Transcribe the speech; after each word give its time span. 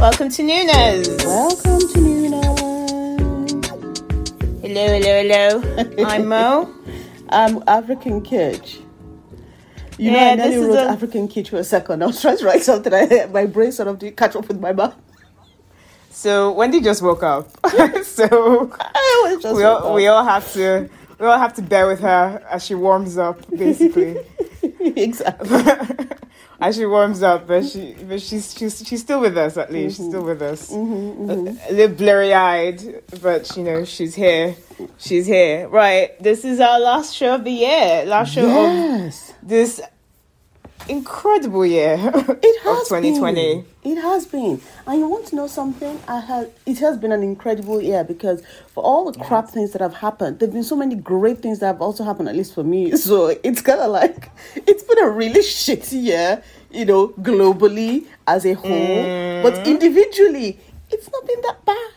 Welcome 0.00 0.30
to 0.30 0.42
Noonas. 0.42 1.08
Welcome 1.26 1.78
to 1.80 1.98
Nuna. 1.98 2.40
Hello, 4.62 4.86
hello, 4.86 5.22
hello. 5.22 6.04
I'm 6.08 6.26
Mo. 6.26 6.74
I'm 7.28 7.62
African 7.66 8.22
Kitsch. 8.22 8.80
You 9.98 10.12
know, 10.12 10.18
I 10.18 10.34
nearly 10.36 10.56
wrote 10.56 10.78
a- 10.78 10.90
African 10.90 11.28
Kitsch 11.28 11.48
for 11.48 11.58
a 11.58 11.64
second. 11.64 12.02
I 12.02 12.06
was 12.06 12.20
trying 12.20 12.38
to 12.38 12.46
write 12.46 12.62
something. 12.62 12.94
I, 12.94 13.26
my 13.26 13.44
brain 13.44 13.72
sort 13.72 13.88
of 13.88 13.98
didn't 13.98 14.16
catch 14.16 14.34
up 14.36 14.48
with 14.48 14.58
my 14.58 14.72
mouth. 14.72 14.94
So 16.10 16.52
Wendy 16.52 16.80
just 16.80 17.02
woke 17.02 17.22
up. 17.22 17.50
so 18.02 18.72
I 18.80 19.22
was 19.34 19.42
just 19.42 19.54
we 19.54 19.64
all, 19.64 19.94
we 19.94 20.06
all 20.06 20.24
have 20.24 20.50
to 20.54 20.88
we 21.18 21.26
all 21.26 21.38
have 21.38 21.52
to 21.54 21.62
bear 21.62 21.86
with 21.86 22.00
her 22.00 22.42
as 22.50 22.64
she 22.64 22.74
warms 22.74 23.18
up, 23.18 23.38
basically. 23.50 24.16
exactly. 24.62 25.62
As 26.60 26.76
she 26.76 26.86
warms 26.86 27.22
up, 27.22 27.46
but 27.46 27.64
she 27.64 27.94
but 28.08 28.20
she's 28.20 28.54
she's 28.56 28.86
she's 28.86 29.00
still 29.00 29.20
with 29.20 29.36
us 29.38 29.56
at 29.56 29.72
least. 29.72 29.96
She's 29.98 30.06
still 30.08 30.22
with 30.24 30.42
us. 30.42 30.70
Mm-hmm, 30.70 31.30
A, 31.30 31.70
a 31.70 31.72
little 31.72 31.96
blurry 31.96 32.32
eyed, 32.34 33.02
but 33.22 33.56
you 33.56 33.62
know 33.64 33.84
she's 33.84 34.14
here. 34.14 34.54
She's 34.98 35.26
here. 35.26 35.68
Right. 35.68 36.18
This 36.22 36.44
is 36.44 36.60
our 36.60 36.78
last 36.80 37.14
show 37.14 37.34
of 37.34 37.44
the 37.44 37.50
year. 37.52 38.04
Last 38.04 38.32
show 38.34 38.44
of 38.44 38.50
Yes. 38.50 39.32
this 39.42 39.80
incredible 40.88 41.64
year 41.66 41.94
It 41.98 42.66
of 42.66 42.76
has 42.78 42.88
2020. 42.88 43.34
been. 43.34 43.66
It 43.92 44.00
has 44.00 44.26
been. 44.26 44.60
And 44.86 44.98
you 45.00 45.08
want 45.08 45.26
to 45.28 45.36
know 45.36 45.46
something? 45.46 45.98
I 46.08 46.20
had 46.20 46.50
it 46.66 46.78
has 46.80 46.96
been 46.98 47.12
an 47.12 47.22
incredible 47.22 47.80
year 47.80 48.04
because 48.04 48.42
for 48.74 48.82
all 48.84 49.10
the 49.10 49.18
crap 49.18 49.48
things 49.48 49.72
that 49.72 49.80
have 49.80 49.94
happened, 49.94 50.38
there've 50.38 50.52
been 50.52 50.64
so 50.64 50.76
many 50.76 50.94
great 50.94 51.40
things 51.42 51.58
that 51.60 51.66
have 51.66 51.82
also 51.82 52.04
happened, 52.04 52.28
at 52.28 52.36
least 52.36 52.54
for 52.54 52.64
me. 52.64 52.90
So 52.96 53.28
it's 53.42 53.62
kinda 53.62 53.88
like 53.88 54.30
it's 54.54 54.82
been 54.82 54.98
a 55.02 55.08
really 55.10 55.40
shitty 55.62 56.02
year, 56.02 56.42
you 56.70 56.84
know, 56.84 57.08
globally 57.08 58.06
as 58.26 58.44
a 58.44 58.54
whole. 58.54 58.70
Mm. 58.70 59.42
But 59.42 59.66
individually, 59.66 60.58
it's 60.90 61.10
not 61.10 61.26
been 61.26 61.40
that 61.42 61.64
bad. 61.64 61.90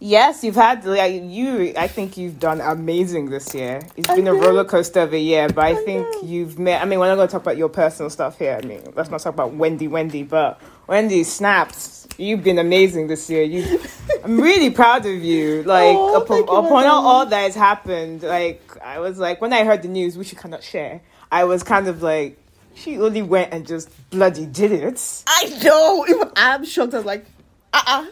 Yes, 0.00 0.44
you've 0.44 0.56
had 0.56 0.84
like 0.84 1.22
you. 1.22 1.72
I 1.76 1.88
think 1.88 2.16
you've 2.16 2.38
done 2.38 2.60
amazing 2.60 3.30
this 3.30 3.54
year. 3.54 3.80
It's 3.96 4.08
been 4.08 4.26
a 4.26 4.34
roller 4.34 4.64
coaster 4.64 5.00
of 5.00 5.14
a 5.14 5.18
year, 5.18 5.48
but 5.48 5.64
I, 5.64 5.68
I 5.70 5.74
think 5.76 6.06
know. 6.06 6.22
you've 6.22 6.58
met. 6.58 6.82
I 6.82 6.84
mean, 6.84 6.98
we're 6.98 7.08
not 7.08 7.16
going 7.16 7.28
to 7.28 7.32
talk 7.32 7.42
about 7.42 7.56
your 7.56 7.68
personal 7.68 8.10
stuff 8.10 8.38
here. 8.38 8.58
I 8.62 8.66
mean, 8.66 8.82
let's 8.94 9.10
not 9.10 9.20
talk 9.20 9.34
about 9.34 9.54
Wendy, 9.54 9.88
Wendy. 9.88 10.22
But 10.22 10.60
Wendy 10.86 11.24
snaps. 11.24 12.06
You've 12.18 12.42
been 12.44 12.58
amazing 12.58 13.06
this 13.06 13.28
year. 13.30 13.42
You, 13.42 13.80
I'm 14.24 14.40
really 14.40 14.70
proud 14.70 15.06
of 15.06 15.22
you. 15.22 15.62
Like 15.62 15.96
Oh, 15.96 16.22
upon, 16.22 16.36
you, 16.38 16.44
upon 16.44 16.84
all, 16.86 17.06
all 17.06 17.26
that 17.26 17.40
has 17.42 17.54
happened. 17.54 18.22
Like 18.22 18.62
I 18.82 18.98
was 19.00 19.18
like 19.18 19.40
when 19.40 19.52
I 19.52 19.64
heard 19.64 19.82
the 19.82 19.88
news, 19.88 20.16
which 20.18 20.32
you 20.32 20.38
cannot 20.38 20.62
share. 20.62 21.00
I 21.32 21.44
was 21.44 21.62
kind 21.62 21.88
of 21.88 22.02
like, 22.02 22.38
she 22.74 22.98
only 23.00 23.22
went 23.22 23.52
and 23.52 23.66
just 23.66 23.88
bloody 24.10 24.46
did 24.46 24.72
it. 24.72 25.24
I 25.26 25.60
know. 25.64 26.30
I'm 26.36 26.64
shocked. 26.64 26.94
I 26.94 26.98
was 26.98 27.06
like, 27.06 27.26
uh 27.72 27.82
uh-uh, 27.86 28.02
uh. 28.02 28.10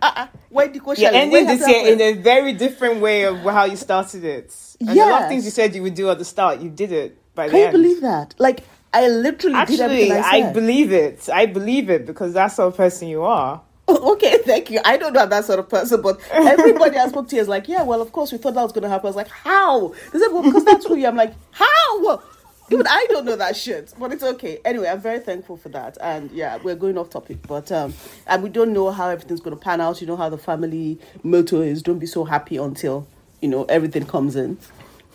Uh-uh. 0.00 0.26
Where 0.50 0.66
did 0.66 0.76
you 0.76 0.80
go? 0.82 0.92
You're 0.94 1.12
ending 1.12 1.46
this 1.46 1.60
has 1.60 1.68
year 1.68 1.92
in 1.92 2.00
a 2.00 2.12
very 2.20 2.52
different 2.52 3.00
way 3.00 3.24
of 3.24 3.38
how 3.40 3.64
you 3.64 3.76
started 3.76 4.24
it. 4.24 4.54
And 4.80 4.90
a 4.90 4.94
lot 4.94 5.22
of 5.22 5.28
things 5.28 5.44
you 5.44 5.50
said 5.50 5.74
you 5.74 5.82
would 5.82 5.94
do 5.94 6.08
at 6.10 6.18
the 6.18 6.24
start, 6.24 6.60
you 6.60 6.70
did 6.70 6.92
it 6.92 7.34
by 7.34 7.46
the 7.46 7.52
Can 7.52 7.60
you 7.66 7.70
believe 7.72 8.00
that? 8.02 8.34
Like 8.38 8.62
I 8.92 9.08
literally 9.08 9.54
did 9.66 9.80
Actually, 9.80 10.10
everything 10.10 10.12
I 10.12 10.48
I, 10.48 10.52
believe 10.52 10.92
it. 10.92 11.28
I 11.28 11.46
believe 11.46 11.90
it 11.90 12.06
because 12.06 12.32
that's 12.32 12.54
the 12.54 12.62
sort 12.62 12.72
of 12.72 12.76
person 12.76 13.08
you 13.08 13.22
are. 13.22 13.62
Okay, 13.88 14.38
thank 14.44 14.70
you. 14.70 14.80
I 14.84 14.98
don't 14.98 15.14
know 15.14 15.22
I'm 15.22 15.30
that 15.30 15.46
sort 15.46 15.58
of 15.58 15.68
person, 15.68 16.02
but 16.02 16.20
everybody 16.30 16.98
I 16.98 17.08
spoke 17.08 17.28
to 17.28 17.36
is 17.36 17.48
like, 17.48 17.68
yeah, 17.68 17.82
well, 17.82 18.02
of 18.02 18.12
course, 18.12 18.30
we 18.32 18.36
thought 18.38 18.52
that 18.54 18.62
was 18.62 18.72
going 18.72 18.82
to 18.82 18.88
happen. 18.88 19.06
I 19.06 19.08
was 19.08 19.16
like, 19.16 19.28
how? 19.28 19.94
They 20.12 20.18
said, 20.18 20.28
well, 20.30 20.42
because 20.42 20.64
that's 20.64 20.84
who 20.86 20.96
you 20.96 21.06
are. 21.06 21.08
I'm 21.08 21.16
like, 21.16 21.32
how? 21.52 22.22
Even 22.70 22.86
I 22.86 23.06
don't 23.08 23.24
know 23.24 23.36
that 23.36 23.56
shit, 23.56 23.94
but 23.98 24.12
it's 24.12 24.22
okay. 24.22 24.58
Anyway, 24.64 24.88
I'm 24.88 25.00
very 25.00 25.20
thankful 25.20 25.56
for 25.56 25.70
that. 25.70 25.96
And 26.02 26.30
yeah, 26.32 26.58
we're 26.62 26.74
going 26.74 26.98
off 26.98 27.08
topic, 27.10 27.38
but 27.46 27.72
um, 27.72 27.94
and 28.26 28.42
we 28.42 28.50
don't 28.50 28.72
know 28.74 28.90
how 28.90 29.08
everything's 29.08 29.40
going 29.40 29.56
to 29.56 29.62
pan 29.62 29.80
out. 29.80 30.00
You 30.02 30.06
know 30.06 30.16
how 30.16 30.28
the 30.28 30.36
family 30.38 30.98
motto 31.22 31.62
is 31.62 31.82
don't 31.82 31.98
be 31.98 32.06
so 32.06 32.24
happy 32.24 32.56
until, 32.58 33.06
you 33.40 33.48
know, 33.48 33.64
everything 33.64 34.04
comes 34.04 34.36
in. 34.36 34.58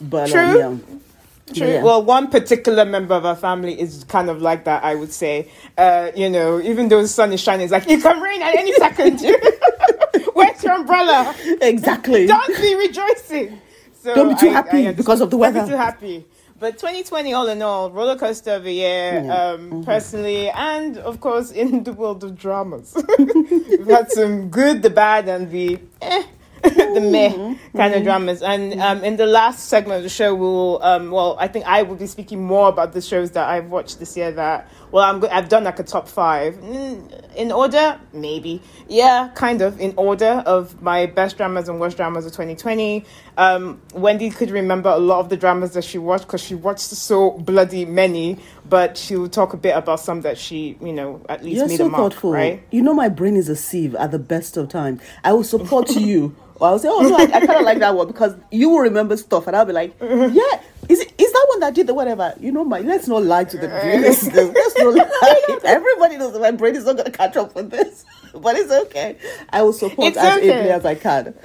But 0.02 0.30
True. 0.32 0.64
Um, 0.64 0.84
yeah. 0.88 1.54
True. 1.54 1.68
Yeah. 1.68 1.84
Well, 1.84 2.04
one 2.04 2.32
particular 2.32 2.86
member 2.86 3.14
of 3.14 3.26
our 3.26 3.36
family 3.36 3.80
is 3.80 4.04
kind 4.06 4.30
of 4.30 4.42
like 4.42 4.64
that, 4.64 4.84
I 4.84 4.96
would 4.96 5.12
say. 5.14 5.50
Uh, 5.78 6.10
you 6.16 6.30
know, 6.30 6.60
even 6.60 6.88
though 6.88 7.02
the 7.04 7.08
sun 7.08 7.34
is 7.34 7.42
shining, 7.42 7.66
it's 7.66 7.72
like, 7.72 7.88
it 7.88 8.02
can 8.02 8.20
rain 8.20 8.42
at 8.42 8.56
any 8.56 8.74
second. 8.78 9.20
Where's 10.34 10.64
your 10.64 10.74
umbrella? 10.74 11.36
exactly. 11.62 12.26
Don't 12.26 12.48
be 12.62 12.76
rejoicing. 12.76 13.62
So 14.02 14.16
Don't 14.16 14.30
be 14.30 14.36
too 14.36 14.48
I- 14.48 14.50
I 14.50 14.54
happy 14.54 14.70
understand. 14.78 14.98
because 14.98 15.22
of 15.22 15.30
the 15.30 15.38
Don't 15.38 15.42
weather. 15.42 15.64
be 15.64 15.70
too 15.72 15.78
happy. 15.78 16.26
But 16.64 16.78
2020, 16.78 17.34
all 17.34 17.50
in 17.50 17.62
all, 17.62 17.92
roller 17.92 18.16
coaster 18.18 18.52
of 18.52 18.66
a 18.66 18.72
year, 18.72 19.22
Yeah. 19.26 19.36
um, 19.36 19.84
personally, 19.84 20.50
and 20.50 20.98
of 20.98 21.20
course 21.20 21.52
in 21.52 21.84
the 21.84 21.92
world 21.92 22.24
of 22.24 22.38
dramas. 22.38 22.96
We've 23.20 23.86
had 23.86 24.10
some 24.10 24.48
good, 24.48 24.82
the 24.82 24.90
bad, 24.90 25.28
and 25.28 25.52
the 25.52 25.78
eh, 26.02 26.24
the 26.94 27.02
meh 27.02 27.56
kind 27.76 27.94
of 27.94 28.04
dramas. 28.04 28.42
And 28.42 28.80
um, 28.82 29.04
in 29.04 29.18
the 29.18 29.26
last 29.26 29.68
segment 29.68 29.98
of 29.98 30.04
the 30.04 30.10
show, 30.10 30.34
we'll 30.34 30.82
um, 30.82 31.12
well, 31.12 31.36
I 31.40 31.48
think 31.48 31.66
I 31.66 31.84
will 31.84 31.96
be 31.96 32.08
speaking 32.08 32.44
more 32.44 32.70
about 32.70 32.94
the 32.94 33.02
shows 33.02 33.32
that 33.32 33.50
I've 33.50 33.70
watched 33.70 34.00
this 34.00 34.16
year. 34.16 34.32
That 34.32 34.70
well, 34.92 35.04
I'm 35.04 35.20
go- 35.20 35.30
I've 35.30 35.50
done 35.50 35.66
like 35.66 35.80
a 35.80 35.84
top 35.84 36.08
five 36.08 36.56
Mm, 36.56 37.36
in 37.36 37.52
order, 37.52 38.00
maybe, 38.14 38.62
yeah, 38.88 39.30
kind 39.36 39.62
of 39.62 39.80
in 39.80 39.94
order 39.98 40.44
of 40.46 40.82
my 40.82 41.06
best 41.06 41.38
dramas 41.38 41.68
and 41.68 41.80
worst 41.80 41.98
dramas 41.98 42.26
of 42.26 42.32
2020. 42.32 43.06
Um, 43.38 43.82
Wendy 43.94 44.30
could 44.30 44.50
remember 44.50 44.90
a 44.90 44.98
lot 44.98 45.20
of 45.20 45.30
the 45.30 45.38
dramas 45.38 45.74
that 45.74 45.84
she 45.84 45.98
watched 45.98 46.26
because 46.26 46.42
she 46.42 46.56
watched 46.56 46.82
so 46.82 47.32
bloody 47.32 47.86
many. 47.86 48.40
But 48.74 48.98
she'll 48.98 49.30
talk 49.30 49.54
a 49.54 49.58
bit 49.58 49.78
about 49.78 50.00
some 50.00 50.22
that 50.22 50.36
she, 50.36 50.80
you 50.82 50.94
know, 50.94 51.24
at 51.30 51.44
least 51.44 51.58
You're 51.58 51.68
made 51.68 51.78
so 51.78 51.86
a 51.86 51.90
mark, 51.90 52.02
thoughtful. 52.14 52.32
right? 52.32 52.64
You 52.72 52.82
know 52.82 52.96
my 52.96 53.08
brain 53.08 53.36
is 53.36 53.48
a 53.48 53.56
sieve 53.56 53.94
at 53.94 54.10
the 54.10 54.18
best 54.18 54.58
of 54.58 54.68
times. 54.68 55.00
I 55.24 55.32
will 55.34 55.44
support 55.44 55.90
you. 55.96 56.36
Or 56.60 56.70
I'll 56.70 56.80
say, 56.80 56.88
oh 56.90 57.02
no, 57.02 57.16
I, 57.16 57.22
I 57.22 57.46
kind 57.46 57.52
of 57.60 57.62
like 57.66 57.78
that 57.78 57.94
one 57.94 58.08
because 58.08 58.36
you 58.50 58.70
will 58.72 58.80
remember 58.80 59.16
stuff, 59.16 59.46
and 59.46 59.56
I'll 59.56 59.66
be 59.66 59.74
like, 59.74 59.94
yeah, 60.02 60.60
is 60.90 61.02
it 61.02 61.14
is 61.20 61.32
that 61.32 61.46
one 61.50 61.60
that 61.60 61.76
did 61.76 61.86
the 61.86 61.94
whatever? 61.94 62.34
You 62.40 62.52
know, 62.52 62.64
my 62.64 62.80
let's 62.80 63.08
not 63.08 63.22
lie 63.22 63.44
to 63.44 63.58
the 63.60 63.68
let's, 63.68 64.24
let's 64.34 64.80
not 64.80 64.96
lie. 64.96 65.60
Everybody 65.66 66.18
knows 66.18 66.34
that 66.34 66.42
my 66.42 66.50
brain 66.50 66.76
is 66.76 66.86
not 66.86 66.94
going 66.98 67.12
to 67.12 67.16
catch 67.16 67.36
up 67.38 67.54
with 67.54 67.70
this, 67.70 68.06
but 68.34 68.56
it's 68.56 68.72
okay. 68.72 69.18
I 69.52 69.62
will 69.62 69.74
support 69.74 70.08
It's 70.08 70.18
as 70.18 70.40
okay. 70.40 70.52
ably 70.52 70.72
as 70.72 70.84
I 70.84 70.96
can. 70.96 71.36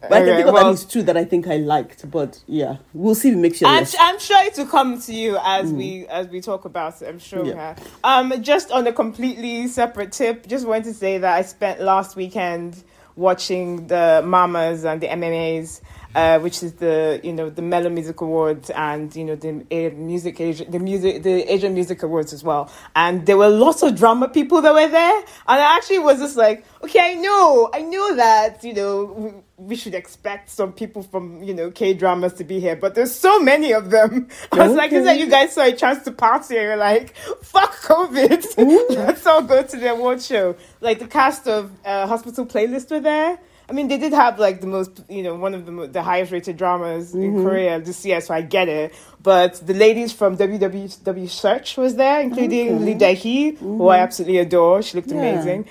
But 0.00 0.12
I 0.12 0.16
Okay, 0.16 0.26
can 0.26 0.36
think 0.36 0.48
of 0.48 0.54
well- 0.54 0.66
at 0.66 0.70
least 0.70 0.90
two 0.90 1.02
that 1.04 1.16
I 1.16 1.24
think 1.24 1.46
I 1.48 1.56
liked, 1.56 2.10
but 2.10 2.40
yeah, 2.46 2.76
we'll 2.92 3.14
see 3.14 3.28
if 3.30 3.34
it 3.34 3.38
makes 3.38 3.60
your 3.60 3.70
I'm, 3.70 3.80
list. 3.80 3.96
I'm 3.98 4.18
sure 4.18 4.42
it 4.44 4.56
will 4.56 4.66
come 4.66 5.00
to 5.00 5.12
you 5.14 5.38
as 5.42 5.72
we 5.72 6.06
as 6.08 6.28
we 6.28 6.40
talk 6.40 6.64
about 6.64 7.00
it. 7.02 7.08
I'm 7.08 7.18
sure. 7.18 7.44
Mm. 7.44 7.54
Yeah. 7.54 7.76
Um, 8.04 8.42
just 8.42 8.70
on 8.70 8.86
a 8.86 8.92
completely 8.92 9.66
separate 9.68 10.12
tip, 10.12 10.46
just 10.46 10.66
wanted 10.66 10.84
to 10.84 10.94
say 10.94 11.18
that 11.18 11.34
I 11.34 11.42
spent 11.42 11.80
last 11.80 12.14
weekend 12.16 12.82
watching 13.16 13.86
the 13.86 14.22
Mamas 14.24 14.84
and 14.84 15.00
the 15.00 15.08
MMAs, 15.08 15.80
uh, 16.16 16.38
which 16.38 16.62
is 16.62 16.72
the 16.74 17.20
you 17.22 17.32
know 17.32 17.50
the 17.50 17.60
Mellow 17.60 17.90
Music 17.90 18.18
Awards 18.22 18.70
and 18.70 19.14
you 19.14 19.22
know 19.22 19.36
the 19.36 19.50
uh, 19.70 19.94
music 19.94 20.40
Asia, 20.40 20.64
the 20.64 20.78
music 20.78 21.22
the 21.22 21.52
Asian 21.52 21.74
Music 21.74 22.02
Awards 22.02 22.32
as 22.32 22.42
well. 22.42 22.72
And 22.96 23.26
there 23.26 23.36
were 23.36 23.50
lots 23.50 23.82
of 23.82 23.94
drama 23.94 24.28
people 24.28 24.62
that 24.62 24.72
were 24.72 24.88
there, 24.88 25.18
and 25.18 25.26
I 25.46 25.76
actually 25.76 25.98
was 25.98 26.18
just 26.18 26.36
like, 26.36 26.64
okay, 26.82 27.00
I 27.00 27.14
know, 27.14 27.68
I 27.72 27.82
know 27.82 28.16
that 28.16 28.64
you 28.64 28.72
know. 28.72 29.04
We, 29.04 29.32
we 29.58 29.74
should 29.74 29.94
expect 29.94 30.50
some 30.50 30.70
people 30.74 31.02
from 31.02 31.42
you 31.42 31.54
know 31.54 31.70
K 31.70 31.94
dramas 31.94 32.34
to 32.34 32.44
be 32.44 32.60
here, 32.60 32.76
but 32.76 32.94
there's 32.94 33.14
so 33.14 33.40
many 33.40 33.72
of 33.72 33.90
them. 33.90 34.28
I 34.52 34.68
was 34.68 34.76
like, 34.76 34.92
is 34.92 35.04
that 35.04 35.18
you 35.18 35.30
guys 35.30 35.54
saw 35.54 35.64
a 35.64 35.72
chance 35.72 36.02
to 36.04 36.12
party? 36.12 36.56
And 36.56 36.64
you're 36.64 36.76
like, 36.76 37.16
fuck 37.42 37.74
COVID, 37.76 38.96
let's 38.96 39.26
all 39.26 39.42
go 39.42 39.62
to 39.62 39.76
the 39.76 39.92
award 39.92 40.20
show. 40.20 40.56
Like 40.82 40.98
the 40.98 41.06
cast 41.06 41.46
of 41.48 41.72
uh, 41.86 42.06
Hospital 42.06 42.44
Playlist 42.44 42.90
were 42.90 43.00
there. 43.00 43.38
I 43.68 43.72
mean, 43.72 43.88
they 43.88 43.98
did 43.98 44.12
have 44.12 44.38
like 44.38 44.60
the 44.60 44.66
most, 44.68 45.02
you 45.08 45.22
know, 45.22 45.34
one 45.34 45.52
of 45.54 45.66
the 45.66 45.88
the 45.88 46.02
highest 46.02 46.30
rated 46.30 46.56
dramas 46.56 47.14
in 47.14 47.20
mm-hmm. 47.20 47.44
Korea 47.44 47.80
this 47.80 48.04
year, 48.06 48.20
so 48.20 48.32
I 48.32 48.42
get 48.42 48.68
it. 48.68 48.94
But 49.22 49.54
the 49.66 49.74
ladies 49.74 50.12
from 50.12 50.36
WWW 50.36 51.28
Search 51.28 51.76
was 51.76 51.96
there, 51.96 52.20
including 52.20 52.84
Lee 52.84 52.94
Da-hee, 52.94 53.56
who 53.56 53.88
I 53.88 53.96
mm-hmm. 53.96 54.04
absolutely 54.04 54.38
adore. 54.38 54.82
She 54.82 54.96
looked 54.96 55.10
Yeah. 55.10 55.18
amazing. 55.18 55.66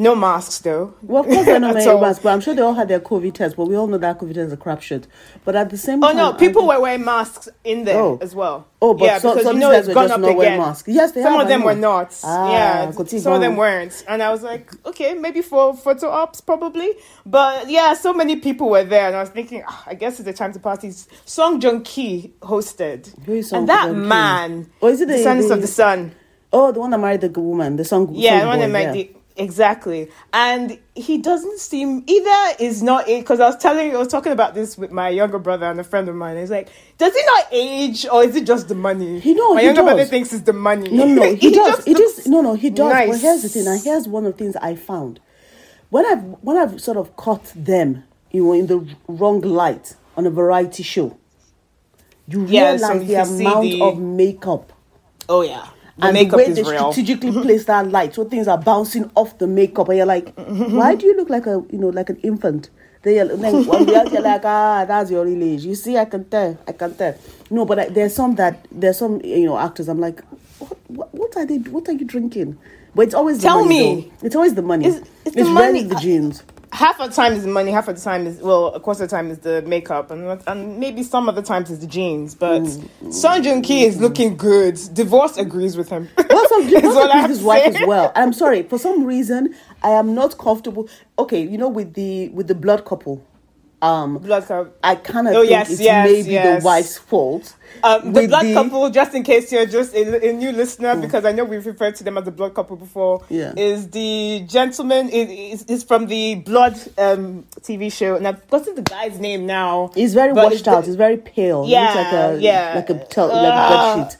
No 0.00 0.14
masks 0.14 0.58
though. 0.58 0.94
Well, 1.02 1.22
of 1.22 1.28
course, 1.28 1.44
they're 1.44 1.58
not 1.58 1.74
wearing 1.74 2.00
masks, 2.00 2.22
but 2.22 2.32
I'm 2.32 2.40
sure 2.40 2.54
they 2.54 2.62
all 2.62 2.72
had 2.74 2.86
their 2.86 3.00
COVID 3.00 3.34
test. 3.34 3.56
But 3.56 3.66
we 3.66 3.74
all 3.74 3.88
know 3.88 3.98
that 3.98 4.20
COVID 4.20 4.36
is 4.36 4.52
a 4.52 4.56
crapshoot. 4.56 5.06
But 5.44 5.56
at 5.56 5.70
the 5.70 5.76
same 5.76 6.04
Oh 6.04 6.06
time, 6.12 6.18
oh 6.20 6.30
no, 6.30 6.38
people 6.38 6.68
were 6.68 6.80
wearing 6.80 7.04
masks 7.04 7.48
in 7.64 7.82
there 7.84 8.00
Oh. 8.00 8.16
as 8.22 8.32
well. 8.32 8.68
Oh, 8.80 8.94
but 8.94 9.06
yeah, 9.06 9.18
some- 9.18 9.32
because 9.32 9.44
some 9.44 9.56
you 9.56 9.60
know 9.60 9.72
it's 9.72 9.88
gone 9.88 10.08
up 10.12 10.22
again. 10.22 10.56
masks. 10.60 10.86
Yes, 10.86 11.10
they 11.10 11.22
Some 11.22 11.32
have, 11.32 11.42
of 11.42 11.48
them 11.48 11.64
were 11.64 11.74
not. 11.74 12.16
Ah, 12.22 12.52
yeah, 12.52 12.90
see 13.06 13.18
some 13.18 13.32
of 13.32 13.40
them 13.40 13.56
weren't, 13.56 14.04
and 14.06 14.22
I 14.22 14.30
was 14.30 14.44
like, 14.44 14.70
okay, 14.86 15.14
maybe 15.14 15.42
for 15.42 15.74
photo 15.76 16.10
ops 16.10 16.40
probably, 16.40 16.92
but 17.26 17.68
yeah, 17.68 17.94
so 17.94 18.12
many 18.14 18.36
people 18.36 18.70
were 18.70 18.84
there, 18.84 19.08
and 19.08 19.16
I 19.16 19.20
was 19.20 19.30
thinking, 19.30 19.64
ah, 19.66 19.82
I 19.84 19.94
guess 19.94 20.20
it's 20.20 20.26
the 20.26 20.32
time 20.32 20.52
to 20.52 20.60
party. 20.60 20.92
Song 21.24 21.60
Jung 21.60 21.82
Ki 21.82 22.34
hosted, 22.40 23.12
Who 23.26 23.32
is 23.32 23.48
Song 23.50 23.60
and 23.60 23.68
that 23.68 23.92
man, 23.96 24.70
Oh, 24.80 24.86
is 24.86 25.00
it 25.00 25.08
the 25.08 25.14
the- 25.16 25.54
of 25.54 25.60
the 25.60 25.66
Sun? 25.66 26.12
Oh, 26.52 26.70
the 26.72 26.78
one 26.80 26.90
that 26.90 26.98
married 27.00 27.20
the 27.20 27.28
good 27.28 27.42
woman, 27.44 27.76
the 27.76 27.84
song. 27.84 28.08
Yeah, 28.12 28.30
song 28.30 28.40
the 28.40 28.46
one 28.46 28.58
that 28.60 28.66
boy, 28.68 28.72
made 28.72 28.84
yeah. 28.84 28.92
the 28.92 29.10
Exactly. 29.38 30.10
And 30.32 30.78
he 30.96 31.18
doesn't 31.18 31.60
seem 31.60 32.02
either 32.08 32.56
is 32.58 32.82
not 32.82 33.08
it 33.08 33.20
because 33.20 33.38
I 33.38 33.46
was 33.46 33.56
telling 33.56 33.94
I 33.94 33.98
was 33.98 34.08
talking 34.08 34.32
about 34.32 34.54
this 34.54 34.76
with 34.76 34.90
my 34.90 35.08
younger 35.10 35.38
brother 35.38 35.66
and 35.66 35.78
a 35.78 35.84
friend 35.84 36.08
of 36.08 36.16
mine. 36.16 36.36
He's 36.36 36.50
like, 36.50 36.68
does 36.98 37.14
he 37.14 37.22
not 37.24 37.46
age 37.52 38.04
or 38.06 38.24
is 38.24 38.34
it 38.34 38.44
just 38.44 38.66
the 38.68 38.74
money? 38.74 39.20
He 39.20 39.34
knows, 39.34 39.54
My 39.54 39.60
he 39.60 39.66
younger 39.66 39.84
brother 39.84 40.04
thinks 40.04 40.32
it's 40.32 40.42
the 40.42 40.52
money. 40.52 40.90
No, 40.90 41.06
no, 41.06 41.34
he, 41.34 41.50
does. 41.52 41.76
just 41.76 41.88
It 41.88 42.00
is 42.00 42.26
no, 42.26 42.40
no, 42.40 42.54
he 42.54 42.68
does. 42.70 43.08
But 43.08 43.20
here's 43.20 43.42
the 43.42 43.48
thing, 43.48 43.66
and 43.68 43.80
here's 43.82 44.08
one 44.08 44.26
of 44.26 44.32
the 44.32 44.38
things 44.38 44.56
I 44.56 44.74
found 44.74 45.20
when 45.90 46.04
I've 46.04 46.22
when 46.42 46.56
I've 46.56 46.80
sort 46.80 46.96
of 46.96 47.14
caught 47.16 47.44
them, 47.54 48.02
you 48.32 48.44
know, 48.44 48.52
in 48.54 48.66
the 48.66 48.86
wrong 49.06 49.40
light 49.40 49.94
on 50.16 50.26
a 50.26 50.30
variety 50.30 50.82
show. 50.82 51.16
You 52.26 52.44
Yeah, 52.46 52.72
realize 52.72 52.80
so 52.80 52.94
you 52.94 53.06
the 53.06 53.14
amount 53.22 53.62
the- 53.62 53.80
of 53.82 53.98
makeup 53.98 54.72
Oh 55.28 55.42
yeah. 55.42 55.68
The 55.98 56.06
and 56.06 56.14
makeup 56.14 56.30
the 56.32 56.36
way 56.38 56.44
is 56.46 56.56
they 56.56 56.62
real. 56.62 56.92
strategically 56.92 57.32
place 57.42 57.64
that 57.66 57.88
light, 57.90 58.14
so 58.14 58.24
things 58.24 58.46
are 58.48 58.58
bouncing 58.58 59.10
off 59.14 59.36
the 59.38 59.46
makeup, 59.46 59.88
and 59.88 59.96
you're 59.98 60.06
like, 60.06 60.32
why 60.36 60.94
do 60.94 61.06
you 61.06 61.16
look 61.16 61.28
like 61.28 61.46
a 61.46 61.62
you 61.70 61.78
know 61.78 61.88
like 61.88 62.08
an 62.10 62.16
infant? 62.22 62.70
They 63.02 63.20
are, 63.20 63.26
then 63.28 63.66
when 63.66 63.86
we 63.86 63.94
are, 63.94 64.06
you're 64.08 64.22
like, 64.22 64.42
ah, 64.44 64.84
that's 64.84 65.10
your 65.10 65.24
real 65.24 65.42
age. 65.42 65.64
You 65.64 65.74
see, 65.76 65.96
I 65.96 66.04
can 66.04 66.24
tell, 66.28 66.58
I 66.66 66.72
can 66.72 66.94
tell. 66.96 67.16
No, 67.50 67.64
but 67.64 67.78
I, 67.78 67.88
there's 67.88 68.14
some 68.14 68.34
that 68.36 68.66
there's 68.72 68.98
some 68.98 69.20
you 69.24 69.46
know 69.46 69.58
actors. 69.58 69.88
I'm 69.88 70.00
like, 70.00 70.20
what, 70.58 70.76
what, 70.88 71.14
what 71.14 71.36
are 71.36 71.46
they? 71.46 71.58
What 71.58 71.88
are 71.88 71.92
you 71.92 72.04
drinking? 72.04 72.58
But 72.94 73.02
it's 73.02 73.14
always 73.14 73.38
the 73.38 73.42
Tell 73.48 73.62
money, 73.64 73.94
me. 73.96 74.12
though. 74.20 74.26
It's 74.26 74.36
always 74.36 74.54
the 74.54 74.62
money. 74.62 74.86
It's- 74.86 75.02
it's 75.26 75.36
the 75.36 75.44
rarely 75.44 75.54
money. 75.54 75.82
the 75.84 75.94
jeans. 75.96 76.42
Half 76.72 77.00
of 77.00 77.10
the 77.10 77.16
time 77.16 77.32
is 77.32 77.46
money, 77.46 77.70
half 77.70 77.88
of 77.88 77.96
the 77.96 78.02
time 78.02 78.26
is 78.26 78.38
well, 78.40 78.66
of 78.68 78.82
course, 78.82 78.98
the 78.98 79.08
time 79.08 79.30
is 79.30 79.38
the 79.38 79.62
makeup, 79.62 80.10
and 80.10 80.42
and 80.46 80.78
maybe 80.78 81.02
some 81.02 81.28
of 81.28 81.34
the 81.34 81.42
times 81.42 81.70
is 81.70 81.80
the 81.80 81.86
jeans. 81.86 82.34
But 82.34 82.62
Mm. 82.62 83.14
Song 83.14 83.42
Joong 83.42 83.64
Ki 83.64 83.84
is 83.84 84.00
looking 84.00 84.36
good. 84.36 84.78
Divorce 84.92 85.36
agrees 85.38 85.76
with 85.76 85.88
him. 85.88 86.08
Also, 86.18 86.56
Is 86.58 86.74
also 86.84 86.94
what 86.94 87.10
I 87.10 87.22
with 87.22 87.30
his 87.30 87.42
wife 87.42 87.66
as 87.74 87.86
well. 87.86 88.12
I'm 88.14 88.32
sorry. 88.32 88.62
For 88.64 88.78
some 88.78 89.04
reason, 89.04 89.54
I 89.82 89.90
am 89.90 90.14
not 90.14 90.38
comfortable. 90.38 90.88
Okay, 91.18 91.42
you 91.42 91.58
know, 91.58 91.68
with 91.68 91.94
the 91.94 92.28
with 92.30 92.48
the 92.48 92.54
blood 92.54 92.84
couple, 92.84 93.24
um, 93.80 94.18
Blood 94.18 94.46
cup. 94.46 94.76
I 94.82 94.96
kind 94.96 95.28
of 95.28 95.34
Oh, 95.34 95.40
think 95.40 95.50
yes, 95.50 95.70
it's 95.70 95.80
yes, 95.80 96.04
maybe 96.10 96.30
yes. 96.30 96.62
the 96.62 96.66
wife's 96.66 96.98
fault. 96.98 97.54
Um, 97.84 98.12
the 98.12 98.26
blood 98.26 98.46
the- 98.46 98.54
couple, 98.54 98.90
just 98.90 99.14
in 99.14 99.22
case 99.22 99.52
you're 99.52 99.66
just 99.66 99.94
a, 99.94 100.30
a 100.30 100.32
new 100.32 100.50
listener, 100.50 100.96
because 100.96 101.24
I 101.24 101.30
know 101.32 101.44
we've 101.44 101.64
referred 101.64 101.94
to 101.96 102.04
them 102.04 102.18
as 102.18 102.24
the 102.24 102.32
blood 102.32 102.54
couple 102.54 102.76
before, 102.76 103.24
Yeah. 103.28 103.52
is 103.56 103.90
the 103.90 104.44
gentleman 104.48 105.08
is, 105.10 105.62
is, 105.64 105.84
from 105.84 106.06
the 106.06 106.36
Blood 106.36 106.74
um, 106.98 107.44
TV 107.60 107.92
show, 107.92 108.16
and 108.16 108.26
I've 108.26 108.42
forgotten 108.44 108.74
the 108.74 108.82
guy's 108.82 109.20
name 109.20 109.46
now. 109.46 109.92
He's 109.94 110.12
very 110.14 110.32
washed 110.32 110.66
out. 110.66 110.80
the- 110.80 110.86
He's 110.86 110.96
very 110.96 111.18
pale. 111.18 111.64
He 111.66 111.72
Yeah, 111.72 111.84
looks 111.84 111.94
like 111.96 112.12
a 112.12 112.38
yeah. 112.40 112.72
like 112.76 112.90
a 112.90 113.04
tel- 113.04 113.28
like 113.28 114.06
a 114.06 114.10
sheet. 114.10 114.18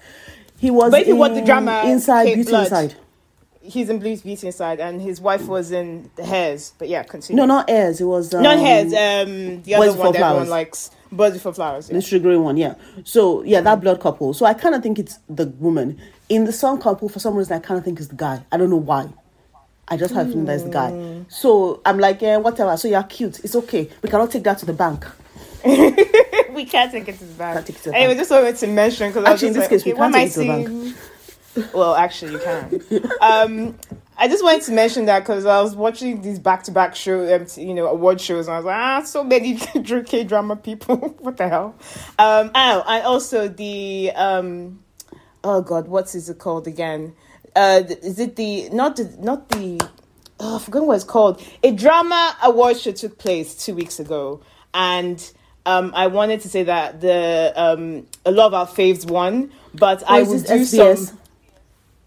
He 0.59 0.71
was 0.71 0.91
But 0.93 1.03
if 1.03 1.09
you 1.09 1.17
want 1.17 1.35
the 1.35 1.43
drama, 1.43 1.83
inside 1.87 2.27
Kate 2.27 2.35
Beauty 2.37 2.51
Blood. 2.51 2.65
Inside. 2.65 2.95
He's 3.69 3.89
in 3.89 3.99
Blues 3.99 4.23
Beauty 4.23 4.47
Inside, 4.47 4.81
and 4.81 5.01
his 5.01 5.21
wife 5.21 5.47
was 5.47 5.73
in 5.73 6.11
The 6.17 6.25
Heirs. 6.25 6.73
But 6.79 6.89
yeah, 6.89 7.03
continue. 7.03 7.37
No, 7.41 7.47
not 7.47 7.69
Heirs. 7.69 8.01
It 8.01 8.05
was 8.05 8.33
um, 8.35 8.43
not 8.43 8.59
Heirs. 8.59 8.93
Um, 8.93 9.63
the 9.63 9.75
other 9.75 9.87
Before 9.89 10.05
one 10.05 10.13
that 10.15 10.23
everyone 10.23 10.49
likes, 10.49 10.91
Boys 11.13 11.35
Before 11.35 11.53
Flowers. 11.53 11.89
Yeah. 11.89 11.97
the 11.97 12.01
sugar 12.03 12.41
one. 12.41 12.57
Yeah. 12.57 12.75
So 13.05 13.43
yeah, 13.43 13.61
that 13.61 13.81
blood 13.81 14.01
couple. 14.01 14.33
So 14.35 14.47
I 14.47 14.55
kind 14.55 14.75
of 14.75 14.83
think 14.83 14.99
it's 14.99 15.19
the 15.29 15.47
woman 15.47 16.01
in 16.29 16.45
the 16.45 16.53
song 16.53 16.81
couple. 16.81 17.09
For 17.09 17.19
some 17.19 17.35
reason, 17.35 17.57
I 17.57 17.61
kind 17.61 17.79
of 17.79 17.85
think 17.85 17.99
it's 17.99 18.09
the 18.09 18.17
guy. 18.17 18.45
I 18.51 18.57
don't 18.57 18.71
know 18.71 18.77
why. 18.77 19.09
I 19.91 19.97
just 19.97 20.15
have 20.15 20.27
a 20.27 20.31
feeling 20.31 20.45
that 20.47 20.55
it's 20.55 20.65
the 20.65 20.71
guy. 20.71 20.91
Hmm. 20.91 21.23
So 21.29 21.81
I'm 21.85 21.99
like, 21.99 22.21
yeah, 22.21 22.37
whatever. 22.37 22.77
So 22.77 22.89
you're 22.89 23.03
cute. 23.05 23.41
It's 23.43 23.57
okay. 23.57 23.89
We 24.03 24.11
cannot 24.11 24.31
take 24.31 24.45
that 24.45 24.59
to 24.59 24.67
the 24.67 24.75
bank. 24.75 25.07
we 25.65 26.65
can't 26.67 26.93
take 26.93 27.09
it 27.09 27.19
to 27.19 27.25
the 27.25 27.35
bank. 27.35 27.55
Can't 27.55 27.67
take 27.67 27.77
it 27.77 27.83
to 27.85 27.91
the 27.91 27.97
Anyway, 27.97 28.15
just 28.15 28.31
wanted 28.31 28.57
to 28.57 28.67
mention 28.67 29.09
because 29.09 29.25
I 29.25 29.33
was 29.33 29.43
Actually, 29.43 29.49
in 29.49 29.55
this 29.55 29.63
like, 29.63 29.71
case, 29.71 29.85
we 29.85 29.93
okay, 29.93 30.01
what 30.01 30.13
can't 30.13 30.17
am 30.17 30.21
I 30.21 30.25
take 30.25 30.37
it 30.37 30.67
to 30.67 30.71
the 30.71 30.85
seeing? 30.85 30.95
Well, 31.73 31.95
actually, 31.95 32.33
you 32.33 32.39
can. 32.39 32.83
um, 33.21 33.79
I 34.21 34.27
just 34.27 34.43
wanted 34.43 34.63
to 34.63 34.73
mention 34.73 35.07
that 35.07 35.21
because 35.21 35.47
I 35.47 35.63
was 35.63 35.77
watching 35.77 36.23
these 36.23 36.41
back-to-back 36.41 36.97
show, 36.97 37.35
um, 37.37 37.47
you 37.57 37.73
know, 37.73 37.87
award 37.87 38.21
shows, 38.21 38.49
and 38.49 38.55
I 38.55 38.59
was 38.59 38.67
like, 38.67 38.77
ah, 38.77 39.03
so 39.03 39.23
many 39.23 39.55
K 40.07 40.25
drama 40.25 40.57
people. 40.57 40.97
what 41.21 41.37
the 41.37 41.49
hell? 41.49 41.77
Um, 42.19 42.51
oh, 42.55 42.85
and 42.87 43.05
also 43.05 43.47
the 43.47 44.11
um, 44.17 44.81
oh 45.45 45.63
god, 45.63 45.87
what's 45.87 46.15
it 46.17 46.39
called 46.39 46.67
again? 46.67 47.15
Uh, 47.55 47.83
is 48.03 48.19
it 48.19 48.35
the 48.37 48.69
not 48.71 48.97
the 48.97 49.15
not 49.21 49.49
the 49.51 49.81
oh, 50.41 50.57
I 50.57 50.59
forgot 50.59 50.85
what 50.85 50.95
it's 50.95 51.05
called. 51.05 51.43
A 51.63 51.71
drama 51.71 52.37
award 52.43 52.79
show 52.79 52.93
took 52.93 53.19
place 53.19 53.55
two 53.55 53.75
weeks 53.75 54.01
ago, 54.01 54.41
and 54.75 55.33
um, 55.65 55.93
I 55.95 56.09
wanted 56.09 56.41
to 56.41 56.49
say 56.49 56.65
that 56.65 57.01
the 57.01 57.53
um, 57.55 58.07
a 58.25 58.33
lot 58.33 58.47
of 58.49 58.55
our 58.55 58.67
faves 58.67 59.09
won, 59.09 59.53
but 59.75 60.03
I 60.09 60.21
is 60.21 60.29
will 60.29 60.41
do 60.41 60.65
SBS? 60.65 61.07
some. 61.07 61.19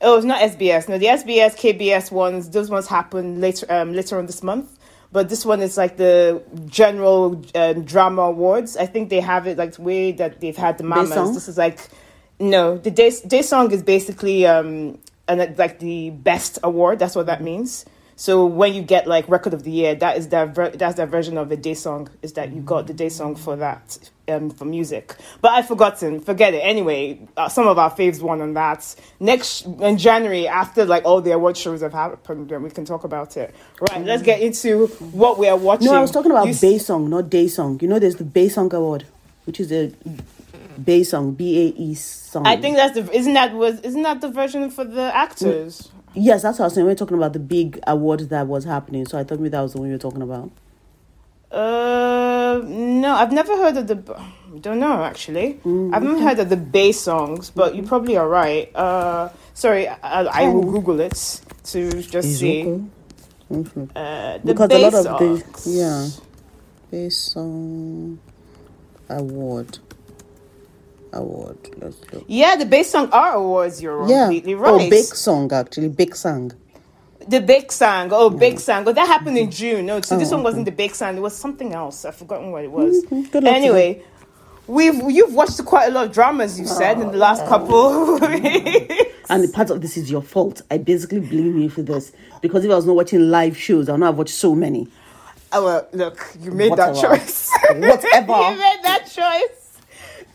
Oh, 0.01 0.17
it's 0.17 0.25
not 0.25 0.41
SBS. 0.41 0.89
No, 0.89 0.97
the 0.97 1.05
SBS, 1.05 1.55
KBS 1.55 2.11
ones. 2.11 2.49
Those 2.49 2.69
ones 2.69 2.87
happen 2.87 3.39
later 3.39 3.65
um, 3.69 3.93
later 3.93 4.17
on 4.17 4.25
this 4.25 4.41
month. 4.41 4.77
But 5.11 5.29
this 5.29 5.45
one 5.45 5.61
is 5.61 5.77
like 5.77 5.97
the 5.97 6.41
general 6.67 7.43
um, 7.53 7.83
drama 7.83 8.23
awards. 8.23 8.77
I 8.77 8.85
think 8.85 9.09
they 9.09 9.19
have 9.19 9.45
it 9.45 9.57
like 9.57 9.73
the 9.73 9.81
way 9.81 10.11
that 10.13 10.39
they've 10.39 10.55
had 10.55 10.77
the 10.77 10.85
mamas. 10.85 11.33
This 11.33 11.47
is 11.47 11.57
like 11.57 11.79
no, 12.39 12.77
the 12.77 12.91
day 12.91 13.09
Daesang 13.09 13.71
is 13.71 13.83
basically 13.83 14.47
um 14.47 14.97
and 15.27 15.57
like 15.57 15.79
the 15.79 16.09
best 16.09 16.59
award. 16.63 16.99
That's 16.99 17.15
what 17.15 17.27
that 17.27 17.41
means. 17.41 17.85
So 18.21 18.45
when 18.45 18.75
you 18.75 18.83
get 18.83 19.07
like 19.07 19.27
record 19.27 19.55
of 19.55 19.63
the 19.63 19.71
year, 19.71 19.95
that 19.95 20.15
is 20.15 20.27
their 20.27 20.45
ver- 20.45 20.69
that's 20.69 20.93
their 20.93 21.07
version 21.07 21.39
of 21.39 21.51
a 21.51 21.57
Daesang. 21.57 22.07
Is 22.21 22.33
that 22.33 22.53
you 22.53 22.61
got 22.61 22.85
the 22.85 22.93
Daesang 22.93 23.35
for 23.35 23.55
that 23.55 23.97
um 24.27 24.51
for 24.51 24.65
music? 24.65 25.15
But 25.41 25.53
I've 25.53 25.67
forgotten. 25.67 26.19
Forget 26.19 26.53
it. 26.53 26.59
Anyway, 26.59 27.19
uh, 27.35 27.49
some 27.49 27.65
of 27.65 27.79
our 27.79 27.89
faves 27.89 28.21
won 28.21 28.39
on 28.41 28.53
that. 28.53 28.95
Next 29.19 29.65
in 29.65 29.97
January, 29.97 30.47
after 30.47 30.85
like 30.85 31.03
all 31.03 31.19
the 31.19 31.31
award 31.31 31.57
shows 31.57 31.81
have 31.81 31.93
happened, 31.93 32.49
then 32.49 32.61
we 32.61 32.69
can 32.69 32.85
talk 32.85 33.05
about 33.05 33.37
it. 33.37 33.55
Right. 33.89 34.05
Let's 34.05 34.21
get 34.21 34.39
into 34.39 34.85
what 35.21 35.39
we 35.39 35.47
are 35.47 35.57
watching. 35.57 35.87
No, 35.87 35.95
I 35.95 36.01
was 36.01 36.11
talking 36.11 36.29
about 36.29 36.45
You 36.45 36.53
Bay 36.53 36.77
Song, 36.77 37.09
not 37.09 37.23
Daesang. 37.23 37.81
You 37.81 37.87
know, 37.87 37.97
there's 37.97 38.17
the 38.17 38.23
Bay 38.23 38.49
Song 38.49 38.71
Award, 38.71 39.03
which 39.45 39.59
is 39.59 39.71
a 39.71 39.91
Bay 40.83 41.03
Song, 41.03 41.33
B 41.33 41.57
A 41.59 41.81
E 41.81 41.93
song. 41.95 42.47
I 42.47 42.57
think 42.57 42.75
that's 42.77 42.93
the 42.93 43.11
isn't 43.15 43.33
that 43.33 43.53
was 43.53 43.79
isn't 43.81 44.01
that 44.03 44.21
the 44.21 44.29
version 44.29 44.69
for 44.69 44.83
the 44.83 45.15
actors? 45.15 45.91
Yes, 46.13 46.41
that's 46.41 46.59
what 46.59 46.65
I 46.65 46.67
was 46.67 46.73
saying. 46.75 46.85
We 46.85 46.91
are 46.91 46.95
talking 46.95 47.17
about 47.17 47.33
the 47.33 47.39
big 47.39 47.79
award 47.87 48.21
that 48.29 48.47
was 48.47 48.65
happening. 48.65 49.05
So 49.05 49.17
I 49.17 49.23
thought 49.23 49.39
maybe 49.39 49.49
that 49.49 49.61
was 49.61 49.73
the 49.73 49.79
one 49.79 49.87
you 49.87 49.93
were 49.95 49.99
talking 49.99 50.21
about. 50.21 50.51
Uh, 51.51 52.61
no, 52.65 53.13
I've 53.13 53.31
never 53.31 53.55
heard 53.57 53.77
of 53.77 53.87
the. 53.87 54.17
I 54.19 54.57
don't 54.59 54.79
know 54.79 55.03
actually. 55.03 55.59
I 55.65 55.95
haven't 55.95 56.21
heard 56.21 56.39
of 56.39 56.49
the 56.49 56.57
Baeksangs, 56.57 57.51
but 57.53 57.75
you 57.75 57.83
probably 57.83 58.17
are 58.17 58.27
right. 58.27 58.73
Uh, 58.75 59.29
sorry, 59.53 59.87
I, 59.87 60.23
I 60.23 60.47
will 60.49 60.63
Google 60.63 60.99
it 61.01 61.41
to 61.65 62.01
just 62.03 62.37
see. 62.39 62.63
Mhm. 63.49 63.89
Uh, 63.93 64.37
the 64.37 64.53
Because 64.53 64.69
a 64.71 64.77
lot 64.79 64.93
of 64.93 65.03
the 65.19 65.69
yeah, 65.69 66.07
Bay 66.89 67.09
Song 67.09 68.19
Award. 69.09 69.79
Award. 71.13 71.57
Let's 71.77 71.97
look. 72.13 72.23
Yeah, 72.27 72.55
the 72.55 72.65
Baeksang 72.65 73.09
are 73.11 73.33
awards. 73.35 73.81
You're 73.81 74.07
Yeah. 74.07 74.23
completely 74.25 74.53
Oh, 74.55 74.57
right. 74.77 74.91
Baeksang 74.91 75.51
actually. 75.51 75.89
Baeksang. 75.89 76.53
the 77.27 77.39
Baeksang. 77.39 78.09
Oh, 78.11 78.29
Baeksang. 78.31 78.83
Oh, 78.87 78.93
that 78.93 79.07
happened 79.07 79.37
in 79.37 79.51
June. 79.51 79.85
No, 79.85 80.01
so 80.01 80.17
this 80.17 80.31
Oh, 80.31 80.35
one 80.37 80.43
wasn't 80.43 80.65
the 80.65 80.71
Baeksang. 80.71 81.17
It 81.17 81.21
was 81.21 81.35
something 81.35 81.73
else. 81.73 82.03
I've 82.05 82.15
forgotten 82.15 82.51
what 82.51 82.63
it 82.63 82.71
was. 82.71 83.03
Mhm. 83.05 83.31
To 83.31 83.37
Anyway, 83.47 84.01
we've 84.67 84.99
you've 85.11 85.33
watched 85.33 85.63
quite 85.65 85.89
a 85.89 85.91
lot 85.91 86.05
of 86.07 86.11
dramas. 86.13 86.59
You 86.59 86.65
said 86.65 86.99
in 86.99 87.11
the 87.11 87.17
last 87.17 87.45
couple. 87.45 88.19
And 89.29 89.53
part 89.53 89.69
of 89.69 89.79
this 89.81 89.95
is 89.95 90.11
your 90.11 90.21
fault. 90.21 90.61
I 90.69 90.77
basically 90.77 91.19
blame 91.21 91.57
you 91.57 91.69
for 91.69 91.81
this 91.83 92.11
because 92.41 92.65
if 92.65 92.71
I 92.71 92.75
was 92.75 92.85
not 92.85 92.97
watching 92.97 93.29
live 93.29 93.55
shows, 93.55 93.87
I 93.87 93.93
would 93.93 93.99
not 94.01 94.07
have 94.07 94.17
watched 94.17 94.33
so 94.35 94.53
many. 94.55 94.89
Oh, 95.53 95.63
well, 95.63 95.87
look, 95.93 96.35
you 96.41 96.51
made 96.51 96.75
that 96.75 96.95
choice. 96.95 97.49
Whatever. 97.69 98.33
you 98.51 98.57
made 98.57 98.79
that 98.83 99.09
choice. 99.09 99.60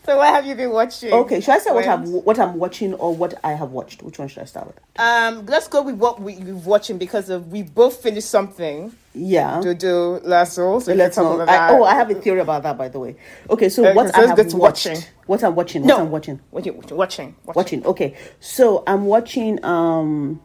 So 0.07 0.15
what 0.15 0.33
have 0.33 0.45
you 0.45 0.55
been 0.55 0.69
watching? 0.71 1.11
Okay, 1.11 1.41
should 1.41 1.51
I 1.55 1.57
say 1.57 1.69
what 1.69 1.85
I'm 1.85 2.05
what 2.23 2.39
I'm 2.39 2.57
watching 2.57 2.93
or 2.93 3.13
what 3.13 3.33
I 3.43 3.51
have 3.51 3.71
watched? 3.71 4.01
Which 4.01 4.17
one 4.17 4.29
should 4.29 4.41
I 4.41 4.45
start 4.45 4.67
with? 4.67 4.79
Um, 4.97 5.45
let's 5.47 5.67
go 5.67 5.81
with 5.81 5.95
what 5.95 6.21
we, 6.21 6.37
we've 6.37 6.65
watching 6.65 6.97
because 6.97 7.29
of 7.29 7.51
we 7.51 7.63
both 7.63 8.01
finished 8.01 8.29
something. 8.29 8.95
Yeah. 9.13 9.59
Dodo 9.59 10.21
Lasso. 10.21 10.79
So 10.79 10.93
Let's 10.93 11.17
talk 11.17 11.41
about 11.41 11.49
I, 11.49 11.77
oh, 11.77 11.83
I 11.83 11.95
have 11.95 12.09
a 12.09 12.13
theory 12.15 12.39
about 12.39 12.63
that, 12.63 12.77
by 12.77 12.87
the 12.87 12.99
way. 12.99 13.17
Okay, 13.49 13.67
so 13.67 13.83
Okay, 13.85 13.95
what 13.95 14.15
I 14.15 14.27
have 14.27 14.37
watched, 14.37 14.53
watching. 14.55 14.97
what 15.25 15.43
I'm 15.43 15.55
watching, 15.55 15.85
no, 15.85 15.95
what 15.97 16.03
I'm 16.05 16.11
watching, 16.11 16.39
What 16.51 16.65
you 16.65 16.71
watching? 16.71 16.87
Watching. 16.95 17.35
watching. 17.43 17.85
Okay, 17.85 18.15
so 18.39 18.85
I'm 18.87 19.07
watching. 19.07 19.61
Um, 19.65 20.39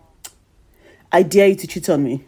I 1.13 1.23
dare 1.23 1.47
you 1.51 1.55
to 1.55 1.67
cheat 1.69 1.89
on 1.89 2.03
me. 2.03 2.25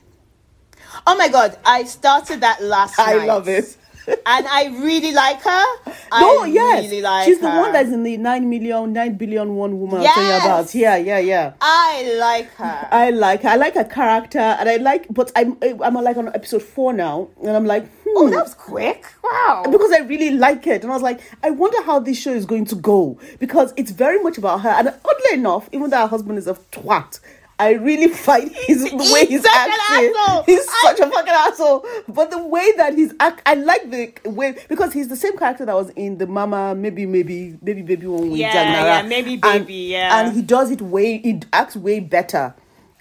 Oh 1.05 1.17
my 1.17 1.27
god! 1.27 1.59
I 1.65 1.83
started 1.83 2.43
that 2.43 2.63
last 2.63 2.97
I 2.97 3.17
night. 3.17 3.27
love 3.27 3.49
it. 3.49 3.77
And 4.09 4.47
I 4.47 4.67
really 4.83 5.13
like 5.13 5.41
her. 5.43 5.65
No, 6.13 6.43
I 6.43 6.47
yes, 6.47 6.85
really 6.85 7.03
like 7.03 7.25
she's 7.25 7.41
the 7.41 7.51
her. 7.51 7.61
one 7.61 7.73
that's 7.73 7.91
in 7.91 8.03
the 8.03 8.17
nine 8.17 8.49
million, 8.49 8.93
nine 8.93 9.17
billion 9.17 9.55
one 9.57 9.79
woman 9.81 9.97
I'm 9.99 10.03
Yes. 10.03 10.15
telling 10.15 10.31
you 10.31 10.37
about. 10.37 10.75
Yeah, 10.75 10.97
yeah, 10.97 11.19
yeah. 11.19 11.53
I 11.61 12.17
like 12.19 12.51
her. 12.55 12.89
I 12.91 13.11
like 13.11 13.43
her. 13.43 13.49
I 13.51 13.57
like 13.57 13.75
her 13.75 13.85
character, 13.85 14.39
and 14.39 14.69
I 14.69 14.77
like. 14.77 15.07
But 15.11 15.33
I'm 15.37 15.57
I'm 15.83 15.95
like 15.95 16.17
on 16.17 16.29
episode 16.29 16.63
four 16.63 16.93
now, 16.93 17.29
and 17.43 17.51
I'm 17.57 17.65
like, 17.67 17.85
hmm. 18.05 18.11
oh, 18.17 18.31
that 18.31 18.43
was 18.45 18.55
quick! 18.55 19.05
Wow. 19.23 19.65
because 19.71 19.91
I 19.93 19.99
really 20.01 20.31
like 20.31 20.67
it. 20.67 20.83
And 20.83 20.91
I 20.91 20.95
was 20.95 21.03
like, 21.03 21.21
I 21.43 21.51
wonder 21.51 21.83
how 21.83 21.99
this 21.99 22.19
show 22.19 22.33
is 22.33 22.47
going 22.47 22.65
to 22.67 22.75
go 22.77 23.19
because 23.39 23.73
it's 23.77 23.91
very 23.91 24.23
much 24.23 24.39
about 24.39 24.61
her. 24.63 24.71
And 24.71 24.89
oddly 24.89 25.33
enough, 25.39 25.69
even 25.73 25.91
though 25.91 25.99
her 26.03 26.07
husband 26.07 26.39
is 26.39 26.47
a 26.47 26.55
twat, 26.73 27.21
I 27.59 27.75
really 27.75 28.09
find 28.09 28.51
his 28.51 28.83
the 28.85 28.97
way 28.97 29.21
He's 29.27 29.29
he's 29.29 29.47
acting. 29.47 30.13
asshole. 30.17 30.43
He's 30.43 30.67
I- 30.69 30.83
such 30.83 31.01
a 31.01 31.11
fucking 31.11 31.33
asshole. 31.33 31.87
But 32.09 32.31
the 32.33 32.43
way 32.45 32.73
that 32.79 32.95
he's 32.95 33.15
act, 33.21 33.43
I 33.47 33.55
like 33.55 33.91
the 33.91 34.13
way 34.29 34.57
because 34.69 34.93
he's 34.93 35.07
the 35.09 35.17
same 35.17 35.37
character 35.37 35.65
that 35.65 35.75
was 35.75 35.91
in 35.91 36.19
the 36.19 36.27
Mama, 36.27 36.75
maybe, 36.75 37.07
maybe, 37.07 37.57
maybe, 37.63 37.83
baby 37.83 38.07
one 38.09 38.31
with 38.31 38.41
Yeah, 38.41 38.53
Jang 38.53 38.73
Nara. 38.73 38.85
yeah, 38.87 39.03
Maybe 39.03 39.35
And- 39.35 39.67
Baby, 39.67 39.75
yeah. 39.75 40.21
and 40.27 40.35
he 40.35 40.43
does 40.43 40.71
it 40.73 40.81
way. 40.83 41.19
He 41.19 41.41
acts 41.53 41.77
way 41.77 42.01
better 42.01 42.55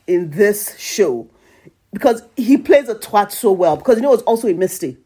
in 0.05 0.29
this 0.31 0.77
show 0.77 1.27
because 1.91 2.21
he 2.37 2.57
plays 2.57 2.89
a 2.89 2.95
twat 2.95 3.31
so 3.31 3.51
well. 3.51 3.75
Because 3.77 3.95
you 3.95 4.01
know, 4.03 4.13
it's 4.13 4.23
also 4.23 4.47
a 4.47 4.53
Misty. 4.53 4.97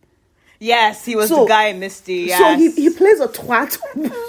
Yes, 0.60 1.06
he 1.06 1.16
was 1.16 1.30
So- 1.30 1.44
the 1.44 1.50
guy 1.50 1.66
in 1.68 1.80
Misty. 1.80 2.16
Yes. 2.28 2.40
So 2.40 2.56
he, 2.58 2.72
he 2.72 2.90
plays 2.90 3.20
a 3.22 3.28
twat 3.28 3.78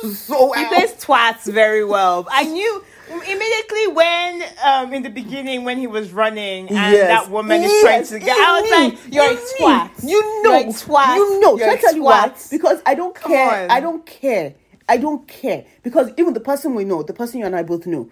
so 0.15 0.51
well. 0.51 0.53
He 0.53 0.65
plays 0.67 0.93
twats 0.93 1.51
very 1.53 1.85
well. 1.85 2.29
I 2.31 2.45
knew 2.45 2.85
immediately 3.11 3.87
when, 3.89 4.43
um, 4.65 4.93
in 4.93 5.03
the 5.03 5.11
beginning, 5.11 5.65
when 5.65 5.79
he 5.79 5.87
was 5.87 6.13
running 6.13 6.69
and 6.69 6.77
Yes. 6.95 7.09
that 7.09 7.31
woman 7.31 7.63
is 7.63 7.73
trying 7.83 8.05
to 8.07 8.19
get. 8.19 8.37
I 8.37 8.61
was 8.61 8.71
like. 8.71 9.13
"You're 9.13 9.25
a 9.25 9.37
Mhm. 9.37 9.57
twat. 9.59 9.91
You 10.03 10.43
know, 10.43 10.53
You're 10.59 10.69
a 10.71 10.73
twat. 10.73 11.15
you 11.17 11.41
know. 11.41 11.51
You're 11.57 11.67
Shall 11.67 11.71
I 11.71 11.75
a 11.75 11.79
tell 11.81 11.95
you 11.97 12.03
why? 12.03 12.29
twat." 12.29 12.51
Because 12.51 12.83
I 12.87 12.95
don't 12.95 13.15
Come 13.15 13.33
care. 13.33 13.65
on. 13.65 13.71
I 13.71 13.81
don't 13.81 14.05
care. 14.07 14.55
I 14.89 14.97
don't 14.97 15.27
care 15.29 15.65
because 15.83 16.11
even 16.17 16.33
the 16.33 16.41
person 16.41 16.75
we 16.75 16.85
know, 16.85 17.03
the 17.03 17.13
person 17.13 17.41
you 17.41 17.47
and 17.47 17.55
I 17.55 17.63
both 17.63 17.87
know, 17.87 18.09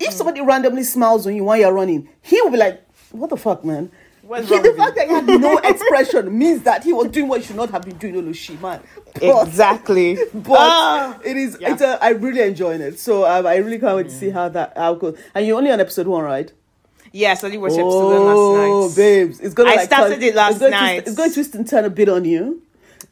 if 0.00 0.10
Mm. 0.10 0.12
somebody 0.12 0.40
randomly 0.40 0.82
smiles 0.82 1.26
on 1.26 1.36
you 1.36 1.44
while 1.44 1.56
you're 1.56 1.72
running, 1.72 2.08
he 2.22 2.40
will 2.42 2.50
be 2.50 2.56
like, 2.56 2.82
"What 3.12 3.30
the 3.30 3.36
fuck, 3.36 3.64
man." 3.64 3.90
What's 4.26 4.48
He- 4.48 4.58
the 4.58 4.72
fact 4.74 4.96
that 4.96 5.06
he 5.06 5.12
had 5.14 5.26
no 5.26 5.58
expression 5.64 6.36
means 6.36 6.62
that 6.62 6.82
he 6.84 6.92
was 6.92 7.08
doing 7.12 7.28
what 7.28 7.40
he 7.40 7.46
should 7.46 7.56
not 7.56 7.70
have 7.70 7.82
been 7.82 7.96
doing, 7.98 8.14
Olushi, 8.14 8.60
man. 8.60 8.80
But- 9.14 9.46
Exactly. 9.48 10.18
but 10.34 10.56
Ah. 10.58 11.18
it 11.24 11.36
is 11.36 11.56
Yeah. 11.60 11.72
it's 11.72 11.82
a 11.82 11.98
I'm 12.04 12.20
really 12.20 12.40
enjoying 12.42 12.80
it. 12.80 12.98
So 12.98 13.24
um, 13.24 13.46
I 13.46 13.56
really 13.56 13.78
can't 13.78 13.96
wait 13.96 14.08
to 14.08 14.14
see 14.14 14.30
how 14.30 14.48
that 14.50 14.72
how 14.76 14.94
goes. 14.94 15.18
And 15.34 15.46
you're 15.46 15.58
only 15.58 15.70
on 15.70 15.80
episode 15.80 16.06
one, 16.06 16.24
right? 16.24 16.52
Yes, 17.12 17.42
I 17.44 17.46
only 17.46 17.58
watched 17.58 17.74
episode 17.74 17.86
one 18.06 18.16
Oh, 18.16 18.52
last 18.52 18.56
night. 18.58 18.68
Oh, 18.68 18.94
babes, 18.96 19.40
it's 19.40 19.54
gonna. 19.54 19.70
I 19.70 19.74
like, 19.76 19.86
started 19.86 20.14
turn- 20.16 20.22
it 20.24 20.34
last 20.34 20.50
it's 20.50 20.58
going 20.60 20.72
to- 20.72 20.78
night. 20.78 20.98
it's 21.06 21.14
going 21.16 21.28
to 21.30 21.34
twist 21.34 21.54
and 21.54 21.68
turn 21.68 21.84
a 21.84 21.90
bit 21.90 22.08
on 22.08 22.24
you. 22.24 22.62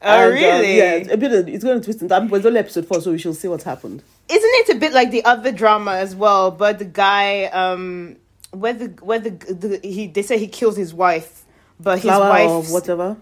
Oh, 0.03 0.07
And, 0.07 0.27
um, 0.27 0.33
really? 0.35 0.77
yeah, 0.77 0.93
a 1.13 1.17
bit. 1.17 1.33
Of, 1.33 1.49
it's 1.49 1.65
going 1.65 1.79
to 1.81 1.85
twist 1.85 2.01
and 2.03 2.11
turn. 2.11 2.29
But 2.29 2.37
it's 2.37 2.47
only 2.47 2.59
episode 2.59 2.87
four, 2.87 3.01
so 3.01 3.13
we 3.13 3.19
shall 3.19 3.33
see 3.33 3.49
what's 3.49 3.65
happened. 3.65 4.03
Isn't 4.29 4.51
it 4.69 4.77
a 4.77 4.79
bit 4.79 4.93
like 4.93 5.11
the 5.11 5.25
other 5.25 5.53
drama 5.53 5.93
as 5.93 6.15
well? 6.15 6.51
But 6.51 6.79
the 6.81 6.85
guy, 6.85 7.45
um, 7.47 8.17
where 8.55 8.73
the 8.73 8.87
where 9.03 9.19
the, 9.19 9.31
the 9.31 9.81
he 9.83 10.07
they 10.07 10.23
say 10.23 10.39
he 10.39 10.49
kills 10.49 10.77
his 10.77 10.95
wife, 10.95 11.45
but 11.81 11.97
his 11.99 12.05
Flower 12.05 12.29
wife 12.29 12.49
or 12.49 12.63
whatever. 12.73 13.17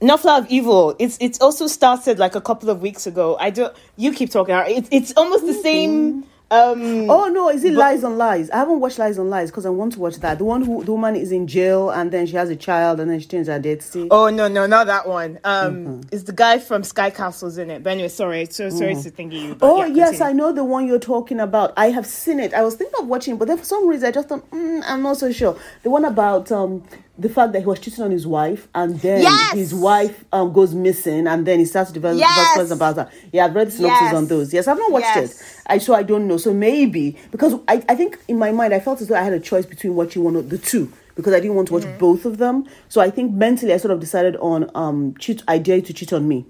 Not 0.00 0.20
Flower 0.20 0.40
of 0.40 0.50
Evil. 0.50 0.96
It's 0.98 1.16
it's 1.20 1.40
also 1.40 1.66
started 1.66 2.18
like 2.18 2.34
a 2.34 2.40
couple 2.40 2.70
of 2.70 2.82
weeks 2.82 3.06
ago. 3.06 3.36
I 3.38 3.50
don't. 3.50 3.74
You 3.96 4.12
keep 4.12 4.30
talking. 4.30 4.54
It's 4.66 4.88
it's 4.90 5.12
almost 5.16 5.46
the 5.46 5.54
same. 5.54 6.24
Um, 6.52 7.08
Oh 7.10 7.28
no, 7.28 7.48
is 7.48 7.64
it 7.64 7.72
Lies 7.72 8.04
on 8.04 8.18
Lies? 8.18 8.50
I 8.50 8.56
haven't 8.58 8.78
watched 8.80 8.98
Lies 8.98 9.18
on 9.18 9.30
Lies 9.30 9.50
because 9.50 9.64
I 9.64 9.70
want 9.70 9.94
to 9.94 10.00
watch 10.00 10.16
that. 10.16 10.38
The 10.38 10.44
one 10.44 10.62
who 10.62 10.84
the 10.84 10.92
woman 10.92 11.16
is 11.16 11.32
in 11.32 11.46
jail 11.46 11.90
and 11.90 12.10
then 12.10 12.26
she 12.26 12.36
has 12.36 12.50
a 12.50 12.56
child 12.56 13.00
and 13.00 13.10
then 13.10 13.18
she 13.20 13.26
changes 13.26 13.48
her 13.48 13.54
identity. 13.54 14.08
Oh 14.10 14.28
no, 14.28 14.48
no, 14.48 14.66
not 14.66 14.86
that 14.88 15.08
one. 15.08 15.38
Um, 15.44 15.72
Mm-hmm. 15.72 16.00
it's 16.12 16.24
the 16.24 16.32
guy 16.32 16.58
from 16.58 16.84
Sky 16.84 17.08
Castle's 17.10 17.56
in 17.56 17.70
it. 17.70 17.82
But 17.82 17.90
anyway, 17.94 18.08
sorry, 18.08 18.46
so 18.50 18.68
sorry 18.70 18.94
to 18.94 19.10
thinking 19.10 19.42
you. 19.48 19.54
but 19.54 19.66
Oh 19.66 19.78
yeah, 19.80 19.86
yes, 19.86 20.08
continue. 20.18 20.28
I 20.30 20.32
know 20.34 20.52
the 20.52 20.64
one 20.64 20.86
you're 20.86 20.98
talking 20.98 21.40
about. 21.40 21.72
I 21.76 21.90
have 21.90 22.06
seen 22.06 22.38
it. 22.38 22.52
I 22.52 22.62
was 22.62 22.74
thinking 22.74 23.00
of 23.00 23.06
watching, 23.08 23.38
but 23.38 23.48
then 23.48 23.56
for 23.56 23.64
some 23.64 23.88
reason 23.88 24.08
I 24.08 24.12
just 24.12 24.28
thought 24.28 24.48
mm, 24.50 24.82
I'm 24.86 25.02
not 25.02 25.16
so 25.16 25.32
sure. 25.32 25.58
The 25.84 25.90
one 25.90 26.04
about 26.04 26.52
um 26.52 26.82
the 27.22 27.28
fact 27.28 27.52
that 27.52 27.60
he 27.60 27.66
was 27.66 27.78
cheating 27.80 28.04
on 28.04 28.10
his 28.10 28.26
wife 28.26 28.68
and 28.74 29.00
then 29.00 29.22
Yes! 29.22 29.52
his 29.54 29.74
wife 29.74 30.24
um 30.32 30.52
goes 30.52 30.74
missing 30.74 31.26
and 31.26 31.46
then 31.46 31.58
he 31.58 31.64
starts 31.64 31.90
to 31.90 31.94
develop 31.94 32.18
Yes! 32.18 32.34
questions 32.52 32.70
about 32.72 32.96
her. 32.96 33.10
Yeah, 33.32 33.46
I've 33.46 33.54
read 33.54 33.68
the 33.68 33.70
synopsis 33.72 34.02
Yes! 34.02 34.14
on 34.14 34.26
those. 34.26 34.52
Yes, 34.52 34.68
I've 34.68 34.78
not 34.78 34.90
watched 34.90 35.06
Yes. 35.14 35.40
it. 35.40 35.46
I 35.66 35.78
so 35.78 35.94
I 35.94 36.02
don't 36.02 36.26
know. 36.28 36.36
So 36.36 36.52
maybe 36.52 37.16
because 37.30 37.54
I, 37.68 37.82
I 37.88 37.94
think 37.94 38.18
in 38.28 38.38
my 38.38 38.52
mind 38.52 38.74
I 38.74 38.80
felt 38.80 39.00
as 39.00 39.08
though 39.08 39.16
I 39.16 39.22
had 39.22 39.32
a 39.32 39.40
choice 39.40 39.64
between 39.66 39.94
watching 39.94 40.24
one 40.24 40.36
of 40.36 40.50
the 40.50 40.58
two 40.58 40.92
because 41.14 41.34
I 41.34 41.40
didn't 41.40 41.56
want 41.56 41.68
to 41.68 41.74
watch 41.74 41.82
Mm-hmm. 41.84 41.98
both 41.98 42.24
of 42.24 42.38
them. 42.38 42.66
So 42.88 43.00
I 43.00 43.10
think 43.10 43.32
mentally 43.32 43.72
I 43.72 43.76
sort 43.76 43.92
of 43.92 44.00
decided 44.00 44.36
on 44.36 44.70
um 44.74 45.14
cheat 45.18 45.42
I 45.48 45.58
dare 45.58 45.76
you 45.76 45.82
to 45.82 45.92
cheat 45.94 46.12
on 46.12 46.26
me. 46.28 46.46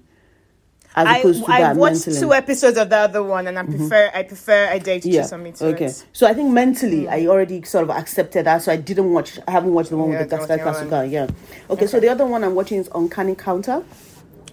As 0.95 1.07
I, 1.07 1.17
opposed 1.17 1.43
to 1.45 1.51
I 1.51 1.61
that 1.61 1.75
watched 1.75 2.07
mentally. 2.07 2.19
two 2.19 2.33
episodes 2.33 2.77
of 2.77 2.89
the 2.89 2.97
other 2.97 3.23
one, 3.23 3.47
and 3.47 3.57
I 3.57 3.63
prefer 3.63 4.11
I 4.13 4.23
prefer 4.23 4.67
I 4.67 4.75
yeah. 4.75 5.21
to 5.21 5.27
something 5.27 5.53
to 5.53 5.65
okay. 5.67 5.85
it. 5.85 6.05
So 6.13 6.27
I 6.27 6.33
think 6.35 6.51
mentally, 6.51 7.07
I 7.07 7.25
already 7.25 7.63
sort 7.63 7.83
of 7.85 7.89
accepted 7.89 8.45
that. 8.45 8.61
So 8.61 8.71
I 8.71 8.75
didn't 8.75 9.11
watch. 9.11 9.39
I 9.47 9.51
haven't 9.51 9.73
watched 9.73 9.89
the 9.89 9.97
one 9.97 10.11
Yeah, 10.11 10.19
with 10.19 10.29
the 10.29 10.37
watch 10.37 10.49
Kasuga. 10.49 11.09
Yeah. 11.09 11.27
Okay, 11.69 11.87
So 11.87 11.99
the 11.99 12.09
other 12.09 12.25
one 12.25 12.43
I'm 12.43 12.53
watching 12.53 12.79
is 12.79 12.89
Uncanny 12.93 13.33
Counter. 13.33 13.83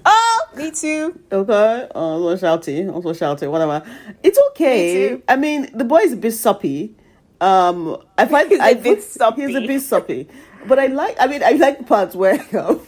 Oh, 0.06 0.46
me 0.56 0.70
too. 0.70 1.20
Okay. 1.30 1.88
Uh, 1.94 1.98
also 1.98 2.36
shouty. 2.46 2.90
Also 2.90 3.12
shouty. 3.12 3.50
Whatever. 3.50 3.82
It's 4.22 4.38
okay. 4.50 4.94
Me 4.94 5.08
too. 5.08 5.22
I 5.28 5.36
mean, 5.36 5.68
the 5.76 5.84
boy 5.84 5.98
is 5.98 6.14
a 6.14 6.16
bit 6.16 6.32
soppy. 6.32 6.94
Um, 7.40 7.98
I 8.16 8.24
find 8.26 8.48
He's 8.48 8.60
a 8.60 8.62
I 8.62 8.74
bit 8.74 9.02
soppy. 9.02 9.46
He's 9.46 9.56
a 9.56 9.66
bit 9.66 9.82
soppy. 9.82 10.26
But 10.66 10.78
I 10.78 10.86
like. 10.86 11.16
I 11.20 11.26
mean, 11.26 11.42
I 11.42 11.50
like 11.52 11.78
the 11.78 11.84
parts 11.84 12.14
where. 12.14 12.42
Um, 12.58 12.80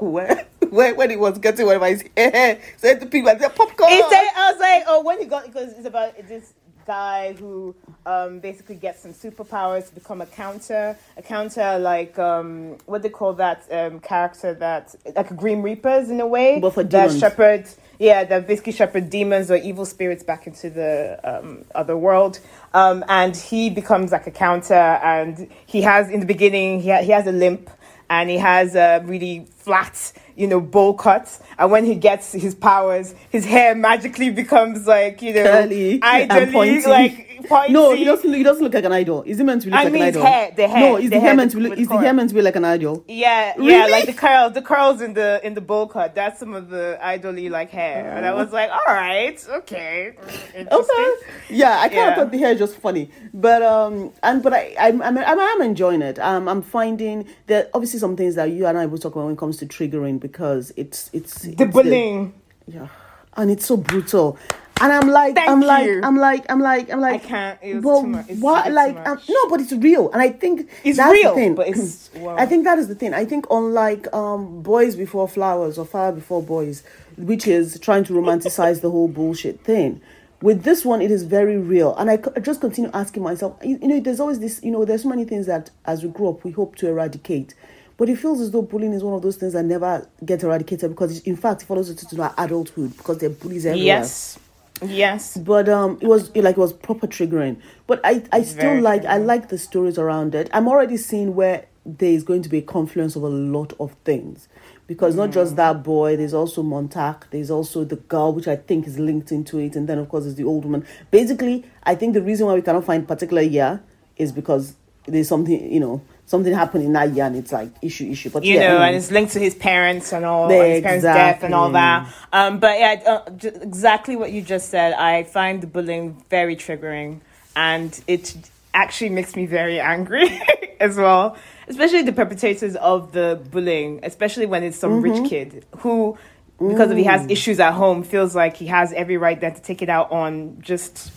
where, 0.00 0.46
where 0.70 0.94
when 0.94 1.10
he 1.10 1.16
was 1.16 1.38
getting 1.38 1.66
whatever 1.66 1.86
his 1.86 2.04
hair, 2.16 2.60
said 2.76 3.00
to 3.00 3.06
people, 3.06 3.30
I 3.30 3.38
said 3.38 3.54
popcorn. 3.54 3.90
It's 3.92 4.12
a, 4.12 4.38
I 4.40 4.50
was 4.52 4.60
like, 4.60 4.84
oh, 4.86 5.02
when 5.02 5.20
he 5.20 5.26
got 5.26 5.46
because 5.46 5.72
it's 5.72 5.86
about 5.86 6.16
this 6.28 6.54
guy 6.86 7.32
who 7.34 7.74
um, 8.06 8.38
basically 8.40 8.74
gets 8.76 9.00
some 9.00 9.12
superpowers 9.12 9.88
to 9.88 9.94
become 9.94 10.20
a 10.20 10.26
counter, 10.26 10.96
a 11.16 11.22
counter 11.22 11.78
like 11.78 12.18
um, 12.18 12.76
what 12.86 12.98
do 12.98 13.04
they 13.04 13.12
call 13.12 13.32
that 13.34 13.64
um, 13.70 14.00
character 14.00 14.54
that 14.54 14.94
like 15.16 15.30
a 15.30 15.34
Grim 15.34 15.62
Reapers 15.62 16.10
in 16.10 16.20
a 16.20 16.26
way, 16.26 16.60
But 16.60 16.74
for 16.74 16.84
that 16.84 16.90
demons. 17.06 17.18
shepherd, 17.18 17.68
yeah, 17.98 18.24
that 18.24 18.46
basically 18.46 18.72
shepherd 18.72 19.10
demons 19.10 19.50
or 19.50 19.56
evil 19.56 19.86
spirits 19.86 20.22
back 20.22 20.46
into 20.46 20.70
the 20.70 21.18
um, 21.24 21.64
other 21.74 21.96
world. 21.96 22.40
Um, 22.72 23.04
and 23.08 23.36
he 23.36 23.70
becomes 23.70 24.12
like 24.12 24.26
a 24.26 24.30
counter, 24.32 24.74
and 24.74 25.48
he 25.66 25.82
has 25.82 26.10
in 26.10 26.20
the 26.20 26.26
beginning 26.26 26.80
he 26.80 26.90
ha- 26.90 27.02
he 27.02 27.12
has 27.12 27.26
a 27.26 27.32
limp 27.32 27.70
and 28.10 28.30
he 28.30 28.38
has 28.38 28.74
a 28.74 29.02
really 29.04 29.46
flat, 29.56 30.12
you 30.36 30.46
know, 30.46 30.60
bowl 30.60 30.94
cut. 30.94 31.40
And 31.58 31.70
when 31.70 31.84
he 31.84 31.94
gets 31.94 32.32
his 32.32 32.54
powers, 32.54 33.14
his 33.30 33.44
hair 33.44 33.74
magically 33.74 34.30
becomes 34.30 34.86
like, 34.86 35.22
you 35.22 35.34
know, 35.34 35.44
curly 35.44 36.00
idly, 36.02 36.52
pointy. 36.52 36.86
like 36.86 37.33
pointy. 37.48 37.72
No, 37.72 37.94
he 37.94 38.04
doesn't. 38.04 38.28
Look, 38.28 38.36
he 38.38 38.42
doesn't 38.42 38.62
look 38.62 38.74
like 38.74 38.84
an 38.84 38.92
idol. 38.92 39.22
Is 39.24 39.38
he 39.38 39.44
meant 39.44 39.62
to 39.62 39.70
look 39.70 39.80
I 39.80 39.84
like 39.84 39.92
mean 39.92 40.02
an 40.02 40.08
idol? 40.08 40.22
hair, 40.22 40.52
the 40.56 40.68
hair, 40.68 40.80
No, 40.80 40.96
is 40.96 41.10
the 41.10 41.10
the, 41.10 41.20
hair 41.20 41.34
meant 41.34 41.52
to 41.52 41.58
look? 41.60 41.78
Is 41.78 41.88
the 41.88 41.98
hair 41.98 42.12
meant 42.12 42.30
to 42.30 42.34
be 42.34 42.42
like 42.42 42.56
an 42.56 42.64
idol? 42.64 43.04
Yeah, 43.08 43.54
yeah, 43.58 43.86
like 43.86 44.06
the 44.06 44.12
curls, 44.12 44.52
the 44.54 44.62
curls 44.62 45.00
in 45.00 45.14
the 45.14 45.40
in 45.44 45.54
the 45.54 45.60
bowl 45.60 45.86
cut. 45.88 46.14
That's 46.14 46.38
some 46.40 46.54
of 46.54 46.68
the 46.70 46.98
idly 47.02 47.48
like 47.48 47.70
hair, 47.70 48.10
and 48.16 48.26
I 48.26 48.32
was 48.34 48.52
like, 48.52 48.70
all 48.70 48.94
right, 48.94 49.44
okay, 49.48 50.14
interesting. 50.54 50.70
Okay. 50.70 51.14
Yeah, 51.50 51.78
I 51.80 51.88
kind 51.88 51.92
Yeah. 51.94 52.08
of 52.10 52.14
thought 52.16 52.30
the 52.32 52.38
hair 52.38 52.54
just 52.54 52.76
funny, 52.76 53.10
but 53.32 53.62
um, 53.62 54.12
and 54.22 54.42
but 54.42 54.52
I 54.54 54.74
I'm 54.78 55.02
I'm, 55.02 55.18
I'm, 55.18 55.40
I'm 55.40 55.62
enjoying 55.62 56.02
it. 56.02 56.18
Um, 56.18 56.48
I'm 56.48 56.62
finding 56.62 57.26
that 57.46 57.70
obviously 57.74 57.98
some 58.00 58.16
things 58.16 58.34
that 58.36 58.50
you 58.50 58.66
and 58.66 58.78
I 58.78 58.86
will 58.86 58.98
talk 58.98 59.14
about 59.14 59.24
when 59.26 59.34
it 59.34 59.38
comes 59.38 59.56
to 59.58 59.66
triggering 59.66 60.20
because 60.20 60.72
it's 60.76 61.10
it's 61.12 61.42
The 61.42 61.64
it's 61.64 61.72
bullying. 61.72 62.34
yeah, 62.66 62.88
and 63.36 63.50
it's 63.50 63.66
so 63.66 63.76
brutal. 63.76 64.38
And 64.80 64.92
I'm 64.92 65.08
like, 65.08 65.34
Thank 65.36 65.48
I'm 65.50 65.60
like, 65.60 65.86
you. 65.86 66.00
I'm 66.02 66.16
like, 66.16 66.44
I'm 66.50 66.60
like, 66.60 66.90
I'm 66.92 67.00
like, 67.00 67.24
I 67.24 67.26
can't. 67.26 67.58
It 67.62 67.74
was 67.76 67.84
but 67.84 68.00
too 68.00 68.06
much. 68.08 68.26
It's 68.28 68.40
what? 68.40 68.60
a 68.60 68.64
bit 68.64 68.68
too 68.70 68.74
Like, 68.74 68.94
much. 68.96 69.06
um, 69.06 69.18
no, 69.28 69.48
but 69.48 69.60
it's 69.60 69.72
real, 69.72 70.10
and 70.12 70.20
I 70.20 70.30
think 70.30 70.68
It's 70.82 70.96
that's 70.98 71.12
real, 71.12 71.30
the 71.30 71.34
thing. 71.40 71.54
but 71.54 71.68
it's- 71.68 72.10
wow. 72.16 72.36
I 72.36 72.44
think 72.46 72.64
that 72.64 72.78
is 72.78 72.88
the 72.88 72.94
thing. 72.94 73.14
I 73.14 73.24
think 73.24 73.46
unlike 73.50 74.12
um, 74.12 74.62
Boys 74.62 74.96
Before 74.96 75.28
Flowers 75.28 75.78
or 75.78 75.86
Flower 75.86 76.12
Before 76.12 76.42
Boys, 76.42 76.82
which 77.16 77.46
is 77.46 77.78
trying 77.80 78.04
to 78.04 78.12
romanticize 78.12 78.80
the 78.80 78.90
whole 78.90 79.08
bullshit 79.08 79.60
thing. 79.60 80.00
With 80.42 80.64
this 80.64 80.84
one, 80.84 81.00
it 81.00 81.10
is 81.10 81.22
very 81.22 81.56
real, 81.56 81.94
and 81.96 82.10
I 82.10 82.18
just 82.40 82.60
continue 82.60 82.90
asking 82.92 83.22
myself. 83.22 83.56
You, 83.62 83.78
you 83.80 83.88
know, 83.88 84.00
there's 84.00 84.20
always 84.20 84.40
this. 84.40 84.60
You 84.62 84.72
know, 84.72 84.84
there's 84.84 85.04
so 85.04 85.08
many 85.08 85.24
things 85.24 85.46
that 85.46 85.70
as 85.86 86.02
we 86.02 86.10
grow 86.10 86.30
up, 86.30 86.44
we 86.44 86.50
hope 86.50 86.76
to 86.76 86.88
eradicate. 86.88 87.54
But 87.96 88.08
it 88.08 88.16
feels 88.18 88.40
as 88.40 88.50
though 88.50 88.60
bullying 88.60 88.92
is 88.92 89.04
one 89.04 89.14
of 89.14 89.22
those 89.22 89.36
things 89.36 89.52
that 89.52 89.62
never 89.64 90.06
get 90.24 90.42
eradicated 90.42 90.90
because, 90.90 91.20
in 91.20 91.36
fact, 91.36 91.62
it 91.62 91.66
follows 91.66 91.88
into 91.88 92.20
our 92.20 92.34
adulthood 92.36 92.94
because 92.96 93.18
there 93.18 93.30
are 93.30 93.32
bullies 93.34 93.64
everywhere 93.64 93.86
Yes, 93.86 94.36
yes. 94.82 95.36
but 95.36 95.68
um 95.68 95.98
it 96.00 96.06
was 96.08 96.34
like 96.36 96.56
it 96.56 96.60
was 96.60 96.72
proper 96.72 97.06
triggering. 97.06 97.60
But 97.86 98.00
i 98.04 98.22
i 98.32 98.42
still 98.42 98.62
Very 98.62 98.80
like 98.80 99.04
i 99.04 99.16
like 99.18 99.48
the 99.48 99.58
stories 99.58 99.98
around 99.98 100.34
it. 100.34 100.50
I'm 100.52 100.68
already 100.68 100.96
seeing 100.96 101.34
where 101.34 101.66
there 101.86 102.10
is 102.10 102.24
going 102.24 102.42
to 102.42 102.48
be 102.48 102.58
a 102.58 102.62
confluence 102.62 103.14
of 103.14 103.22
a 103.22 103.28
lot 103.28 103.72
of 103.78 103.92
things. 104.04 104.48
Because 104.86 105.14
not 105.16 105.30
Mm. 105.30 105.34
just 105.34 105.56
that 105.56 105.82
boy 105.82 106.16
there's 106.16 106.34
also 106.34 106.62
montauk 106.62 107.28
there's 107.30 107.50
also 107.50 107.84
the 107.84 107.96
girl 107.96 108.32
which 108.34 108.46
i 108.48 108.56
think 108.56 108.86
is 108.86 108.98
linked 108.98 109.32
into 109.32 109.58
it 109.58 109.76
and 109.76 109.88
then 109.88 109.98
of 109.98 110.08
course 110.10 110.24
there's 110.24 110.36
the 110.36 110.44
old 110.44 110.64
woman. 110.64 110.84
Basically 111.10 111.64
i 111.84 111.94
think 111.94 112.12
the 112.14 112.22
reason 112.22 112.46
why 112.46 112.54
we 112.54 112.62
cannot 112.62 112.84
find 112.84 113.06
particular 113.08 113.42
year 113.42 113.82
is 114.16 114.30
because 114.32 114.74
there's 115.06 115.28
something 115.28 115.72
you 115.72 115.80
know 115.80 116.02
something 116.26 116.52
happened 116.52 116.84
in 116.84 116.92
that 116.94 117.10
year 117.14 117.24
and 117.26 117.36
it's 117.36 117.52
like 117.52 117.70
issue 117.82 118.10
issue 118.10 118.30
but 118.30 118.44
you 118.44 118.54
yeah, 118.54 118.68
know, 118.72 118.82
and 118.82 118.96
it's 118.96 119.10
linked 119.10 119.32
to 119.34 119.38
his 119.40 119.54
parents 119.54 120.12
and 120.12 120.24
all, 120.24 120.50
and 120.50 120.72
his 120.72 120.80
parents' 120.80 121.04
death 121.04 121.42
and 121.44 121.54
all 121.54 121.70
that. 121.70 122.08
Um, 122.32 122.58
but 122.58 122.78
yeah, 122.78 123.02
uh, 123.06 123.30
j- 123.30 123.48
exactly 123.62 124.16
what 124.16 124.32
you 124.32 124.42
just 124.42 124.70
said. 124.70 124.92
I 124.94 125.24
find 125.24 125.62
the 125.62 125.66
bullying 125.66 126.22
very 126.30 126.56
triggering, 126.56 127.20
and 127.56 127.98
it 128.06 128.34
actually 128.72 129.10
makes 129.10 129.36
me 129.36 129.46
very 129.46 129.78
angry 129.80 130.26
as 130.80 130.96
well. 130.96 131.36
Especially 131.68 132.02
the 132.02 132.12
perpetrators 132.12 132.76
of 132.76 133.12
the 133.12 133.40
bullying, 133.50 134.00
especially 134.02 134.46
when 134.46 134.62
it's 134.62 134.78
some 134.78 134.92
Mm-hmm. 134.92 135.02
rich 135.02 135.24
kid 135.24 135.64
who, 135.78 136.18
because 136.58 136.90
if 136.90 136.96
he 136.98 137.04
Mm. 137.04 137.10
has 137.10 137.30
issues 137.30 137.60
at 137.60 137.72
home, 137.72 138.02
feels 138.02 138.34
like 138.34 138.56
he 138.56 138.66
has 138.66 138.92
every 138.92 139.16
right 139.16 139.40
then 139.40 139.54
to 139.54 139.62
take 139.62 139.80
it 139.82 139.88
out 139.88 140.10
on 140.10 140.58
just 140.60 141.10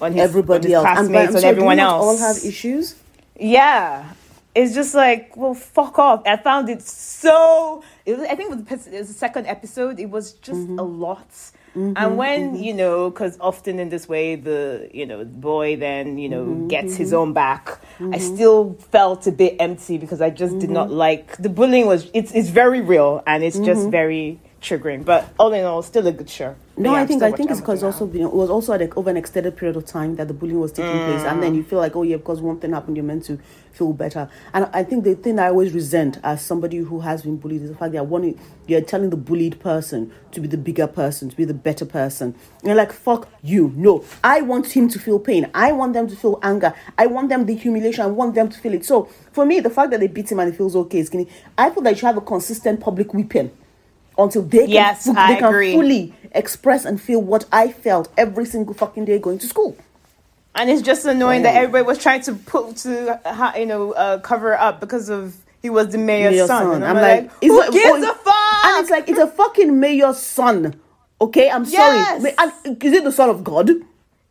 on 0.00 0.12
his, 0.12 0.22
everybody 0.22 0.56
on 0.56 0.62
his 0.62 0.72
else 0.74 0.82
classmates 0.82 1.34
and 1.34 1.44
everyone 1.44 1.78
else. 1.78 2.02
all 2.04 2.16
have 2.18 2.36
issues 2.44 2.96
Yeah. 3.38 4.14
It's 4.54 4.74
just 4.74 4.94
like, 4.94 5.36
well, 5.36 5.54
fuck 5.54 5.98
off. 5.98 6.22
I 6.26 6.36
found 6.36 6.68
it 6.68 6.80
so. 6.82 7.82
It 8.06 8.18
was, 8.18 8.28
I 8.28 8.34
think 8.36 8.52
it 8.52 8.56
was, 8.56 8.84
the 8.84 8.96
it 8.96 8.98
was 9.00 9.08
the 9.08 9.14
second 9.14 9.46
episode. 9.46 9.98
It 9.98 10.10
was 10.10 10.34
just 10.34 10.60
Mm-hmm. 10.60 10.78
a 10.78 10.82
lot. 10.82 11.28
Mm-hmm, 11.76 11.92
and 11.96 12.16
when, 12.16 12.40
mm-hmm. 12.52 12.62
you 12.62 12.72
know, 12.72 13.10
because 13.10 13.36
often 13.40 13.80
in 13.80 13.88
this 13.88 14.08
way, 14.08 14.36
the, 14.36 14.88
you 14.94 15.06
know, 15.06 15.24
boy 15.24 15.76
then, 15.76 16.18
you 16.18 16.28
know, 16.28 16.44
Mm-hmm. 16.44 16.68
gets 16.68 16.94
his 16.94 17.08
mm-hmm. 17.08 17.18
own 17.18 17.32
back, 17.32 17.80
I 18.12 18.18
still 18.18 18.74
felt 18.90 19.26
a 19.26 19.32
bit 19.32 19.56
empty 19.58 19.98
because 19.98 20.20
I 20.20 20.30
just 20.30 20.58
did 20.60 20.70
not 20.70 20.90
like. 20.90 21.36
The 21.38 21.48
bullying 21.48 21.86
was, 21.86 22.08
it's, 22.14 22.30
it's 22.32 22.48
very 22.50 22.80
real 22.80 23.22
and 23.26 23.42
it's 23.42 23.58
just 23.58 23.88
very 23.90 24.40
triggering. 24.64 25.04
But 25.04 25.32
all 25.38 25.52
in 25.52 25.64
all, 25.64 25.82
still 25.82 26.06
a 26.06 26.12
good 26.12 26.30
show. 26.30 26.56
No, 26.76 26.92
yeah, 26.92 27.02
I 27.02 27.06
think 27.06 27.22
I 27.22 27.30
think 27.30 27.52
it's 27.52 27.60
because 27.60 27.84
also 27.84 28.10
you 28.10 28.20
know, 28.20 28.28
it 28.28 28.34
was 28.34 28.50
also 28.50 28.76
like 28.76 28.96
over 28.96 29.08
an 29.08 29.16
extended 29.16 29.56
period 29.56 29.76
of 29.76 29.84
time 29.86 30.16
that 30.16 30.26
the 30.26 30.34
bullying 30.34 30.58
was 30.58 30.72
taking 30.72 30.90
place, 31.04 31.22
and 31.22 31.40
then 31.40 31.52
mm. 31.52 31.56
you 31.58 31.62
feel 31.62 31.78
like 31.78 31.94
oh 31.94 32.02
yeah, 32.02 32.16
because 32.16 32.40
one 32.40 32.58
thing 32.58 32.72
happened, 32.72 32.96
you're 32.96 33.06
meant 33.06 33.24
to 33.26 33.38
feel 33.70 33.92
better. 33.92 34.28
And 34.52 34.68
I 34.72 34.82
think 34.82 35.04
the 35.04 35.14
thing 35.14 35.38
I 35.38 35.48
always 35.48 35.72
resent 35.72 36.18
as 36.24 36.42
somebody 36.42 36.78
who 36.78 37.00
has 37.00 37.22
been 37.22 37.36
bullied 37.36 37.62
is 37.62 37.70
the 37.70 37.76
fact 37.76 37.92
that 37.92 38.06
one 38.06 38.38
you're 38.66 38.80
telling 38.80 39.10
the 39.10 39.16
bullied 39.16 39.60
person 39.60 40.12
to 40.32 40.40
be 40.40 40.48
the 40.48 40.56
bigger 40.56 40.88
person, 40.88 41.28
to 41.28 41.36
be 41.36 41.44
the 41.44 41.54
better 41.54 41.84
person. 41.84 42.34
And 42.58 42.66
you're 42.66 42.74
like 42.74 42.92
fuck 42.92 43.28
you, 43.40 43.72
no, 43.76 44.04
I 44.24 44.40
want 44.40 44.72
him 44.72 44.88
to 44.88 44.98
feel 44.98 45.20
pain, 45.20 45.48
I 45.54 45.70
want 45.70 45.92
them 45.92 46.08
to 46.08 46.16
feel 46.16 46.40
anger, 46.42 46.74
I 46.98 47.06
want 47.06 47.28
them 47.28 47.46
the 47.46 47.54
humiliation, 47.54 48.02
I 48.02 48.08
want 48.08 48.34
them 48.34 48.48
to 48.48 48.58
feel 48.58 48.74
it. 48.74 48.84
So 48.84 49.04
for 49.30 49.46
me, 49.46 49.60
the 49.60 49.70
fact 49.70 49.92
that 49.92 50.00
they 50.00 50.08
beat 50.08 50.32
him 50.32 50.40
and 50.40 50.50
he 50.50 50.56
feels 50.56 50.74
okay 50.74 50.98
is 50.98 51.06
skinny. 51.06 51.28
I 51.56 51.70
feel 51.70 51.84
that 51.84 51.90
you 51.90 51.96
should 51.96 52.06
have 52.06 52.16
a 52.16 52.20
consistent 52.20 52.80
public 52.80 53.14
whipping 53.14 53.52
until 54.18 54.42
they 54.42 54.58
can, 54.60 54.68
Yes, 54.70 55.04
fu- 55.06 55.14
they 55.14 55.20
I 55.20 55.34
can 55.36 55.44
agree. 55.44 55.72
fully 55.72 56.14
express 56.32 56.84
and 56.84 57.00
feel 57.00 57.20
what 57.22 57.44
I 57.52 57.70
felt 57.72 58.08
every 58.16 58.44
single 58.46 58.74
fucking 58.74 59.04
day 59.04 59.18
going 59.18 59.38
to 59.38 59.46
school. 59.46 59.76
And 60.54 60.70
it's 60.70 60.82
just 60.82 61.04
annoying 61.04 61.42
Yeah. 61.44 61.52
that 61.52 61.58
everybody 61.58 61.84
was 61.84 61.98
trying 61.98 62.22
to 62.22 62.32
put 62.34 62.76
to 62.78 63.20
you 63.58 63.66
know 63.66 63.92
uh, 63.92 64.18
cover 64.20 64.56
up 64.58 64.78
because 64.80 65.08
of 65.08 65.36
he 65.62 65.70
was 65.70 65.88
the 65.88 65.98
mayor's 65.98 66.32
Mayor's 66.34 66.48
son. 66.48 66.64
son. 66.72 66.82
I'm 66.84 66.96
I'm, 66.96 67.02
like, 67.02 67.22
like, 67.22 67.32
who 67.42 67.72
gives 67.72 68.04
oh, 68.06 68.10
a 68.12 68.14
fuck? 68.14 68.64
And 68.66 68.80
it's 68.82 68.90
like 68.90 69.08
it's 69.08 69.18
a 69.18 69.26
fucking 69.26 69.80
mayor's 69.80 70.18
son. 70.18 70.78
Okay, 71.20 71.50
I'm 71.50 71.64
Yes. 71.64 72.22
sorry. 72.22 72.34
And 72.38 72.82
is 72.84 72.92
it 72.92 73.02
the 73.04 73.12
son 73.12 73.30
of 73.30 73.42
God? 73.42 73.70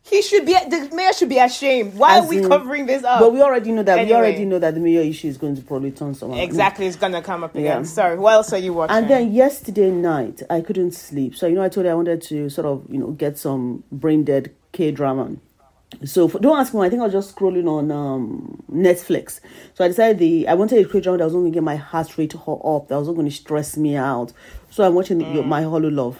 He 0.06 0.20
should 0.20 0.44
be 0.44 0.52
the 0.52 0.90
mayor 0.94 1.14
should 1.14 1.30
be 1.30 1.38
ashamed. 1.38 1.94
Why 1.94 2.18
As 2.18 2.24
are 2.24 2.28
we 2.28 2.38
in- 2.38 2.48
covering 2.48 2.84
this 2.84 3.02
up? 3.04 3.20
But 3.20 3.32
we 3.32 3.40
already 3.40 3.72
know 3.72 3.82
that 3.82 4.06
we 4.06 4.12
already 4.12 4.44
know 4.44 4.58
that 4.58 4.74
the 4.74 4.80
mayor 4.80 5.00
issue 5.00 5.28
is 5.28 5.38
going 5.38 5.56
to 5.56 5.62
probably 5.62 5.92
turn 5.92 6.14
someone. 6.14 6.38
exactly, 6.40 6.86
it's 6.86 6.96
gonna 6.96 7.22
come 7.22 7.42
up 7.42 7.54
again. 7.54 7.80
Yeah. 7.80 7.82
Sorry, 7.84 8.18
what 8.18 8.34
else 8.34 8.52
are 8.52 8.58
you 8.58 8.74
watching? 8.74 8.94
And 8.96 9.08
then 9.08 9.32
yesterday 9.32 9.90
night, 9.90 10.42
I 10.50 10.60
couldn't 10.60 10.92
sleep. 10.92 11.34
So 11.36 11.46
you 11.46 11.54
know, 11.54 11.62
I 11.62 11.70
told 11.70 11.86
you 11.86 11.92
I 11.92 11.94
wanted 11.94 12.20
to 12.22 12.50
sort 12.50 12.66
of 12.66 12.84
you 12.90 12.98
know 12.98 13.12
get 13.12 13.38
some 13.38 13.82
brain 13.90 14.24
dead 14.24 14.54
K 14.72 14.90
drama. 14.90 15.36
So 16.04 16.28
for, 16.28 16.38
don't 16.38 16.58
ask 16.58 16.74
me. 16.74 16.80
I 16.80 16.90
think 16.90 17.00
I 17.00 17.04
was 17.04 17.12
just 17.12 17.34
scrolling 17.34 17.66
on 17.68 17.90
um, 17.90 18.62
Netflix. 18.70 19.40
So 19.74 19.84
I 19.84 19.88
decided 19.88 20.18
the 20.18 20.46
I 20.48 20.54
wanted 20.54 20.84
a 20.84 20.88
K 20.90 21.00
drama 21.00 21.18
that 21.18 21.24
was 21.24 21.32
going 21.32 21.46
to 21.46 21.50
get 21.50 21.62
my 21.62 21.76
heart 21.76 22.18
rate 22.18 22.34
up. 22.34 22.88
That 22.88 22.98
was 22.98 23.06
not 23.08 23.14
going 23.14 23.28
to 23.28 23.34
stress 23.34 23.76
me 23.76 23.96
out. 23.96 24.32
So 24.70 24.84
I'm 24.84 24.94
watching 24.94 25.18
the, 25.18 25.42
My 25.42 25.62
Holo 25.62 25.88
Love, 25.88 26.18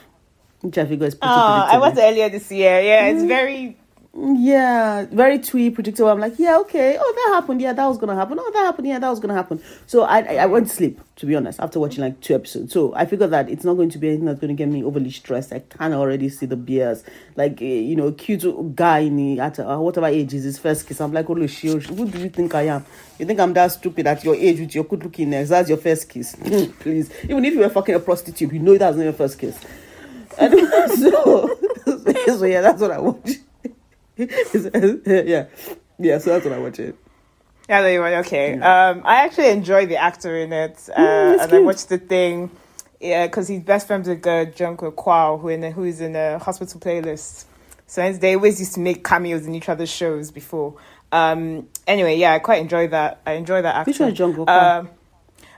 which 0.64 0.78
I 0.78 0.86
figure 0.86 1.06
is 1.06 1.14
pretty 1.14 1.32
oh, 1.34 1.36
I 1.36 1.88
it 1.90 1.98
earlier 1.98 2.28
this 2.30 2.50
year. 2.50 2.80
Yeah, 2.80 3.10
Mm. 3.10 3.14
it's 3.14 3.24
very 3.24 3.76
Yeah, 4.16 5.06
very 5.10 5.40
twee, 5.40 5.70
predictable. 5.70 6.08
I'm 6.08 6.20
like, 6.20 6.38
yeah, 6.38 6.58
okay. 6.58 6.96
Oh, 7.00 7.12
that 7.16 7.34
happened. 7.34 7.60
Yeah, 7.60 7.72
that 7.72 7.84
was 7.86 7.98
gonna 7.98 8.14
happen. 8.14 8.38
Oh, 8.40 8.50
that 8.52 8.60
happened. 8.64 8.86
Yeah, 8.86 9.00
that 9.00 9.08
was 9.10 9.18
gonna 9.18 9.34
happen. 9.34 9.60
So 9.86 10.02
I, 10.02 10.20
I, 10.20 10.34
I 10.36 10.46
went 10.46 10.68
to 10.68 10.74
sleep 10.74 11.00
to 11.16 11.26
be 11.26 11.34
honest 11.34 11.58
after 11.60 11.78
watching 11.80 12.02
like 12.02 12.20
two 12.20 12.34
episodes. 12.34 12.72
So 12.72 12.94
I 12.94 13.06
figured 13.06 13.30
that 13.32 13.50
it's 13.50 13.64
not 13.64 13.74
going 13.74 13.90
to 13.90 13.98
be 13.98 14.08
anything 14.08 14.26
that's 14.26 14.38
going 14.40 14.56
to 14.56 14.60
get 14.60 14.68
me 14.68 14.82
overly 14.84 15.10
stressed. 15.10 15.52
I 15.52 15.60
can 15.60 15.92
already 15.92 16.28
see 16.28 16.46
the 16.46 16.56
beers, 16.56 17.02
like 17.36 17.60
eh, 17.60 17.64
you 17.80 17.96
know, 17.96 18.12
cute 18.12 18.44
guy 18.76 19.00
in 19.00 19.16
the 19.16 19.40
at 19.40 19.58
uh, 19.58 19.78
whatever 19.78 20.06
age 20.06 20.32
is 20.32 20.44
his 20.44 20.58
first 20.58 20.86
kiss. 20.86 21.00
I'm 21.00 21.12
like, 21.12 21.26
holy 21.26 21.48
shit, 21.48 21.82
who 21.86 22.08
do 22.08 22.18
you 22.18 22.30
think 22.30 22.54
I 22.54 22.62
am? 22.68 22.86
You 23.18 23.26
think 23.26 23.40
I'm 23.40 23.52
that 23.54 23.72
stupid 23.72 24.06
at 24.06 24.22
your 24.24 24.36
age 24.36 24.60
with 24.60 24.74
your 24.76 24.84
good 24.84 25.02
looking 25.02 25.30
neck? 25.30 25.48
That's 25.48 25.68
your 25.68 25.78
first 25.78 26.08
kiss, 26.08 26.36
please. 26.80 27.10
Even 27.24 27.44
if 27.44 27.54
you 27.54 27.60
were 27.60 27.68
fucking 27.68 27.94
a 27.96 28.00
prostitute, 28.00 28.52
you 28.52 28.60
know 28.60 28.78
that's 28.78 28.96
not 28.96 29.02
your 29.02 29.12
first 29.12 29.38
kiss. 29.40 29.58
So, 30.36 31.56
so 32.38 32.44
yeah, 32.44 32.60
that's 32.60 32.80
what 32.80 32.90
I 32.90 32.98
watch. 32.98 33.30
yeah, 34.16 35.46
yeah. 35.98 36.18
So 36.18 36.30
that's 36.30 36.44
what 36.44 36.52
I 36.52 36.58
watch 36.58 36.78
it. 36.78 36.96
Yeah, 37.68 37.82
there 37.82 37.92
you 37.94 38.00
were. 38.00 38.14
Okay. 38.16 38.54
Um, 38.60 39.02
I 39.04 39.24
actually 39.24 39.48
enjoy 39.50 39.86
the 39.86 39.96
actor 39.96 40.36
in 40.36 40.52
it, 40.52 40.88
uh, 40.94 41.00
Mm, 41.00 41.32
and 41.34 41.40
I 41.40 41.46
cute. 41.48 41.64
watched 41.64 41.88
the 41.88 41.98
thing. 41.98 42.50
Yeah, 43.00 43.26
because 43.26 43.48
he's 43.48 43.62
best 43.62 43.86
friends 43.86 44.08
with 44.08 44.26
uh, 44.26 44.46
Jung 44.56 44.76
Kyung 44.76 44.94
Ho, 44.96 45.38
who 45.38 45.48
in 45.48 45.64
a, 45.64 45.70
who 45.70 45.84
is 45.84 46.00
in 46.00 46.14
a 46.16 46.38
hospital 46.38 46.80
playlist. 46.80 47.44
So 47.86 48.12
they 48.12 48.34
always 48.34 48.58
used 48.60 48.74
to 48.74 48.80
make 48.80 49.04
cameos 49.04 49.46
in 49.46 49.54
each 49.54 49.68
other's 49.68 49.90
shows 49.90 50.30
before. 50.30 50.76
Um, 51.12 51.68
anyway, 51.86 52.16
yeah, 52.16 52.32
I 52.32 52.38
quite 52.38 52.60
enjoy 52.62 52.88
that. 52.88 53.20
I 53.26 53.32
enjoy 53.32 53.62
that 53.62 53.74
actor. 53.76 53.90
Which 53.90 54.00
one 54.00 54.10
is 54.12 54.18
Kyung 54.18 54.34
Ho? 54.34 54.44
Um, 54.46 54.90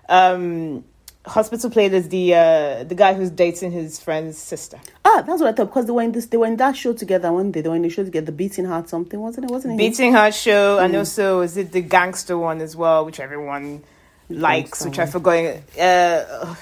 um, 0.09 0.85
hospital 1.27 1.71
playlist, 1.71 2.09
the 2.11 2.35
uh, 2.35 2.85
the 2.85 2.95
guy 2.95 3.15
who's 3.15 3.31
dating 3.31 3.73
his 3.73 4.01
friend's 4.01 4.39
sister. 4.39 4.79
Ah, 5.05 5.23
that's 5.27 5.41
what 5.41 5.49
I 5.49 5.53
thought 5.53 5.67
because 5.67 5.87
they 5.87 5.93
were 5.93 6.03
in 6.03 6.13
this. 6.13 6.27
They 6.27 6.37
were 6.37 6.47
in 6.47 6.57
that 6.57 6.77
show 6.77 6.93
together 6.93 7.33
one 7.33 7.51
day. 7.53 7.61
They 7.63 7.69
were 7.69 7.77
in 7.77 7.83
the 7.83 7.91
show 7.91 8.05
together. 8.05 8.27
The 8.27 8.33
Beating 8.33 8.65
Heart 8.65 8.89
something 8.89 9.21
wasn't 9.21 9.47
it? 9.47 9.51
Wasn't 9.53 9.75
it? 9.75 9.77
Beating 9.77 10.13
Heart 10.13 10.35
show, 10.35 10.77
Mm. 10.79 10.85
and 10.85 10.97
also 10.97 11.41
is 11.41 11.57
it 11.57 11.73
the 11.73 11.83
gangster 11.83 12.39
one 12.39 12.61
as 12.61 12.77
well, 12.77 13.05
which 13.05 13.21
everyone 13.21 13.83
likes, 14.29 14.85
gangster 14.85 14.89
which 14.89 14.99
I 14.99 15.07
forgot. 15.07 15.57
Uh, 15.79 16.55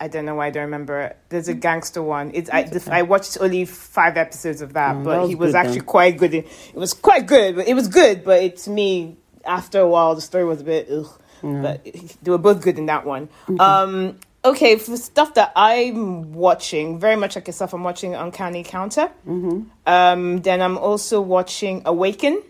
I 0.00 0.06
don't 0.06 0.24
know 0.26 0.36
why 0.36 0.46
I 0.46 0.50
don't 0.50 0.64
remember 0.64 1.00
it. 1.00 1.16
There's 1.28 1.48
a 1.48 1.54
gangster 1.54 2.02
one. 2.02 2.30
It's 2.32 2.48
I, 2.50 2.70
I 2.90 3.02
watched 3.02 3.36
only 3.40 3.64
five 3.64 4.16
episodes 4.16 4.60
of 4.62 4.74
that, 4.74 4.94
Mm, 4.96 5.04
but 5.04 5.10
that 5.12 5.20
was 5.22 5.28
he 5.30 5.34
was 5.34 5.54
actually 5.56 5.78
then. 5.80 5.86
quite 5.86 6.16
good. 6.18 6.34
In, 6.34 6.44
it 6.44 6.74
was 6.76 6.94
quite 6.94 7.26
good. 7.26 7.56
But 7.56 7.66
it 7.66 7.74
was 7.74 7.88
good, 7.88 8.24
but 8.24 8.40
it, 8.42 8.56
to 8.58 8.70
me, 8.70 9.16
after 9.44 9.80
a 9.80 9.88
while, 9.88 10.14
the 10.14 10.20
story 10.20 10.44
was 10.44 10.60
a 10.60 10.64
bit. 10.64 10.88
Ugh. 10.90 11.08
Mm. 11.42 11.62
But 11.62 11.84
they 12.22 12.30
were 12.30 12.38
both 12.38 12.60
good 12.62 12.78
in 12.78 12.86
that 12.86 13.04
one. 13.06 13.28
Um, 13.58 14.18
okay, 14.44 14.76
for 14.76 14.96
stuff 14.96 15.34
that 15.34 15.52
I'm 15.56 16.32
watching, 16.32 16.98
very 16.98 17.16
much 17.16 17.36
like 17.36 17.46
yourself, 17.46 17.72
I'm 17.72 17.84
watching 17.84 18.14
Uncanny 18.14 18.62
Counter. 18.64 19.10
Mm-hmm. 19.26 19.62
Um, 19.86 20.38
then 20.42 20.60
I'm 20.62 20.78
also 20.78 21.20
watching 21.20 21.82
Awaken 21.84 22.42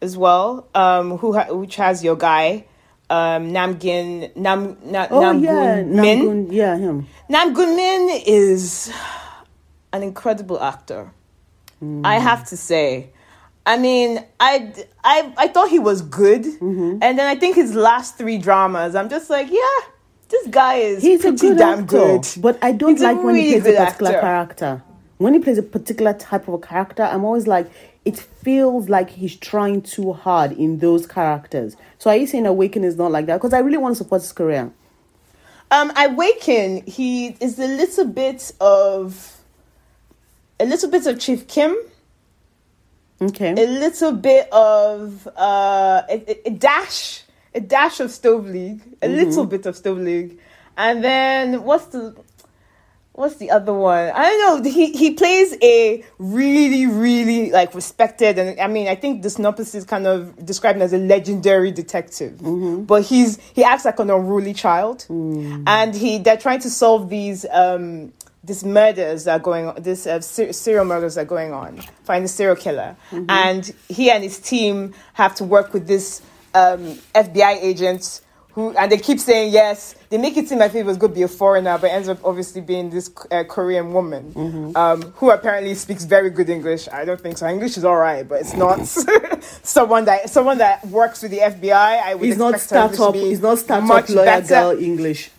as 0.00 0.16
well, 0.16 0.68
um, 0.74 1.18
who 1.18 1.32
ha- 1.34 1.52
which 1.52 1.76
has 1.76 2.04
your 2.04 2.16
guy 2.16 2.64
um, 3.10 3.52
Namgin 3.52 4.34
Nam 4.36 4.76
Na- 4.84 5.08
Oh 5.10 5.32
yeah, 5.32 5.82
Min. 5.82 6.20
Namgoong, 6.20 6.52
yeah, 6.52 6.76
him. 6.76 7.06
Namgoong 7.30 7.76
Min 7.76 8.22
is 8.26 8.92
an 9.92 10.02
incredible 10.02 10.60
actor. 10.60 11.12
I 12.02 12.18
have 12.18 12.46
to 12.48 12.56
say. 12.56 13.10
I 13.66 13.78
mean, 13.78 14.22
I, 14.38 14.72
I, 15.02 15.32
I 15.38 15.48
thought 15.48 15.70
he 15.70 15.78
was 15.78 16.02
good, 16.02 16.42
Mm-hmm. 16.44 16.98
and 17.02 17.18
then 17.18 17.26
I 17.26 17.34
think 17.34 17.56
his 17.56 17.74
last 17.74 18.18
three 18.18 18.36
dramas, 18.38 18.94
I'm 18.94 19.08
just 19.08 19.30
like, 19.30 19.50
yeah, 19.50 19.88
this 20.28 20.46
guy 20.48 20.74
is 20.76 21.02
He's 21.02 21.20
a 21.20 21.28
pretty 21.28 21.48
good 21.48 21.58
damn 21.58 21.78
actor, 21.80 21.96
good. 21.96 22.26
but 22.38 22.58
I 22.62 22.72
don't 22.72 22.90
He's 22.92 23.02
like 23.02 23.22
when 23.22 23.36
he 23.36 23.58
plays 23.60 23.74
a 23.74 23.84
particular 23.84 24.10
actor. 24.12 24.20
character. 24.20 24.82
When 25.18 25.32
he 25.32 25.40
plays 25.40 25.58
a 25.58 25.62
particular 25.62 26.12
type 26.12 26.48
of 26.48 26.54
a 26.54 26.58
character, 26.58 27.04
I'm 27.04 27.24
always 27.24 27.46
like, 27.46 27.70
it 28.04 28.18
feels 28.18 28.88
like 28.90 29.08
he's 29.08 29.36
trying 29.36 29.80
too 29.80 30.12
hard 30.12 30.52
in 30.52 30.78
those 30.80 31.06
characters. 31.06 31.76
So 31.98 32.10
are 32.10 32.16
you 32.16 32.26
saying 32.26 32.46
Awaken 32.46 32.84
is 32.84 32.96
not 32.96 33.12
like 33.12 33.24
that? 33.26 33.36
Because 33.36 33.54
I 33.54 33.60
really 33.60 33.78
want 33.78 33.96
to 33.96 34.02
support 34.04 34.20
his 34.22 34.32
career. 34.32 34.70
Um, 35.70 35.90
Awaken, 35.96 36.84
he 36.86 37.28
is 37.40 37.58
a 37.58 37.66
little 37.66 38.04
bit 38.06 38.52
of 38.60 39.38
a 40.60 40.66
little 40.66 40.90
bit 40.90 41.06
of 41.06 41.18
Chief 41.18 41.46
Kim, 41.48 41.74
Okay. 43.20 43.50
a 43.52 43.66
little 43.66 44.12
bit 44.12 44.48
of 44.52 45.26
uh, 45.36 46.02
a, 46.08 46.48
a- 46.48 46.50
dash, 46.50 47.22
a 47.54 47.60
dash 47.60 48.00
of 48.00 48.10
Stove 48.10 48.46
League, 48.46 48.80
a 49.00 49.06
Mm-hmm. 49.06 49.16
little 49.16 49.46
bit 49.46 49.66
of 49.66 49.76
Stove 49.76 49.98
League, 49.98 50.38
and 50.76 51.02
then 51.04 51.62
what's 51.62 51.86
the 51.86 52.14
what's 53.12 53.36
the 53.36 53.52
other 53.52 53.72
one? 53.72 54.10
I 54.12 54.22
don't 54.30 54.64
know. 54.64 54.70
He 54.70 54.90
he 54.92 55.12
plays 55.12 55.56
a 55.62 56.04
really 56.18 56.86
really 56.86 57.50
like 57.52 57.72
respected, 57.74 58.38
and 58.38 58.58
I 58.60 58.66
mean 58.66 58.88
I 58.88 58.96
think 58.96 59.22
the 59.22 59.30
synopsis 59.30 59.74
is 59.76 59.84
kind 59.84 60.06
of 60.08 60.44
described 60.44 60.76
him 60.76 60.82
as 60.82 60.92
a 60.92 60.98
legendary 60.98 61.70
detective, 61.70 62.40
but 62.86 63.02
he's 63.04 63.38
he 63.54 63.62
acts 63.62 63.84
like 63.84 64.00
an 64.00 64.10
unruly 64.10 64.52
child, 64.54 65.06
and 65.08 65.94
he 65.94 66.18
they're 66.18 66.36
trying 66.36 66.60
to 66.60 66.70
solve 66.70 67.08
these. 67.08 67.46
Um, 67.50 68.12
these 68.44 68.64
murders 68.64 69.24
that 69.24 69.40
are 69.40 69.42
going 69.42 69.66
on, 69.66 69.82
this 69.82 70.06
uh, 70.06 70.20
ser- 70.20 70.52
serial 70.52 70.84
murders 70.84 71.16
are 71.16 71.24
going 71.24 71.52
on, 71.52 71.78
find 72.04 72.24
the 72.24 72.28
serial 72.28 72.56
killer, 72.56 72.96
and 73.28 73.72
he 73.88 74.10
and 74.10 74.22
his 74.22 74.38
team 74.38 74.94
have 75.14 75.34
to 75.36 75.44
work 75.44 75.72
with 75.72 75.86
this 75.86 76.20
um, 76.54 76.80
FBI 77.14 77.56
agent 77.62 78.20
who, 78.52 78.70
and 78.76 78.92
they 78.92 78.98
keep 78.98 79.18
saying 79.18 79.52
yes. 79.52 79.96
They 80.10 80.18
make 80.18 80.36
it 80.36 80.48
seem 80.48 80.60
like 80.60 80.72
it 80.76 80.86
was 80.86 80.96
going 80.96 81.10
to 81.10 81.16
be 81.16 81.22
a 81.22 81.28
foreigner, 81.28 81.76
but 81.76 81.90
ends 81.90 82.08
up 82.08 82.18
obviously 82.24 82.60
being 82.60 82.88
this 82.88 83.10
uh, 83.32 83.42
Korean 83.42 83.92
woman 83.92 84.72
um, 84.76 85.02
who 85.16 85.30
apparently 85.32 85.74
speaks 85.74 86.04
very 86.04 86.30
good 86.30 86.48
English. 86.48 86.86
I 86.92 87.04
don't 87.04 87.20
think 87.20 87.36
so. 87.38 87.48
English 87.48 87.76
is 87.76 87.84
all 87.84 87.96
right, 87.96 88.28
but 88.28 88.42
it's 88.42 88.54
not 88.54 88.86
someone 89.64 90.04
that 90.04 90.30
someone 90.30 90.58
that 90.58 90.86
works 90.86 91.22
with 91.22 91.32
the 91.32 91.38
FBI. 91.38 91.72
I 91.72 92.14
would 92.14 92.24
He's 92.24 92.38
not 92.38 92.54
expect 92.54 92.90
her 92.90 92.94
startup. 92.94 93.14
He's 93.16 93.40
not 93.40 93.58
startup 93.58 94.08
lawyer 94.08 94.24
better. 94.24 94.46
girl 94.46 94.78
English. 94.78 95.30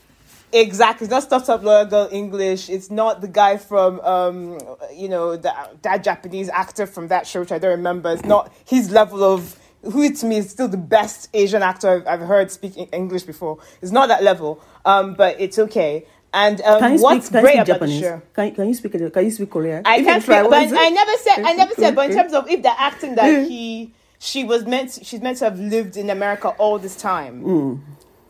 Exactly. 0.53 1.05
It's 1.05 1.11
not 1.11 1.23
Startup 1.23 1.61
Lawyer 1.63 1.85
Girl 1.85 2.09
English. 2.11 2.69
It's 2.69 2.89
not 2.89 3.21
the 3.21 3.27
guy 3.27 3.57
from, 3.57 3.99
um, 4.01 4.59
you 4.93 5.09
know, 5.09 5.35
that, 5.35 5.81
that 5.83 6.03
Japanese 6.03 6.49
actor 6.49 6.85
from 6.85 7.09
that 7.09 7.27
show, 7.27 7.41
which 7.41 7.51
I 7.51 7.59
don't 7.59 7.71
remember. 7.71 8.11
It's 8.11 8.23
not 8.23 8.53
his 8.65 8.89
level 8.91 9.23
of 9.23 9.57
who 9.91 10.11
to 10.11 10.25
me 10.25 10.37
is 10.37 10.49
still 10.49 10.67
the 10.67 10.77
best 10.77 11.29
Asian 11.33 11.61
actor 11.61 11.89
I've, 11.89 12.07
I've 12.21 12.27
heard 12.27 12.51
speak 12.51 12.73
English 12.91 13.23
before. 13.23 13.59
It's 13.81 13.91
not 13.91 14.07
that 14.07 14.23
level, 14.23 14.61
um, 14.83 15.13
but 15.13 15.39
it's 15.39 15.59
okay. 15.59 16.05
And 16.33 16.59
um, 16.61 16.79
Can 16.79 16.93
you 16.97 17.01
what's 17.01 17.27
speak, 17.27 17.41
can 17.41 17.45
you 17.45 17.51
speak 17.53 17.65
Japanese? 17.65 18.01
Can, 18.33 18.55
can 18.55 18.67
you 18.67 18.73
speak 18.73 18.91
Can 19.13 19.23
you 19.23 19.31
speak 19.31 19.49
Korean? 19.49 19.83
I 19.85 19.97
If 19.97 20.05
can't 20.05 20.21
you 20.21 20.25
try, 20.25 20.39
speak, 20.41 20.49
but? 20.71 20.79
I 20.79 20.89
never 20.89 21.11
said 21.17 21.45
I 21.45 21.53
never 21.53 21.73
said. 21.75 21.95
But 21.95 22.09
in 22.09 22.17
terms 22.17 22.33
of 22.33 22.49
if 22.49 22.61
the 22.61 22.81
acting 22.81 23.15
that 23.15 23.47
he 23.47 23.93
she 24.19 24.43
was 24.43 24.65
meant 24.65 24.99
she's 25.03 25.21
meant 25.21 25.37
to 25.37 25.45
have 25.45 25.59
lived 25.59 25.95
in 25.95 26.09
America 26.09 26.49
all 26.49 26.77
this 26.77 26.95
time. 26.95 27.43
Mm. 27.43 27.79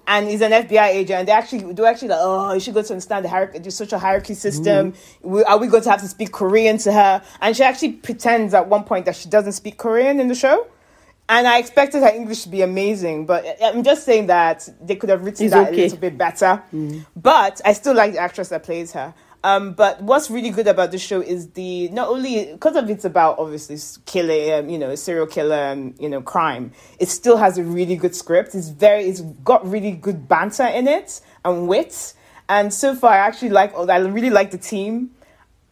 And 0.08 0.28
he's 0.30 0.42
an 0.42 0.52
FBI 0.52 0.88
agent, 0.88 1.20
and 1.20 1.28
they 1.28 1.32
actually 1.32 1.74
do 1.74 1.86
actually 1.86 2.10
like, 2.10 2.20
oh, 2.22 2.54
you 2.54 2.60
should 2.60 2.76
go 2.76 2.84
to 2.84 2.94
understand 2.94 3.26
the 3.26 3.30
hierarchy, 3.30 3.60
the 3.60 3.72
social 3.72 3.98
hierarchy 3.98 4.36
system. 4.36 4.92
Mm-hmm. 4.92 5.30
We, 5.30 5.44
are 5.44 5.58
we 5.58 5.68
going 5.68 5.84
to 5.84 5.90
have 5.90 6.02
to 6.02 6.08
speak 6.08 6.32
Korean 6.32 6.78
to 6.80 6.94
her? 6.94 7.24
And 7.42 7.58
she 7.58 7.64
actually 7.64 7.94
pretends 7.94 8.54
at 8.54 8.68
one 8.68 8.84
point 8.84 9.06
that 9.06 9.16
she 9.16 9.30
doesn't 9.30 9.54
speak 9.54 9.78
Korean 9.78 10.20
in 10.20 10.28
the 10.28 10.36
show. 10.36 10.68
And 11.28 11.48
I 11.48 11.58
expected 11.58 12.04
her 12.04 12.10
English 12.10 12.44
to 12.44 12.50
be 12.50 12.62
amazing, 12.62 13.26
but 13.26 13.44
I'm 13.64 13.82
just 13.82 14.06
saying 14.06 14.28
that 14.28 14.70
they 14.80 14.96
could 14.96 15.10
have 15.10 15.24
written 15.26 15.46
It's 15.46 15.56
that 15.56 15.70
okay. 15.70 15.80
a 15.80 15.84
little 15.86 15.98
bit 15.98 16.18
better. 16.20 16.62
But 17.16 17.62
I 17.66 17.74
still 17.74 17.96
like 17.96 18.14
the 18.14 18.20
actress 18.20 18.50
that 18.50 18.62
plays 18.62 18.92
her. 18.92 19.12
Um, 19.46 19.74
but 19.74 20.02
what's 20.02 20.32
really 20.32 20.50
good 20.50 20.66
about 20.66 20.90
the 20.90 20.98
show 20.98 21.22
is 21.22 21.52
the 21.52 21.90
not 21.90 22.08
only 22.08 22.46
because 22.54 22.76
of 22.76 22.90
it's 22.90 23.06
about 23.06 23.38
obviously 23.38 23.78
killer, 24.08 24.56
um, 24.56 24.70
you 24.70 24.80
know, 24.80 24.96
serial 24.96 25.28
killer 25.28 25.56
and 25.56 25.94
you 26.00 26.10
know 26.10 26.20
crime. 26.20 26.72
It 27.00 27.10
still 27.10 27.38
has 27.38 27.60
a 27.60 27.64
really 27.64 27.96
good 27.96 28.16
script. 28.16 28.56
It's 28.56 28.70
very, 28.70 29.04
it's 29.04 29.22
got 29.22 29.64
really 29.70 29.92
good 29.92 30.28
banter 30.28 30.66
in 30.66 30.88
it 30.88 31.22
and 31.46 31.68
wit. 31.68 32.16
And 32.50 32.74
so 32.74 32.96
far, 32.96 33.12
I 33.12 33.18
actually 33.18 33.52
like. 33.52 33.78
I 33.78 33.98
really 34.00 34.32
like 34.32 34.50
the 34.50 34.58
team 34.58 35.12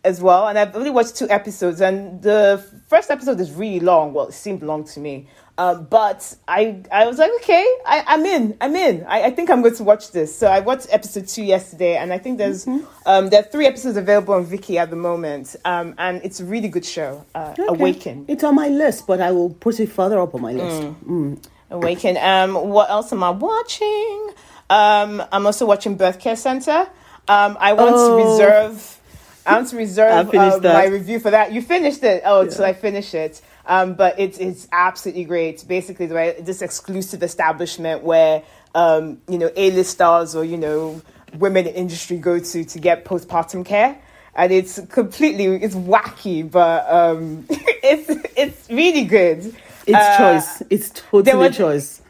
as 0.03 0.21
well. 0.21 0.47
And 0.47 0.59
I've 0.59 0.75
only 0.75 0.91
watched 0.91 1.15
two 1.15 1.29
episodes, 1.31 1.81
and 1.81 2.21
the 2.21 2.63
first 2.89 3.09
episode 3.09 3.39
is 3.39 3.51
really 3.53 3.79
long. 3.79 4.13
Well, 4.13 4.27
it 4.27 4.33
seemed 4.33 4.61
long 4.61 4.83
to 4.83 4.99
me. 4.99 5.27
Um, 5.55 5.85
but 5.85 6.35
I, 6.47 6.81
I 6.91 7.05
was 7.05 7.19
like, 7.19 7.31
okay, 7.41 7.63
I, 7.85 8.03
I'm 8.07 8.25
in. 8.25 8.57
I'm 8.59 8.75
in. 8.75 9.03
I, 9.07 9.23
I 9.25 9.29
think 9.29 9.51
I'm 9.51 9.61
going 9.61 9.75
to 9.75 9.83
watch 9.83 10.11
this. 10.11 10.35
So 10.35 10.47
I 10.47 10.61
watched 10.61 10.87
episode 10.89 11.27
two 11.27 11.43
yesterday, 11.43 11.95
and 11.97 12.11
I 12.11 12.17
think 12.17 12.39
there's 12.39 12.65
um, 12.67 13.29
there 13.29 13.39
are 13.41 13.43
three 13.43 13.67
episodes 13.67 13.95
available 13.95 14.33
on 14.33 14.47
Viki 14.47 14.77
at 14.77 14.89
the 14.89 14.95
moment, 14.95 15.55
um, 15.63 15.93
and 15.99 16.21
it's 16.23 16.39
a 16.39 16.45
really 16.45 16.69
good 16.69 16.85
show. 16.85 17.23
Uh, 17.35 17.51
Okay. 17.53 17.65
Awaken. 17.67 18.25
It's 18.27 18.43
on 18.43 18.55
my 18.55 18.67
list, 18.69 19.05
but 19.05 19.21
I 19.21 19.31
will 19.31 19.51
put 19.51 19.79
it 19.79 19.91
further 19.91 20.19
up 20.19 20.33
on 20.33 20.41
my 20.41 20.53
list. 20.53 20.81
Mm. 21.05 21.37
Awaken. 21.69 22.17
Um, 22.17 22.55
what 22.69 22.89
else 22.89 23.13
am 23.13 23.23
I 23.23 23.29
watching? 23.29 24.31
Um, 24.71 25.21
I'm 25.31 25.45
also 25.45 25.67
watching 25.67 25.95
Birth 25.97 26.19
Care 26.19 26.35
Center. 26.35 26.87
Um, 27.27 27.57
I 27.59 27.73
want 27.73 27.91
Oh. 27.95 28.17
to 28.17 28.23
reserve. 28.23 28.99
I 29.45 29.55
want 29.57 29.69
to 29.69 29.77
reserve 29.85 30.35
uh, 30.35 30.73
my 30.73 30.85
review 30.85 31.19
for 31.19 31.29
that. 31.29 31.51
You 31.51 31.61
finished 31.61 32.03
it. 32.03 32.23
Oh, 32.25 32.49
so 32.49 32.63
I 32.65 32.73
finished 32.73 33.13
it. 33.13 33.39
Um, 33.65 33.93
but 33.93 34.19
it's 34.19 34.37
it's 34.37 34.67
absolutely 34.71 35.23
great. 35.25 35.55
It's 35.55 35.63
Basically, 35.63 36.07
this 36.07 36.61
exclusive 36.61 37.23
establishment 37.23 38.03
where 38.03 38.43
um, 38.75 39.19
you 39.29 39.37
know 39.37 39.49
A-list 39.55 39.91
stars 39.91 40.35
or 40.35 40.43
you 40.43 40.57
know 40.57 41.01
women 41.37 41.65
in 41.67 41.73
industry 41.73 42.17
go 42.17 42.39
to 42.39 42.63
to 42.65 42.79
get 42.79 43.05
postpartum 43.05 43.65
care, 43.65 43.97
and 44.35 44.51
it's 44.51 44.79
completely 44.87 45.45
it's 45.45 45.75
wacky, 45.75 46.49
but 46.49 46.85
um, 46.91 47.45
it's 47.49 48.09
it's 48.35 48.69
really 48.69 49.05
good. 49.05 49.55
It's 49.85 49.95
Uh, 49.97 50.17
choice. 50.17 50.63
It's 50.69 50.89
totally 50.89 51.35
was- 51.47 51.57
choice. 51.57 52.01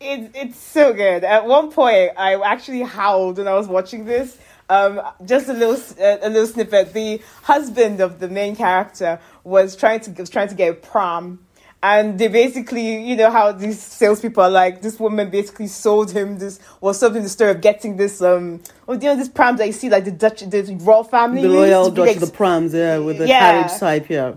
it, 0.00 0.30
it's 0.34 0.58
so 0.58 0.92
good. 0.92 1.24
At 1.24 1.46
one 1.46 1.70
point, 1.70 2.12
I 2.16 2.34
actually 2.40 2.82
howled 2.82 3.38
when 3.38 3.48
I 3.48 3.54
was 3.54 3.68
watching 3.68 4.04
this. 4.06 4.36
Um, 4.68 5.00
just 5.24 5.48
a 5.48 5.52
little, 5.52 5.76
a 5.98 6.28
little 6.28 6.46
snippet. 6.46 6.92
The 6.92 7.20
husband 7.42 8.00
of 8.00 8.20
the 8.20 8.28
main 8.28 8.56
character 8.56 9.18
was 9.44 9.76
trying 9.76 10.00
to 10.00 10.10
was 10.12 10.30
trying 10.30 10.48
to 10.48 10.54
get 10.54 10.70
a 10.70 10.74
prom, 10.74 11.40
and 11.82 12.18
they 12.18 12.28
basically, 12.28 13.02
you 13.04 13.16
know, 13.16 13.30
how 13.30 13.52
these 13.52 13.82
salespeople 13.82 14.42
are 14.42 14.50
like. 14.50 14.80
This 14.80 14.98
woman 14.98 15.28
basically 15.30 15.66
sold 15.66 16.10
him 16.12 16.38
this, 16.38 16.58
was 16.80 16.98
sold 17.00 17.16
him 17.16 17.22
the 17.22 17.28
story 17.28 17.50
of 17.50 17.60
getting 17.60 17.96
this. 17.96 18.22
Um, 18.22 18.62
oh, 18.88 18.94
you 18.94 19.00
know, 19.00 19.16
this 19.16 19.28
prom 19.28 19.56
that 19.58 19.66
you 19.66 19.72
see, 19.72 19.90
like 19.90 20.04
the 20.04 20.12
Dutch, 20.12 20.40
the 20.40 20.62
royal 20.80 21.04
family, 21.04 21.42
The 21.42 21.50
royal 21.50 21.90
Dutch, 21.90 22.06
like- 22.06 22.20
the 22.20 22.28
prams, 22.32 22.72
yeah, 22.72 22.98
with 22.98 23.18
the 23.18 23.26
Yeah. 23.28 23.40
carriage 23.40 23.78
type, 23.78 24.08
yeah. 24.08 24.34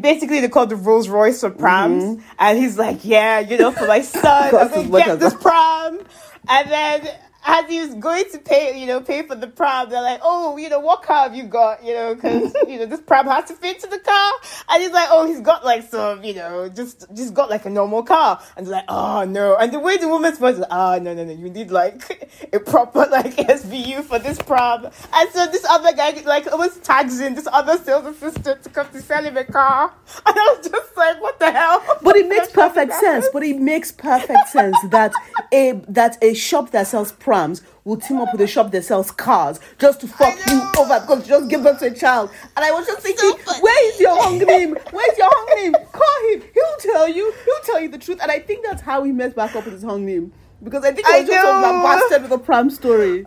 basically 0.00 0.40
they 0.40 0.48
call 0.48 0.66
the 0.66 0.74
Rolls 0.76 1.08
Royce 1.08 1.40
for 1.42 1.50
proms, 1.50 2.20
and 2.40 2.58
he's 2.58 2.76
like, 2.78 3.04
"Yeah, 3.04 3.38
you 3.38 3.56
know, 3.58 3.70
for 3.70 3.86
my 3.86 4.00
son, 4.00 4.54
I'm 4.56 4.90
gonna 4.90 5.04
get 5.04 5.20
this 5.20 5.34
that. 5.34 5.40
prom." 5.42 6.00
And 6.48 6.70
then 6.70 7.08
as 7.48 7.68
he 7.68 7.80
was 7.80 7.94
going 7.94 8.30
to 8.30 8.38
pay, 8.38 8.78
you 8.78 8.86
know, 8.86 9.00
pay 9.00 9.22
for 9.22 9.34
the 9.34 9.46
prom, 9.46 9.88
they're 9.88 10.02
like, 10.02 10.20
"Oh, 10.22 10.58
you 10.58 10.68
know, 10.68 10.80
what 10.80 11.02
car 11.02 11.22
have 11.24 11.34
you 11.34 11.44
got? 11.44 11.82
You 11.82 11.94
know, 11.94 12.14
because 12.14 12.54
you 12.68 12.78
know 12.78 12.84
this 12.84 13.00
prom 13.00 13.26
has 13.26 13.46
to 13.46 13.54
fit 13.54 13.80
to 13.80 13.86
the 13.86 13.98
car." 13.98 14.32
And 14.68 14.82
he's 14.82 14.92
like, 14.92 15.08
"Oh, 15.10 15.26
he's 15.26 15.40
got 15.40 15.64
like 15.64 15.88
some, 15.88 16.22
you 16.22 16.34
know, 16.34 16.68
just 16.68 17.06
just 17.14 17.32
got 17.32 17.48
like 17.48 17.64
a 17.64 17.70
normal 17.70 18.02
car." 18.02 18.38
And 18.56 18.66
they're 18.66 18.74
like, 18.74 18.84
"Oh 18.88 19.24
no!" 19.24 19.56
And 19.56 19.72
the 19.72 19.78
way 19.80 19.96
the 19.96 20.08
woman's 20.08 20.38
voice 20.38 20.56
is, 20.56 20.64
"Ah, 20.70 20.98
no, 21.00 21.14
no, 21.14 21.24
no, 21.24 21.32
you 21.32 21.48
need 21.48 21.70
like 21.70 22.28
a 22.52 22.60
proper 22.60 23.06
like 23.10 23.36
SVU 23.36 24.04
for 24.04 24.18
this 24.18 24.36
prom." 24.36 24.84
And 25.14 25.30
so 25.30 25.46
this 25.46 25.64
other 25.64 25.94
guy 25.96 26.10
like 26.26 26.46
almost 26.52 26.84
tags 26.84 27.18
in 27.18 27.34
this 27.34 27.48
other 27.50 27.78
sales 27.78 28.04
assistant 28.04 28.62
to 28.64 28.68
come 28.68 28.90
to 28.90 29.00
sell 29.00 29.24
him 29.24 29.38
a 29.38 29.44
car, 29.44 29.94
and 30.26 30.36
I 30.38 30.56
was 30.58 30.68
just 30.68 30.94
like, 30.98 31.22
"What 31.22 31.38
the 31.38 31.50
hell?" 31.50 31.82
But 32.02 32.16
it 32.16 32.28
makes 32.28 32.48
perfect 32.52 32.92
sense. 32.92 33.26
But 33.32 33.42
it 33.42 33.58
makes 33.58 33.90
perfect 33.90 34.48
sense 34.48 34.76
that 34.90 35.12
a 35.50 35.80
that 35.88 36.18
a 36.22 36.34
shop 36.34 36.72
that 36.72 36.86
sells 36.86 37.12
prams 37.38 37.62
will 37.84 37.96
team 37.96 38.18
up 38.18 38.28
with 38.32 38.40
a 38.40 38.46
shop 38.46 38.70
that 38.72 38.84
sells 38.84 39.10
cars 39.10 39.60
just 39.78 40.00
to 40.00 40.08
fuck 40.08 40.34
you 40.48 40.60
over 40.78 41.00
because 41.00 41.20
you 41.20 41.28
just 41.28 41.48
give 41.48 41.62
birth 41.62 41.78
to 41.78 41.86
a 41.86 41.94
child. 41.94 42.30
And 42.56 42.64
I 42.64 42.70
was 42.72 42.86
just 42.86 43.00
thinking, 43.00 43.32
funny. 43.44 43.60
where 43.60 43.92
is 43.92 44.00
your 44.00 44.22
hung 44.22 44.38
name? 44.38 44.76
Where's 44.90 45.18
your 45.18 45.30
hung 45.30 45.62
name? 45.62 45.72
Call 45.92 46.32
him. 46.32 46.42
He'll 46.52 46.92
tell 46.92 47.08
you. 47.08 47.32
He'll 47.44 47.64
tell 47.64 47.80
you 47.80 47.88
the 47.88 47.98
truth. 47.98 48.18
And 48.20 48.30
I 48.30 48.40
think 48.40 48.64
that's 48.64 48.82
how 48.82 49.04
he 49.04 49.12
messed 49.12 49.36
back 49.36 49.54
up 49.54 49.64
with 49.64 49.74
his 49.74 49.82
hung 49.84 50.04
name. 50.04 50.32
Because 50.62 50.84
I 50.84 50.90
think 50.92 51.06
he 51.06 51.14
I 51.14 51.20
was 51.20 51.28
just 51.28 51.46
on 51.46 51.62
that 51.62 52.10
know. 52.10 52.22
with 52.22 52.32
a 52.32 52.38
pram 52.38 52.70
story. 52.70 53.24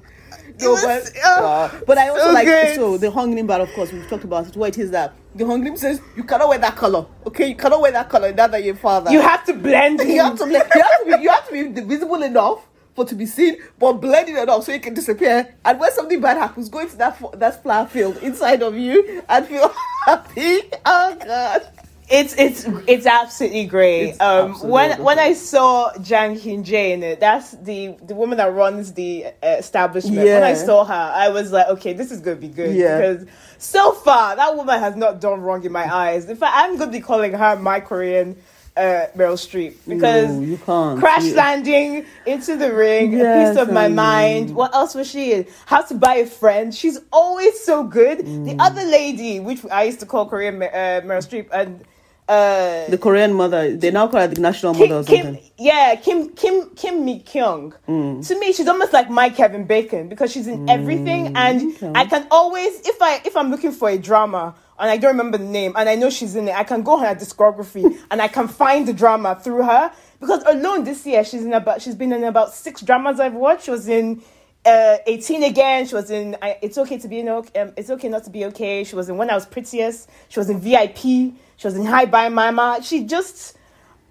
No, 0.62 0.72
was- 0.72 0.84
but, 0.84 1.12
oh, 1.26 1.46
uh, 1.46 1.80
but 1.88 1.98
I 1.98 2.10
also 2.10 2.26
so 2.26 2.32
like 2.34 2.46
good. 2.46 2.76
so 2.76 2.98
the 2.98 3.10
hung 3.10 3.34
name 3.34 3.48
bar, 3.48 3.62
of 3.62 3.72
course, 3.74 3.92
we've 3.94 4.08
talked 4.10 4.26
about 4.26 4.48
it. 4.48 4.56
What 4.58 4.78
it 4.78 4.82
is 4.82 4.92
that 4.92 5.14
the 5.34 5.46
hung 5.46 5.64
name 5.64 5.78
says 5.78 6.02
you 6.18 6.24
cannot 6.24 6.50
wear 6.50 6.60
that 6.60 6.76
color. 6.76 7.06
Okay, 7.26 7.48
you 7.48 7.56
cannot 7.56 7.82
wear 7.82 7.94
that 7.94 8.10
color. 8.10 8.34
Now 8.34 8.48
that 8.48 8.64
your 8.64 8.76
father, 8.76 9.12
You 9.12 9.22
have 9.22 9.46
to 9.46 9.54
blend. 9.54 10.00
you 10.06 10.20
have 10.22 10.38
to 10.38 10.46
be, 10.46 10.52
you 10.52 10.60
have 10.60 11.00
to 11.00 11.06
be, 11.06 11.24
you 11.24 11.30
have 11.30 11.48
to 11.48 11.70
be 11.72 11.82
visible 11.82 12.22
enough 12.22 12.68
for 12.96 13.06
to 13.06 13.16
be 13.16 13.26
seen, 13.26 13.58
but 13.80 13.94
blending 13.94 14.36
it 14.38 14.44
enough 14.44 14.64
so 14.64 14.72
you 14.74 14.80
can 14.80 14.94
disappear. 14.94 15.56
And 15.64 15.80
when 15.80 15.92
something 15.94 16.20
bad 16.20 16.38
happens, 16.38 16.70
go 16.70 16.80
into 16.80 16.98
that 16.98 17.18
that 17.40 17.64
flower 17.64 17.88
field 17.88 18.18
inside 18.18 18.62
of 18.64 18.76
you 18.78 19.22
and 19.30 19.48
feel 19.48 19.74
happy. 20.06 20.60
Oh 20.86 21.18
God. 21.24 21.68
It's 22.14 22.36
it's 22.38 22.66
it's 22.88 23.06
absolutely 23.06 23.64
great. 23.68 24.10
It's 24.10 24.20
um, 24.20 24.50
absolutely 24.52 24.70
when 24.72 25.04
when 25.04 25.20
I 25.20 25.32
saw 25.32 25.98
Jang 26.00 26.38
Hye 26.38 26.58
Jin 26.58 27.02
in 27.02 27.04
it, 27.04 27.22
that's 27.22 27.52
the 27.52 27.96
the 28.06 28.14
woman 28.16 28.38
that 28.38 28.54
runs 28.54 28.92
the 28.92 29.28
uh, 29.42 29.48
establishment. 29.48 30.18
When 30.18 30.44
I 30.44 30.56
saw 30.56 30.84
her, 30.84 30.94
I 30.94 31.30
was 31.30 31.54
like, 31.54 31.68
okay, 31.70 31.94
this 31.94 32.12
is 32.12 32.20
gonna 32.20 32.36
be 32.36 32.50
good 32.50 32.76
Yeah. 32.76 32.98
because 32.98 33.28
so 33.60 33.94
far 33.94 34.36
that 34.36 34.58
woman 34.58 34.78
has 34.78 34.98
not 34.98 35.22
done 35.22 35.40
wrong 35.40 35.64
in 35.64 35.72
my 35.72 35.86
eyes. 35.90 36.26
In 36.30 36.36
fact, 36.36 36.52
I'm 36.54 36.78
gonna 36.78 36.92
be 36.92 37.00
calling 37.00 37.32
her 37.32 37.56
my 37.56 37.80
Korean 37.80 38.36
uh, 38.78 39.06
Meryl 39.18 39.38
Streep 39.38 39.74
because 39.88 40.30
No, 40.30 40.42
you 40.42 40.58
can't. 40.58 41.00
crash 41.00 41.26
You- 41.26 41.36
landing 41.36 42.06
into 42.26 42.56
the 42.56 42.74
ring, 42.74 43.20
a 43.20 43.26
piece 43.46 43.58
of 43.62 43.72
my 43.72 43.86
I 43.86 43.88
know. 43.90 43.96
mind. 43.96 44.56
What 44.56 44.74
else 44.74 44.96
was 44.96 45.08
she 45.10 45.34
in? 45.34 45.46
How 45.66 45.82
to 45.82 45.94
buy 45.96 46.16
a 46.16 46.26
friend. 46.26 46.74
She's 46.74 47.00
always 47.12 47.60
so 47.64 47.84
good. 47.84 48.20
The 48.20 48.54
Mm. 48.56 48.68
other 48.68 48.84
lady, 48.86 49.40
which 49.40 49.60
I 49.72 49.84
used 49.84 50.00
to 50.00 50.06
call 50.06 50.26
Korean 50.28 50.62
uh, 50.64 51.02
Meryl 51.04 51.22
Streep, 51.28 51.48
and 51.52 51.84
uh, 52.30 52.90
The 52.90 52.98
Korean 52.98 53.34
mother, 53.34 53.76
they 53.76 53.92
now 53.92 54.08
call 54.08 54.22
her 54.22 54.28
the 54.28 54.40
national 54.40 54.74
Kim, 54.74 54.90
mother 54.90 55.02
or 55.02 55.04
Kim, 55.04 55.26
something. 55.26 55.44
yeah, 55.58 55.96
Kim 55.96 56.30
Kim 56.30 56.70
Kim 56.76 57.04
Mi 57.04 57.20
Kyung. 57.20 57.74
Mm. 57.90 58.26
To 58.26 58.40
me, 58.40 58.54
she's 58.54 58.70
almost 58.70 58.94
like 58.94 59.10
my 59.10 59.30
Kevin 59.30 59.66
Bacon 59.66 60.08
because 60.08 60.32
she's 60.32 60.48
in 60.48 60.70
everything, 60.70 61.32
and 61.36 61.62
Mm, 61.62 61.76
okay. 61.76 61.92
I 61.94 62.06
can 62.06 62.26
always, 62.32 62.80
if 62.88 63.02
I 63.02 63.22
if 63.26 63.36
I'm 63.36 63.52
looking 63.52 63.74
for 63.74 63.90
a 63.90 63.98
drama 63.98 64.56
and 64.82 64.90
I 64.90 64.98
don't 64.98 65.12
remember 65.12 65.38
the 65.38 65.46
name, 65.46 65.74
and 65.78 65.88
I 65.88 65.96
know 65.96 66.10
she's 66.10 66.36
in 66.36 66.48
it, 66.48 66.56
I 66.56 66.64
can 66.64 66.82
go 66.82 66.94
on 66.94 67.06
her 67.06 67.16
discography 67.16 67.98
and 68.12 68.22
I 68.22 68.28
can 68.28 68.48
find 68.48 68.88
the 68.88 68.94
drama 68.94 69.40
through 69.42 69.64
her. 69.64 69.94
Because 70.20 70.44
alone 70.44 70.84
this 70.84 71.06
year, 71.06 71.24
she's 71.24 71.46
in 71.46 71.54
about 71.54 71.82
she's 71.82 71.96
been 71.96 72.12
in 72.12 72.24
about 72.24 72.54
six 72.54 72.82
dramas 72.82 73.20
I've 73.20 73.34
watched. 73.34 73.66
She 73.66 73.72
was 73.72 73.88
in. 73.88 74.22
Uh, 74.64 74.98
18 75.08 75.42
again. 75.42 75.88
She 75.88 75.96
was 75.96 76.12
in. 76.12 76.38
I, 76.40 76.56
it's 76.62 76.78
okay 76.78 77.00
to 77.00 77.08
be 77.08 77.18
in. 77.18 77.28
Um, 77.28 77.44
it's 77.56 77.90
okay 77.90 78.10
not 78.10 78.26
to 78.26 78.30
be 78.30 78.46
okay. 78.46 78.84
She 78.84 78.96
was 78.96 79.10
in 79.10 79.18
When 79.18 79.28
I 79.32 79.34
Was 79.34 79.48
Prettiest. 79.48 80.08
She 80.30 80.40
was 80.40 80.52
in 80.52 80.60
VIP. 80.60 81.00
She 81.02 81.34
was 81.64 81.76
in 81.76 81.84
Hi 81.84 82.06
Bye 82.06 82.30
Mama. 82.30 82.78
She 82.84 83.06
just 83.06 83.58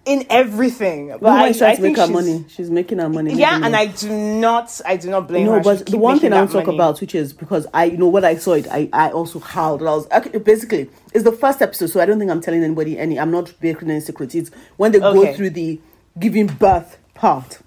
in 0.07 0.25
everything. 0.31 1.09
But 1.09 1.21
But 1.21 1.29
I, 1.31 1.47
I 1.49 1.53
to 1.53 1.65
make 1.65 1.79
think 1.79 1.97
her 1.99 2.05
she's- 2.07 2.15
money. 2.15 2.45
She's 2.49 2.71
making 2.71 2.99
her 2.99 3.09
money. 3.09 3.35
Yeah, 3.35 3.53
and 3.55 3.61
money. 3.63 3.75
I 3.77 3.87
do 3.87 4.09
not, 4.11 4.81
I 4.87 4.97
do 4.97 5.11
not 5.11 5.29
blame 5.29 5.47
her. 5.47 5.57
No, 5.59 5.63
but 5.63 5.87
the 5.87 5.99
one 5.99 6.19
thing 6.19 6.33
I 6.33 6.39
want 6.39 6.51
to 6.51 6.57
talk 6.59 6.67
money. 6.67 6.77
about, 6.79 7.01
which 7.01 7.15
is 7.15 7.33
because 7.33 7.67
I, 7.75 7.85
you 7.85 7.97
know, 7.99 8.09
when 8.09 8.25
I 8.25 8.37
saw 8.37 8.55
it, 8.55 8.67
I, 8.71 8.89
I 8.93 9.11
also 9.11 9.39
howled. 9.39 9.83
I 9.83 9.85
was 9.87 10.11
okay, 10.11 10.39
basically 10.39 10.89
it's 11.13 11.25
the 11.25 11.33
first 11.33 11.61
episode, 11.63 11.89
so 11.89 12.01
I 12.01 12.07
don't 12.07 12.19
think 12.19 12.31
I'm 12.31 12.41
telling 12.41 12.63
anybody 12.65 12.99
any. 12.99 13.19
I'm 13.19 13.31
not 13.31 13.53
breaking 13.61 13.91
any 13.91 14.01
secrets. 14.01 14.35
It's 14.35 14.51
when 14.79 14.93
they 14.93 15.01
go 15.01 15.33
through 15.35 15.51
the 15.51 15.79
giving 16.19 16.47
birth 16.47 16.97
part, 17.15 17.59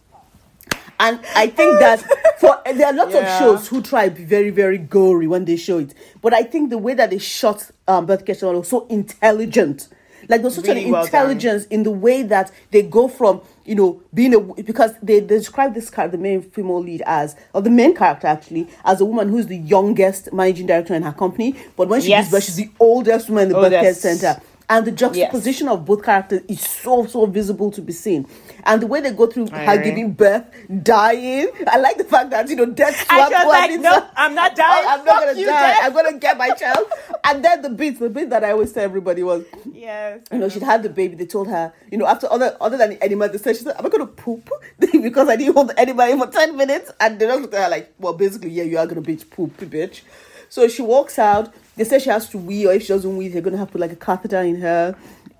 and 1.00 1.20
I 1.36 1.48
think 1.48 1.80
that 1.80 2.00
for 2.40 2.60
there 2.74 2.88
are 2.88 2.94
lots 2.94 3.14
Yeah. 3.14 3.20
of 3.36 3.40
shows 3.40 3.68
who 3.68 3.82
try 3.82 4.10
to 4.10 4.16
be 4.16 4.24
very 4.24 4.50
very 4.50 4.78
gory 4.80 5.28
when 5.28 5.46
they 5.46 5.56
show 5.56 5.78
it, 5.80 5.94
but 6.22 6.34
I 6.34 6.44
think 6.44 6.72
the 6.72 6.78
way 6.78 6.94
that 6.96 7.10
they 7.12 7.20
shot 7.20 7.70
um, 7.88 8.06
birth 8.06 8.26
care 8.26 8.36
was 8.54 8.68
so 8.70 8.88
intelligent 8.88 9.88
Like 10.34 10.42
there's 10.42 10.56
such 10.56 10.66
Really 10.66 10.86
an 10.86 10.90
well 10.92 11.02
done. 11.06 11.06
intelligence 11.30 11.66
in 11.66 11.84
the 11.84 11.92
way 11.92 12.24
that 12.24 12.52
they 12.72 12.82
go 12.82 13.08
from 13.08 13.40
you 13.66 13.76
know 13.76 14.02
being 14.16 14.34
a 14.34 14.40
because 14.40 14.94
they, 15.04 15.20
they 15.20 15.38
describe 15.38 15.76
this 15.76 15.92
character, 15.92 16.18
the 16.18 16.24
main 16.24 16.42
female 16.42 16.82
lead 16.82 17.04
as 17.06 17.36
or 17.54 17.62
the 17.62 17.70
main 17.70 17.94
character 17.94 18.26
actually 18.26 18.68
as 18.84 19.00
a 19.00 19.06
woman 19.06 19.30
who's 19.30 19.46
the 19.46 19.58
youngest 19.58 20.34
managing 20.34 20.66
director 20.66 20.96
in 20.96 21.04
her 21.04 21.12
company, 21.14 21.56
but 21.78 21.88
when 21.88 22.02
she 22.02 22.10
Yes. 22.10 22.24
gives 22.26 22.32
birth, 22.32 22.44
she's 22.46 22.56
the 22.56 22.72
oldest 22.80 23.30
woman 23.30 23.44
in 23.44 23.50
the 23.50 23.56
birth 23.62 23.72
care 23.74 23.94
center. 23.94 24.42
And 24.70 24.86
the 24.88 24.92
juxtaposition 24.92 25.68
of 25.68 25.86
both 25.86 26.04
characters 26.04 26.42
is 26.48 26.62
so 26.62 27.06
so 27.06 27.26
visible 27.26 27.70
to 27.72 27.82
be 27.82 27.92
seen, 27.94 28.26
and 28.64 28.82
the 28.82 28.88
way 28.88 29.02
they 29.02 29.12
go 29.12 29.28
through 29.28 29.48
her 29.50 29.74
agree. 29.74 29.90
giving 29.90 30.14
birth, 30.14 30.46
dying. 30.84 31.50
I 31.68 31.78
like 31.78 31.98
the 31.98 32.06
fact 32.06 32.30
that 32.30 32.48
you 32.50 32.56
know 32.56 32.66
death. 32.68 32.96
Swapped 33.06 33.36
she 33.36 33.48
like, 33.48 33.80
"No, 33.82 34.08
I'm 34.16 34.34
not 34.34 34.52
oh, 34.54 34.56
dying. 34.56 34.86
Oh, 34.88 34.90
I'm 35.00 35.06
not 35.06 35.20
gonna 35.26 35.40
you, 35.40 35.46
die. 35.46 35.60
death." 35.74 35.80
I'm 35.84 35.94
gonna 35.94 36.18
get 36.18 36.38
my 36.38 36.50
child." 36.52 36.88
And 37.26 37.44
then 37.44 37.62
the 37.62 37.70
bit, 37.70 38.00
the 38.00 38.10
bit 38.10 38.30
that 38.32 38.44
I 38.44 38.52
always 38.52 38.74
tell 38.74 38.84
everybody 38.84 39.24
was, 39.24 39.46
Yes. 39.72 40.20
you 40.30 40.40
know, 40.40 40.50
she'd 40.50 40.62
had 40.62 40.84
the 40.84 40.90
baby. 40.90 41.16
They 41.16 41.26
told 41.26 41.48
her, 41.48 41.72
you 41.90 41.98
know, 41.98 42.06
after 42.06 42.30
other 42.32 42.58
other 42.60 42.78
than 42.78 42.92
the 42.92 43.04
animal, 43.04 43.30
they 43.30 43.38
said, 43.38 43.56
she 43.56 43.64
said, 43.64 43.76
"Am 43.78 43.86
I 43.86 43.90
gonna 43.90 44.06
poop?" 44.08 44.50
because 44.80 45.30
I 45.30 45.36
didn't 45.38 45.54
hold 45.56 45.72
anybody 45.78 46.18
for 46.18 46.28
ten 46.28 46.56
minutes, 46.58 46.92
and 47.00 47.20
they 47.20 47.26
just 47.26 47.42
looked 47.42 47.54
at 47.54 47.64
her 47.64 47.70
like, 47.70 47.94
"Well, 48.00 48.14
basically, 48.14 48.50
yeah, 48.52 48.64
you 48.64 48.78
are 48.78 48.86
gonna 48.88 49.02
bitch 49.02 49.30
poop, 49.30 49.56
bitch." 49.58 50.02
So 50.50 50.68
she 50.68 50.82
walks 50.82 51.18
out. 51.18 51.54
They 51.76 51.84
say 51.84 52.00
she 52.00 52.10
has 52.10 52.30
to 52.30 52.38
wee, 52.38 52.68
or 52.68 52.74
if 52.74 52.84
she 52.84 52.90
doesn't 52.90 53.18
wee, 53.18 53.28
they're 53.30 53.42
gonna 53.42 53.58
have 53.58 53.68
to 53.68 53.72
put 53.74 53.82
like 53.82 53.92
a 53.92 53.96
catheter 53.96 54.42
in 54.42 54.62
her. 54.62 54.96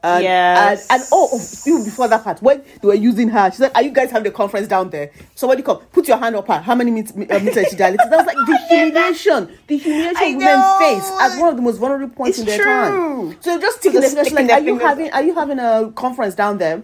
And, 0.06 0.22
Yes. 0.24 0.88
and, 0.90 1.00
and 1.02 1.10
oh, 1.14 1.30
oh, 1.32 1.42
even 1.66 1.84
before 1.86 2.10
that 2.10 2.24
part, 2.26 2.42
when 2.42 2.62
they 2.82 2.88
were 2.88 2.94
using 2.94 3.30
her, 3.30 3.50
she 3.52 3.58
said, 3.58 3.72
"Are 3.74 3.82
you 3.82 3.92
guys 3.92 4.12
having 4.12 4.28
a 4.28 4.36
conference 4.36 4.68
down 4.68 4.90
there? 4.90 5.12
Somebody 5.36 5.62
come, 5.62 5.78
put 5.94 6.08
your 6.10 6.18
hand 6.18 6.36
up 6.36 6.48
her. 6.50 6.60
How 6.60 6.76
many 6.76 6.92
met- 6.92 7.12
uh, 7.12 7.40
meters 7.40 7.68
she 7.70 7.78
dilated?" 7.78 8.00
That 8.10 8.18
was 8.18 8.26
like 8.26 8.36
the 8.48 8.58
humiliation, 8.68 9.50
the 9.68 9.78
humiliation 9.78 10.38
women 10.40 10.62
face 10.80 11.10
at 11.22 11.40
one 11.40 11.50
of 11.50 11.56
the 11.56 11.62
most 11.62 11.78
vulnerable 11.78 12.14
points 12.14 12.38
It's 12.38 12.40
in 12.40 12.46
their 12.48 12.58
true. 12.58 13.32
time. 13.32 13.38
So 13.42 13.60
just 13.62 13.82
their 13.84 13.92
fingers, 14.02 14.32
like, 14.34 14.50
are 14.50 14.60
you 14.60 14.78
having 14.80 15.10
are 15.12 15.24
you 15.24 15.36
having 15.36 15.60
a 15.60 15.92
conference 15.96 16.36
down 16.36 16.58
there? 16.58 16.82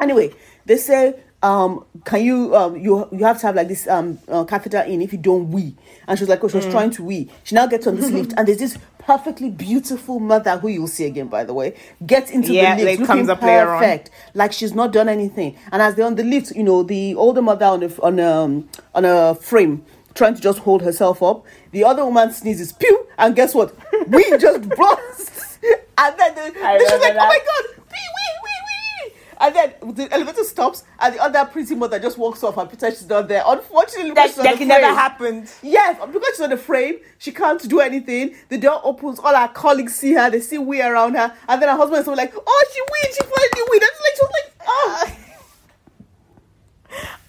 Anyway, 0.00 0.32
they 0.64 0.76
say, 0.78 1.14
um, 1.46 1.84
can 2.04 2.24
you 2.24 2.54
um 2.56 2.76
you 2.76 3.08
you 3.12 3.24
have 3.24 3.40
to 3.40 3.46
have 3.46 3.54
like 3.56 3.68
this 3.68 3.86
um 3.88 4.18
uh, 4.28 4.44
catheter 4.44 4.80
in 4.80 5.00
if 5.02 5.12
you 5.12 5.18
don't 5.18 5.50
wee. 5.50 5.74
And 6.08 6.18
she 6.18 6.22
was 6.22 6.28
like, 6.28 6.42
oh, 6.44 6.48
she 6.48 6.56
was 6.56 6.66
Mm. 6.66 6.70
trying 6.70 6.90
to 6.92 7.04
wee. 7.04 7.28
She 7.44 7.54
now 7.54 7.66
gets 7.66 7.86
on 7.86 7.96
this 7.96 8.10
lift, 8.10 8.32
and 8.36 8.46
there's 8.48 8.58
this 8.58 8.78
perfectly 8.98 9.50
beautiful 9.50 10.18
mother 10.20 10.58
who 10.58 10.68
you'll 10.68 10.88
see 10.88 11.04
again, 11.04 11.28
by 11.28 11.44
the 11.44 11.54
way, 11.54 11.74
gets 12.06 12.30
into 12.30 12.52
Yeah, 12.52 12.74
the 12.76 12.84
lift, 12.84 13.00
looking 13.00 13.06
comes 13.06 13.28
up 13.28 13.40
later 13.42 13.68
on. 13.72 13.78
perfect, 13.82 14.10
like 14.34 14.52
she's 14.52 14.74
not 14.74 14.92
done 14.92 15.08
anything. 15.08 15.56
And 15.72 15.80
as 15.82 15.94
they're 15.94 16.06
on 16.06 16.16
the 16.16 16.24
lift, 16.24 16.50
you 16.56 16.62
know, 16.64 16.82
the 16.82 17.14
older 17.14 17.42
mother 17.42 17.66
on 17.66 17.80
the 17.80 18.02
on 18.02 18.20
um 18.20 18.68
on 18.94 19.04
a 19.04 19.34
frame. 19.34 19.84
Trying 20.14 20.34
to 20.34 20.40
just 20.40 20.60
hold 20.60 20.80
herself 20.80 21.22
up, 21.22 21.44
the 21.72 21.84
other 21.84 22.02
woman 22.02 22.32
sneezes, 22.32 22.72
pew, 22.72 23.06
and 23.18 23.36
guess 23.36 23.54
what? 23.54 23.76
We 24.08 24.22
just 24.38 24.62
burst, 24.70 25.58
and 25.98 26.16
then 26.18 26.34
the, 26.34 26.42
she's 26.54 27.00
like, 27.00 27.16
"Oh 27.20 27.28
my 27.34 27.40
god, 27.50 27.64
wee, 27.76 28.08
wee, 28.16 28.34
wee, 28.42 28.62
wee!" 28.66 29.12
And 29.38 29.54
then 29.54 29.74
the 29.94 30.08
elevator 30.12 30.44
stops, 30.44 30.84
and 30.98 31.14
the 31.14 31.22
other 31.22 31.44
pretty 31.46 31.74
mother 31.74 31.98
just 31.98 32.16
walks 32.16 32.42
off 32.42 32.56
and 32.56 32.68
pretends 32.68 32.98
she's 32.98 33.08
not 33.08 33.28
there. 33.28 33.42
Unfortunately, 33.46 34.10
because 34.10 34.36
That, 34.36 34.58
that 34.58 34.66
never 34.66 34.86
happened. 34.86 35.50
Yes, 35.62 35.98
because 36.00 36.28
she's 36.30 36.40
on 36.40 36.50
the 36.50 36.56
frame, 36.56 36.96
she 37.18 37.32
can't 37.32 37.66
do 37.68 37.80
anything. 37.80 38.34
The 38.48 38.58
door 38.58 38.80
opens, 38.82 39.18
all 39.18 39.34
her 39.34 39.48
colleagues 39.48 39.94
see 39.94 40.14
her, 40.14 40.30
they 40.30 40.40
see 40.40 40.58
we 40.58 40.80
around 40.80 41.14
her, 41.14 41.34
and 41.48 41.62
then 41.62 41.68
her 41.68 41.76
husband 41.76 42.00
is 42.00 42.06
like, 42.06 42.34
"Oh, 42.34 42.64
she 42.72 42.80
weed, 42.80 43.14
she 43.14 43.22
finally 43.22 43.70
weed." 43.70 43.82
And 43.82 43.90
like, 44.02 44.14
she 44.16 44.22
was 44.22 44.32
like, 44.32 44.52
"Oh." 44.66 45.16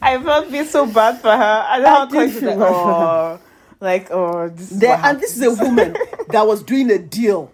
I 0.01 0.21
felt 0.23 0.47
feel 0.47 0.65
so 0.65 0.85
bad 0.85 1.19
for 1.19 1.31
her. 1.31 1.65
I 1.67 1.79
don't 1.79 1.83
know 1.83 1.89
I 1.89 1.93
how 1.93 2.05
did 2.05 2.33
feel 2.33 2.49
like, 2.49 2.59
oh, 2.59 3.39
like 3.79 4.11
oh, 4.11 4.49
this 4.49 4.71
is 4.71 4.79
There, 4.79 4.99
and 5.03 5.19
this 5.19 5.35
is 5.37 5.43
a 5.43 5.63
woman 5.63 5.95
that 6.29 6.47
was 6.47 6.63
doing 6.63 6.89
a 6.91 6.99
deal 6.99 7.51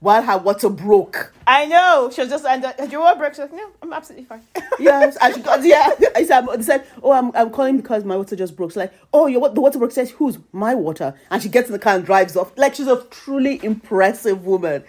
while 0.00 0.22
her 0.22 0.38
water 0.38 0.68
broke. 0.70 1.32
I 1.46 1.66
know. 1.66 2.10
She 2.12 2.20
was 2.22 2.30
just 2.30 2.44
end 2.44 2.64
up. 2.64 2.76
Do 2.76 2.86
you 2.88 3.00
want 3.00 3.18
breakfast? 3.18 3.52
No, 3.52 3.70
I'm 3.82 3.92
absolutely 3.92 4.24
fine. 4.26 4.42
Yes, 4.80 5.18
and 5.20 5.34
she 5.34 5.42
got 5.42 5.62
yeah. 5.62 5.90
I 6.16 6.24
said, 6.24 6.46
they 6.46 6.62
said, 6.62 6.86
"Oh, 7.02 7.12
I'm, 7.12 7.30
I'm 7.36 7.50
calling 7.50 7.76
because 7.76 8.02
my 8.02 8.16
water 8.16 8.34
just 8.34 8.56
broke." 8.56 8.70
She's 8.70 8.78
like, 8.78 8.94
"Oh, 9.12 9.26
your 9.26 9.40
what? 9.40 9.54
The 9.54 9.60
water 9.60 9.78
broke." 9.78 9.92
Says, 9.92 10.10
"Who's 10.12 10.38
my 10.52 10.74
water?" 10.74 11.12
And 11.30 11.42
she 11.42 11.50
gets 11.50 11.68
in 11.68 11.74
the 11.74 11.78
car 11.78 11.96
and 11.96 12.04
drives 12.04 12.34
off. 12.34 12.56
Like 12.56 12.74
she's 12.76 12.86
a 12.86 13.04
truly 13.10 13.60
impressive 13.62 14.46
woman. 14.46 14.84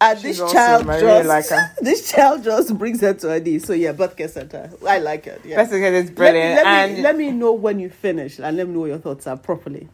And 0.00 0.18
She's 0.18 0.38
this 0.38 0.50
child 0.52 0.88
I 0.88 0.98
just, 1.00 1.28
like 1.28 1.48
her. 1.48 1.56
Uh, 1.56 1.68
this 1.82 2.10
child 2.10 2.42
just 2.42 2.78
brings 2.78 3.02
her 3.02 3.12
to 3.12 3.28
her 3.28 3.40
knees. 3.40 3.66
So 3.66 3.74
yeah, 3.74 3.92
birthday 3.92 4.28
center. 4.28 4.70
I 4.88 4.98
like 4.98 5.26
it. 5.26 5.42
Yeah. 5.44 5.56
Basically, 5.56 5.82
it's 5.88 6.08
Let 6.08 6.08
me- 6.08 6.14
brilliant. 6.14 6.54
Let, 6.56 6.66
and 6.66 6.94
me, 6.94 7.02
let 7.02 7.16
me 7.18 7.30
know 7.32 7.52
when 7.52 7.78
you 7.78 7.90
finish 7.90 8.38
and 8.38 8.56
let 8.56 8.66
me 8.66 8.72
know 8.72 8.80
what 8.80 8.86
your 8.86 8.98
thoughts 8.98 9.26
are 9.26 9.36
properly. 9.36 9.88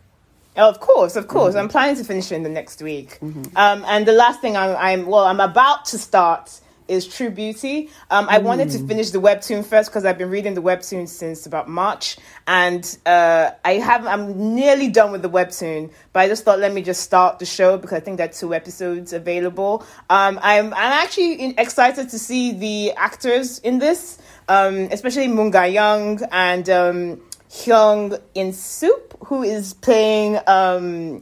Of 0.60 0.78
course, 0.80 1.16
of 1.16 1.26
course. 1.26 1.54
Mm-hmm. 1.54 1.58
I'm 1.62 1.68
planning 1.68 1.96
to 1.96 2.04
finish 2.04 2.30
it 2.30 2.36
in 2.36 2.42
the 2.42 2.48
next 2.50 2.82
week. 2.82 3.18
Um, 3.22 3.84
and 3.86 4.06
the 4.06 4.12
last 4.12 4.40
thing 4.40 4.56
I'm, 4.56 4.76
I'm, 4.76 5.06
well, 5.06 5.24
I'm 5.24 5.40
about 5.40 5.86
to 5.86 5.98
start 5.98 6.60
is 6.86 7.06
True 7.06 7.30
Beauty. 7.30 7.88
Um, 8.10 8.26
I 8.28 8.38
wanted 8.38 8.66
Mm. 8.68 8.72
to 8.72 8.86
finish 8.88 9.10
the 9.10 9.20
webtoon 9.20 9.64
first 9.64 9.90
because 9.90 10.04
I've 10.04 10.18
been 10.18 10.28
reading 10.28 10.54
the 10.54 10.60
webtoon 10.70 11.06
since 11.08 11.46
about 11.46 11.68
March, 11.68 12.16
and 12.48 12.82
uh, 13.06 13.52
I 13.64 13.74
have 13.74 14.04
I'm 14.06 14.54
nearly 14.56 14.88
done 14.88 15.12
with 15.12 15.22
the 15.22 15.30
webtoon. 15.30 15.92
But 16.12 16.20
I 16.20 16.26
just 16.26 16.42
thought 16.44 16.58
let 16.58 16.72
me 16.74 16.82
just 16.82 17.02
start 17.02 17.38
the 17.38 17.46
show 17.46 17.78
because 17.78 17.96
I 17.96 18.00
think 18.00 18.16
there 18.18 18.28
are 18.28 18.32
two 18.32 18.52
episodes 18.54 19.12
available. 19.12 19.84
Um, 20.10 20.40
I'm 20.42 20.74
I'm 20.74 20.92
actually 21.04 21.34
in, 21.34 21.54
excited 21.58 22.08
to 22.10 22.18
see 22.18 22.52
the 22.52 22.92
actors 22.96 23.60
in 23.60 23.78
this, 23.78 24.18
um, 24.48 24.88
especially 24.90 25.28
Moon 25.28 25.50
Ga 25.52 25.66
Young 25.66 26.20
and. 26.32 27.20
Hwang 27.50 28.16
In 28.34 28.54
Youp, 28.80 29.16
who 29.26 29.42
is 29.42 29.74
playing 29.74 30.38
um 30.46 31.20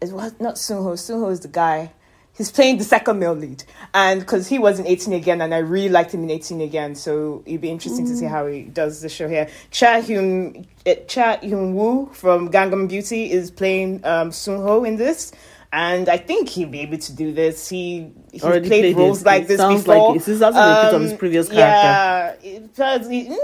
is 0.00 0.12
what 0.12 0.40
not 0.40 0.56
Suho. 0.56 0.94
Suho 0.94 1.30
is 1.30 1.40
the 1.40 1.48
guy. 1.48 1.92
He's 2.36 2.52
playing 2.52 2.78
the 2.78 2.84
second 2.84 3.18
male 3.18 3.34
lead, 3.34 3.64
and 3.92 4.20
because 4.20 4.46
he 4.46 4.60
was 4.60 4.78
in 4.78 4.86
18 4.86 5.12
again, 5.12 5.40
and 5.40 5.52
I 5.52 5.58
really 5.58 5.88
liked 5.88 6.14
him 6.14 6.22
in 6.22 6.30
18 6.30 6.60
again, 6.60 6.94
so 6.94 7.42
it'd 7.46 7.60
be 7.60 7.68
interesting 7.68 8.06
to 8.06 8.14
see 8.14 8.26
how 8.26 8.46
he 8.46 8.62
does 8.62 9.00
the 9.00 9.08
show 9.08 9.28
here. 9.28 9.48
Cha 9.72 10.00
Eun 10.02 10.64
eh, 10.86 10.96
Cha 11.08 11.38
Eun 11.38 11.72
Woo 11.72 12.08
from 12.12 12.48
Gangnam 12.48 12.88
Beauty 12.88 13.32
is 13.32 13.50
playing 13.50 14.04
um, 14.04 14.30
Suho 14.30 14.86
in 14.86 14.94
this, 14.94 15.32
and 15.72 16.08
I 16.08 16.16
think 16.16 16.48
he'll 16.48 16.68
be 16.68 16.80
able 16.80 16.98
to 16.98 17.12
do 17.12 17.32
this. 17.32 17.68
He 17.68 18.10
he's 18.32 18.42
Already 18.42 18.68
played 18.68 18.82
played 18.82 18.96
roles 18.96 19.18
this. 19.18 19.26
like 19.26 19.42
It 19.42 19.48
this 19.48 19.56
sounds 19.58 19.82
before. 19.84 20.12
like- 20.14 20.24
this 20.24 20.38
sounds 20.40 20.54
like 20.56 20.78
a 20.78 20.86
bit 20.86 20.94
of 20.94 21.02
his 21.02 21.12
previous 21.14 21.50
Yeah, 21.50 22.32
it 22.42 22.74
does- 22.74 23.06
mm, 23.08 23.36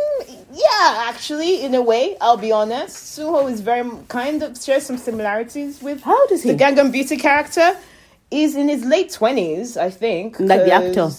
yeah, 0.52 1.04
actually, 1.08 1.62
in 1.64 1.74
a 1.74 1.82
way, 1.82 2.16
I'll 2.20 2.36
be 2.36 2.52
honest. 2.52 2.96
Suho 3.18 3.50
is 3.50 3.60
very 3.60 3.88
kind 4.08 4.42
of 4.42 4.60
shares 4.62 4.84
some 4.84 4.96
similarities 4.98 5.82
with 5.82 6.00
How 6.02 6.26
does 6.28 6.42
he? 6.42 6.52
the 6.52 6.58
Gangnam 6.58 6.90
Beauty 6.92 7.16
character. 7.16 7.76
Is 8.30 8.56
in 8.56 8.68
his 8.68 8.84
late 8.84 9.12
twenties, 9.12 9.76
I 9.76 9.90
think. 9.90 10.40
Like 10.40 10.64
the 10.64 10.72
actor? 10.72 11.10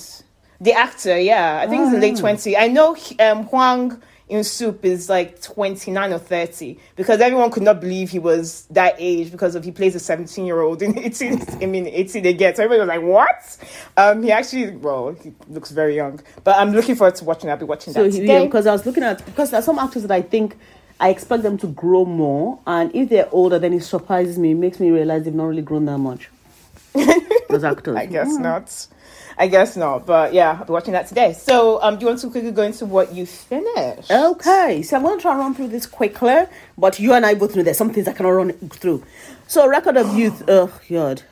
The 0.60 0.74
actor, 0.74 1.18
yeah, 1.18 1.62
I 1.64 1.68
think 1.68 1.84
he's 1.84 1.94
in 1.94 2.00
the 2.02 2.08
late 2.08 2.18
twenty. 2.18 2.58
I 2.58 2.68
know 2.68 2.98
um, 3.20 3.44
Hwang 3.46 4.02
In 4.28 4.44
Youp 4.58 4.84
is 4.84 5.08
like 5.08 5.40
twenty 5.42 5.92
nine 5.92 6.12
or 6.12 6.18
thirty 6.18 6.80
because 6.96 7.22
everyone 7.22 7.52
could 7.52 7.62
not 7.62 7.80
believe 7.80 8.10
he 8.10 8.18
was 8.18 8.66
that 8.72 8.96
age 8.98 9.32
because 9.32 9.54
of 9.54 9.64
he 9.64 9.72
plays 9.72 9.94
a 9.94 10.00
seventeen 10.00 10.46
year 10.46 10.62
old 10.62 10.82
in 10.82 10.98
eighteen. 10.98 11.44
I 11.62 11.68
mean 11.68 11.86
eighteen 11.86 12.26
again, 12.26 12.56
so 12.56 12.64
everybody 12.64 12.80
was 12.80 12.88
like, 12.88 13.04
"What?" 13.04 13.58
Um, 13.98 14.24
he 14.24 14.32
actually, 14.32 14.72
well, 14.78 15.12
he 15.24 15.32
looks 15.48 15.70
very 15.70 15.96
young, 15.96 16.20
but 16.44 16.56
I'm 16.56 16.72
looking 16.72 16.96
forward 16.96 17.14
to 17.18 17.24
watching. 17.24 17.52
I'll 17.52 17.58
be 17.58 17.66
watching 17.66 17.94
So 17.94 18.04
that 18.04 18.12
today. 18.14 18.40
yeah, 18.40 18.46
because 18.46 18.66
I 18.66 18.72
was 18.72 18.84
looking 18.86 19.04
at 19.04 19.24
because 19.26 19.52
there 19.52 19.60
are 19.60 19.64
some 19.64 19.78
actors 19.78 20.02
that 20.02 20.12
I 20.12 20.24
think 20.24 20.58
I 21.00 21.10
expect 21.10 21.44
them 21.44 21.60
to 21.60 21.68
grow 21.68 22.04
more, 22.06 22.58
and 22.66 22.96
if 22.96 23.10
they're 23.10 23.30
older, 23.32 23.60
then 23.60 23.74
it 23.74 23.84
surprises 23.84 24.40
me. 24.40 24.52
It 24.52 24.56
makes 24.56 24.80
me 24.80 24.90
realize 24.90 25.24
they've 25.26 25.36
not 25.36 25.46
really 25.46 25.62
grown 25.62 25.86
that 25.86 26.00
much. 26.00 26.30
Those 27.50 27.64
actors. 27.64 27.96
I 27.96 28.08
guess 28.08 28.34
not. 28.38 28.88
I 29.38 29.48
guess 29.48 29.76
not. 29.76 30.06
But 30.06 30.34
yeah, 30.34 30.58
I'll 30.60 30.66
be 30.66 30.72
watching 30.74 30.94
that 30.94 31.08
today. 31.08 31.34
So, 31.34 31.82
um, 31.82 31.96
do 31.98 32.02
you 32.02 32.08
want 32.08 32.20
to 32.22 32.30
quickly 32.30 32.52
go 32.52 32.62
into 32.64 32.86
what 32.86 33.14
you 33.14 33.26
finished? 33.26 34.10
Okay, 34.12 34.82
so 34.82 34.96
I'm 34.96 35.04
going 35.04 35.18
to 35.18 35.22
try 35.22 35.32
and 35.32 35.40
run 35.40 35.54
through 35.56 35.68
this 35.70 35.86
quickly, 35.86 36.46
but 36.78 37.00
you 37.00 37.14
and 37.14 37.26
I 37.26 37.34
both 37.36 37.56
know 37.56 37.64
there's 37.64 37.78
some 37.78 37.92
things 37.92 38.08
I 38.08 38.14
cannot 38.14 38.30
run 38.30 38.54
through. 38.70 39.04
So, 39.48 39.68
Record 39.68 39.98
of 39.98 40.18
Youth, 40.18 40.44
oh, 40.48 40.72
God. 40.90 41.24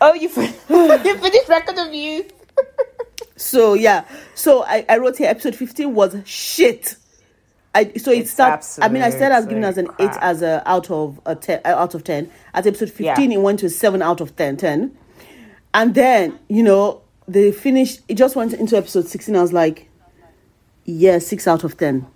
Oh, 0.00 0.14
you 0.14 0.28
fin- 0.28 0.54
you 0.68 1.18
finished 1.18 1.48
Record 1.48 1.78
of 1.78 1.92
Youth. 1.94 2.32
So, 3.36 3.74
yeah, 3.74 4.04
so 4.34 4.64
I, 4.64 4.84
I 4.88 4.98
wrote 4.98 5.16
here 5.16 5.28
episode 5.28 5.54
15 5.54 5.94
was 5.94 6.16
shit. 6.24 6.96
I, 7.72 7.92
so 7.92 8.10
it 8.10 8.20
It's 8.20 8.32
starts. 8.32 8.80
I 8.80 8.88
mean, 8.88 9.00
I 9.00 9.10
started 9.10 9.36
as 9.36 9.46
giving 9.46 9.62
us 9.64 9.76
an 9.76 9.86
absolute 9.90 10.10
eight 10.10 10.18
as 10.20 10.42
a 10.42 10.62
out 10.68 10.90
of 10.90 11.20
a 11.24 11.36
ten, 11.36 11.60
out 11.64 11.94
of 11.94 12.02
ten. 12.02 12.28
At 12.52 12.66
episode 12.66 12.90
fifteen, 12.90 13.30
Yeah. 13.30 13.38
it 13.38 13.40
went 13.40 13.60
to 13.60 13.66
a 13.66 13.70
seven 13.70 14.02
out 14.02 14.20
of 14.20 14.34
10, 14.34 14.56
10. 14.56 14.96
And 15.74 15.94
then 15.94 16.38
you 16.48 16.62
know 16.62 17.02
they 17.26 17.52
finished. 17.52 18.00
It 18.08 18.14
just 18.14 18.36
went 18.36 18.52
into 18.54 18.76
episode 18.76 19.06
sixteen. 19.06 19.36
I 19.36 19.42
was 19.42 19.52
like, 19.52 19.88
yeah, 20.84 21.18
six 21.18 21.46
out 21.46 21.64
of 21.64 21.76
ten, 21.76 22.06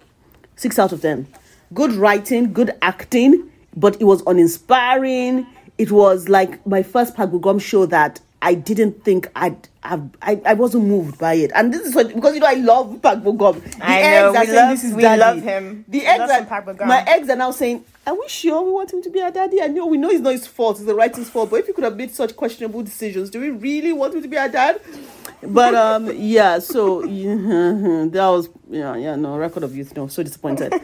six 0.56 0.78
out 0.78 0.92
of 0.92 1.02
ten. 1.02 1.28
Good 1.74 1.92
writing, 1.92 2.52
good 2.52 2.72
acting, 2.82 3.50
but 3.76 4.00
it 4.00 4.04
was 4.04 4.22
uninspiring. 4.26 5.46
It 5.78 5.90
was 5.90 6.28
like 6.28 6.64
my 6.66 6.82
first 6.82 7.14
Park 7.14 7.30
Bo-gum 7.30 7.58
show 7.58 7.86
that 7.86 8.20
I 8.44 8.54
didn't 8.54 9.04
think 9.04 9.28
I'd, 9.36 9.68
I, 9.84 10.00
I 10.20 10.40
I 10.44 10.54
wasn't 10.54 10.86
moved 10.86 11.16
by 11.18 11.34
it, 11.34 11.52
and 11.54 11.72
this 11.72 11.82
is 11.86 11.94
what, 11.94 12.08
because 12.12 12.34
you 12.34 12.40
know 12.40 12.48
I 12.48 12.54
love 12.54 13.00
Park 13.00 13.22
Bo-gum. 13.22 13.60
The 13.60 13.78
I 13.80 14.02
know, 14.02 14.26
are 14.26 14.32
we 14.32 14.46
saying 14.46 14.54
love- 14.56 14.70
this 14.70 14.84
is 14.84 14.94
we 14.94 15.02
daddy. 15.02 15.20
love 15.20 15.42
him. 15.42 15.84
The 15.88 15.98
We 16.00 16.06
eggs 16.06 16.30
are 16.50 16.86
my 16.86 17.04
eggs 17.06 17.30
are 17.30 17.36
now 17.36 17.52
saying, 17.52 17.84
"Are 18.04 18.14
we 18.14 18.26
sure 18.28 18.60
we 18.62 18.72
want 18.72 18.92
him 18.92 19.00
to 19.02 19.10
be 19.10 19.20
our 19.22 19.30
daddy?" 19.30 19.62
I 19.62 19.68
know 19.68 19.86
we 19.86 19.96
know 19.96 20.10
it's 20.10 20.20
not 20.20 20.32
his 20.32 20.46
fault; 20.48 20.78
it's 20.78 20.86
the 20.86 20.94
writing's 20.94 21.30
fault. 21.30 21.50
But 21.50 21.60
if 21.60 21.66
he 21.68 21.72
could 21.72 21.84
have 21.84 21.96
made 21.96 22.10
such 22.10 22.34
questionable 22.34 22.82
decisions, 22.82 23.30
do 23.30 23.38
we 23.40 23.50
really 23.50 23.92
want 23.92 24.12
him 24.14 24.22
to 24.22 24.28
be 24.28 24.36
our 24.36 24.48
dad? 24.48 24.80
But 25.44 25.76
um, 25.76 26.10
yeah. 26.16 26.58
So 26.58 27.04
yeah, 27.22 28.06
that 28.10 28.26
was 28.28 28.48
yeah, 28.70 28.96
yeah. 28.96 29.14
No 29.14 29.36
record 29.38 29.62
of 29.62 29.76
youth. 29.76 29.96
No, 29.96 30.08
so 30.08 30.22
disappointed. 30.24 30.74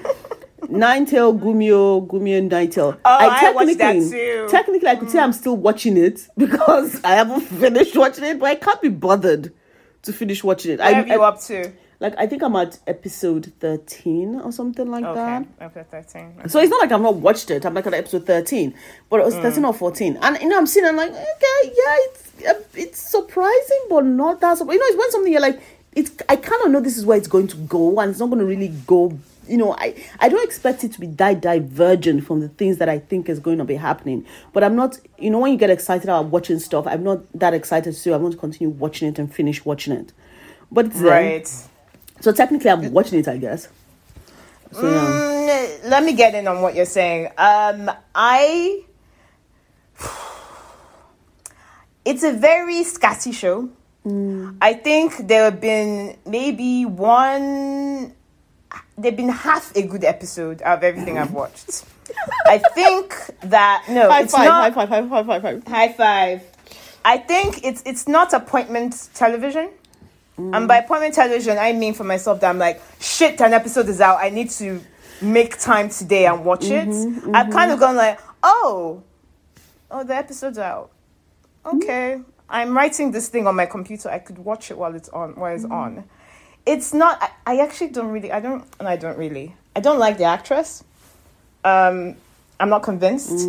Nine 0.69 1.07
tail 1.07 1.33
Gumiho, 1.39 2.07
Gumiho 2.07 2.51
Nine 2.51 2.71
tail. 2.71 2.97
Oh, 2.97 3.01
I 3.05 3.53
watched 3.53 3.79
that 3.79 3.93
technically- 3.93 4.11
too. 4.11 4.47
Technically, 4.51 4.89
I 4.89 4.97
could 4.97 5.11
say 5.11 5.19
I'm 5.19 5.33
still 5.33 5.57
watching 5.57 5.97
it 5.97 6.27
because 6.37 7.03
I 7.05 7.11
haven't 7.15 7.41
finished 7.63 7.97
watching 7.97 8.25
it, 8.25 8.39
but 8.41 8.47
I 8.51 8.55
can't 8.57 8.81
be 8.83 8.89
bothered 8.89 9.53
to 10.03 10.13
finish 10.13 10.43
watching 10.43 10.73
it. 10.73 10.79
What 10.81 10.89
I, 10.89 10.93
have 10.93 11.09
you 11.09 11.23
I- 11.23 11.29
up 11.29 11.41
to? 11.43 11.73
like 12.01 12.15
I 12.17 12.29
think 12.29 12.43
I'm 12.45 12.55
at 12.55 12.79
episode 12.87 13.53
thirteen 13.59 14.37
or 14.41 14.53
something 14.53 14.89
like 14.89 15.03
that. 15.03 15.43
Okay, 15.63 15.81
okay, 15.81 15.85
13. 15.91 16.49
So 16.49 16.61
it's 16.61 16.71
not 16.71 16.81
like 16.81 16.93
I've 16.93 17.01
not 17.01 17.17
watched 17.17 17.51
it. 17.51 17.65
I'm 17.67 17.75
like 17.75 17.87
on 17.89 17.95
episode 17.95 18.25
13, 18.25 18.73
but 19.11 19.19
it 19.19 19.27
was 19.27 19.35
13 19.35 19.65
or 19.65 19.75
14. 19.75 20.17
And 20.23 20.39
you 20.41 20.49
know, 20.49 20.59
I'm 20.59 20.67
seeing, 20.69 20.87
I'm 20.87 20.95
like, 20.95 21.11
okay, 21.11 21.19
yeah, 21.65 21.97
it's 22.07 22.33
uh, 22.49 22.63
it's 22.75 23.01
surprising, 23.01 23.81
but 23.91 24.05
not 24.05 24.41
that 24.41 24.59
surprising. 24.59 24.81
You 24.81 24.89
know, 24.89 24.95
it's 24.95 24.99
when 24.99 25.11
something 25.11 25.33
you're 25.33 25.43
like, 25.43 25.61
it's 25.93 26.13
I 26.29 26.37
kind 26.37 26.63
of 26.65 26.71
know 26.71 26.81
this 26.81 26.97
is 26.99 27.05
where 27.05 27.19
it's 27.19 27.27
going 27.27 27.49
to 27.49 27.57
go, 27.57 27.99
and 27.99 28.11
it's 28.13 28.21
not 28.21 28.27
going 28.27 28.39
to 28.41 28.45
really 28.47 28.69
go. 28.87 29.19
You 29.49 29.57
know, 29.57 29.75
I 29.75 29.95
I 30.21 30.29
don't 30.29 30.45
expect 30.45 30.85
it 30.85 30.93
to 30.93 31.01
be 31.01 31.07
that 31.07 31.41
divergent 31.41 32.25
from 32.27 32.41
the 32.41 32.49
things 32.49 32.79
that 32.79 32.89
I 32.89 32.99
think 32.99 33.29
is 33.29 33.39
going 33.39 33.59
to 33.59 33.65
be 33.65 33.75
happening. 33.75 34.27
But 34.53 34.65
I'm 34.65 34.77
not. 34.77 34.99
You 35.19 35.31
know, 35.31 35.39
when 35.39 35.53
you 35.53 35.59
get 35.59 35.71
excited 35.71 36.05
about 36.05 36.27
watching 36.27 36.59
stuff, 36.59 36.87
I'm 36.87 37.03
not 37.03 37.21
that 37.39 37.55
excited. 37.55 37.95
So 37.97 38.13
I 38.13 38.17
want 38.17 38.35
to 38.35 38.39
continue 38.39 38.71
watching 38.71 39.09
it 39.09 39.19
and 39.19 39.33
finish 39.33 39.65
watching 39.65 39.93
it. 39.95 40.13
But 40.71 40.87
it's 40.87 41.01
there. 41.01 41.11
Right. 41.11 41.49
So 42.21 42.33
technically, 42.33 42.71
I'm 42.71 42.93
watching 42.93 43.19
it, 43.19 43.29
I 43.29 43.39
guess. 43.39 43.69
So 44.73 44.91
yeah. 44.91 45.07
Mm, 45.07 45.91
let 45.91 46.05
me 46.05 46.13
get 46.13 46.35
in 46.35 46.47
on 46.47 46.61
what 46.61 46.75
you're 46.75 46.87
saying. 46.87 47.29
Um, 47.39 47.91
I. 48.15 48.85
It's 52.05 52.23
a 52.23 52.33
very 52.33 52.85
scatty 52.85 53.35
show. 53.35 53.69
I 54.61 54.75
think 54.75 55.29
there 55.29 55.45
have 55.45 55.61
been 55.61 56.17
maybe 56.25 56.85
one. 56.87 58.15
There've 58.99 59.17
been 59.17 59.29
half 59.29 59.75
a 59.77 59.83
good 59.83 60.03
episode 60.03 60.61
out 60.63 60.79
of 60.79 60.85
everything 60.85 61.19
I've 61.19 61.33
watched. 61.33 61.85
I 62.47 62.59
think 62.59 63.15
that 63.43 63.85
no, 63.89 64.11
High 64.11 64.23
it's 64.23 64.33
five, 64.33 64.45
not. 64.45 64.73
high 64.75 64.87
five, 64.87 64.89
high 64.89 65.09
five, 65.09 65.27
high 65.27 65.41
five. 65.41 65.67
High 65.67 65.93
five. 65.93 66.43
I 67.05 67.19
think 67.19 67.65
it's 67.65 67.83
it's 67.87 68.09
not 68.09 68.33
appointment 68.33 69.09
television. 69.15 69.71
Mm. 70.39 70.57
And 70.57 70.69
by 70.69 70.79
appointment 70.79 71.15
television, 71.15 71.59
I 71.59 71.73
mean 71.73 71.95
for 71.95 72.05
myself 72.05 72.41
that 72.41 72.51
I'm 72.51 72.59
like, 72.59 72.83
shit, 73.01 73.41
an 73.41 73.53
episode 73.53 73.89
is 73.89 74.01
out. 74.01 74.19
I 74.19 74.31
need 74.31 74.51
to 74.51 74.81
make 75.21 75.59
time 75.59 75.91
today 75.91 76.27
and 76.27 76.45
watch 76.45 76.65
it. 76.65 76.89
Mm-hmm, 76.89 77.35
I've 77.35 77.51
kind 77.51 77.71
of 77.71 77.79
mm-hmm. 77.79 77.87
gone 77.87 77.97
like, 77.97 78.21
oh, 78.43 79.03
oh, 79.91 80.05
the 80.05 80.17
episode's 80.17 80.59
out. 80.59 80.91
Mm. 81.65 81.83
Okay, 81.83 82.21
I'm 82.49 82.77
writing 82.77 83.13
this 83.13 83.29
thing 83.29 83.47
on 83.47 83.55
my 83.55 83.67
computer. 83.67 84.09
I 84.09 84.19
could 84.19 84.39
watch 84.39 84.71
it 84.71 84.79
while 84.79 84.95
it's 84.95 85.09
on. 85.11 85.35
While 85.37 85.55
it's 85.55 85.65
mm-hmm. 85.65 85.73
on. 85.73 86.05
It's 86.69 86.93
not. 86.93 87.19
I, 87.23 87.55
I 87.55 87.59
actually 87.65 87.89
don't 87.89 88.11
really. 88.11 88.31
I 88.31 88.41
don't. 88.41 88.65
And 88.79 88.87
I 88.87 88.97
don't 88.97 89.17
really. 89.17 89.57
I 89.75 89.81
don't 89.81 89.99
like 89.99 90.19
the 90.19 90.25
actress. 90.25 90.85
Um, 91.65 92.17
I'm 92.61 92.69
not 92.69 92.83
convinced. 92.83 93.49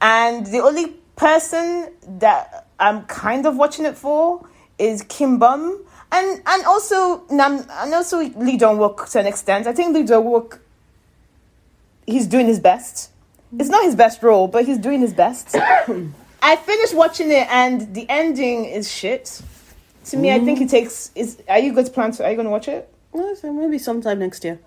And 0.00 0.46
the 0.46 0.60
only 0.62 0.94
person 1.16 1.90
that 2.20 2.66
I'm 2.78 3.04
kind 3.06 3.46
of 3.46 3.56
watching 3.56 3.86
it 3.86 3.96
for 3.96 4.46
is 4.78 5.02
Kim 5.02 5.38
Bum. 5.38 5.82
And 6.12 6.42
and 6.46 6.64
also 6.64 7.24
Nam 7.30 7.64
and 7.70 7.94
also 7.94 8.18
Lee 8.18 8.56
Dong 8.56 8.78
Wook 8.78 9.10
to 9.12 9.20
an 9.20 9.26
extent. 9.26 9.66
I 9.66 9.72
think 9.72 9.94
Lee 9.94 10.04
Dong 10.04 10.24
Wook 10.24 10.58
he's 12.06 12.26
doing 12.26 12.46
his 12.46 12.60
best. 12.60 13.10
It's 13.58 13.70
not 13.70 13.84
his 13.84 13.94
best 13.94 14.22
role, 14.22 14.46
but 14.48 14.66
he's 14.66 14.78
doing 14.78 15.00
his 15.00 15.14
best. 15.14 15.54
I 16.42 16.56
finished 16.56 16.94
watching 16.94 17.30
it 17.30 17.46
and 17.50 17.94
the 17.94 18.06
ending 18.08 18.66
is 18.66 18.90
shit. 18.90 19.40
To 20.10 20.16
me, 20.16 20.32
I 20.32 20.38
think 20.40 20.60
it 20.60 20.68
takes 20.70 21.10
is 21.14 21.38
are 21.48 21.58
you 21.58 21.72
going 21.72 21.86
to 21.86 21.92
plan 21.92 22.12
to 22.12 22.24
are 22.24 22.30
you 22.30 22.36
gonna 22.36 22.50
watch 22.50 22.68
it? 22.68 22.88
Well, 23.12 23.34
so 23.36 23.52
maybe 23.52 23.78
sometime 23.78 24.18
next 24.18 24.44
year. 24.44 24.58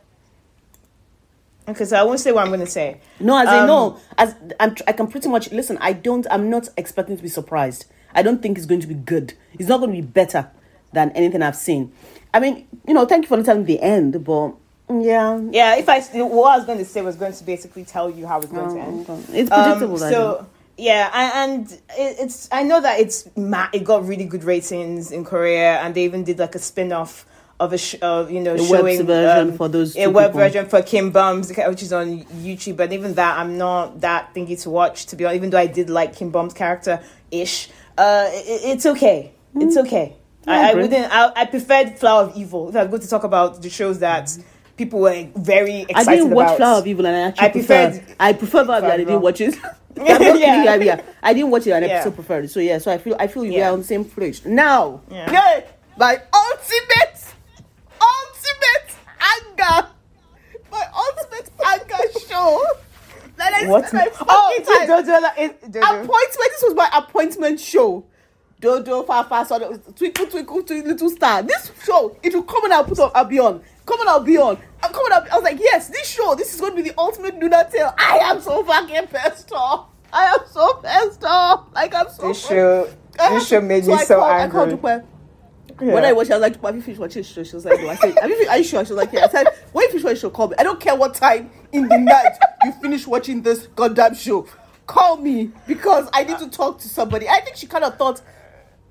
Okay, 1.67 1.85
so 1.85 1.95
I 1.95 2.03
won't 2.03 2.19
say 2.19 2.31
what 2.31 2.43
I'm 2.43 2.51
gonna 2.51 2.65
say. 2.65 2.99
No, 3.19 3.37
as 3.37 3.47
I 3.47 3.59
Um, 3.59 3.67
know, 3.67 3.97
as 4.17 4.35
I'm, 4.59 4.75
I 4.87 4.91
can 4.93 5.07
pretty 5.07 5.29
much 5.29 5.51
listen. 5.51 5.77
I 5.79 5.93
don't. 5.93 6.25
I'm 6.31 6.49
not 6.49 6.69
expecting 6.77 7.17
to 7.17 7.23
be 7.23 7.29
surprised. 7.29 7.85
I 8.13 8.23
don't 8.23 8.41
think 8.41 8.57
it's 8.57 8.65
going 8.67 8.81
to 8.81 8.87
be 8.87 8.93
good. 8.95 9.33
It's 9.53 9.69
not 9.69 9.79
going 9.79 9.91
to 9.95 10.01
be 10.01 10.05
better 10.05 10.49
than 10.91 11.11
anything 11.11 11.41
I've 11.41 11.55
seen. 11.55 11.93
I 12.33 12.39
mean, 12.41 12.67
you 12.85 12.93
know, 12.93 13.05
thank 13.05 13.23
you 13.23 13.29
for 13.29 13.37
not 13.37 13.45
telling 13.45 13.63
me 13.63 13.75
the 13.77 13.81
end, 13.81 14.25
but 14.25 14.53
yeah, 14.89 15.39
Yeah, 15.51 15.75
if 15.77 15.87
I 15.87 16.01
what 16.25 16.53
I 16.53 16.57
was 16.57 16.65
going 16.65 16.79
to 16.79 16.85
say 16.85 17.01
was 17.01 17.15
going 17.15 17.31
to 17.31 17.43
basically 17.45 17.85
tell 17.85 18.09
you 18.09 18.27
how 18.27 18.39
it's 18.39 18.51
going 18.51 18.75
to 18.75 18.81
end. 18.81 19.01
it's 19.33 19.49
Um, 19.49 19.63
predictable. 19.63 19.97
that 19.97 20.11
so 20.11 20.47
yeah, 20.77 21.09
and, 21.13 21.61
and 21.63 21.71
it, 21.71 22.17
it's 22.19 22.49
I 22.51 22.63
know 22.63 22.81
that 22.81 22.99
it's 22.99 23.27
it 23.35 23.83
got 23.83 24.05
really 24.05 24.25
good 24.25 24.43
ratings 24.43 25.11
in 25.11 25.25
Korea, 25.25 25.79
and 25.79 25.93
they 25.95 26.03
even 26.05 26.23
did 26.23 26.39
like 26.39 26.55
a 26.55 26.59
spin 26.59 26.91
off 26.91 27.25
of 27.59 27.73
a 27.73 27.77
sh- 27.77 27.95
of 28.01 28.31
you 28.31 28.39
know 28.39 28.53
A 28.55 28.57
web 28.57 28.67
showing 28.67 29.05
version 29.05 29.49
um, 29.51 29.57
for 29.57 29.67
those 29.69 29.95
a 29.95 30.07
web 30.07 30.31
people. 30.31 30.39
version 30.41 30.65
for 30.67 30.81
Kim 30.81 31.11
Bum's 31.11 31.49
which 31.55 31.83
is 31.83 31.93
on 31.93 32.23
YouTube. 32.25 32.77
But 32.77 32.91
even 32.91 33.13
that, 33.15 33.37
I'm 33.37 33.57
not 33.57 34.01
that 34.01 34.33
thingy 34.33 34.59
to 34.63 34.69
watch. 34.69 35.05
To 35.07 35.15
be 35.15 35.25
honest, 35.25 35.37
even 35.37 35.49
though 35.51 35.59
I 35.59 35.67
did 35.67 35.89
like 35.89 36.15
Kim 36.15 36.31
Bum's 36.31 36.53
character 36.53 37.01
ish, 37.29 37.69
uh, 37.97 38.27
it, 38.31 38.61
it's 38.77 38.85
okay. 38.85 39.31
It's 39.55 39.77
okay. 39.77 40.15
I 40.47 40.69
I, 40.69 40.71
I 40.71 40.73
wouldn't. 40.73 41.13
I, 41.13 41.31
I 41.35 41.45
preferred 41.45 41.99
Flower 41.99 42.23
of 42.23 42.35
Evil. 42.35 42.69
If 42.69 42.75
I 42.75 42.87
go 42.87 42.97
to 42.97 43.07
talk 43.07 43.23
about 43.23 43.61
the 43.61 43.69
shows 43.69 43.99
that 43.99 44.35
people 44.77 45.01
were 45.01 45.27
very 45.35 45.81
excited 45.81 46.09
I 46.09 46.15
didn't 46.15 46.31
watch 46.31 46.45
about. 46.47 46.57
Flower 46.57 46.77
of 46.79 46.87
Evil, 46.87 47.05
and 47.05 47.15
I 47.15 47.19
actually 47.27 47.45
I 47.45 47.49
prefer. 47.51 47.89
preferred- 47.91 48.15
I 48.19 48.33
prefer 48.33 48.59
of 48.61 48.69
I 48.71 48.97
didn't 48.97 49.21
watch 49.21 49.41
it. 49.41 49.55
I'm 49.97 50.05
not 50.05 50.17
kidding 50.19 50.41
Yeah. 50.41 50.71
I, 50.71 50.75
yeah, 50.75 51.01
I 51.23 51.33
didn't 51.33 51.51
watch 51.51 51.67
it. 51.67 51.71
An 51.71 51.83
Yeah. 51.83 51.89
episode 51.89 52.15
preferred. 52.15 52.49
So 52.49 52.59
yeah, 52.59 52.77
so 52.77 52.91
I 52.91 52.97
feel 52.97 53.15
I 53.19 53.27
feel 53.27 53.43
you 53.45 53.53
Yeah. 53.53 53.69
are 53.69 53.73
on 53.73 53.79
the 53.79 53.85
same 53.85 54.05
page 54.05 54.45
now. 54.45 55.01
Yeah. 55.09 55.61
My 55.97 56.21
ultimate, 56.33 57.25
ultimate 57.99 58.89
anger, 59.19 59.87
my 60.71 60.85
ultimate 60.95 61.49
anger 61.65 62.19
show. 62.27 62.63
That 63.37 63.53
I 63.53 63.67
What? 63.67 63.87
spent 63.87 64.13
my 64.13 64.25
Oh, 64.29 64.53
fucking 64.57 64.87
time- 64.87 65.03
Dodo, 65.03 65.19
like, 65.21 65.39
it- 65.39 65.71
Dodo. 65.71 65.79
appointment. 65.85 66.51
This 66.51 66.63
was 66.63 66.73
my 66.75 66.89
appointment 66.93 67.59
show. 67.59 68.05
Dodo, 68.61 69.03
Fafa, 69.03 69.45
so 69.45 69.57
Twinkle, 69.95 70.27
Twinkle, 70.27 70.63
Twinkle, 70.63 70.87
Little 70.91 71.09
Star. 71.09 71.41
This 71.41 71.71
show, 71.83 72.15
it 72.21 72.33
will 72.33 72.43
come 72.43 72.63
and 72.65 72.73
I'll 72.73 72.83
put 72.83 72.99
on, 72.99 73.11
I'll 73.15 73.25
be 73.25 73.39
on. 73.39 73.61
Come 73.85 73.99
and 74.01 74.09
I'll 74.09 74.23
be 74.23 74.37
on. 74.37 74.55
I'm 74.83 74.91
uh, 74.91 74.93
coming 74.93 75.11
up. 75.11 75.27
I 75.31 75.35
was 75.35 75.43
like, 75.43 75.59
yes, 75.59 75.89
this 75.89 76.07
show, 76.07 76.35
this 76.35 76.53
is 76.53 76.61
going 76.61 76.75
to 76.75 76.81
be 76.83 76.89
the 76.89 76.97
ultimate 76.97 77.39
Luna 77.39 77.67
tale. 77.71 77.93
I 77.97 78.19
am 78.19 78.39
so 78.39 78.63
fucking 78.63 79.07
pissed 79.07 79.51
off. 79.51 79.87
I 80.13 80.25
am 80.25 80.39
so 80.49 80.75
pissed 80.75 81.23
off. 81.23 81.65
Like, 81.73 81.93
I'm 81.95 82.09
so 82.09 82.27
This 82.27 82.47
show, 82.47 82.89
this 83.17 83.47
show 83.47 83.61
made 83.61 83.85
me 83.85 83.93
I 83.93 84.03
so 84.03 84.19
called, 84.19 84.31
angry. 84.31 84.59
I 84.61 84.65
called 84.65 84.81
Dupe. 84.81 85.07
Yeah. 85.81 85.93
When 85.95 86.05
I 86.05 86.13
watched, 86.13 86.29
it, 86.29 86.33
I 86.33 86.37
was 86.37 86.41
like, 86.43 86.61
"Have 86.63 86.75
you 86.75 86.81
finished 86.83 86.99
watching 87.01 87.23
show?" 87.23 87.43
She 87.43 87.55
was 87.55 87.65
like, 87.65 87.81
"No." 87.81 87.89
I 87.89 87.95
said, 87.95 88.15
"Have 88.19 88.29
you? 88.29 88.47
Are 88.47 88.57
you 88.57 88.63
sure?" 88.63 88.85
She 88.85 88.93
was 88.93 89.03
like, 89.03 89.11
"Yeah." 89.13 89.25
I 89.25 89.29
said, 89.29 89.47
"When 89.71 89.81
you 89.83 89.89
finish 89.89 90.03
watching 90.03 90.19
show, 90.19 90.29
call 90.29 90.49
me. 90.49 90.55
I 90.59 90.63
don't 90.63 90.79
care 90.79 90.95
what 90.95 91.15
time 91.15 91.49
in 91.71 91.87
the 91.87 91.97
night 91.97 92.37
you 92.63 92.71
finish 92.73 93.07
watching 93.07 93.41
this 93.41 93.65
goddamn 93.75 94.13
show. 94.13 94.45
Call 94.85 95.17
me 95.17 95.49
because 95.65 96.07
I 96.13 96.23
need 96.23 96.37
to 96.37 96.49
talk 96.49 96.77
to 96.81 96.87
somebody." 96.89 97.27
I 97.27 97.41
think 97.41 97.55
she 97.55 97.65
kind 97.65 97.83
of 97.83 97.97
thought, 97.97 98.21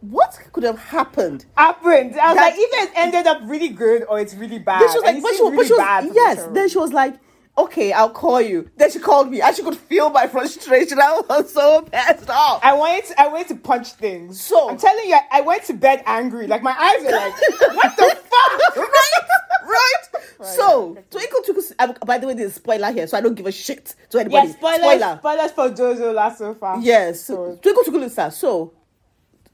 "What 0.00 0.38
could 0.52 0.64
have 0.64 0.78
happened?" 0.78 1.44
happened. 1.56 2.18
I 2.18 2.28
was 2.28 2.36
That- 2.36 2.44
like, 2.50 2.54
either 2.54 2.90
it 2.90 2.92
ended 2.96 3.26
up 3.26 3.40
really 3.44 3.68
good 3.68 4.04
or 4.08 4.18
it's 4.20 4.34
really 4.34 4.58
bad. 4.58 4.80
Then 4.82 4.88
she 4.90 4.98
was 4.98 5.04
like, 5.04 5.22
but 5.22 5.34
she, 5.34 5.42
was- 5.42 5.56
but 5.56 5.66
she 5.66 5.72
was, 5.72 5.78
bad 5.80 6.10
yes. 6.14 6.48
Then 6.52 6.68
she 6.68 6.78
was 6.78 6.92
like, 6.92 7.14
okay, 7.58 7.92
I'll 7.92 8.10
call 8.10 8.40
you. 8.40 8.70
Then 8.76 8.90
she 8.90 8.98
called 8.98 9.30
me 9.30 9.42
and 9.42 9.54
she 9.54 9.62
could 9.62 9.76
feel 9.76 10.08
my 10.10 10.26
frustration. 10.26 10.98
I 11.00 11.20
was 11.28 11.52
so 11.52 11.82
pissed 11.82 12.30
off. 12.30 12.60
I 12.62 12.72
wanted 12.72 13.04
to, 13.06 13.20
I 13.20 13.26
wanted 13.28 13.48
to 13.48 13.56
punch 13.56 13.92
things. 13.92 14.40
So- 14.40 14.70
I'm 14.70 14.78
telling 14.78 15.06
you, 15.06 15.14
I, 15.14 15.38
I 15.38 15.40
went 15.42 15.64
to 15.64 15.74
bed 15.74 16.02
angry. 16.06 16.46
Like 16.46 16.62
my 16.62 16.72
eyes 16.72 17.04
were 17.04 17.10
like, 17.10 17.34
what 17.76 17.96
the 17.96 18.16
fuck? 18.30 18.76
right, 18.76 19.66
right. 19.66 20.46
So, 20.46 20.94
yeah. 20.94 21.00
Twinkle 21.10 21.42
Twinkle. 21.42 21.62
um, 21.80 21.94
By 22.06 22.16
the 22.16 22.26
way, 22.26 22.32
there's 22.34 22.52
a 22.52 22.54
spoiler 22.54 22.90
here, 22.92 23.06
so 23.06 23.18
I 23.18 23.20
don't 23.20 23.34
give 23.34 23.46
a 23.46 23.52
shit 23.52 23.94
to 24.10 24.20
anybody. 24.20 24.48
Yeah, 24.48 24.54
spoilers, 24.54 25.18
spoilers 25.18 25.50
for 25.52 25.68
Jojo 25.68 26.14
last 26.14 26.38
so 26.38 26.54
far. 26.54 26.78
Yes, 26.80 27.20
So- 27.24 27.58
Twinkle 27.60 27.84
Twinkle 27.84 28.08
Star. 28.08 28.30
So, 28.30 28.72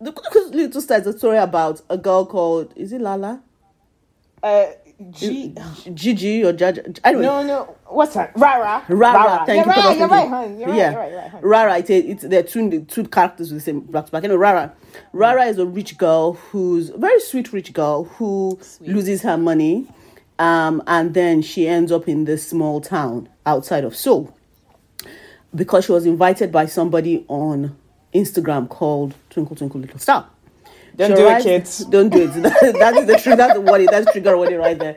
the 0.01 0.13
Twinkle 0.13 0.51
Little 0.51 0.81
Star 0.81 0.99
is 0.99 1.07
a 1.07 1.17
story 1.19 1.39
about 1.39 1.81
a 1.89 1.97
girl 1.99 2.27
called 2.27 2.73
is 2.77 2.93
it 2.93 3.01
Lala, 3.01 3.43
Uh, 4.43 4.67
G. 5.11 5.55
Gigi 5.93 6.43
or 6.43 6.55
Jaja? 6.55 6.99
I. 7.05 7.13
No, 7.13 7.43
no. 7.43 7.77
What's 7.87 8.15
that? 8.15 8.33
Rara. 8.35 8.83
Rara, 8.89 9.45
thank 9.45 9.67
you're 9.67 9.75
you. 9.75 9.83
for 9.83 9.89
right, 9.89 9.99
you're 9.99 10.09
right, 10.09 10.29
hon. 10.29 10.59
You're 10.59 10.69
right, 10.69 10.77
yeah, 10.77 10.91
you're 10.91 11.01
right, 11.01 11.11
you're 11.11 11.21
right, 11.21 11.31
hon. 11.31 11.41
Rara. 11.43 11.79
It's, 11.79 11.91
a, 11.91 11.99
it's 11.99 12.23
they're 12.23 12.43
two 12.43 12.71
the 12.71 12.81
two 12.81 13.05
characters 13.05 13.53
with 13.53 13.61
the 13.61 13.65
same 13.65 13.81
back 13.81 14.07
to 14.07 14.13
back. 14.13 14.23
You 14.23 14.31
know, 14.31 14.37
Rara. 14.37 14.73
Rara 15.13 15.45
is 15.45 15.59
a 15.59 15.67
rich 15.67 15.99
girl 15.99 16.35
who's 16.35 16.89
a 16.91 16.97
very 16.97 17.21
sweet 17.21 17.53
rich 17.53 17.75
girl 17.75 18.05
who 18.05 18.59
loses 18.81 19.21
her 19.23 19.37
money, 19.37 19.87
um, 20.39 20.83
and 20.87 21.13
then 21.13 21.43
she 21.43 21.69
ends 21.69 21.93
up 21.93 22.09
in 22.09 22.25
this 22.25 22.49
small 22.49 22.81
town 22.81 23.29
outside 23.45 23.85
of 23.85 23.95
Seoul 23.95 24.35
because 25.55 25.85
she 25.85 25.93
was 25.93 26.07
invited 26.07 26.51
by 26.51 26.65
somebody 26.65 27.25
on 27.29 27.77
Instagram 28.15 28.69
called 28.69 29.15
Twinkle 29.31 29.57
Twinkle 29.57 29.81
Little 29.81 29.99
Star. 29.99 30.29
Don't 30.97 31.11
She 31.11 31.15
do 31.17 31.29
it, 31.29 31.43
kids. 31.43 31.85
Don't 31.91 32.09
do 32.09 32.23
it. 32.23 32.33
that 32.43 32.97
is 32.97 33.07
the 33.07 33.19
trigger. 33.19 33.37
That's 33.37 33.55
the 33.55 33.61
warning. 33.61 33.89
That's 33.91 34.11
trigger 34.13 34.37
warning 34.37 34.59
right 34.59 34.79
there. 34.79 34.97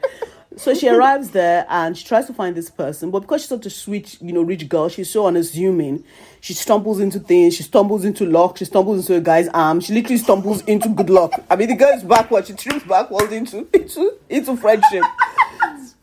So 0.57 0.73
she 0.73 0.89
arrives 0.89 1.29
there 1.29 1.65
and 1.69 1.97
she 1.97 2.05
tries 2.05 2.25
to 2.27 2.33
find 2.33 2.55
this 2.55 2.69
person, 2.69 3.11
but 3.11 3.21
because 3.21 3.41
she's 3.41 3.49
such 3.49 3.65
a 3.65 3.69
sweet, 3.69 4.21
you 4.21 4.33
know, 4.33 4.41
rich 4.41 4.67
girl, 4.67 4.89
she's 4.89 5.09
so 5.09 5.27
unassuming. 5.27 6.03
She 6.41 6.53
stumbles 6.53 6.99
into 6.99 7.19
things. 7.19 7.55
She 7.55 7.63
stumbles 7.63 8.03
into 8.03 8.25
luck. 8.25 8.57
She 8.57 8.65
stumbles 8.65 8.99
into 8.99 9.15
a 9.15 9.21
guy's 9.21 9.47
arm. 9.49 9.79
She 9.79 9.93
literally 9.93 10.17
stumbles 10.17 10.61
into 10.63 10.89
good 10.89 11.09
luck. 11.09 11.31
I 11.49 11.55
mean, 11.55 11.69
the 11.69 11.75
girl 11.75 11.95
is 11.95 12.03
backward. 12.03 12.47
She 12.47 12.53
trips 12.53 12.83
backwards 12.83 13.31
into 13.31 13.67
into 13.73 14.15
into 14.27 14.57
friendship. 14.57 15.03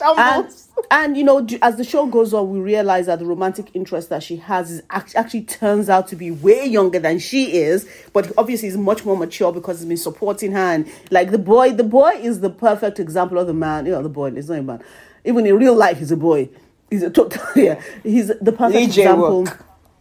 And, 0.00 0.54
and 0.91 1.16
you 1.16 1.24
know, 1.24 1.47
as 1.62 1.77
the 1.77 1.85
show 1.85 2.07
goes 2.07 2.35
on, 2.35 2.51
we 2.51 2.59
realize 2.59 3.07
that 3.07 3.18
the 3.18 3.27
romantic 3.27 3.70
interest 3.74 4.09
that 4.11 4.22
she 4.22 4.37
has 4.37 4.83
actually 4.91 5.43
turns 5.43 5.89
out 5.89 6.07
to 6.09 6.16
be 6.16 6.31
way 6.31 6.66
younger 6.66 6.99
than 6.99 7.18
she 7.18 7.57
is, 7.57 7.89
but 8.12 8.31
obviously 8.37 8.68
is 8.68 8.77
much 8.77 9.05
more 9.05 9.16
mature 9.16 9.53
because 9.53 9.79
he's 9.81 9.89
been 9.89 9.97
supporting 9.97 10.53
her. 10.53 10.59
And 10.59 10.91
like 11.11 11.31
the 11.31 11.39
boy, 11.39 11.72
the 11.72 11.85
boy 11.85 12.11
is 12.11 12.41
the 12.41 12.51
perfect 12.51 13.01
example 13.01 13.39
of 13.39 13.47
the 13.47 13.55
man. 13.55 13.87
You 13.87 13.93
know, 13.93 14.03
the 14.03 14.09
boy 14.09 14.31
is 14.33 14.49
not 14.49 14.59
a 14.59 14.62
man. 14.62 14.83
Even 15.24 15.47
in 15.47 15.57
real 15.57 15.74
life, 15.74 15.99
he's 15.99 16.12
a 16.12 16.16
boy. 16.16 16.49
He's 16.91 17.03
a 17.03 17.11
total. 17.11 17.43
Yeah, 17.57 17.81
he's 18.03 18.29
the 18.29 18.53
perfect 18.53 18.85
example. 18.85 19.49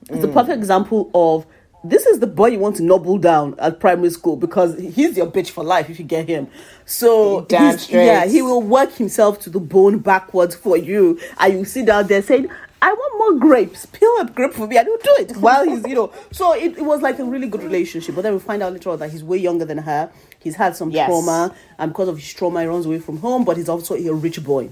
It's 0.09 0.21
the 0.21 0.27
perfect 0.27 0.57
example 0.57 1.09
of 1.15 1.47
this 1.89 2.05
is 2.05 2.19
the 2.19 2.27
boy 2.27 2.47
you 2.47 2.59
want 2.59 2.75
to 2.77 2.83
nobble 2.83 3.17
down 3.17 3.55
at 3.59 3.79
primary 3.79 4.09
school 4.09 4.35
because 4.35 4.77
he's 4.79 5.15
your 5.17 5.27
bitch 5.27 5.49
for 5.49 5.63
life 5.63 5.89
if 5.89 5.99
you 5.99 6.05
get 6.05 6.27
him. 6.27 6.47
So 6.85 7.41
Damn 7.41 7.63
he's- 7.71 7.83
straight. 7.83 8.05
yeah, 8.05 8.25
he 8.25 8.41
will 8.41 8.61
work 8.61 8.93
himself 8.93 9.39
to 9.41 9.49
the 9.49 9.59
bone 9.59 9.99
backwards 9.99 10.55
for 10.55 10.77
you, 10.77 11.19
and 11.39 11.53
you 11.53 11.65
sit 11.65 11.85
down 11.85 12.07
there 12.07 12.21
saying, 12.21 12.49
"I 12.81 12.91
want 12.93 13.17
more 13.17 13.39
grapes. 13.49 13.85
Peel 13.85 14.13
up 14.19 14.35
grape 14.35 14.53
for 14.53 14.67
me." 14.67 14.77
And 14.77 14.87
he'll 14.87 14.97
do 14.97 15.15
it 15.23 15.37
while 15.37 15.63
he's 15.67 15.85
you 15.87 15.95
know. 15.95 16.11
So 16.31 16.53
it, 16.53 16.77
it 16.77 16.85
was 16.85 17.01
like 17.01 17.19
a 17.19 17.25
really 17.25 17.47
good 17.47 17.63
relationship. 17.63 18.15
But 18.15 18.21
then 18.21 18.33
we 18.33 18.39
find 18.39 18.61
out 18.63 18.73
later 18.73 18.89
on 18.91 18.99
that 18.99 19.11
he's 19.11 19.23
way 19.23 19.37
younger 19.37 19.65
than 19.65 19.79
her. 19.79 20.11
He's 20.39 20.55
had 20.55 20.75
some 20.75 20.91
Yes. 20.91 21.07
trauma, 21.07 21.53
and 21.79 21.91
because 21.91 22.07
of 22.07 22.17
his 22.17 22.31
trauma, 22.33 22.61
he 22.61 22.67
runs 22.67 22.85
away 22.85 22.99
from 22.99 23.17
home. 23.17 23.45
But 23.45 23.57
he's 23.57 23.69
also 23.69 23.95
a 23.95 24.13
rich 24.13 24.43
boy. 24.43 24.69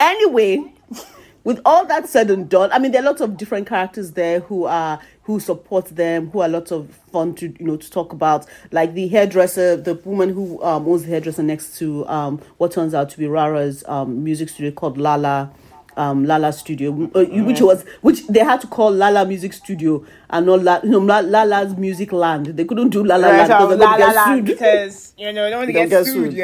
Anyway, 0.00 0.72
with 1.44 1.60
all 1.64 1.86
that 1.86 2.08
said 2.08 2.30
and 2.30 2.48
done, 2.48 2.70
I 2.72 2.78
mean 2.78 2.92
there 2.92 3.00
are 3.02 3.04
lots 3.06 3.20
of 3.20 3.36
different 3.36 3.66
characters 3.66 4.12
there 4.12 4.40
who 4.40 4.64
are 4.64 5.00
who 5.24 5.40
support 5.40 5.86
them, 5.86 6.30
who 6.30 6.40
are 6.40 6.48
lots 6.48 6.70
of 6.70 6.90
fun 7.12 7.34
to 7.36 7.46
you 7.58 7.66
know 7.66 7.76
to 7.76 7.90
talk 7.90 8.12
about. 8.12 8.46
Like 8.72 8.94
the 8.94 9.08
hairdresser, 9.08 9.76
the 9.76 9.94
woman 10.04 10.30
who 10.30 10.62
um, 10.62 10.86
owns 10.86 11.02
the 11.04 11.08
hairdresser 11.10 11.42
next 11.42 11.78
to 11.78 12.06
um, 12.08 12.40
what 12.58 12.72
turns 12.72 12.94
out 12.94 13.10
to 13.10 13.18
be 13.18 13.26
Rara's 13.26 13.84
um, 13.88 14.22
music 14.24 14.48
studio 14.48 14.70
called 14.70 14.98
Lala. 14.98 15.50
Um, 15.96 16.24
Lala 16.24 16.52
Studio, 16.52 16.90
uh, 17.14 17.22
which 17.44 17.60
was 17.60 17.84
which 18.00 18.26
they 18.26 18.40
had 18.40 18.60
to 18.62 18.66
call 18.66 18.90
Lala 18.90 19.24
Music 19.24 19.52
Studio 19.52 20.04
and 20.28 20.44
not 20.44 20.60
La, 20.64 20.80
no, 20.82 20.98
La- 20.98 21.20
Lala's 21.20 21.76
Music 21.76 22.10
Land. 22.10 22.46
They 22.46 22.64
couldn't 22.64 22.88
do 22.88 23.04
Lala 23.04 23.28
Right, 23.30 23.48
Land 23.48 23.48
because 23.50 23.72
um, 23.74 23.78
they're 23.78 23.88
la, 23.88 23.96
get 23.96 24.14
sued. 24.26 24.44
because 24.44 25.12
you 25.16 25.32
know, 25.32 25.48
don't 25.50 25.72
Don't 25.72 25.72
get, 25.72 25.90
get 25.90 26.04
sued, 26.04 26.32
sued. 26.32 26.34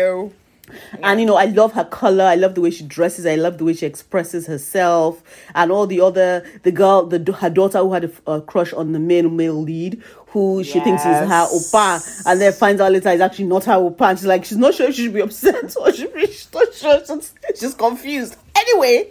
Yo. 0.72 1.00
And 1.02 1.20
you 1.20 1.26
know, 1.26 1.36
I 1.36 1.46
love 1.46 1.72
her 1.72 1.84
color. 1.84 2.24
I 2.24 2.34
love 2.34 2.54
the 2.54 2.60
way 2.60 2.70
she 2.70 2.84
dresses. 2.84 3.26
I 3.26 3.36
love 3.36 3.58
the 3.58 3.64
way 3.64 3.74
she 3.74 3.86
expresses 3.86 4.46
herself, 4.46 5.22
and 5.54 5.70
all 5.72 5.86
the 5.86 6.00
other 6.00 6.44
the 6.62 6.72
girl, 6.72 7.06
the 7.06 7.32
her 7.32 7.50
daughter 7.50 7.78
who 7.78 7.92
had 7.92 8.04
a, 8.04 8.32
a 8.32 8.40
crush 8.42 8.72
on 8.72 8.92
the 8.92 8.98
male 8.98 9.28
male 9.30 9.60
lead, 9.60 10.02
who 10.28 10.62
she 10.62 10.80
thinks 10.80 11.02
is 11.02 11.18
her 11.18 11.26
opa, 11.26 12.26
and 12.26 12.40
then 12.40 12.52
finds 12.52 12.80
out 12.80 12.92
later 12.92 13.10
is 13.10 13.20
actually 13.20 13.46
not 13.46 13.64
her 13.64 13.74
opa. 13.74 14.10
And 14.10 14.18
she's 14.18 14.26
like, 14.26 14.44
she's 14.44 14.58
not 14.58 14.74
sure 14.74 14.88
if 14.88 14.94
she 14.94 15.04
should 15.04 15.14
be 15.14 15.20
upset 15.20 15.74
or 15.80 15.92
she 15.92 16.06
be, 16.06 16.26
she's 16.26 16.52
not 16.52 16.72
sure. 16.72 17.00
She's, 17.06 17.34
she's 17.58 17.74
confused. 17.74 18.36
Anyway, 18.54 19.08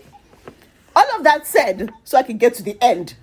all 0.95 1.15
of 1.15 1.23
that 1.23 1.45
said, 1.45 1.91
so 2.03 2.17
I 2.17 2.23
can 2.23 2.37
get 2.37 2.53
to 2.55 2.63
the 2.63 2.77
end. 2.81 3.15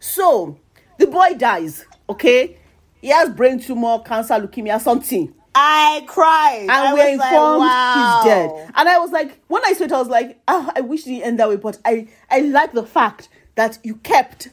So 0.00 0.58
the 0.98 1.06
boy 1.06 1.34
dies. 1.34 1.84
Okay, 2.08 2.58
he 3.00 3.08
has 3.08 3.30
brain 3.30 3.60
tumor, 3.60 4.00
cancer, 4.00 4.34
leukemia, 4.34 4.80
something 4.80 5.32
I 5.54 6.04
cried. 6.06 6.60
and 6.62 6.70
I 6.70 6.92
we're 6.94 7.10
was 7.10 7.18
like, 7.18 7.32
informed 7.32 7.60
wow. 7.60 8.20
he's 8.22 8.30
dead. 8.32 8.72
And 8.76 8.88
I 8.88 8.98
was 8.98 9.10
like, 9.10 9.40
when 9.48 9.64
I 9.64 9.72
saw 9.72 9.84
it, 9.84 9.92
I 9.92 9.98
was 9.98 10.08
like, 10.08 10.40
oh, 10.48 10.70
I 10.76 10.80
wish 10.80 11.02
it 11.02 11.10
didn't 11.10 11.24
end 11.24 11.40
that 11.40 11.48
way. 11.48 11.56
But 11.56 11.78
I, 11.84 12.08
I 12.30 12.40
like 12.40 12.72
the 12.72 12.86
fact 12.86 13.28
that 13.56 13.78
you 13.82 13.96
kept 13.96 14.48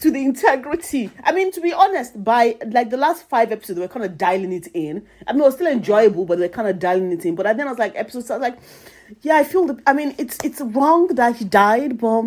to 0.00 0.10
the 0.10 0.24
integrity. 0.24 1.10
I 1.24 1.32
mean, 1.32 1.52
to 1.52 1.60
be 1.60 1.72
honest, 1.72 2.22
by 2.24 2.56
like 2.66 2.90
the 2.90 2.96
last 2.96 3.28
five 3.28 3.52
episodes, 3.52 3.78
we 3.78 3.82
were 3.84 3.92
kind 3.92 4.06
of 4.06 4.16
dialing 4.16 4.52
it 4.52 4.68
in. 4.74 5.04
I 5.26 5.32
mean, 5.32 5.42
it 5.42 5.44
was 5.44 5.54
still 5.54 5.66
enjoyable, 5.66 6.24
but 6.24 6.38
they 6.38 6.44
were 6.46 6.52
kind 6.52 6.68
of 6.68 6.78
dialing 6.78 7.12
it 7.12 7.24
in. 7.26 7.34
But 7.34 7.44
then 7.44 7.66
I 7.66 7.70
was 7.70 7.78
like, 7.78 7.94
episodes, 7.96 8.30
I 8.30 8.36
was 8.38 8.42
like, 8.42 8.58
yeah, 9.22 9.36
I 9.36 9.44
feel 9.44 9.66
the. 9.66 9.82
I 9.86 9.92
mean, 9.92 10.14
it's 10.18 10.38
it's 10.44 10.60
wrong 10.60 11.08
that 11.08 11.36
he 11.36 11.44
died, 11.44 11.98
but 11.98 12.22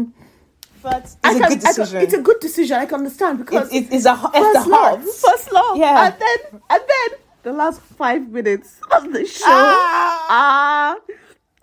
But 0.81 1.03
it's 1.03 1.17
I 1.23 1.31
a 1.35 1.39
can- 1.39 1.41
good 1.41 1.45
I 1.47 1.49
can- 1.49 1.59
decision. 1.75 2.01
it's 2.01 2.13
a 2.13 2.21
good 2.21 2.39
decision. 2.39 2.77
I 2.77 2.85
can 2.85 2.95
understand 2.99 3.37
because 3.39 3.67
It's, 3.71 3.87
it's, 3.93 3.95
it's 3.95 4.05
a 4.05 4.13
it's 4.33 4.37
first 4.37 4.65
the 4.65 4.71
love, 4.71 5.03
first 5.03 5.51
love. 5.53 5.77
Yeah. 5.77 6.05
And 6.07 6.15
then 6.19 6.61
and 6.69 6.81
then 6.87 7.19
the 7.43 7.51
last 7.53 7.81
five 7.81 8.29
minutes 8.29 8.79
of 8.91 9.11
the 9.11 9.25
show. 9.25 9.43
Ah. 9.47 10.27
Ah, 10.29 10.97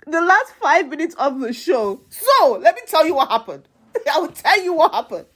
the 0.07 0.21
last 0.21 0.53
five 0.61 0.89
minutes 0.89 1.15
of 1.17 1.41
the 1.41 1.53
show. 1.53 2.01
So 2.11 2.59
let 2.61 2.75
me 2.75 2.83
tell 2.87 3.07
you 3.07 3.15
what 3.15 3.29
happened. 3.31 3.69
I 4.13 4.19
will 4.21 4.29
tell 4.29 4.63
you 4.63 4.75
what 4.75 4.93
happened. 4.95 5.27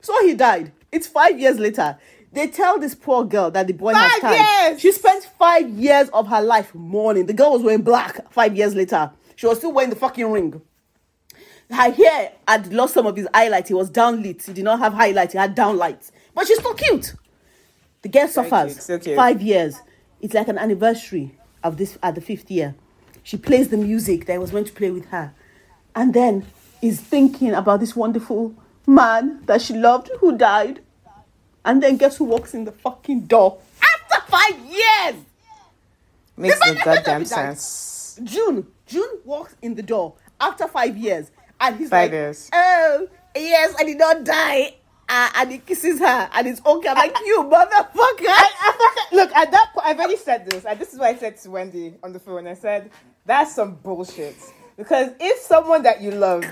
So 0.00 0.14
he 0.26 0.34
died. 0.34 0.72
It's 0.92 1.06
five 1.06 1.38
years 1.38 1.58
later. 1.58 1.98
They 2.32 2.46
tell 2.46 2.78
this 2.78 2.94
poor 2.94 3.24
girl 3.24 3.50
that 3.50 3.66
the 3.66 3.72
boy 3.72 3.92
has 3.92 4.12
Five 4.12 4.22
died. 4.22 4.68
years! 4.70 4.80
She 4.80 4.92
spent 4.92 5.24
five 5.38 5.68
years 5.68 6.08
of 6.10 6.28
her 6.28 6.40
life 6.40 6.72
mourning. 6.74 7.26
The 7.26 7.32
girl 7.32 7.52
was 7.52 7.62
wearing 7.62 7.82
black 7.82 8.30
five 8.32 8.56
years 8.56 8.74
later. 8.74 9.10
She 9.34 9.46
was 9.46 9.58
still 9.58 9.72
wearing 9.72 9.90
the 9.90 9.96
fucking 9.96 10.30
ring. 10.30 10.60
Her 11.70 11.90
hair 11.90 12.32
had 12.46 12.72
lost 12.72 12.94
some 12.94 13.06
of 13.06 13.16
his 13.16 13.26
highlight. 13.34 13.68
He 13.68 13.74
was 13.74 13.90
downlit. 13.90 14.44
He 14.44 14.52
did 14.52 14.64
not 14.64 14.78
have 14.78 14.92
highlight. 14.92 15.32
He 15.32 15.38
had 15.38 15.56
downlight. 15.56 16.10
But 16.34 16.46
she's 16.46 16.58
still 16.58 16.74
cute. 16.74 17.14
The 18.02 18.08
girl 18.08 18.28
suffers 18.28 18.86
cute. 18.86 19.16
five 19.16 19.42
years. 19.42 19.76
It's 20.20 20.34
like 20.34 20.48
an 20.48 20.58
anniversary 20.58 21.34
of 21.62 21.76
this 21.76 21.98
at 22.02 22.14
the 22.14 22.20
fifth 22.20 22.50
year. 22.50 22.74
She 23.22 23.36
plays 23.36 23.68
the 23.68 23.76
music 23.76 24.26
that 24.26 24.34
I 24.34 24.38
was 24.38 24.52
meant 24.52 24.66
to 24.68 24.72
play 24.72 24.90
with 24.90 25.06
her, 25.06 25.32
and 25.94 26.14
then 26.14 26.46
is 26.80 26.98
thinking 27.00 27.52
about 27.52 27.80
this 27.80 27.94
wonderful 27.94 28.54
man 28.86 29.42
that 29.44 29.60
she 29.60 29.74
loved 29.74 30.10
who 30.20 30.36
died. 30.36 30.80
And 31.62 31.82
then 31.82 31.98
guess 31.98 32.16
who 32.16 32.24
walks 32.24 32.54
in 32.54 32.64
the 32.64 32.72
fucking 32.72 33.26
door 33.26 33.58
after 33.82 34.30
five 34.30 34.58
years? 34.60 35.16
Makes 36.38 36.58
no 36.66 36.74
goddamn 36.82 37.24
died. 37.24 37.28
sense. 37.28 38.18
June. 38.24 38.66
June 38.86 39.18
walks 39.26 39.54
in 39.60 39.74
the 39.74 39.82
door 39.82 40.14
after 40.40 40.66
five 40.66 40.96
years, 40.96 41.30
and 41.60 41.76
he's 41.76 41.90
Five 41.90 42.04
like, 42.06 42.12
years. 42.12 42.48
"Oh, 42.52 43.06
yes, 43.36 43.74
I 43.78 43.84
did 43.84 43.98
not 43.98 44.24
die." 44.24 44.74
Uh, 45.10 45.28
and 45.38 45.52
he 45.52 45.58
kisses 45.58 45.98
her, 45.98 46.30
and 46.34 46.46
it's 46.48 46.62
okay. 46.64 46.88
I'm 46.88 46.96
like, 46.96 47.18
"You 47.26 47.42
motherfucker!" 47.50 48.28
I, 48.28 48.50
I, 48.60 49.06
look, 49.12 49.32
at 49.34 49.50
that 49.50 49.72
point, 49.74 49.86
I've 49.86 49.98
already 49.98 50.16
said 50.16 50.46
this. 50.46 50.64
And 50.64 50.78
this 50.78 50.92
is 50.92 51.00
what 51.00 51.08
I 51.08 51.18
said 51.18 51.36
to 51.38 51.50
Wendy 51.50 51.94
on 52.04 52.12
the 52.12 52.20
phone. 52.20 52.46
I 52.46 52.54
said, 52.54 52.90
that's 53.26 53.54
some 53.54 53.74
bullshit. 53.76 54.36
Because 54.76 55.10
if 55.20 55.38
someone 55.40 55.82
that 55.82 56.00
you 56.00 56.12
love, 56.12 56.44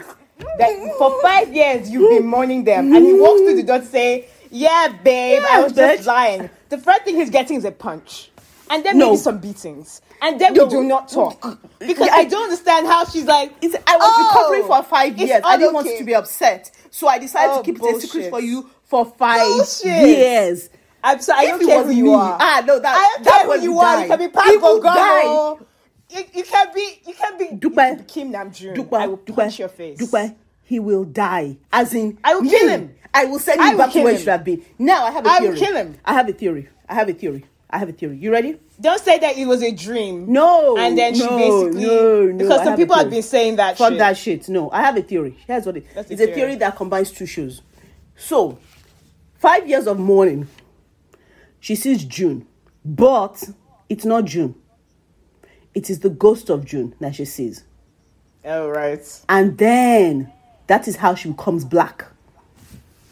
that 0.58 0.94
for 0.98 1.10
five 1.22 1.54
years 1.54 1.90
you've 1.90 2.08
been 2.08 2.26
mourning 2.26 2.64
them, 2.64 2.92
and 2.92 3.06
he 3.06 3.12
walks 3.14 3.40
through 3.42 3.56
the 3.56 3.62
door 3.62 3.78
to 3.78 3.86
say, 3.86 4.28
yeah, 4.50 4.88
babe, 5.04 5.42
I 5.44 5.58
Yeah, 5.58 5.62
was 5.64 5.72
just 5.72 6.06
lying. 6.06 6.50
The 6.68 6.78
first 6.78 7.02
thing 7.04 7.16
he's 7.16 7.30
getting 7.30 7.58
is 7.58 7.64
a 7.64 7.72
punch. 7.72 8.30
And 8.70 8.84
then 8.84 8.98
No. 8.98 9.06
maybe 9.06 9.16
some 9.18 9.38
beatings. 9.38 10.00
And 10.20 10.40
then 10.40 10.54
No. 10.54 10.64
we 10.64 10.70
do 10.70 10.84
not 10.84 11.08
talk. 11.08 11.58
Because 11.78 12.08
I 12.10 12.24
don't 12.24 12.44
understand 12.44 12.86
how 12.88 13.04
she's 13.04 13.24
like, 13.24 13.52
It's, 13.62 13.74
I 13.86 13.96
was 13.96 14.02
"Oh, 14.04 14.28
recovering 14.28 14.64
for 14.66 14.82
five 14.82 15.16
years. 15.16 15.40
I 15.44 15.56
didn't 15.56 15.74
want 15.74 15.86
you 15.86 15.96
to 15.98 16.04
be 16.04 16.14
upset, 16.14 16.70
so 16.90 17.06
I 17.06 17.18
decided 17.18 17.52
Oh, 17.52 17.58
to 17.58 17.64
keep 17.64 17.76
it 17.80 17.96
a 17.96 18.00
secret 18.00 18.30
for 18.30 18.40
you 18.40 18.68
for 18.84 19.04
five 19.04 19.40
Bullshit. 19.46 19.86
years. 19.86 20.70
I'm 21.04 21.20
sorry, 21.20 21.46
I 21.46 21.50
don't 21.50 21.64
care 21.64 21.84
who 21.84 21.92
you 21.92 22.04
me- 22.04 22.14
are. 22.14 22.36
Ah, 22.40 22.64
no, 22.66 22.80
that- 22.80 22.96
I 22.96 23.14
don't 23.14 23.24
that 23.24 23.42
care 23.46 23.58
who 23.58 23.62
you 23.62 23.78
are. 23.78 24.02
You 24.02 24.08
can 24.08 24.18
be 24.18 24.26
will 24.60 25.60
You, 26.10 26.24
you 26.34 26.42
can 26.42 26.74
be. 26.74 27.00
You 27.06 27.14
can 27.14 27.38
be. 27.38 27.44
You 27.44 27.56
Dupe. 27.56 27.74
can 27.76 27.96
be 27.98 28.02
Kim 28.04 28.32
Namjoon. 28.32 28.74
Dupe, 28.74 28.92
I 28.94 29.06
will 29.06 29.16
Dupe, 29.18 29.36
punch 29.36 29.58
your 29.58 29.68
face. 29.68 29.98
Dupe, 29.98 30.34
he 30.64 30.80
will 30.80 31.04
die. 31.04 31.58
As 31.72 31.94
in, 31.94 32.18
I 32.24 32.34
will 32.34 32.42
me, 32.42 32.50
kill 32.50 32.68
him. 32.68 32.94
I 33.14 33.24
will 33.26 33.38
send 33.38 33.60
I 33.60 33.72
you 33.72 33.78
back 33.78 33.92
to 33.92 34.02
where 34.02 34.12
you 34.14 34.18
should 34.18 34.28
have 34.28 34.44
been. 34.44 34.64
Now 34.78 35.04
I 35.04 35.10
have 35.10 35.24
a 35.26 35.28
I 35.28 35.38
theory. 35.38 35.48
I 35.48 35.50
will 35.52 35.58
kill 35.58 35.76
him. 35.76 35.96
I 36.04 36.14
have 36.14 36.28
a 36.28 36.32
theory. 36.32 36.68
I 36.88 36.94
have 36.94 37.08
a 37.08 37.12
theory. 37.12 37.44
I 37.70 37.78
have 37.78 37.88
a 37.88 37.92
theory. 37.92 38.16
You 38.16 38.32
ready? 38.32 38.58
Don't 38.80 39.00
say 39.00 39.18
that 39.18 39.36
it 39.36 39.46
was 39.46 39.62
a 39.62 39.70
dream. 39.72 40.32
No. 40.32 40.76
And 40.78 40.96
then 40.96 41.14
she 41.14 41.20
no, 41.20 41.36
basically 41.36 41.86
no, 41.86 42.22
no, 42.26 42.38
because 42.38 42.64
some 42.64 42.76
people 42.76 42.96
have 42.96 43.10
been 43.10 43.22
saying 43.22 43.56
that 43.56 43.76
Fuck 43.76 43.90
shit. 43.90 43.98
that 43.98 44.16
shit. 44.16 44.48
No, 44.48 44.70
I 44.70 44.80
have 44.82 44.96
a 44.96 45.02
theory. 45.02 45.36
Here's 45.46 45.66
what 45.66 45.76
it 45.76 45.86
That's 45.94 46.10
it's 46.10 46.20
a 46.20 46.24
a 46.24 46.26
theory 46.28 46.36
theory. 46.36 46.54
that 46.56 46.76
combines 46.76 47.10
two 47.10 47.26
shows. 47.26 47.60
So, 48.16 48.58
five 49.38 49.68
years 49.68 49.86
of 49.86 49.98
mourning. 49.98 50.48
She 51.60 51.74
sees 51.74 52.04
June, 52.04 52.46
but 52.84 53.42
it's 53.88 54.04
not 54.04 54.24
June. 54.24 54.54
It 55.74 55.90
is 55.90 56.00
the 56.00 56.08
ghost 56.10 56.48
of 56.50 56.64
June 56.64 56.94
that 57.00 57.16
she 57.16 57.24
sees. 57.24 57.64
Oh 58.44 58.68
right. 58.68 59.04
And 59.28 59.58
then 59.58 60.32
that 60.68 60.88
is 60.88 60.96
how 60.96 61.14
she 61.14 61.28
becomes 61.28 61.64
black. 61.64 62.06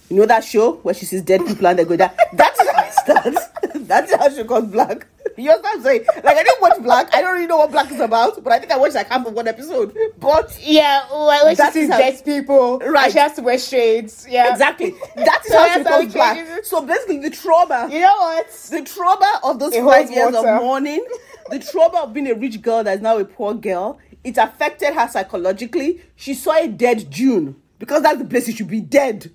You 0.09 0.17
know 0.17 0.27
that 0.27 0.45
show 0.45 0.75
where 0.77 0.95
she 0.95 1.05
sees 1.05 1.23
dead 1.23 1.45
people 1.45 1.67
and 1.67 1.79
they 1.79 1.85
go 1.85 1.97
that 1.97 2.17
that 2.33 2.55
is 2.61 2.69
how 2.71 2.83
it 2.85 2.93
starts. 3.35 3.47
That's 3.89 4.15
how 4.15 4.29
she 4.31 4.43
becomes 4.43 4.71
black. 4.73 5.07
You 5.39 5.49
know 5.51 5.59
what 5.59 5.77
I'm 5.77 5.83
saying? 5.83 6.07
Like 6.25 6.37
I 6.39 6.43
didn't 6.45 6.63
watch 6.63 6.81
Black. 6.83 7.15
I 7.15 7.21
don't 7.21 7.35
really 7.35 7.47
know 7.47 7.59
what 7.59 7.71
Black 7.71 7.91
is 7.91 8.01
about, 8.01 8.43
but 8.43 8.55
I 8.55 8.59
think 8.59 8.73
I 8.73 8.79
watched 8.79 8.95
like 8.95 9.09
half 9.09 9.27
of 9.27 9.35
one 9.35 9.47
episode. 9.47 9.95
But 10.19 10.57
Yeah, 10.63 11.03
well, 11.11 11.51
she 11.55 11.71
sees 11.73 11.91
how- 11.91 11.99
dead 11.99 12.25
people, 12.25 12.79
Right. 12.79 13.13
she 13.13 13.19
has 13.19 13.35
to 13.35 13.43
wear 13.43 13.59
shades. 13.59 14.27
Yeah, 14.31 14.51
exactly, 14.51 14.95
that 15.17 15.43
is 15.45 15.53
So 15.53 15.59
how 15.59 15.73
she 15.75 15.79
becomes 15.83 16.13
Black. 16.15 16.37
changes. 16.39 16.69
So 16.69 16.81
basically, 16.87 17.19
the 17.19 17.29
trauma 17.31 17.87
You 17.93 18.01
know 18.01 18.17
what? 18.17 18.51
the 18.71 18.81
trauma 18.83 19.41
of 19.45 19.59
those 19.59 19.75
It 19.75 19.85
five 19.85 20.11
years 20.11 20.33
water. 20.33 20.49
of 20.49 20.63
mourning, 20.63 21.05
the 21.51 21.59
trauma 21.59 22.05
of 22.05 22.15
being 22.15 22.31
a 22.31 22.35
rich 22.35 22.63
girl 22.63 22.83
that 22.85 22.95
is 22.95 23.01
now 23.03 23.19
a 23.19 23.25
poor 23.27 23.53
girl, 23.53 23.99
it 24.25 24.39
affected 24.39 24.95
her 24.95 25.07
psychologically. 25.07 26.01
She 26.15 26.33
saw 26.33 26.53
a 26.57 26.67
dead 26.67 27.11
June 27.11 27.57
because 27.79 28.03
that's 28.03 28.19
the 28.19 28.25
place 28.25 28.47
she 28.47 28.53
should 28.53 28.69
be 28.69 28.81
dead. 28.81 29.31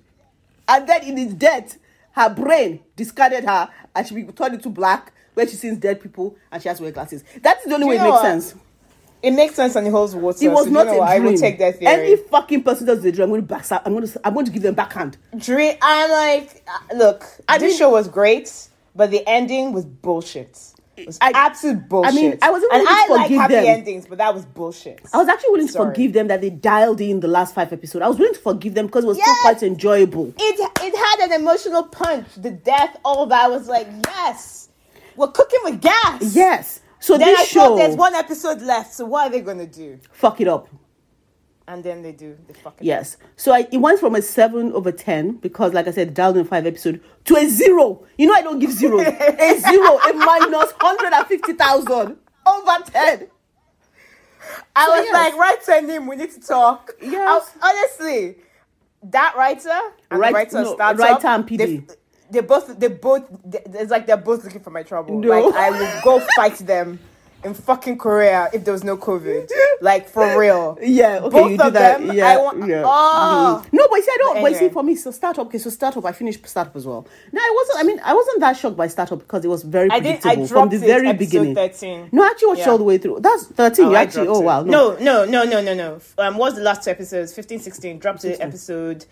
And 0.66 0.88
then 0.88 1.02
in 1.04 1.16
its 1.18 1.34
death, 1.34 1.78
her 2.12 2.30
brain 2.34 2.80
discarded 2.96 3.44
her 3.44 3.68
and 3.94 4.06
she 4.06 4.14
be 4.14 4.24
turned 4.32 4.54
into 4.54 4.68
black 4.70 5.12
where 5.34 5.46
she 5.48 5.56
sees 5.56 5.78
dead 5.78 6.00
people 6.00 6.36
and 6.50 6.62
she 6.62 6.68
has 6.68 6.78
to 6.78 6.82
wear 6.84 6.92
glasses. 6.92 7.24
That's 7.40 7.64
the 7.64 7.74
only 7.74 7.84
Do 7.86 7.90
way 7.90 7.96
it 7.96 8.02
makes 8.02 8.10
what? 8.10 8.22
sense. 8.22 8.54
It 9.22 9.30
makes 9.30 9.54
sense 9.54 9.76
and 9.76 9.86
it 9.86 9.90
holds 9.90 10.14
water. 10.16 10.38
It 10.44 10.48
was 10.48 10.64
so 10.64 10.70
not 10.72 10.86
you 10.86 10.92
know 10.92 10.96
a 10.96 10.98
what? 10.98 11.08
I 11.08 11.18
dream. 11.18 11.32
will 11.32 11.38
take 11.38 11.58
that 11.60 11.78
theory. 11.78 11.92
Any 11.92 12.16
fucking 12.16 12.64
person 12.64 12.86
does 12.88 13.02
the 13.02 13.12
dream, 13.12 13.24
I'm 13.24 13.30
going 13.30 13.40
to 13.42 13.46
back. 13.46 13.64
I'm 13.86 13.92
going 13.94 14.06
to. 14.06 14.20
I'm 14.24 14.34
going 14.34 14.46
to 14.46 14.52
give 14.52 14.62
them 14.62 14.74
backhand. 14.74 15.16
Dream. 15.38 15.76
I'm 15.80 16.10
like, 16.10 16.64
uh, 16.66 16.96
look, 16.96 17.24
I 17.48 17.58
this 17.58 17.70
mean- 17.70 17.78
show 17.78 17.90
was 17.90 18.08
great, 18.08 18.52
but 18.96 19.12
the 19.12 19.22
ending 19.28 19.72
was 19.72 19.84
bullshit. 19.86 20.58
It 20.96 21.06
was 21.06 21.18
I- 21.22 21.32
absolute 21.34 21.88
bullshit. 21.88 22.12
I 22.12 22.14
mean, 22.14 22.38
I 22.42 22.50
was 22.50 22.62
and 22.64 22.70
willing 22.72 22.86
I 22.88 23.06
to 23.06 23.12
like 23.14 23.30
happy 23.30 23.54
them. 23.54 23.64
endings, 23.64 24.06
but 24.06 24.18
that 24.18 24.34
was 24.34 24.44
bullshit. 24.44 25.00
I 25.12 25.16
was 25.18 25.28
actually 25.28 25.50
willing 25.52 25.68
to 25.68 25.72
forgive 25.72 26.12
them 26.12 26.28
that 26.28 26.40
they 26.42 26.50
dialed 26.50 27.00
in 27.00 27.20
the 27.20 27.28
last 27.28 27.54
five 27.54 27.72
episodes. 27.72 28.02
I 28.04 28.08
was 28.08 28.18
willing 28.18 28.34
to 28.34 28.40
forgive 28.40 28.74
them 28.74 28.86
because 28.86 29.04
it 29.04 29.08
was 29.08 29.20
still 29.20 29.34
quite 29.40 29.62
enjoyable. 29.62 30.34
it 30.38 30.70
it 30.82 30.94
had 30.94 31.30
an 31.30 31.40
emotional 31.40 31.84
punch. 31.84 32.26
The 32.36 32.50
death, 32.50 32.96
all 33.04 33.24
that 33.26 33.44
I 33.44 33.48
was 33.48 33.68
like, 33.68 33.86
yes, 34.06 34.68
we're 35.16 35.28
cooking 35.28 35.60
with 35.64 35.80
gas. 35.80 36.34
Yes. 36.34 36.80
So 37.00 37.18
Then 37.18 37.28
this 37.28 37.40
I 37.40 37.44
show, 37.44 37.60
thought 37.60 37.76
there's 37.78 37.96
one 37.96 38.14
episode 38.14 38.60
left. 38.62 38.92
So 38.94 39.06
what 39.06 39.26
are 39.26 39.30
they 39.30 39.40
gonna 39.40 39.66
do? 39.66 39.98
fuck 40.12 40.40
it 40.40 40.46
up. 40.48 40.68
And 41.68 41.84
then 41.84 42.02
they 42.02 42.12
do. 42.12 42.36
They 42.48 42.54
fucking 42.54 42.84
Yes. 42.86 43.16
So 43.36 43.52
I, 43.52 43.66
it 43.70 43.78
went 43.78 44.00
from 44.00 44.14
a 44.16 44.22
seven 44.22 44.72
over 44.72 44.90
ten 44.92 45.32
because, 45.36 45.72
like 45.72 45.86
I 45.86 45.92
said, 45.92 46.12
dialed 46.12 46.36
in 46.36 46.44
five 46.44 46.66
episode 46.66 47.00
to 47.26 47.36
a 47.36 47.46
zero. 47.48 48.04
You 48.18 48.26
know 48.26 48.34
I 48.34 48.42
don't 48.42 48.58
give 48.58 48.72
0. 48.72 48.98
a 49.00 49.04
zero, 49.60 49.98
a 49.98 50.12
minus 50.12 50.72
hundred 50.80 51.12
and 51.12 51.26
fifty 51.26 51.52
thousand 51.52 52.16
over 52.46 52.84
ten. 52.86 53.28
I 54.74 54.86
So, 54.86 54.90
was 54.96 55.04
yes. 55.04 55.14
like, 55.14 55.36
write 55.36 55.66
her 55.66 55.86
name. 55.86 56.08
We 56.08 56.16
need 56.16 56.32
to 56.32 56.40
talk. 56.40 56.90
Yes. 57.00 57.52
Honestly, 57.62 58.36
that 59.04 59.34
writer 59.36 59.70
and 60.10 60.18
Right- 60.20 60.30
the 60.30 60.34
writer 60.34 60.62
no, 60.62 60.74
startup, 60.74 60.98
writer 61.00 61.26
and 61.28 61.46
They, 61.48 61.56
PD. 61.78 61.96
they 62.30 62.40
both. 62.40 62.78
They 62.78 62.88
both. 62.88 63.22
They, 63.44 63.60
it's 63.66 63.90
like 63.92 64.06
they're 64.06 64.16
both 64.16 64.42
looking 64.44 64.60
for 64.62 64.70
my 64.70 64.82
trouble. 64.82 65.18
No. 65.20 65.28
Like 65.28 65.54
I 65.54 65.70
will 65.70 66.00
go 66.02 66.26
fight 66.34 66.56
them 66.58 66.98
in 67.44 67.54
fucking 67.54 67.98
Korea 67.98 68.48
if 68.52 68.64
there 68.64 68.72
was 68.72 68.84
no 68.84 68.96
COVID. 68.96 69.50
Like 69.80 70.08
for 70.08 70.38
real. 70.40 70.78
Yeah, 70.80 71.18
okay, 71.24 71.40
Both 71.40 71.50
you 71.50 71.56
do 71.58 71.64
of 71.64 71.72
that. 71.72 71.98
them, 72.00 72.12
yeah, 72.16 72.26
I 72.32 72.36
want- 72.36 72.66
yeah. 72.68 72.82
Oh. 72.86 73.62
Mhm. 73.64 73.72
No, 73.72 73.86
but 73.88 73.96
you 73.96 74.02
see, 74.02 74.10
I 74.12 74.16
don't. 74.18 74.34
But 74.36 74.42
But 74.42 74.52
you 74.52 74.58
see, 74.58 74.68
for 74.68 74.82
me, 74.82 74.94
so 74.96 75.10
startup. 75.10 75.46
Okay, 75.46 75.58
so 75.58 75.70
startup. 75.70 76.04
I 76.04 76.12
finished 76.12 76.46
startup 76.46 76.76
as 76.76 76.86
well. 76.86 77.06
No, 77.32 77.40
I 77.40 77.52
wasn't. 77.56 77.78
I 77.80 77.82
mean, 77.88 78.00
I 78.04 78.14
wasn't 78.14 78.40
that 78.40 78.56
shocked 78.56 78.76
by 78.76 78.86
startup 78.86 79.18
because 79.18 79.44
it 79.44 79.48
was 79.48 79.62
very 79.64 79.90
I 79.90 79.98
did. 80.00 80.20
predictable 80.20 80.44
I 80.44 80.46
from 80.48 80.68
the 80.68 80.76
it 80.76 80.80
very 80.80 81.12
beginning. 81.12 81.54
Thirteen. 81.54 82.08
No, 82.12 82.22
I 82.22 82.28
actually 82.28 82.48
watched 82.48 82.60
Yeah. 82.60 82.70
all 82.70 82.78
the 82.78 82.84
way 82.84 82.98
through. 82.98 83.18
That's 83.20 83.46
thirteen. 83.46 83.90
you 83.90 83.96
actually. 83.96 84.28
Oh 84.28 84.40
wow. 84.40 84.62
No. 84.62 84.94
no, 85.00 85.24
no, 85.24 85.24
no, 85.24 85.44
no, 85.44 85.60
no, 85.62 85.74
no. 85.74 86.00
Um, 86.18 86.36
what's 86.38 86.56
the 86.56 86.62
last 86.62 86.84
two 86.84 86.90
episodes? 86.90 87.32
15, 87.34 87.58
16. 87.60 87.98
Dropped 87.98 88.24
it 88.24 88.40
episode 88.40 89.04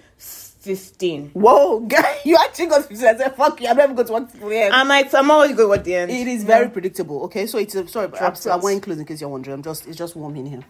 fifteen. 0.61 1.31
Whoa, 1.31 1.81
guy, 1.81 2.19
you 2.25 2.37
actually 2.37 2.67
got 2.67 2.89
to 2.89 2.97
say, 2.97 3.17
fuck 3.37 3.61
you. 3.61 3.69
I'm 3.69 3.77
never 3.77 3.95
going 3.95 4.07
to 4.07 4.13
watch 4.13 4.33
the 4.33 4.57
end. 4.57 4.75
I'm 4.75 4.89
like, 4.89 5.13
I'm 5.15 5.31
always 5.31 5.55
good 5.57 5.79
at 5.79 5.85
the 5.85 5.95
end. 5.95 6.11
It 6.11 6.29
is 6.29 6.45
very 6.45 6.69
predictable. 6.69 7.23
Okay, 7.25 7.47
so 7.47 7.59
it's 7.59 7.75
a, 7.75 7.87
sorry, 7.89 8.09
but 8.09 8.21
I'm, 8.21 8.33
Dropped 8.33 8.47
I'm 8.47 8.61
it. 8.61 8.63
wearing 8.65 8.81
clothes 8.81 8.99
in 8.99 9.07
case 9.07 9.21
you're 9.21 9.31
wondering. 9.31 9.55
I'm 9.55 9.63
just 9.63 9.87
it's 9.87 9.97
just 9.97 10.17
warm 10.17 10.37
in 10.37 10.47
here. 10.47 10.63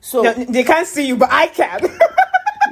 So 0.00 0.22
No, 0.22 0.32
they 0.32 0.64
can't 0.64 0.86
see 0.86 1.06
you, 1.08 1.16
but 1.16 1.30
I 1.32 1.48
can. 1.48 1.80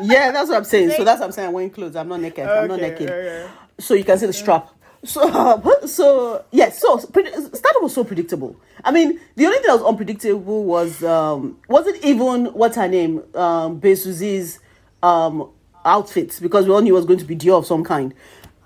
yeah, 0.03 0.31
that's 0.31 0.49
what 0.49 0.59
I'm 0.59 0.65
saying. 0.65 0.91
So 0.91 1.05
that's 1.05 1.21
what 1.21 1.27
I'm 1.27 1.33
saying. 1.33 1.49
I'm 1.49 1.55
wearing 1.55 1.71
clothes. 1.71 1.97
I'm 1.97 2.09
not 2.09 2.21
naked. 2.21 2.47
I'm 2.47 2.69
not 2.69 2.81
naked. 2.81 3.11
okay. 3.11 3.49
So 3.79 3.95
you 3.95 4.05
can 4.05 4.19
see 4.19 4.27
the 4.27 4.33
strap. 4.33 4.69
So 5.05 5.77
so 5.87 6.45
yes. 6.51 6.81
So 6.81 6.99
startup 6.99 7.83
was 7.83 7.95
so 7.95 8.05
predictable. 8.05 8.57
I 8.85 8.91
mean, 8.91 9.21
the 9.37 9.47
only 9.47 9.59
thing 9.59 9.67
that 9.69 9.75
was 9.81 9.83
unpredictable 9.85 10.65
was 10.65 11.03
um 11.05 11.59
wasn't 11.69 12.05
even 12.05 12.47
what's 12.47 12.77
her 12.77 12.89
name 12.89 13.23
um 13.35 13.79
Bae 13.79 13.95
Suzy's 13.95 14.61
um 15.03 15.51
outfits 15.87 16.41
because 16.41 16.67
we 16.67 16.73
all 16.73 16.83
knew 16.83 16.95
it 16.95 16.97
was 16.97 17.07
going 17.07 17.19
to 17.19 17.25
be 17.25 17.37
Dior 17.37 17.59
of 17.59 17.67
some 17.67 17.85
kind. 17.85 18.13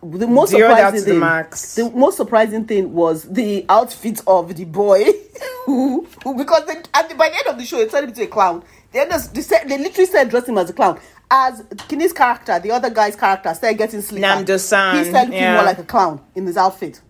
The 0.03 0.27
most 0.27 0.53
Dior 0.53 0.69
surprising 0.71 1.01
the 1.01 1.07
thing, 1.07 1.19
max. 1.19 1.75
the 1.75 1.91
most 1.91 2.17
surprising 2.17 2.65
thing 2.65 2.93
was 2.95 3.25
the 3.25 3.67
outfit 3.69 4.23
of 4.27 4.55
the 4.57 4.65
boy, 4.65 5.05
who, 5.67 6.07
who 6.25 6.37
because 6.37 6.65
they, 6.67 6.77
at 6.95 7.09
the, 7.09 7.15
by 7.15 7.29
the 7.29 7.37
end 7.37 7.47
of 7.49 7.59
the 7.59 7.65
show, 7.67 7.77
they 7.77 7.87
turned 7.87 8.05
him 8.05 8.11
into 8.11 8.23
a 8.23 8.27
clown. 8.27 8.65
They, 8.93 9.05
just, 9.05 9.35
they, 9.35 9.43
said, 9.43 9.69
they 9.69 9.77
literally 9.77 10.07
started 10.07 10.31
dressing 10.31 10.55
him 10.55 10.59
as 10.59 10.71
a 10.71 10.73
clown. 10.73 10.99
As 11.31 11.63
Kinney's 11.87 12.13
character, 12.15 12.59
the 12.59 12.73
other 12.73 12.91
guy's 12.91 13.15
character, 13.15 13.53
started 13.55 13.77
getting. 13.77 14.01
Namdo-san, 14.01 14.97
He 14.97 15.05
started 15.05 15.29
looking 15.29 15.43
yeah. 15.43 15.55
more 15.55 15.65
like 15.65 15.79
a 15.79 15.85
clown 15.85 16.21
in 16.35 16.47
his 16.47 16.57
outfit. 16.57 17.01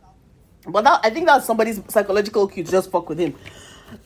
But 0.66 0.82
that, 0.82 1.00
I 1.04 1.10
think 1.10 1.26
that 1.26 1.44
somebody's 1.44 1.80
psychological 1.88 2.48
cue 2.48 2.64
to 2.64 2.70
just 2.70 2.90
fuck 2.90 3.08
with 3.08 3.18
him. 3.18 3.34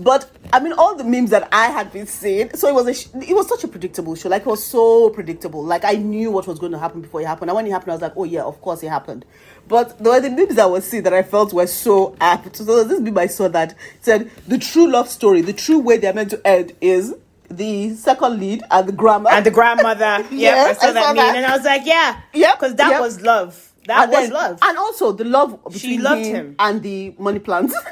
But 0.01 0.31
I 0.53 0.61
mean, 0.61 0.73
all 0.73 0.97
the 0.97 1.05
memes 1.05 1.31
that 1.31 1.49
I 1.53 1.67
had 1.67 1.93
been 1.93 2.07
seeing, 2.07 2.55
so 2.57 2.69
it 2.69 2.75
was 2.75 2.87
a, 2.87 2.95
sh- 2.95 3.09
it 3.29 3.35
was 3.35 3.49
such 3.49 3.65
a 3.65 3.69
predictable 3.69 4.15
show. 4.15 4.29
Like 4.29 4.43
it 4.43 4.47
was 4.49 4.65
so 4.65 5.11
predictable. 5.11 5.63
Like 5.65 5.85
I 5.85 5.93
knew 5.93 6.31
what 6.31 6.47
was 6.47 6.59
going 6.59 6.73
to 6.73 6.79
happen 6.79 7.01
before 7.01 7.21
it 7.21 7.27
happened. 7.27 7.51
And 7.51 7.57
when 7.57 7.67
it 7.67 7.71
happened, 7.71 7.93
I 7.93 7.95
was 7.95 8.03
like, 8.03 8.13
oh 8.17 8.25
yeah, 8.25 8.43
of 8.43 8.61
course 8.61 8.83
it 8.83 8.89
happened. 8.89 9.25
But 9.69 9.99
there 9.99 10.13
were 10.13 10.21
the 10.21 10.31
memes 10.31 10.59
I 10.59 10.67
was 10.67 10.85
seeing 10.85 11.03
that 11.05 11.15
I 11.15 11.23
felt 11.23 11.53
were 11.53 11.67
so 11.67 12.17
apt. 12.21 12.57
So 12.57 12.85
this 12.85 13.01
meme 13.01 13.17
I 13.19 13.27
saw 13.27 13.49
that 13.49 13.75
said 14.01 14.31
the 14.47 14.59
true 14.59 14.91
love 14.91 15.09
story, 15.09 15.41
the 15.43 15.53
true 15.53 15.79
way 15.79 15.97
they're 15.99 16.13
meant 16.15 16.31
to 16.31 16.47
end 16.47 16.73
is 16.81 17.15
the 17.51 17.95
second 17.95 18.41
lead 18.41 18.63
and 18.71 18.89
the 18.89 18.93
grandma 18.93 19.31
and 19.31 19.47
the 19.47 19.51
grandmother. 19.51 20.27
Yeah, 20.31 20.67
I 20.69 20.73
saw 20.73 20.87
I 20.89 20.93
that 20.93 21.03
saw 21.03 21.09
meme, 21.09 21.17
that. 21.17 21.37
and 21.37 21.47
I 21.47 21.57
was 21.57 21.65
like, 21.65 21.83
yeah, 21.87 22.21
yeah, 22.33 22.55
because 22.55 22.75
that 22.77 22.91
yep. 22.91 23.01
was 23.01 23.21
love. 23.21 23.73
That 23.87 24.05
and 24.05 24.13
was 24.13 24.21
then- 24.25 24.33
love. 24.33 24.59
and 24.63 24.79
also 24.79 25.13
the 25.13 25.25
love 25.25 25.63
between 25.71 26.03
loved 26.03 26.25
him, 26.25 26.35
him. 26.35 26.57
and 26.59 26.83
the 26.83 27.15
money 27.19 27.39
plants. 27.39 27.75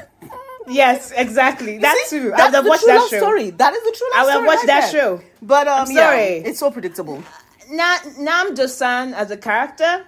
yes, 0.67 1.11
exactly. 1.15 1.77
That 1.79 1.95
See. 2.07 2.19
I 2.19 2.29
That's 2.29 2.55
have 2.55 2.63
the 2.63 2.69
watched 2.69 2.83
true 2.83 2.93
that 2.93 2.99
love 2.99 3.09
show. 3.09 3.17
story. 3.19 3.49
That 3.51 3.73
is 3.73 3.83
the 3.83 3.91
true 3.97 4.07
love 4.13 4.19
I 4.19 4.23
would 4.23 4.31
have 4.31 4.37
story 4.37 4.47
watched 4.47 4.59
right 4.59 4.67
that 4.67 4.91
there. 4.91 5.01
show. 5.01 5.21
But 5.41 5.67
um, 5.67 5.87
I'm 5.87 5.91
yeah, 5.91 6.09
sorry. 6.09 6.23
it's 6.49 6.59
so 6.59 6.71
predictable. 6.71 7.23
Na- 7.69 7.99
Nam 8.19 8.55
Dosan 8.55 9.13
as 9.13 9.31
a 9.31 9.37
character 9.37 10.05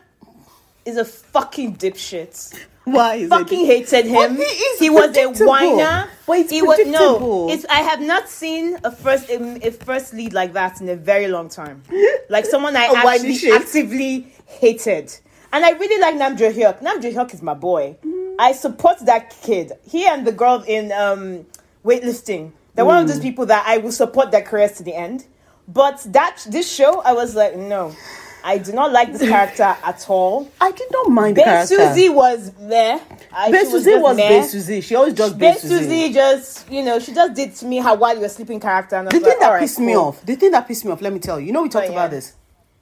is 0.85 0.97
a 0.97 1.05
fucking 1.05 1.77
dipshit. 1.77 2.53
Why 2.85 3.15
is 3.15 3.23
it? 3.23 3.29
fucking 3.29 3.61
it? 3.61 3.65
hated 3.65 4.05
him. 4.05 4.37
But 4.37 4.45
he 4.45 4.75
he 4.79 4.89
was 4.91 5.17
a 5.17 5.45
whiner. 5.45 6.07
But 6.27 6.37
it's 6.39 6.51
he 6.51 6.61
was 6.61 6.85
no. 6.85 7.49
It's 7.49 7.65
I 7.69 7.79
have 7.81 7.99
not 8.01 8.29
seen 8.29 8.77
a 8.83 8.91
first 8.91 9.27
a, 9.29 9.67
a 9.67 9.71
first 9.71 10.13
lead 10.13 10.33
like 10.33 10.53
that 10.53 10.79
in 10.81 10.89
a 10.89 10.95
very 10.95 11.27
long 11.27 11.49
time. 11.49 11.81
Like 12.29 12.45
someone 12.45 12.75
I 12.75 12.85
actually 12.95 13.51
actively 13.51 14.31
hated. 14.45 15.11
And 15.51 15.63
I 15.65 15.71
really 15.71 15.99
like 16.01 16.15
Nam 16.15 16.35
Joo 16.37 16.51
Hyuk. 16.51 16.81
Nam 16.81 17.01
Joo 17.01 17.11
Hyuk 17.11 17.33
is 17.33 17.41
my 17.41 17.53
boy. 17.55 17.95
I 18.39 18.51
support 18.53 18.99
that 19.05 19.35
kid. 19.43 19.71
He 19.89 20.05
and 20.05 20.25
the 20.27 20.31
girl 20.31 20.63
in 20.67 20.91
um, 20.91 21.45
weightlifting. 21.85 22.51
They're 22.75 22.85
one 22.85 22.97
of 22.97 23.05
Mm. 23.05 23.07
those 23.09 23.19
people 23.19 23.45
that 23.47 23.63
I 23.67 23.77
will 23.77 23.91
support 23.91 24.31
their 24.31 24.41
careers 24.41 24.73
to 24.73 24.83
the 24.83 24.93
end. 24.95 25.25
But 25.67 26.05
that 26.09 26.45
this 26.49 26.71
show, 26.71 27.01
I 27.01 27.13
was 27.13 27.35
like, 27.35 27.55
no, 27.55 27.95
I 28.43 28.57
do 28.59 28.71
not 28.73 28.91
like 28.91 29.11
this 29.13 29.21
character 29.33 29.63
at 29.63 30.05
all. 30.09 30.51
I 30.61 30.71
did 30.71 30.87
not 30.91 31.09
mind 31.09 31.37
the 31.37 31.65
Suzy 31.65 32.09
was 32.09 32.51
there. 32.59 32.99
I, 33.33 33.49
she 33.51 33.65
Suzy 33.65 33.95
was. 33.95 34.17
Bae 34.17 34.41
Suzy. 34.41 34.81
She 34.81 34.93
always 34.95 35.13
Bae 35.15 35.53
Suzy. 35.53 35.67
Suzy 35.67 36.13
just, 36.13 36.69
you 36.69 36.83
know, 36.83 36.99
she 36.99 37.13
just 37.13 37.33
did 37.33 37.55
to 37.55 37.65
me 37.65 37.77
how 37.77 37.95
while 37.95 38.13
you 38.13 38.21
were 38.21 38.29
sleeping 38.29 38.59
character. 38.59 38.97
And 38.97 39.07
The 39.07 39.11
thing 39.11 39.23
like, 39.23 39.39
that 39.39 39.45
"Alright, 39.47 39.61
pissed 39.61 39.79
me 39.79 39.93
cool." 39.93 40.03
off, 40.03 40.25
the 40.25 40.35
thing 40.35 40.51
that 40.51 40.67
pissed 40.67 40.85
me 40.85 40.91
off, 40.91 41.01
let 41.01 41.13
me 41.13 41.19
tell 41.19 41.39
you. 41.39 41.47
You 41.47 41.51
know, 41.53 41.63
we 41.63 41.69
talked 41.69 41.87
Oh, 41.87 41.93
about 41.93 42.11
yeah. 42.11 42.17
this. 42.19 42.33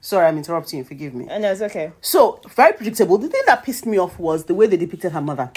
Sorry, 0.03 0.27
I'm 0.27 0.37
interrupting 0.37 0.79
you. 0.79 0.83
Forgive 0.83 1.13
me. 1.13 1.29
Uh, 1.29 1.35
I 1.35 1.37
know, 1.37 1.49
it's 1.53 1.61
okay. 1.61 1.93
So, 2.01 2.41
very 2.49 2.73
predictable. 2.73 3.17
The 3.17 3.29
thing 3.29 3.41
that 3.47 3.63
pissed 3.63 3.85
me 3.85 3.97
off 3.97 4.19
was 4.19 4.43
the 4.43 4.53
way 4.53 4.67
they 4.67 4.75
depicted 4.75 5.13
her 5.13 5.21
mother. 5.21 5.49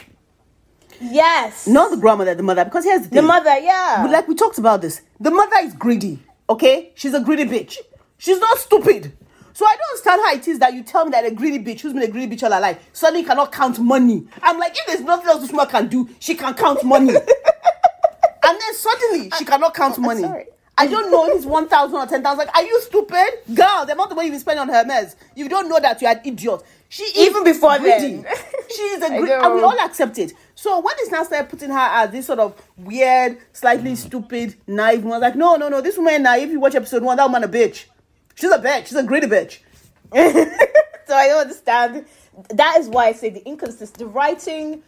Yes. 1.00 1.66
Not 1.66 1.90
the 1.90 1.96
grandmother, 1.96 2.32
the 2.36 2.44
mother. 2.44 2.64
Because 2.64 2.84
here's 2.84 3.02
the 3.02 3.08
thing. 3.08 3.16
the 3.16 3.22
mother, 3.22 3.58
yeah. 3.58 4.02
But 4.02 4.12
like 4.12 4.28
we 4.28 4.36
talked 4.36 4.58
about 4.58 4.82
this, 4.82 5.02
the 5.18 5.32
mother 5.32 5.56
is 5.62 5.74
greedy. 5.74 6.20
Okay, 6.48 6.92
she's 6.94 7.12
a 7.12 7.18
greedy 7.18 7.42
bitch. 7.42 7.78
She's 8.18 8.38
not 8.38 8.58
stupid. 8.58 9.16
So 9.52 9.66
I 9.66 9.74
don't 9.74 9.90
understand 9.90 10.20
how 10.24 10.34
it 10.34 10.46
is 10.46 10.60
that 10.60 10.74
you 10.74 10.84
tell 10.84 11.04
me 11.04 11.10
that 11.10 11.26
a 11.26 11.32
greedy 11.32 11.58
bitch 11.58 11.80
who's 11.80 11.92
been 11.92 12.04
a 12.04 12.08
greedy 12.08 12.36
bitch 12.36 12.44
all 12.44 12.52
her 12.52 12.60
life 12.60 12.78
suddenly 12.92 13.24
cannot 13.24 13.50
count 13.50 13.80
money. 13.80 14.28
I'm 14.42 14.60
like, 14.60 14.76
if 14.78 14.86
there's 14.86 15.00
nothing 15.00 15.26
else 15.26 15.40
this 15.40 15.50
woman 15.50 15.66
can 15.66 15.88
do, 15.88 16.08
she 16.20 16.36
can 16.36 16.54
count 16.54 16.84
money. 16.84 17.08
and 17.16 17.18
then 18.60 18.74
suddenly 18.74 19.28
she 19.36 19.44
cannot 19.44 19.74
count 19.74 19.98
uh, 19.98 20.02
uh, 20.02 20.06
money. 20.06 20.20
sorry. 20.20 20.46
I 20.78 20.86
don't 20.86 21.10
know 21.10 21.26
if 21.30 21.36
it's 21.36 21.46
1,000 21.46 21.96
or 21.96 22.06
10,000. 22.06 22.38
Like, 22.38 22.54
are 22.54 22.62
you 22.62 22.80
stupid? 22.82 23.28
Girl, 23.54 23.86
the 23.86 23.92
amount 23.92 24.10
of 24.10 24.16
money 24.16 24.26
you've 24.26 24.34
been 24.34 24.40
spending 24.40 24.60
on 24.60 24.68
Hermes, 24.68 25.16
you 25.34 25.48
don't 25.48 25.68
know 25.68 25.80
that 25.80 26.00
you're 26.02 26.10
an 26.10 26.20
idiot. 26.24 26.60
She 26.88 27.02
is 27.02 27.28
Even 27.28 27.44
before 27.44 27.78
greedy. 27.78 28.16
then. 28.16 28.26
She 28.68 28.82
is 28.82 29.02
a 29.02 29.08
greedy, 29.08 29.32
and 29.32 29.54
we 29.54 29.62
all 29.62 29.78
accept 29.78 30.18
it. 30.18 30.32
So 30.54 30.80
when 30.80 30.94
it's 30.98 31.10
now 31.10 31.22
started 31.22 31.48
putting 31.48 31.70
her 31.70 31.78
as 31.78 32.10
this 32.10 32.26
sort 32.26 32.40
of 32.40 32.60
weird, 32.76 33.38
slightly 33.52 33.94
stupid, 33.94 34.56
naive 34.66 35.04
woman, 35.04 35.20
like, 35.20 35.36
no, 35.36 35.56
no, 35.56 35.68
no, 35.68 35.80
this 35.80 35.96
woman 35.96 36.24
naive. 36.24 36.48
If 36.48 36.52
you 36.52 36.60
watch 36.60 36.74
episode 36.74 37.02
one, 37.02 37.16
that 37.16 37.24
woman 37.24 37.44
a 37.44 37.48
bitch. 37.48 37.84
She's 38.34 38.50
a 38.50 38.58
bitch. 38.58 38.86
She's 38.86 38.96
a 38.96 39.02
greedy 39.02 39.28
bitch. 39.28 39.58
so 40.12 41.14
I 41.14 41.28
don't 41.28 41.40
understand. 41.40 42.06
That 42.50 42.76
is 42.78 42.88
why 42.88 43.06
I 43.06 43.12
say 43.12 43.30
the 43.30 43.46
inconsistent 43.46 43.98
the 43.98 44.06
writing 44.06 44.82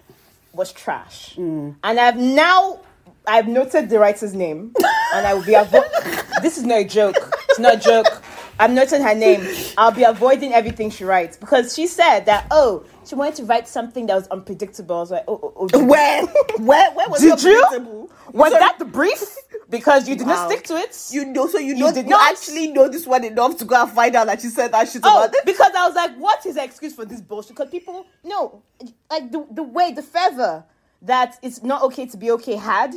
was 0.52 0.72
trash. 0.72 1.34
Mm. 1.36 1.76
And 1.82 2.00
I've 2.00 2.16
now 2.16 2.80
I've 3.28 3.48
noted 3.48 3.88
the 3.90 3.98
writer's 3.98 4.34
name, 4.34 4.72
and 5.14 5.26
I 5.26 5.34
will 5.34 5.44
be 5.44 5.52
avo- 5.52 5.84
This 6.42 6.56
is 6.58 6.64
not 6.64 6.78
a 6.78 6.84
joke. 6.84 7.16
It's 7.50 7.58
not 7.58 7.74
a 7.76 7.78
joke. 7.78 8.22
I've 8.60 8.72
noted 8.72 9.02
her 9.02 9.14
name. 9.14 9.46
I'll 9.76 9.92
be 9.92 10.02
avoiding 10.02 10.52
everything 10.52 10.90
she 10.90 11.04
writes 11.04 11.36
because 11.36 11.74
she 11.74 11.86
said 11.86 12.26
that 12.26 12.46
oh 12.50 12.84
she 13.06 13.14
wanted 13.14 13.36
to 13.36 13.44
write 13.44 13.68
something 13.68 14.06
that 14.06 14.14
was 14.16 14.26
unpredictable. 14.28 14.96
I 14.96 15.00
was 15.00 15.10
like 15.12 15.24
oh 15.28 15.38
oh, 15.56 15.68
oh 15.72 15.84
Where? 15.84 16.26
Where? 16.58 16.90
Where 16.92 17.08
was 17.08 17.20
Did 17.20 17.40
you? 17.42 18.08
was 18.32 18.52
So- 18.52 18.58
that 18.58 18.76
the 18.80 18.84
brief? 18.84 19.22
Because 19.70 20.08
you 20.08 20.16
did 20.16 20.26
Wow. 20.26 20.34
not 20.34 20.50
stick 20.50 20.64
to 20.68 20.76
it. 20.76 20.96
You 21.10 21.24
know, 21.26 21.46
so 21.46 21.58
you 21.58 21.74
You 21.74 21.84
know, 21.84 21.92
did 21.92 22.04
you 22.06 22.10
not. 22.10 22.32
actually 22.32 22.68
know 22.68 22.88
this 22.88 23.06
one 23.06 23.22
enough 23.22 23.58
to 23.58 23.64
go 23.66 23.82
and 23.82 23.90
find 23.92 24.16
out 24.16 24.26
that 24.26 24.40
she 24.40 24.48
said 24.48 24.72
that 24.72 24.88
shit 24.88 25.02
Oh, 25.04 25.24
about 25.24 25.34
it. 25.36 25.44
because 25.44 25.70
I 25.76 25.86
was 25.86 25.94
like, 25.94 26.16
what 26.16 26.44
is 26.46 26.54
the 26.54 26.64
excuse 26.64 26.94
for 26.94 27.04
this 27.04 27.20
bullshit? 27.20 27.50
Because 27.50 27.68
people, 27.70 28.06
no, 28.24 28.62
like 29.10 29.30
the, 29.30 29.46
the 29.52 29.62
way, 29.62 29.92
the 29.92 30.02
feather 30.02 30.64
that 31.02 31.38
it's 31.42 31.62
not 31.62 31.82
okay 31.82 32.06
to 32.06 32.16
be 32.16 32.30
okay 32.32 32.56
had, 32.56 32.94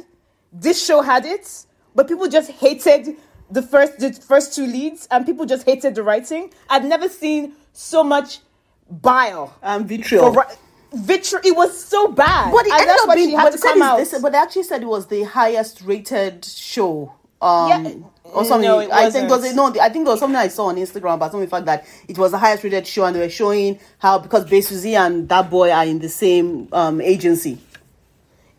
this 0.52 0.84
show 0.84 1.02
had 1.02 1.26
it, 1.26 1.66
but 1.96 2.08
people 2.08 2.28
just 2.28 2.52
hated 2.52 3.16
the 3.50 3.62
first, 3.62 4.00
the 4.00 4.14
first 4.14 4.56
two 4.56 4.66
leads, 4.66 5.08
and 5.12 5.26
people 5.26 5.46
just 5.46 5.66
hated 5.66 5.96
the 5.96 6.04
writing. 6.04 6.52
I've 6.70 6.86
never 6.86 7.10
seen 7.10 7.54
so 7.74 8.04
much 8.04 8.40
bile. 8.90 9.56
Um, 9.64 9.86
vitriol. 9.86 10.34
For, 10.34 10.42
ri- 10.94 11.00
vitri- 11.02 11.46
it 11.46 11.56
was 11.56 11.82
so 11.84 12.08
bad. 12.10 12.52
But 12.52 12.66
it 12.66 12.72
and 12.72 12.82
ended 12.82 12.90
that's 12.90 13.04
up 13.08 13.16
being. 13.16 13.30
she 13.30 13.36
had 13.36 13.44
But 13.44 13.52
to 13.54 13.58
they, 13.58 13.68
come 13.70 13.82
out. 13.82 13.94
it's- 14.00 14.12
this, 14.12 14.22
but 14.22 14.32
they 14.32 14.38
actually 14.38 14.64
said 14.64 14.82
it 14.82 14.88
was 14.88 15.08
the 15.08 15.24
highest 15.24 15.82
rated 15.82 16.44
show. 16.46 17.14
Um, 17.42 17.70
Yeah, 17.70 17.92
or 18.24 18.46
something. 18.46 18.70
no, 18.70 18.80
it 18.80 18.92
I 18.92 19.10
think 19.10 19.28
there 19.28 19.40
was 19.40 19.56
no. 19.56 19.68
I 19.82 19.90
think 19.90 20.06
there 20.06 20.14
was 20.14 20.20
something 20.20 20.38
I 20.38 20.48
saw 20.48 20.66
on 20.68 20.76
Instagram 20.76 21.16
about 21.16 21.32
something 21.32 21.50
fact 21.50 21.66
that 21.66 21.88
it 22.08 22.16
was 22.20 22.30
the 22.32 22.38
highest 22.38 22.64
rated 22.64 22.86
show, 22.86 23.04
and 23.04 23.16
they 23.16 23.20
were 23.20 23.30
showing 23.30 23.80
how 23.98 24.20
because 24.20 24.46
Bae 24.46 24.60
Suzy 24.60 24.96
and 24.96 25.28
that 25.28 25.50
boy 25.50 25.72
are 25.72 25.84
in 25.86 25.98
the 25.98 26.08
same 26.10 26.68
um 26.72 27.02
agency. 27.02 27.58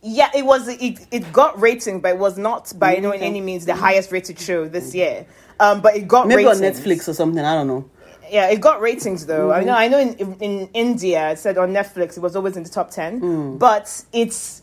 Yeah, 0.03 0.31
it 0.35 0.45
was. 0.45 0.67
It, 0.69 1.07
it 1.13 1.33
got 1.33 1.61
ratings, 1.61 2.03
but 2.03 2.09
it 2.11 2.19
was 2.19 2.37
not 2.37 2.73
by 2.79 2.97
no 2.97 3.13
Okay. 3.13 3.25
any 3.25 3.41
means 3.41 3.67
the 3.67 3.75
highest 3.77 4.11
rated 4.11 4.39
show 4.39 4.67
this 4.69 4.95
year. 4.95 5.27
Um, 5.61 5.81
but 5.81 5.95
it 5.95 6.09
got 6.09 6.27
Maybe 6.27 6.45
ratings. 6.45 6.61
on 6.61 6.67
Netflix 6.73 7.09
or 7.09 7.15
something. 7.15 7.45
I 7.45 7.55
don't 7.55 7.69
know. 7.69 7.89
Yeah, 8.29 8.49
it 8.49 8.61
got 8.61 8.81
ratings 8.81 9.27
though. 9.27 9.51
Mm-hmm. 9.51 9.61
I 9.61 9.65
know. 9.65 9.75
I 9.75 9.89
know. 9.89 9.99
In, 10.01 10.37
in 10.41 10.69
India, 10.75 11.31
it 11.33 11.39
said 11.39 11.57
on 11.59 11.73
Netflix, 11.73 12.17
it 12.17 12.21
was 12.21 12.35
always 12.35 12.57
in 12.57 12.63
the 12.65 12.69
top 12.71 12.91
ten. 12.91 13.21
Mm. 13.21 13.59
But 13.59 14.05
it's 14.13 14.62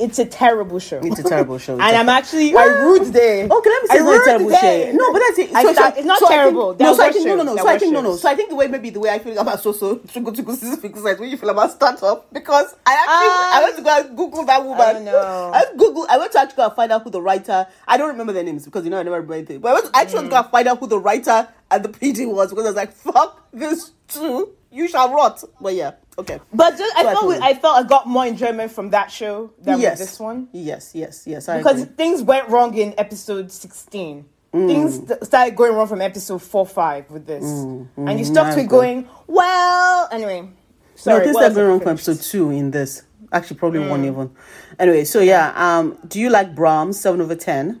it's 0.00 0.18
a 0.18 0.24
terrible 0.24 0.78
show. 0.78 1.00
It's 1.02 1.18
a 1.18 1.22
terrible 1.22 1.58
show. 1.58 1.72
and 1.80 1.82
I'm 1.82 2.08
actually 2.08 2.54
I 2.56 2.64
rude 2.64 3.12
there. 3.12 3.44
Okay, 3.44 3.70
let 3.70 3.82
me 3.82 3.88
I 3.90 3.96
say 3.96 4.00
it's 4.00 4.22
a 4.22 4.24
terrible 4.24 4.50
show. 4.50 4.92
No, 4.92 5.12
but 5.12 5.18
that's 5.20 5.38
it. 5.38 5.50
So- 5.50 5.72
so- 5.74 5.86
it's 5.96 6.04
not 6.06 6.18
so 6.18 6.26
I 6.26 6.28
think- 6.28 6.40
terrible. 6.40 6.76
No, 6.78 6.94
so 6.94 7.02
I 7.04 7.12
think 7.12 7.26
no, 7.26 7.36
no, 7.36 7.42
no. 7.42 7.56
So 7.56 7.68
I 7.68 7.78
think 7.78 7.92
no, 7.92 8.00
no. 8.00 8.16
So 8.16 8.28
I 8.28 8.34
think 8.34 8.48
the 8.50 8.56
way 8.56 8.66
maybe 8.68 8.90
the 8.90 9.00
way 9.00 9.10
I 9.10 9.18
feel 9.18 9.38
about 9.38 9.60
so 9.60 9.72
so 9.72 9.96
to 9.96 10.20
go 10.20 10.30
to 10.32 10.42
go 10.42 10.52
is 10.52 11.18
way 11.20 11.28
you 11.28 11.36
feel 11.36 11.50
about 11.50 11.70
startup 11.72 12.32
because 12.32 12.74
I 12.86 12.94
actually 12.94 13.30
I 13.56 13.60
went 13.64 13.76
to 13.76 13.82
go 13.82 14.00
and 14.00 14.16
Google 14.16 14.44
that 14.44 14.64
woman. 14.64 15.08
Oh, 15.08 15.50
I. 15.54 15.58
I 15.70 15.76
Google. 15.76 16.06
I 16.08 16.18
went 16.18 16.32
to 16.32 16.40
actually 16.40 16.56
go 16.56 16.64
and 16.66 16.74
find 16.74 16.92
out 16.92 17.02
who 17.02 17.10
the 17.10 17.22
writer. 17.22 17.66
I 17.86 17.96
don't 17.96 18.08
remember 18.08 18.32
their 18.32 18.44
names 18.44 18.64
because 18.64 18.84
you 18.84 18.90
know 18.90 18.98
I 18.98 19.02
never 19.02 19.16
remember 19.16 19.34
anything. 19.34 19.60
But 19.60 19.70
I 19.70 19.72
went 19.74 19.86
to 19.86 19.96
actually 19.96 20.24
to 20.24 20.30
go 20.30 20.36
and 20.36 20.46
find 20.50 20.68
out 20.68 20.78
who 20.78 20.86
the 20.86 20.98
writer 20.98 21.48
and 21.70 21.84
the 21.84 21.88
PD 22.00 22.30
was 22.32 22.50
because 22.50 22.64
I 22.64 22.68
was 22.68 22.76
like, 22.76 22.92
fuck 22.92 23.46
this 23.52 23.92
too. 24.08 24.54
You 24.72 24.88
shall 24.88 25.12
rot. 25.12 25.42
But 25.60 25.74
yeah, 25.74 25.92
okay. 26.20 26.40
But 26.52 26.76
just, 26.78 26.96
I 26.96 27.02
So 27.02 27.08
I 27.08 27.12
felt 27.14 27.28
we, 27.28 27.36
I 27.36 27.54
felt 27.54 27.76
I 27.84 27.88
got 27.88 28.06
more 28.06 28.26
enjoyment 28.26 28.72
from 28.72 28.90
that 28.90 29.10
show 29.10 29.52
than 29.60 29.80
yes, 29.80 29.98
with 29.98 30.08
this 30.08 30.20
one. 30.20 30.48
Yes, 30.52 30.92
yes, 30.94 31.24
yes. 31.26 31.48
I 31.48 31.58
because 31.58 31.82
agree. 31.82 31.94
things 31.96 32.22
went 32.22 32.48
wrong 32.48 32.76
in 32.76 32.94
episode 32.98 33.50
16 33.52 34.24
Mm. 34.52 34.66
things 34.66 34.94
st- 34.96 35.24
started 35.24 35.54
going 35.54 35.72
wrong 35.76 35.86
from 35.86 36.00
episode 36.00 36.42
4 36.42 36.66
5 36.66 37.08
with 37.12 37.24
this 37.24 37.44
and 37.44 38.18
you 38.18 38.24
stuck 38.24 38.48
I 38.48 38.54
to 38.56 38.60
it 38.62 38.68
going 38.68 39.08
well 39.28 40.08
anyway 40.10 40.40
No, 40.40 40.48
sorry 40.96 41.18
what 41.20 41.28
is 41.28 41.36
else 41.36 41.54
going 41.54 41.68
wrong 41.68 41.78
from 41.78 41.90
episode 41.90 42.20
two 42.20 42.50
in 42.50 42.72
this. 42.72 43.04
Actually, 43.32 43.58
probably 43.58 43.78
one 43.78 44.04
even. 44.04 44.28
Anyway, 44.76 45.04
so 45.04 45.20
yeah, 45.20 45.52
um, 45.54 45.96
do 46.08 46.18
you 46.18 46.30
like 46.30 46.52
Brahms? 46.56 46.98
Seven 47.00 47.20
over 47.20 47.36
ten. 47.36 47.80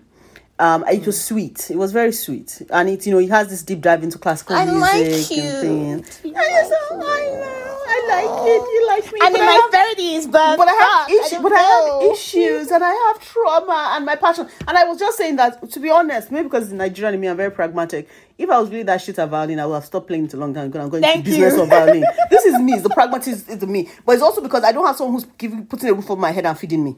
Um, 0.60 0.84
it 0.88 1.06
was 1.06 1.18
sweet. 1.24 1.70
It 1.70 1.76
was 1.78 1.90
very 1.90 2.12
sweet, 2.12 2.60
and 2.70 2.88
it 2.90 3.06
you 3.06 3.12
know 3.12 3.18
it 3.18 3.30
has 3.30 3.48
this 3.48 3.62
deep 3.62 3.80
dive 3.80 4.02
into 4.02 4.18
classical 4.18 4.56
I 4.56 4.66
music 4.66 4.80
like 4.82 4.94
and 5.06 5.30
you. 5.30 6.04
I, 6.36 6.48
just, 6.50 6.72
I 6.92 6.94
know, 6.98 7.78
I 7.88 7.98
like 8.10 8.46
it. 8.46 8.62
You 8.74 8.86
like 8.88 9.12
me. 9.12 9.18
i'm 9.22 9.34
in 9.34 9.40
I 9.40 9.44
my 9.46 9.52
have- 9.52 9.96
30s 9.96 10.30
but 10.30 10.56
but 10.58 10.68
I 10.68 10.72
have 10.74 11.08
issues. 11.08 11.38
But 11.42 11.52
I 11.52 11.60
have 11.62 12.12
issues, 12.12 12.70
and 12.70 12.84
I 12.84 12.92
have 12.92 13.20
trauma 13.24 13.92
and 13.96 14.04
my 14.04 14.16
passion. 14.16 14.48
And 14.68 14.76
I 14.76 14.84
was 14.84 14.98
just 14.98 15.16
saying 15.16 15.36
that 15.36 15.70
to 15.70 15.80
be 15.80 15.88
honest, 15.90 16.30
maybe 16.30 16.44
because 16.44 16.64
it's 16.64 16.72
Nigerian 16.74 17.14
in 17.14 17.20
me, 17.20 17.28
I'm 17.28 17.38
very 17.38 17.50
pragmatic. 17.50 18.06
If 18.36 18.50
I 18.50 18.58
was 18.60 18.68
really 18.68 18.82
that 18.84 19.00
shit 19.00 19.18
at 19.18 19.28
violin, 19.30 19.60
I 19.60 19.66
would 19.66 19.74
have 19.76 19.84
stopped 19.86 20.08
playing 20.08 20.26
it 20.26 20.34
a 20.34 20.36
long 20.36 20.52
time 20.52 20.66
ago. 20.66 20.80
I'm 20.80 20.90
going 20.90 21.02
Thank 21.02 21.24
to 21.24 21.30
business 21.30 21.58
of 21.58 21.68
violin. 21.70 22.04
this 22.30 22.44
is 22.44 22.58
me. 22.60 22.74
It's 22.74 22.82
the 22.82 22.90
pragmatist 22.90 23.48
is 23.48 23.62
me. 23.66 23.88
But 24.04 24.12
it's 24.12 24.22
also 24.22 24.42
because 24.42 24.62
I 24.64 24.72
don't 24.72 24.84
have 24.86 24.96
someone 24.96 25.14
who's 25.14 25.24
giving 25.38 25.64
putting 25.66 25.88
a 25.88 25.94
roof 25.94 26.10
over 26.10 26.20
my 26.20 26.32
head 26.32 26.44
and 26.44 26.58
feeding 26.58 26.84
me. 26.84 26.96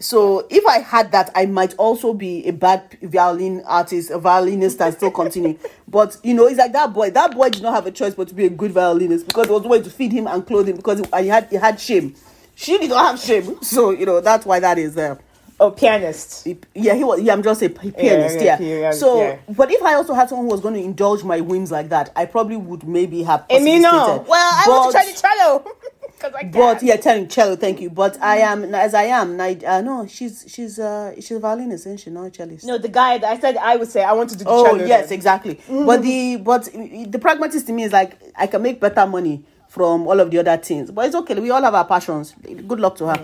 So 0.00 0.46
if 0.48 0.64
I 0.66 0.78
had 0.78 1.10
that, 1.12 1.30
I 1.34 1.46
might 1.46 1.74
also 1.76 2.14
be 2.14 2.46
a 2.46 2.52
bad 2.52 2.96
violin 3.02 3.62
artist, 3.66 4.10
a 4.10 4.18
violinist, 4.18 4.80
and 4.80 4.94
still 4.94 5.10
continue. 5.10 5.58
but 5.88 6.16
you 6.22 6.34
know, 6.34 6.46
it's 6.46 6.58
like 6.58 6.72
that 6.72 6.92
boy. 6.92 7.10
That 7.10 7.34
boy 7.34 7.50
did 7.50 7.62
not 7.62 7.74
have 7.74 7.86
a 7.86 7.90
choice 7.90 8.14
but 8.14 8.28
to 8.28 8.34
be 8.34 8.46
a 8.46 8.50
good 8.50 8.70
violinist 8.72 9.26
because 9.26 9.46
there 9.46 9.54
was 9.54 9.64
no 9.64 9.70
way 9.70 9.82
to 9.82 9.90
feed 9.90 10.12
him 10.12 10.26
and 10.28 10.46
clothe 10.46 10.68
him 10.68 10.76
because 10.76 11.00
he, 11.00 11.22
he 11.22 11.28
had 11.28 11.48
he 11.50 11.56
had 11.56 11.80
shame. 11.80 12.14
She 12.54 12.78
did 12.78 12.90
not 12.90 13.06
have 13.06 13.20
shame, 13.20 13.56
so 13.62 13.90
you 13.90 14.06
know 14.06 14.20
that's 14.20 14.46
why 14.46 14.60
that 14.60 14.78
is 14.78 14.94
there. 14.94 15.18
oh 15.58 15.72
pianist 15.72 16.46
Yeah, 16.74 16.94
he 16.94 17.02
was. 17.02 17.20
Yeah, 17.20 17.32
I'm 17.32 17.42
just 17.42 17.60
a 17.62 17.68
pianist. 17.68 18.40
yeah, 18.40 18.60
Yeah. 18.60 18.78
yeah, 18.78 18.90
so, 18.92 19.20
yeah. 19.20 19.38
but 19.48 19.72
if 19.72 19.82
I 19.82 19.94
also 19.94 20.14
had 20.14 20.28
someone 20.28 20.46
who 20.46 20.52
was 20.52 20.60
going 20.60 20.74
to 20.74 20.80
indulge 20.80 21.24
my 21.24 21.40
whims 21.40 21.72
like 21.72 21.88
that, 21.88 22.12
I 22.14 22.26
probably 22.26 22.56
would 22.56 22.86
maybe 22.86 23.24
have. 23.24 23.44
Amy, 23.50 23.80
no. 23.80 24.24
Well, 24.28 24.50
I 24.54 24.64
want 24.68 24.92
to 24.92 24.98
But- 24.98 25.02
try 25.02 25.12
the 25.12 25.20
cello. 25.20 25.74
'Cause 26.18 26.32
I 26.36 26.44
but 26.44 26.82
yeah, 26.82 26.96
telling 26.96 27.28
cello, 27.28 27.56
thank 27.56 27.80
you. 27.80 27.90
But 27.90 28.20
I 28.20 28.38
am 28.38 28.74
as 28.74 28.94
I 28.94 29.04
am. 29.04 29.40
I, 29.40 29.58
uh, 29.66 29.80
no, 29.80 30.06
she's 30.06 30.44
she's 30.48 30.78
uh 30.78 31.14
she's 31.16 31.30
a 31.32 31.38
violinist, 31.38 31.86
isn't 31.86 31.98
she? 32.00 32.10
Not 32.10 32.26
a 32.26 32.30
cellist. 32.30 32.64
No, 32.64 32.78
the 32.78 32.88
guy 32.88 33.18
that 33.18 33.30
I 33.30 33.38
said 33.38 33.56
I 33.56 33.76
would 33.76 33.88
say 33.88 34.02
I 34.02 34.12
want 34.12 34.30
to 34.30 34.36
do 34.36 34.44
the 34.44 34.50
Oh 34.50 34.64
cello. 34.64 34.84
yes, 34.84 35.08
then. 35.08 35.14
exactly. 35.18 35.60
But 35.68 36.02
the 36.02 36.36
but 36.36 36.64
the 36.72 37.18
pragmatist 37.20 37.66
to 37.68 37.72
me 37.72 37.84
is 37.84 37.92
like 37.92 38.18
I 38.36 38.46
can 38.46 38.62
make 38.62 38.80
better 38.80 39.06
money 39.06 39.44
from 39.68 40.06
all 40.06 40.18
of 40.18 40.30
the 40.30 40.38
other 40.38 40.56
things. 40.56 40.90
But 40.90 41.06
it's 41.06 41.14
okay. 41.14 41.38
We 41.38 41.50
all 41.50 41.62
have 41.62 41.74
our 41.74 41.84
passions. 41.86 42.34
Good 42.42 42.80
luck 42.80 42.96
to 42.96 43.06
her. 43.08 43.22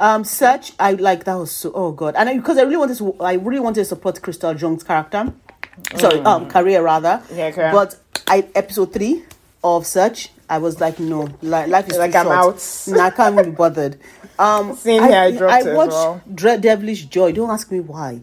Um, 0.00 0.24
search. 0.24 0.72
I 0.80 0.92
like 0.94 1.24
that 1.24 1.34
was 1.34 1.52
so. 1.52 1.70
Oh 1.74 1.92
god, 1.92 2.16
and 2.16 2.28
I, 2.28 2.36
because 2.36 2.58
I 2.58 2.62
really 2.62 2.76
wanted 2.78 2.96
to. 2.98 3.14
I 3.20 3.34
really 3.34 3.60
wanted 3.60 3.80
to 3.82 3.84
support 3.84 4.20
Krystal 4.20 4.58
Jung's 4.60 4.82
character. 4.82 5.32
Sorry, 5.96 6.20
um, 6.20 6.48
career 6.48 6.82
rather. 6.82 7.22
Yeah, 7.32 7.50
career. 7.52 7.70
But 7.72 7.96
I 8.26 8.48
episode 8.54 8.92
three 8.92 9.24
of 9.64 9.86
such, 9.86 10.30
I 10.48 10.58
was 10.58 10.80
like, 10.80 10.98
no, 10.98 11.28
li- 11.40 11.66
life 11.66 11.88
is 11.88 11.96
Like, 11.98 12.12
too 12.12 12.18
I'm 12.18 12.26
short. 12.26 12.36
out. 12.56 12.84
Nah, 12.88 13.04
I 13.06 13.10
can't 13.10 13.44
be 13.44 13.50
bothered. 13.50 13.98
Um, 14.38 14.74
Same 14.74 15.02
here, 15.04 15.12
I 15.18 15.30
dropped 15.30 15.60
it 15.62 15.68
as 15.68 15.76
watched 15.76 15.92
well. 15.92 16.22
Dread 16.34 16.62
Devilish 16.62 17.04
Joy. 17.04 17.32
Don't 17.32 17.50
ask 17.50 17.70
me 17.70 17.80
why. 17.80 18.22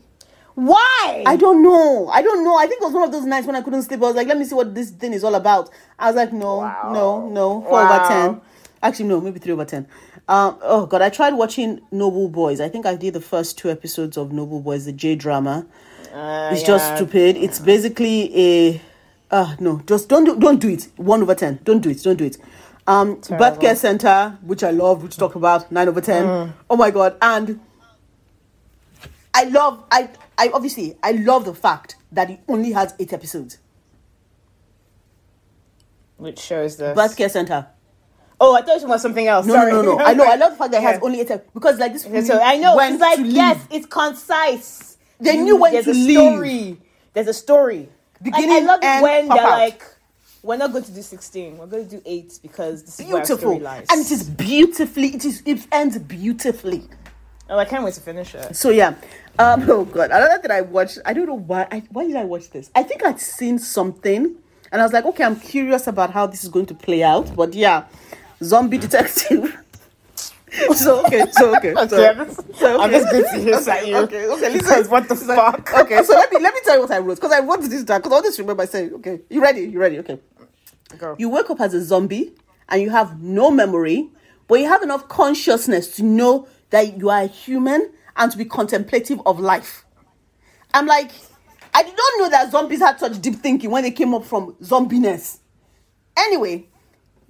Why? 0.56 1.24
I 1.26 1.38
don't 1.38 1.64
know. 1.64 2.10
I 2.10 2.22
don't 2.22 2.44
know. 2.44 2.58
I 2.58 2.68
think 2.68 2.82
it 2.82 2.86
was 2.86 2.94
one 2.94 3.04
of 3.04 3.12
those 3.12 3.24
nights 3.26 3.48
when 3.48 3.56
I 3.56 3.62
couldn't 3.62 3.84
sleep. 3.84 4.00
I 4.02 4.08
was 4.08 4.16
like, 4.16 4.28
let 4.28 4.38
me 4.38 4.44
see 4.44 4.56
what 4.56 4.76
this 4.76 4.90
thing 4.90 5.14
is 5.14 5.24
all 5.24 5.36
about. 5.36 5.70
I 5.98 6.08
was 6.08 6.16
like, 6.18 6.34
no, 6.34 6.58
Wow. 6.58 6.92
no, 6.94 7.30
no. 7.30 7.62
Four 7.62 7.84
Wow. 7.84 7.96
over 7.96 8.08
ten. 8.08 8.42
Actually, 8.84 9.06
no, 9.10 9.22
maybe 9.22 9.40
three 9.40 9.54
over 9.54 9.64
ten. 9.66 9.88
Um, 10.28 10.58
oh 10.62 10.86
god, 10.88 11.02
I 11.02 11.10
tried 11.10 11.36
watching 11.36 11.80
Noble 11.92 12.28
Boys. 12.28 12.60
I 12.60 12.68
think 12.68 12.86
I 12.86 12.96
did 12.96 13.14
the 13.14 13.22
first 13.22 13.58
two 13.58 13.70
episodes 13.70 14.18
of 14.18 14.34
Noble 14.34 14.60
Boys, 14.60 14.86
the 14.86 14.92
J 14.92 15.16
drama. 15.16 15.66
Uh, 16.14 16.50
It's 16.52 16.64
just 16.64 16.90
yeah. 16.90 16.96
stupid. 16.96 17.38
It's 17.38 17.60
basically 17.60 18.36
a 18.36 18.82
uh 19.32 19.56
no, 19.60 19.82
just 19.86 20.10
don't 20.10 20.24
do 20.26 20.36
don't 20.40 20.60
do 20.60 20.70
it. 20.70 20.88
One 20.98 21.22
over 21.22 21.36
ten. 21.36 21.60
Don't 21.64 21.82
do 21.82 21.90
it. 21.90 22.02
Don't 22.04 22.18
do 22.18 22.26
it. 22.26 22.38
Um 22.88 23.22
birth 23.38 23.60
care 23.60 23.76
center, 23.76 24.38
which 24.42 24.64
I 24.64 24.72
love, 24.72 25.04
which 25.04 25.18
talk 25.18 25.36
about 25.36 25.72
nine 25.72 25.88
over 25.88 26.02
ten. 26.02 26.24
Mm. 26.26 26.54
Oh 26.70 26.76
my 26.76 26.90
god. 26.92 27.16
And 27.22 27.60
I 29.34 29.44
love 29.44 29.84
I 29.92 30.10
I 30.38 30.50
obviously 30.54 30.98
I 31.04 31.12
love 31.12 31.46
the 31.46 31.54
fact 31.54 31.96
that 32.12 32.30
it 32.32 32.40
only 32.48 32.72
has 32.72 32.94
eight 33.00 33.14
episodes. 33.14 33.60
Which 36.18 36.40
shows 36.40 36.76
the 36.78 36.94
Birth 36.96 37.16
care 37.16 37.30
center. 37.30 37.68
oh, 38.42 38.56
I 38.56 38.62
thought 38.62 38.82
it 38.82 38.88
was 38.88 39.02
something 39.02 39.28
else. 39.28 39.46
No, 39.46 39.54
Sorry. 39.54 39.72
no, 39.72 39.82
no, 39.82 39.98
no. 39.98 40.04
I 40.04 40.14
know. 40.14 40.26
I 40.26 40.36
love 40.36 40.52
the 40.52 40.58
fact 40.58 40.72
that 40.72 40.80
it 40.82 40.84
has 40.84 40.96
Yeah. 40.96 41.06
only 41.06 41.20
eight 41.22 41.32
episodes 41.32 41.52
because 41.54 41.78
like 41.80 41.94
this. 41.94 42.06
Okay, 42.06 42.22
so 42.22 42.40
I 42.42 42.58
know 42.58 42.78
it's 42.80 43.00
like 43.00 43.20
yes, 43.24 43.66
it's 43.72 43.86
concise. 43.86 44.98
They 45.20 45.38
knew 45.38 45.58
when 45.58 45.74
there's 45.74 45.86
to 45.86 45.92
a 45.92 45.94
leave. 45.94 46.18
story. 46.18 46.82
There's 47.14 47.28
a 47.28 47.34
story. 47.34 47.90
Beginning, 48.22 48.52
I, 48.52 48.56
I 48.56 48.60
love 48.60 48.80
it 48.84 49.04
when 49.04 49.28
pop 49.28 49.38
they're 49.38 49.48
out. 49.48 49.58
like, 49.60 49.84
we're 50.44 50.58
not 50.58 50.72
going 50.72 50.84
to 50.86 50.92
do 50.92 51.02
sixteen. 51.02 51.58
We're 51.58 51.68
going 51.68 51.88
to 51.88 51.98
do 51.98 52.02
eight 52.06 52.40
because 52.42 52.84
this 52.84 53.00
is 53.00 53.06
beautiful, 53.08 53.66
and 53.68 53.86
it 54.06 54.12
is 54.12 54.24
beautifully. 54.30 55.10
It 55.16 55.26
is. 55.26 55.42
It 55.46 55.68
ends 55.72 55.98
beautifully. 56.00 56.84
Oh, 57.50 57.58
I 57.58 57.66
can't 57.66 57.84
wait 57.84 57.96
to 57.96 58.02
finish 58.02 58.36
it. 58.36 58.56
So 58.56 58.70
yeah, 58.70 58.96
um, 59.40 59.70
oh 59.70 59.86
god, 59.86 60.12
another 60.12 60.42
thing 60.42 60.52
I 60.52 60.62
watched. 60.62 61.00
I 61.06 61.14
don't 61.14 61.26
know 61.26 61.38
why. 61.38 61.68
I, 61.72 61.84
why 61.90 62.06
did 62.08 62.16
I 62.16 62.24
watch 62.26 62.50
this? 62.52 62.70
I 62.76 62.84
think 62.84 63.04
I'd 63.04 63.20
seen 63.20 63.58
something, 63.60 64.36
and 64.72 64.82
I 64.82 64.84
was 64.86 64.94
like, 64.94 65.06
okay, 65.06 65.24
I'm 65.24 65.40
curious 65.40 65.88
about 65.88 66.12
how 66.12 66.28
this 66.28 66.44
is 66.44 66.50
going 66.50 66.68
to 66.68 66.76
play 66.76 67.04
out. 67.04 67.36
But 67.36 67.54
yeah, 67.54 67.86
zombie 68.44 68.78
detective. 68.88 69.58
So 70.76 71.06
okay, 71.06 71.26
so 71.32 71.56
okay, 71.58 71.74
so, 71.74 71.84
Okay, 71.84 72.08
I'm 72.08 72.28
just, 72.28 72.56
so, 72.56 72.80
I'm 72.82 72.92
just 72.92 73.12
going 73.12 73.24
to 73.24 73.40
hiss 73.40 73.68
at 73.68 73.88
you. 73.88 73.98
Okay, 73.98 74.28
okay, 74.28 74.54
listen. 74.54 74.90
What 74.90 75.08
the 75.08 75.16
fuck? 75.16 75.74
Okay, 75.80 76.04
so 76.04 76.14
let 76.14 76.32
me 76.32 76.40
let 76.40 76.54
me 76.54 76.60
tell 76.64 76.76
you 76.76 76.82
what 76.82 76.92
I 76.92 77.00
wrote 77.00 77.16
because 77.16 77.32
I 77.32 77.40
wrote 77.40 77.62
this 77.62 77.84
down 77.84 78.00
because 78.00 78.14
I 78.14 78.16
always 78.16 78.40
remember 78.40 78.64
I 78.64 78.66
said, 78.66 78.92
okay, 78.94 79.22
you 79.30 79.42
ready? 79.42 79.62
You 79.62 79.80
ready? 79.80 80.00
Okay. 80.00 80.20
Go. 80.98 81.16
You 81.20 81.30
wake 81.30 81.50
up 81.50 81.62
as 81.62 81.74
a 81.74 81.84
zombie 81.84 82.34
and 82.68 82.82
you 82.82 82.90
have 82.90 83.22
no 83.22 83.52
memory, 83.52 84.10
but 84.48 84.60
you 84.60 84.68
have 84.68 84.82
enough 84.82 85.08
consciousness 85.08 85.96
to 85.98 86.04
know 86.04 86.48
that 86.72 86.98
you 86.98 87.10
are 87.10 87.28
human 87.28 87.92
and 88.16 88.32
to 88.32 88.38
be 88.38 88.46
contemplative 88.46 89.22
of 89.26 89.40
life. 89.40 89.86
I'm 90.74 90.86
like, 90.88 91.12
I 91.74 91.84
did 91.84 91.96
not 91.96 92.12
know 92.18 92.30
that 92.30 92.52
zombies 92.52 92.80
had 92.80 93.00
such 93.00 93.22
deep 93.22 93.36
thinking 93.36 93.70
when 93.72 93.84
they 93.84 93.92
came 93.92 94.14
up 94.14 94.26
from 94.26 94.54
zombiness. 94.56 95.40
Anyway, 96.18 96.68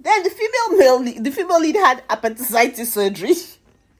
then 0.00 0.22
the 0.22 0.30
female 0.30 0.78
male 0.78 1.00
lead, 1.02 1.24
the 1.24 1.30
female 1.30 1.60
lead 1.60 1.76
had 1.76 2.02
appendicitis 2.08 2.92
surgery 2.92 3.34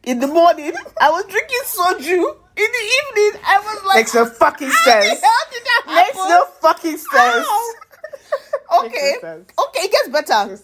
in 0.03 0.19
the 0.21 0.27
morning. 0.27 0.73
I 1.01 1.11
was 1.11 1.25
drinking 1.25 1.61
soju. 1.67 2.37
In 2.57 2.67
the 2.73 3.23
evening, 3.23 3.43
I 3.47 3.59
was 3.59 3.85
like, 3.87 3.97
Makes 3.97 4.15
no 4.15 4.27
fucking 4.27 4.71
sense. 4.71 5.21
hell 5.21 5.47
did 5.51 5.63
that 5.65 5.83
Makes 5.87 6.17
no 6.17 6.45
fucking 6.61 6.97
sense. 6.99 7.47
How? 7.47 7.71
okay, 8.85 9.15
sense. 9.21 9.51
okay, 9.59 9.81
it 9.81 9.91
gets 9.93 10.09
better. 10.09 10.59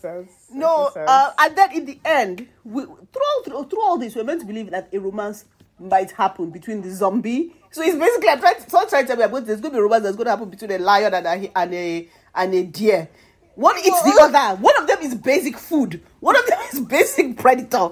No, 0.53 0.91
uh, 0.95 1.32
and 1.39 1.57
then 1.57 1.72
in 1.72 1.87
the 1.87 1.99
end, 2.05 2.47
we, 2.64 2.82
through, 2.84 2.95
all, 2.95 3.43
through, 3.45 3.64
through 3.70 3.82
all 3.82 3.99
this, 3.99 4.14
we're 4.14 4.24
meant 4.24 4.41
to 4.41 4.47
believe 4.47 4.70
that 4.70 4.89
a 4.93 4.99
romance 4.99 5.45
might 5.78 6.11
happen 6.12 6.51
between 6.51 6.82
the 6.82 6.91
zombie. 6.91 7.55
So 7.70 7.82
it's 7.82 7.97
basically, 7.97 8.28
I'm 8.28 8.41
trying 8.41 8.57
to, 8.57 8.70
someone's 8.70 8.91
trying 8.91 9.05
to 9.05 9.09
tell 9.09 9.16
me 9.16 9.24
about 9.24 9.47
there's 9.47 9.61
going 9.61 9.72
to 9.72 9.76
be 9.76 9.80
a 9.80 9.82
romance 9.82 10.05
that's 10.05 10.16
going 10.16 10.26
to 10.26 10.30
happen 10.30 10.49
between 10.51 10.70
a 10.72 10.78
lion 10.78 11.14
and 11.14 11.26
a, 11.26 11.59
and 11.59 11.74
a, 11.74 12.09
and 12.34 12.55
a 12.55 12.62
deer. 12.64 13.09
One 13.57 13.77
eats 13.79 14.03
the 14.03 14.19
other. 14.21 14.61
One 14.63 14.77
of 14.81 14.87
them 14.87 14.99
is 15.01 15.15
basic 15.15 15.59
food. 15.59 16.03
One 16.21 16.37
of 16.37 16.47
them 16.47 16.59
is 16.73 16.81
basic 16.81 17.37
predator. 17.39 17.89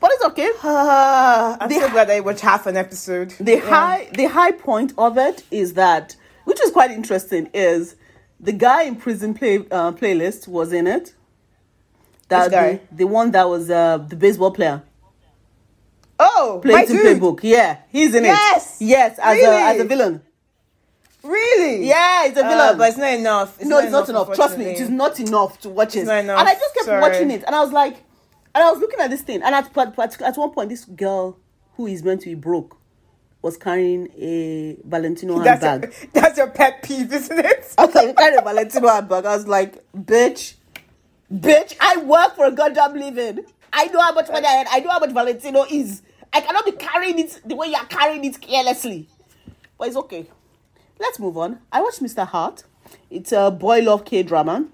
But 0.00 0.10
it's 0.14 0.24
okay. 0.24 0.50
Uh, 0.62 1.56
I'm 1.60 1.68
the- 1.68 1.76
so 1.80 1.90
glad 1.90 2.10
I 2.10 2.20
watched 2.20 2.40
half 2.40 2.66
an 2.66 2.76
episode. 2.76 3.30
The 3.38 3.58
high 3.58 4.08
the 4.14 4.24
high 4.24 4.52
point 4.52 4.92
of 4.98 5.16
it 5.18 5.44
is 5.50 5.74
that, 5.74 6.16
which 6.44 6.60
is 6.60 6.70
quite 6.72 6.90
interesting, 6.90 7.48
is 7.54 7.94
the 8.40 8.52
guy 8.52 8.82
in 8.82 8.96
prison 8.96 9.34
play 9.34 9.58
uh, 9.70 9.92
playlist 9.92 10.48
was 10.48 10.72
in 10.72 10.86
it. 10.86 11.14
That? 12.28 12.50
The, 12.50 12.80
the 12.96 13.04
one 13.06 13.30
that 13.32 13.46
was 13.48 13.70
uh, 13.70 13.98
the 13.98 14.16
baseball 14.16 14.52
player 14.52 14.82
Oh, 16.18 16.60
my 16.64 16.84
played 16.84 16.88
to 16.88 16.94
playbook. 16.94 17.40
Yeah, 17.42 17.78
he's 17.90 18.14
in 18.14 18.24
Yes! 18.24 18.80
it. 18.80 18.84
Yes, 18.86 19.16
yes, 19.16 19.18
as 19.22 19.36
a 19.38 19.40
Really? 19.40 19.62
as 19.62 19.80
a 19.80 19.84
villain. 19.84 20.22
Really? 21.24 21.86
Yeah, 21.86 22.26
it's 22.26 22.36
a 22.36 22.44
Uh, 22.44 22.48
villain. 22.48 22.78
but 22.78 22.88
it's 22.88 22.98
not 22.98 23.12
enough. 23.12 23.60
It's 23.60 23.68
no, 23.68 23.78
it's 23.78 23.92
not 23.92 24.08
enough. 24.08 24.32
Trust 24.34 24.58
me, 24.58 24.64
it 24.66 24.80
is 24.80 24.90
not 24.90 25.18
enough 25.20 25.60
to 25.60 25.68
watch 25.68 25.94
it. 25.96 26.04
not 26.06 26.18
enough. 26.24 26.40
And 26.40 26.48
I 26.48 26.54
just 26.54 26.74
kept 26.74 26.86
Sorry. 26.86 27.00
watching 27.00 27.30
it, 27.30 27.44
and 27.46 27.54
I 27.54 27.60
was 27.60 27.72
like, 27.72 27.96
and 28.54 28.64
I 28.64 28.70
was 28.70 28.80
looking 28.80 29.00
at 29.00 29.10
this 29.10 29.22
thing, 29.22 29.42
and 29.42 29.54
at, 29.54 29.76
at, 29.76 29.98
at, 29.98 30.20
at 30.22 30.36
one 30.36 30.50
point, 30.50 30.68
this 30.68 30.84
girl 30.84 31.38
who 31.76 31.86
is 31.86 32.02
meant 32.02 32.20
to 32.22 32.26
be 32.26 32.34
broke 32.34 32.76
was 33.40 33.56
carrying 33.56 34.08
a 34.18 34.76
Valentino 34.84 35.38
That's 35.42 35.62
handbag. 35.64 35.94
your, 36.00 36.10
that's 36.12 36.38
your 36.38 36.50
pet 36.50 36.82
peeve, 36.82 37.12
isn't 37.12 37.38
it? 37.38 37.74
I 37.78 37.86
was 37.86 37.94
like, 37.94 38.16
carrying 38.16 38.38
a 38.38 38.42
Valentino 38.42 38.88
handbag. 38.88 39.24
I 39.24 39.36
was 39.36 39.46
like, 39.48 39.82
bitch, 39.96 40.54
bitch, 41.32 41.76
I 41.80 41.96
work 41.98 42.36
for 42.36 42.46
a 42.46 42.50
goddamn 42.52 42.94
living. 42.94 43.44
I 43.72 43.86
know 43.86 44.00
how 44.00 44.12
much 44.12 44.28
money 44.28 44.46
I 44.46 44.50
had. 44.50 44.66
I 44.70 44.80
know 44.80 44.90
how 44.90 44.98
much 44.98 45.12
Valentino 45.12 45.64
is. 45.70 46.02
I 46.32 46.40
cannot 46.40 46.64
be 46.64 46.72
carrying 46.72 47.18
it 47.18 47.40
the 47.44 47.56
way 47.56 47.68
you 47.68 47.74
are 47.76 47.86
carrying 47.86 48.24
it 48.24 48.40
carelessly. 48.40 49.08
But 49.78 49.88
it's 49.88 49.96
okay. 49.96 50.26
Let's 51.02 51.18
move 51.18 51.36
on. 51.36 51.58
I 51.72 51.82
watched 51.82 52.00
Mr. 52.00 52.24
Heart. 52.26 52.62
It's 53.10 53.32
a 53.32 53.50
boy 53.50 53.80
love 53.80 54.04
K 54.04 54.22
drama. 54.22 54.66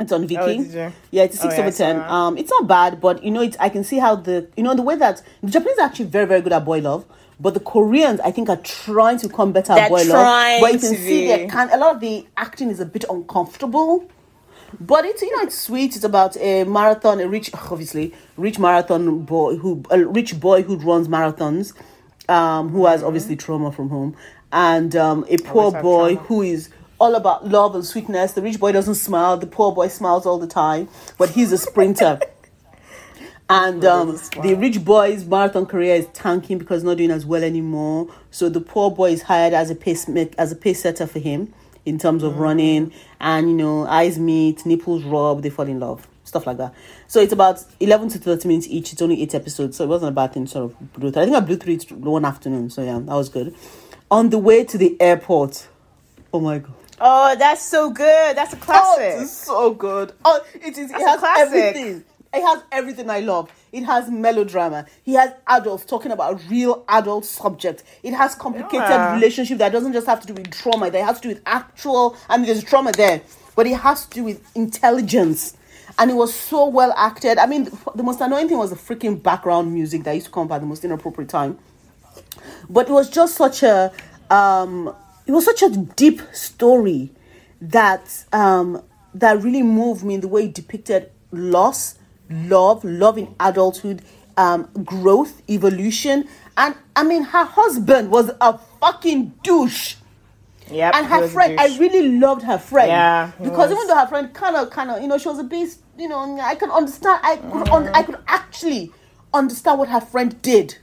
It's 0.00 0.10
on 0.10 0.22
Viking. 0.26 0.38
Oh, 0.38 0.64
did 0.64 0.72
you? 0.72 0.92
Yeah, 1.10 1.24
it's 1.24 1.38
Oh, 1.38 1.42
six 1.42 1.54
yeah, 1.54 1.60
I 1.60 1.66
over 1.66 1.76
ten. 1.76 2.00
Um, 2.00 2.38
it's 2.38 2.50
not 2.50 2.66
bad, 2.66 3.00
but 3.00 3.22
you 3.22 3.30
know, 3.30 3.42
it's 3.42 3.56
I 3.60 3.68
can 3.68 3.84
see 3.84 3.98
how 3.98 4.16
the 4.16 4.48
you 4.56 4.62
know 4.62 4.74
the 4.74 4.82
way 4.82 4.96
that 4.96 5.22
the 5.42 5.50
Japanese 5.50 5.78
are 5.78 5.84
actually 5.84 6.06
very 6.06 6.26
very 6.26 6.40
good 6.40 6.52
at 6.54 6.64
boy 6.64 6.80
love, 6.80 7.04
but 7.38 7.52
the 7.54 7.60
Koreans 7.60 8.20
I 8.20 8.30
think 8.30 8.48
are 8.48 8.56
trying 8.56 9.18
to 9.18 9.28
come 9.28 9.52
better 9.52 9.72
at 9.72 9.76
They're 9.76 9.88
boy 9.90 10.04
love. 10.04 10.60
But 10.62 10.72
you 10.72 10.78
can 10.78 10.90
to 10.90 10.96
see 10.96 11.26
they 11.28 11.44
be. 11.44 11.50
can 11.50 11.70
a 11.70 11.76
lot 11.76 11.94
of 11.94 12.00
the 12.00 12.26
acting 12.38 12.70
is 12.70 12.80
a 12.80 12.86
bit 12.86 13.04
uncomfortable. 13.10 14.08
But 14.80 15.04
it's 15.04 15.20
you 15.22 15.34
know 15.36 15.42
it's 15.42 15.58
sweet. 15.58 15.94
It's 15.94 16.04
about 16.04 16.36
a 16.38 16.64
marathon, 16.64 17.20
a 17.20 17.28
rich 17.28 17.50
obviously 17.70 18.14
rich 18.38 18.58
marathon 18.58 19.20
boy 19.24 19.56
who 19.56 19.82
a 19.90 20.04
rich 20.06 20.40
boy 20.40 20.62
who 20.62 20.76
runs 20.76 21.06
marathons, 21.08 21.72
um, 22.28 22.68
who 22.70 22.86
has 22.86 23.02
obviously 23.02 23.36
trauma 23.36 23.72
from 23.72 23.88
home, 23.88 24.16
and 24.52 24.94
um, 24.96 25.24
a 25.28 25.38
poor 25.38 25.70
boy 25.72 26.14
trauma. 26.14 26.28
who 26.28 26.42
is 26.42 26.70
all 26.98 27.14
about 27.14 27.46
love 27.46 27.74
and 27.74 27.84
sweetness. 27.84 28.32
The 28.32 28.42
rich 28.42 28.58
boy 28.58 28.72
doesn't 28.72 28.94
smile. 28.94 29.36
The 29.36 29.46
poor 29.46 29.72
boy 29.72 29.88
smiles 29.88 30.26
all 30.26 30.38
the 30.38 30.46
time, 30.46 30.88
but 31.18 31.30
he's 31.30 31.52
a 31.52 31.58
sprinter. 31.58 32.20
And 33.48 33.84
um, 33.84 34.18
the 34.42 34.54
rich 34.54 34.84
boy's 34.84 35.24
marathon 35.24 35.66
career 35.66 35.94
is 35.94 36.06
tanking 36.12 36.58
because 36.58 36.78
he's 36.82 36.84
not 36.84 36.96
doing 36.96 37.12
as 37.12 37.24
well 37.24 37.44
anymore. 37.44 38.12
So 38.32 38.48
the 38.48 38.60
poor 38.60 38.90
boy 38.90 39.12
is 39.12 39.22
hired 39.22 39.52
as 39.52 39.70
a 39.70 39.76
pace 39.76 40.08
as 40.36 40.50
a 40.50 40.56
pace 40.56 40.82
setter 40.82 41.06
for 41.06 41.20
him 41.20 41.54
in 41.84 41.96
terms 41.98 42.24
of 42.24 42.38
running, 42.38 42.92
and 43.20 43.48
you 43.48 43.54
know 43.56 43.86
eyes 43.86 44.18
meet, 44.18 44.66
nipples 44.66 45.04
rub, 45.04 45.42
they 45.42 45.50
fall 45.50 45.68
in 45.68 45.78
love, 45.78 46.08
stuff 46.24 46.44
like 46.44 46.56
that. 46.56 46.74
So 47.06 47.20
it's 47.20 47.32
about 47.32 47.62
eleven 47.78 48.08
to 48.08 48.18
thirty 48.18 48.48
minutes 48.48 48.66
each. 48.66 48.92
It's 48.92 49.00
only 49.00 49.22
eight 49.22 49.32
episodes, 49.36 49.76
so 49.76 49.84
it 49.84 49.86
wasn't 49.86 50.08
a 50.08 50.14
bad 50.14 50.32
thing. 50.32 50.46
to 50.46 50.50
Sort 50.50 50.64
of 50.72 50.92
blew 50.94 51.12
through. 51.12 51.22
I 51.22 51.24
think 51.26 51.36
I 51.36 51.40
blew 51.40 51.56
through 51.56 51.74
it 51.74 51.92
one 51.92 52.24
afternoon. 52.24 52.70
So 52.70 52.82
yeah, 52.82 52.98
that 52.98 53.14
was 53.14 53.28
good. 53.28 53.54
On 54.10 54.30
the 54.30 54.38
way 54.38 54.64
to 54.64 54.78
the 54.78 54.96
airport, 55.00 55.66
oh 56.32 56.40
my 56.40 56.58
god. 56.58 56.72
Oh, 57.00 57.34
that's 57.38 57.62
so 57.62 57.90
good. 57.90 58.36
That's 58.36 58.52
a 58.54 58.56
Oh, 58.56 58.60
classic. 58.60 59.20
it's 59.22 59.32
so 59.32 59.74
good. 59.74 60.12
Oh, 60.24 60.40
it 60.54 60.78
is. 60.78 60.90
It 60.90 60.92
That's 60.92 61.02
a 61.04 61.08
has 61.10 61.20
classic. 61.20 61.54
everything. 61.54 62.04
It 62.32 62.42
has 62.42 62.62
everything 62.72 63.10
I 63.10 63.20
love. 63.20 63.50
It 63.72 63.82
has 63.84 64.10
melodrama. 64.10 64.86
He 65.04 65.14
has 65.14 65.32
adults 65.46 65.84
talking 65.84 66.12
about 66.12 66.40
real 66.48 66.84
adult 66.88 67.24
subjects. 67.24 67.82
It 68.02 68.14
has 68.14 68.34
complicated 68.34 68.88
Yeah. 68.88 69.14
relationship 69.14 69.58
that 69.58 69.72
doesn't 69.72 69.92
just 69.92 70.06
have 70.06 70.20
to 70.20 70.26
do 70.26 70.34
with 70.34 70.50
trauma. 70.52 70.90
That 70.90 71.04
has 71.04 71.16
to 71.20 71.28
do 71.28 71.34
with 71.34 71.42
actual. 71.46 72.16
I 72.28 72.36
mean, 72.36 72.46
there's 72.46 72.62
trauma 72.64 72.92
there, 72.92 73.20
but 73.56 73.66
it 73.66 73.74
has 73.76 74.06
to 74.06 74.10
do 74.14 74.24
with 74.24 74.40
intelligence. 74.54 75.54
And 75.98 76.10
it 76.10 76.14
was 76.14 76.32
so 76.34 76.66
well 76.66 76.92
acted. 76.96 77.38
I 77.38 77.46
mean, 77.46 77.70
the 77.94 78.02
most 78.02 78.20
annoying 78.20 78.48
thing 78.48 78.58
was 78.58 78.70
the 78.70 78.76
freaking 78.76 79.22
background 79.22 79.72
music 79.72 80.04
that 80.04 80.12
used 80.14 80.26
to 80.26 80.32
come 80.32 80.44
up 80.46 80.52
at 80.52 80.60
the 80.60 80.66
most 80.66 80.84
inappropriate 80.84 81.28
time 81.30 81.58
but 82.68 82.88
it 82.88 82.92
was 82.92 83.08
just 83.10 83.34
such 83.36 83.62
a 83.62 83.92
um 84.30 84.94
it 85.26 85.32
was 85.32 85.44
such 85.44 85.62
a 85.62 85.70
deep 85.70 86.20
story 86.32 87.10
that 87.60 88.24
um 88.32 88.82
that 89.14 89.42
really 89.42 89.62
moved 89.62 90.04
me 90.04 90.14
in 90.14 90.20
the 90.20 90.28
way 90.28 90.44
it 90.44 90.54
depicted 90.54 91.10
loss 91.32 91.96
love 92.30 92.84
love 92.84 93.18
in 93.18 93.34
adulthood 93.40 94.02
um 94.36 94.68
growth 94.84 95.42
evolution 95.48 96.28
and 96.56 96.74
i 96.96 97.02
mean 97.02 97.22
her 97.22 97.44
husband 97.44 98.10
was 98.10 98.30
a 98.40 98.58
fucking 98.80 99.32
douche 99.42 99.96
Yep. 100.68 100.94
and 100.96 101.06
her 101.06 101.28
friend, 101.28 101.60
I 101.60 101.78
really 101.78 102.18
loved 102.18 102.42
her 102.42 102.58
friend. 102.58 102.88
Yeah, 102.88 103.30
because 103.40 103.70
was. 103.70 103.78
even 103.78 103.86
though 103.86 103.96
her 103.96 104.08
friend 104.08 104.34
kind 104.34 104.56
of, 104.56 104.70
kind 104.70 104.90
of, 104.90 105.00
you 105.00 105.06
know, 105.06 105.16
she 105.16 105.28
was 105.28 105.38
a 105.38 105.44
beast. 105.44 105.80
You 105.96 106.08
know, 106.08 106.40
I 106.40 106.56
can 106.56 106.70
understand. 106.70 107.20
I 107.22 107.36
could, 107.36 107.68
un- 107.68 107.90
I 107.94 108.02
could 108.02 108.18
actually 108.26 108.90
understand 109.32 109.78
what 109.78 109.88
her 109.90 110.00
friend 110.00 110.40
did 110.42 110.76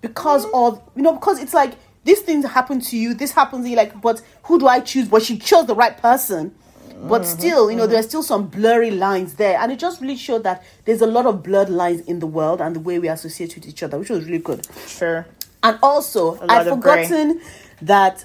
because 0.00 0.46
of 0.54 0.80
you 0.96 1.02
know 1.02 1.12
because 1.14 1.40
it's 1.40 1.54
like 1.54 1.74
these 2.04 2.20
things 2.20 2.44
happen 2.46 2.80
to 2.80 2.96
you. 2.96 3.14
This 3.14 3.32
happens. 3.32 3.60
And 3.64 3.70
you're 3.72 3.76
like, 3.82 4.00
but 4.00 4.22
who 4.44 4.58
do 4.58 4.66
I 4.66 4.80
choose? 4.80 5.08
But 5.08 5.22
she 5.22 5.36
chose 5.38 5.66
the 5.66 5.74
right 5.74 5.96
person. 5.96 6.54
But 7.00 7.22
Mm-hmm, 7.22 7.38
still, 7.38 7.70
you 7.70 7.76
know, 7.76 7.86
there's 7.86 8.06
still 8.06 8.24
some 8.24 8.48
blurry 8.48 8.90
lines 8.90 9.34
there, 9.34 9.56
and 9.60 9.70
it 9.70 9.78
just 9.78 10.00
really 10.00 10.16
showed 10.16 10.42
that 10.42 10.64
there's 10.84 11.00
a 11.00 11.06
lot 11.06 11.26
of 11.26 11.44
blurred 11.44 11.68
lines 11.70 12.00
in 12.08 12.18
the 12.18 12.26
world 12.26 12.60
and 12.60 12.74
the 12.74 12.80
way 12.80 12.98
we 12.98 13.06
associate 13.08 13.54
with 13.54 13.68
each 13.68 13.84
other, 13.84 13.98
which 14.00 14.10
was 14.10 14.24
really 14.24 14.38
good. 14.38 14.66
Sure. 14.86 15.24
And 15.62 15.78
also, 15.80 16.38
i've 16.48 16.66
forgotten 16.66 17.40
that 17.82 18.24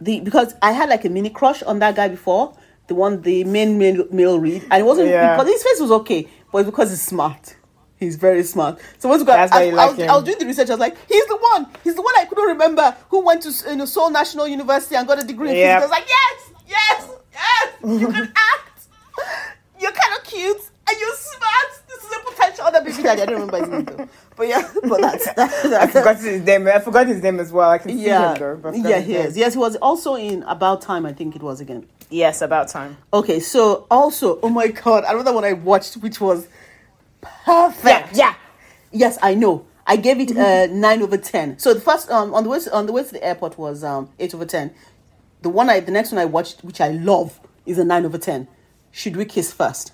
the 0.00 0.20
because 0.20 0.54
I 0.62 0.70
had 0.72 0.88
like 0.90 1.04
a 1.04 1.08
mini 1.08 1.28
crush 1.30 1.62
on 1.64 1.80
that 1.80 1.96
guy 1.96 2.06
before, 2.08 2.56
the 2.86 2.94
one 2.94 3.20
the 3.22 3.42
main 3.44 3.78
male, 3.78 4.06
male 4.12 4.38
read, 4.38 4.62
and 4.70 4.74
it 4.80 4.84
wasn't 4.84 5.08
Yeah. 5.08 5.36
because 5.36 5.52
his 5.52 5.62
face 5.64 5.80
was 5.80 5.90
okay, 5.90 6.28
but 6.52 6.58
it's 6.58 6.66
because 6.70 6.90
he's 6.90 7.02
smart. 7.02 7.56
He's 8.04 8.16
very 8.16 8.42
smart. 8.42 8.78
So 8.98 9.08
once 9.08 9.20
you 9.20 9.26
got, 9.26 9.36
That's 9.36 9.52
I, 9.52 9.56
why 9.56 9.62
you 9.64 9.72
I 9.72 9.74
like 9.74 9.90
was, 9.90 9.98
him. 9.98 10.10
I 10.10 10.14
was 10.14 10.24
doing 10.24 10.38
the 10.38 10.46
research. 10.46 10.68
I 10.68 10.72
was 10.74 10.80
like, 10.80 10.96
he's 11.08 11.26
the 11.26 11.36
one. 11.36 11.66
He's 11.82 11.94
the 11.94 12.02
one 12.02 12.14
I 12.18 12.24
couldn't 12.26 12.44
remember 12.46 12.96
who 13.08 13.24
went 13.24 13.42
to 13.42 13.70
you 13.70 13.76
know, 13.76 13.84
Seoul 13.84 14.10
National 14.10 14.46
University 14.46 14.96
and 14.96 15.06
got 15.06 15.22
a 15.22 15.26
degree 15.26 15.50
in 15.50 15.56
Yep. 15.56 15.82
physics. 15.82 15.82
I 15.82 15.86
was 15.86 15.90
like, 15.90 16.08
yes, 16.08 16.38
yes, 16.68 17.10
yes. 17.32 18.00
You 18.00 18.08
can 18.08 18.32
act. 18.54 18.86
You're 19.80 19.92
kind 19.92 20.18
of 20.18 20.24
cute 20.24 20.70
and 20.88 20.96
you're 21.00 21.16
smart. 21.16 21.82
This 21.88 22.04
is 22.04 22.10
a 22.16 22.30
potential 22.30 22.64
other 22.64 22.80
baby 22.84 23.02
daddy. 23.02 23.22
I 23.22 23.26
don't 23.26 23.34
remember 23.34 23.58
his 23.58 23.68
name 23.68 23.84
though. 23.84 24.08
But 24.36 24.48
yeah, 24.48 24.68
but 24.88 25.00
that's, 25.00 25.32
that's, 25.34 25.64
I 25.66 25.86
forgot 25.86 26.16
his 26.16 26.42
name. 26.42 26.66
I 26.68 26.78
forgot 26.80 27.06
his 27.06 27.22
name 27.22 27.38
as 27.40 27.52
well. 27.52 27.70
I 27.70 27.78
can 27.78 27.90
see 27.90 28.06
yeah, 28.06 28.34
him 28.34 28.60
though. 28.62 28.70
I 28.70 28.74
yeah, 28.74 29.00
he 29.00 29.14
is. 29.14 29.36
Yes, 29.36 29.54
he 29.54 29.58
was 29.58 29.76
also 29.76 30.16
in 30.16 30.42
About 30.44 30.82
Time. 30.82 31.06
I 31.06 31.12
think 31.12 31.36
it 31.36 31.42
was 31.42 31.60
again. 31.60 31.86
Yes, 32.10 32.42
about 32.42 32.68
time. 32.68 32.96
Okay, 33.12 33.40
so 33.40 33.86
also, 33.90 34.38
oh 34.40 34.48
my 34.48 34.68
god, 34.68 35.04
another 35.06 35.32
one 35.32 35.44
I 35.44 35.54
watched, 35.54 35.94
which 35.94 36.20
was 36.20 36.46
perfect. 37.44 37.84
Yeah, 38.16 38.28
yeah. 38.30 38.34
Yes, 38.92 39.18
I 39.22 39.34
know. 39.34 39.66
I 39.86 39.96
gave 39.96 40.18
it 40.20 40.30
a 40.30 40.68
nine 40.68 41.02
over 41.02 41.16
ten. 41.18 41.58
So 41.58 41.74
the 41.74 41.80
first 41.80 42.10
um 42.10 42.32
on 42.34 42.44
the 42.44 42.48
way 42.50 42.60
to, 42.60 42.72
on 42.74 42.86
the 42.86 42.92
way 42.92 43.04
to 43.04 43.12
the 43.12 43.22
airport 43.24 43.58
was 43.58 43.84
um 43.84 44.08
eight 44.18 44.34
over 44.34 44.46
ten. 44.46 44.72
The 45.42 45.48
one 45.50 45.68
I 45.68 45.80
the 45.80 45.92
next 45.92 46.10
one 46.12 46.20
I 46.20 46.24
watched, 46.24 46.64
which 46.64 46.80
I 46.80 46.88
love, 46.88 47.38
is 47.66 47.78
a 47.78 47.84
nine 47.84 48.04
over 48.06 48.16
ten. 48.18 48.48
Should 48.92 49.16
we 49.16 49.24
kiss 49.24 49.52
first? 49.52 49.92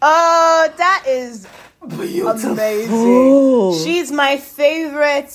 Oh, 0.00 0.72
that 0.76 1.04
is 1.08 1.46
Beautiful. 1.88 2.52
amazing. 2.52 3.84
She's 3.84 4.12
my 4.12 4.36
favorite, 4.36 5.30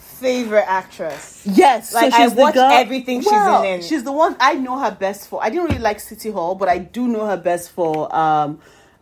favorite 0.00 0.64
actress. 0.68 1.42
Yes, 1.44 1.92
Like, 1.92 2.12
so 2.12 2.16
I 2.18 2.22
she's 2.24 2.34
the 2.34 2.40
watch 2.40 2.54
girl- 2.54 2.70
everything 2.72 3.20
she's 3.20 3.30
Well, 3.30 3.62
in. 3.62 3.82
She's 3.82 4.02
the 4.04 4.12
one 4.12 4.36
I 4.40 4.54
know 4.54 4.78
her 4.78 4.90
best 4.92 5.28
for. 5.28 5.42
I 5.42 5.50
didn't 5.50 5.66
really 5.66 5.78
like 5.80 6.00
City 6.00 6.30
Hall, 6.30 6.54
but 6.54 6.68
I 6.68 6.78
do 6.78 7.06
know 7.08 7.26
her 7.26 7.36
best 7.36 7.70
for 7.72 8.14
um, 8.14 8.58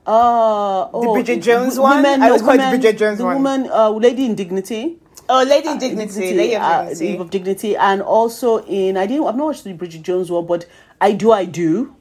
Uh, 0.07 0.89
oh, 0.93 1.03
the 1.03 1.23
Bridget 1.23 1.43
Jones 1.43 1.77
w- 1.77 1.83
one? 1.83 2.03
Women, 2.03 2.23
I 2.23 2.27
no, 2.27 2.27
always 2.27 2.43
call 2.43 2.57
the 2.57 2.69
Bridget 2.71 2.99
Jones 2.99 3.19
the 3.19 3.25
one. 3.25 3.37
woman, 3.37 3.71
uh, 3.71 3.91
Lady 3.91 4.25
in 4.27 4.35
Dignity. 4.35 4.99
Oh, 5.29 5.45
Lady 5.45 5.69
in 5.69 5.79
Dignity. 5.79 6.35
Lady 6.35 6.57
of 6.57 6.63
uh, 6.63 6.83
Dignity. 6.89 7.07
Eve 7.09 7.21
of 7.21 7.31
Dignity, 7.31 7.77
and 7.77 8.03
also 8.03 8.65
in 8.65 8.97
I 8.97 9.07
didn't 9.07 9.27
I've 9.27 9.37
not 9.37 9.45
watched 9.45 9.65
the 9.65 9.73
Bridget 9.73 10.03
Jones 10.03 10.31
one, 10.31 10.47
but 10.47 10.67
I 11.01 11.13
do 11.13 11.31
I 11.31 11.45
do. 11.45 11.95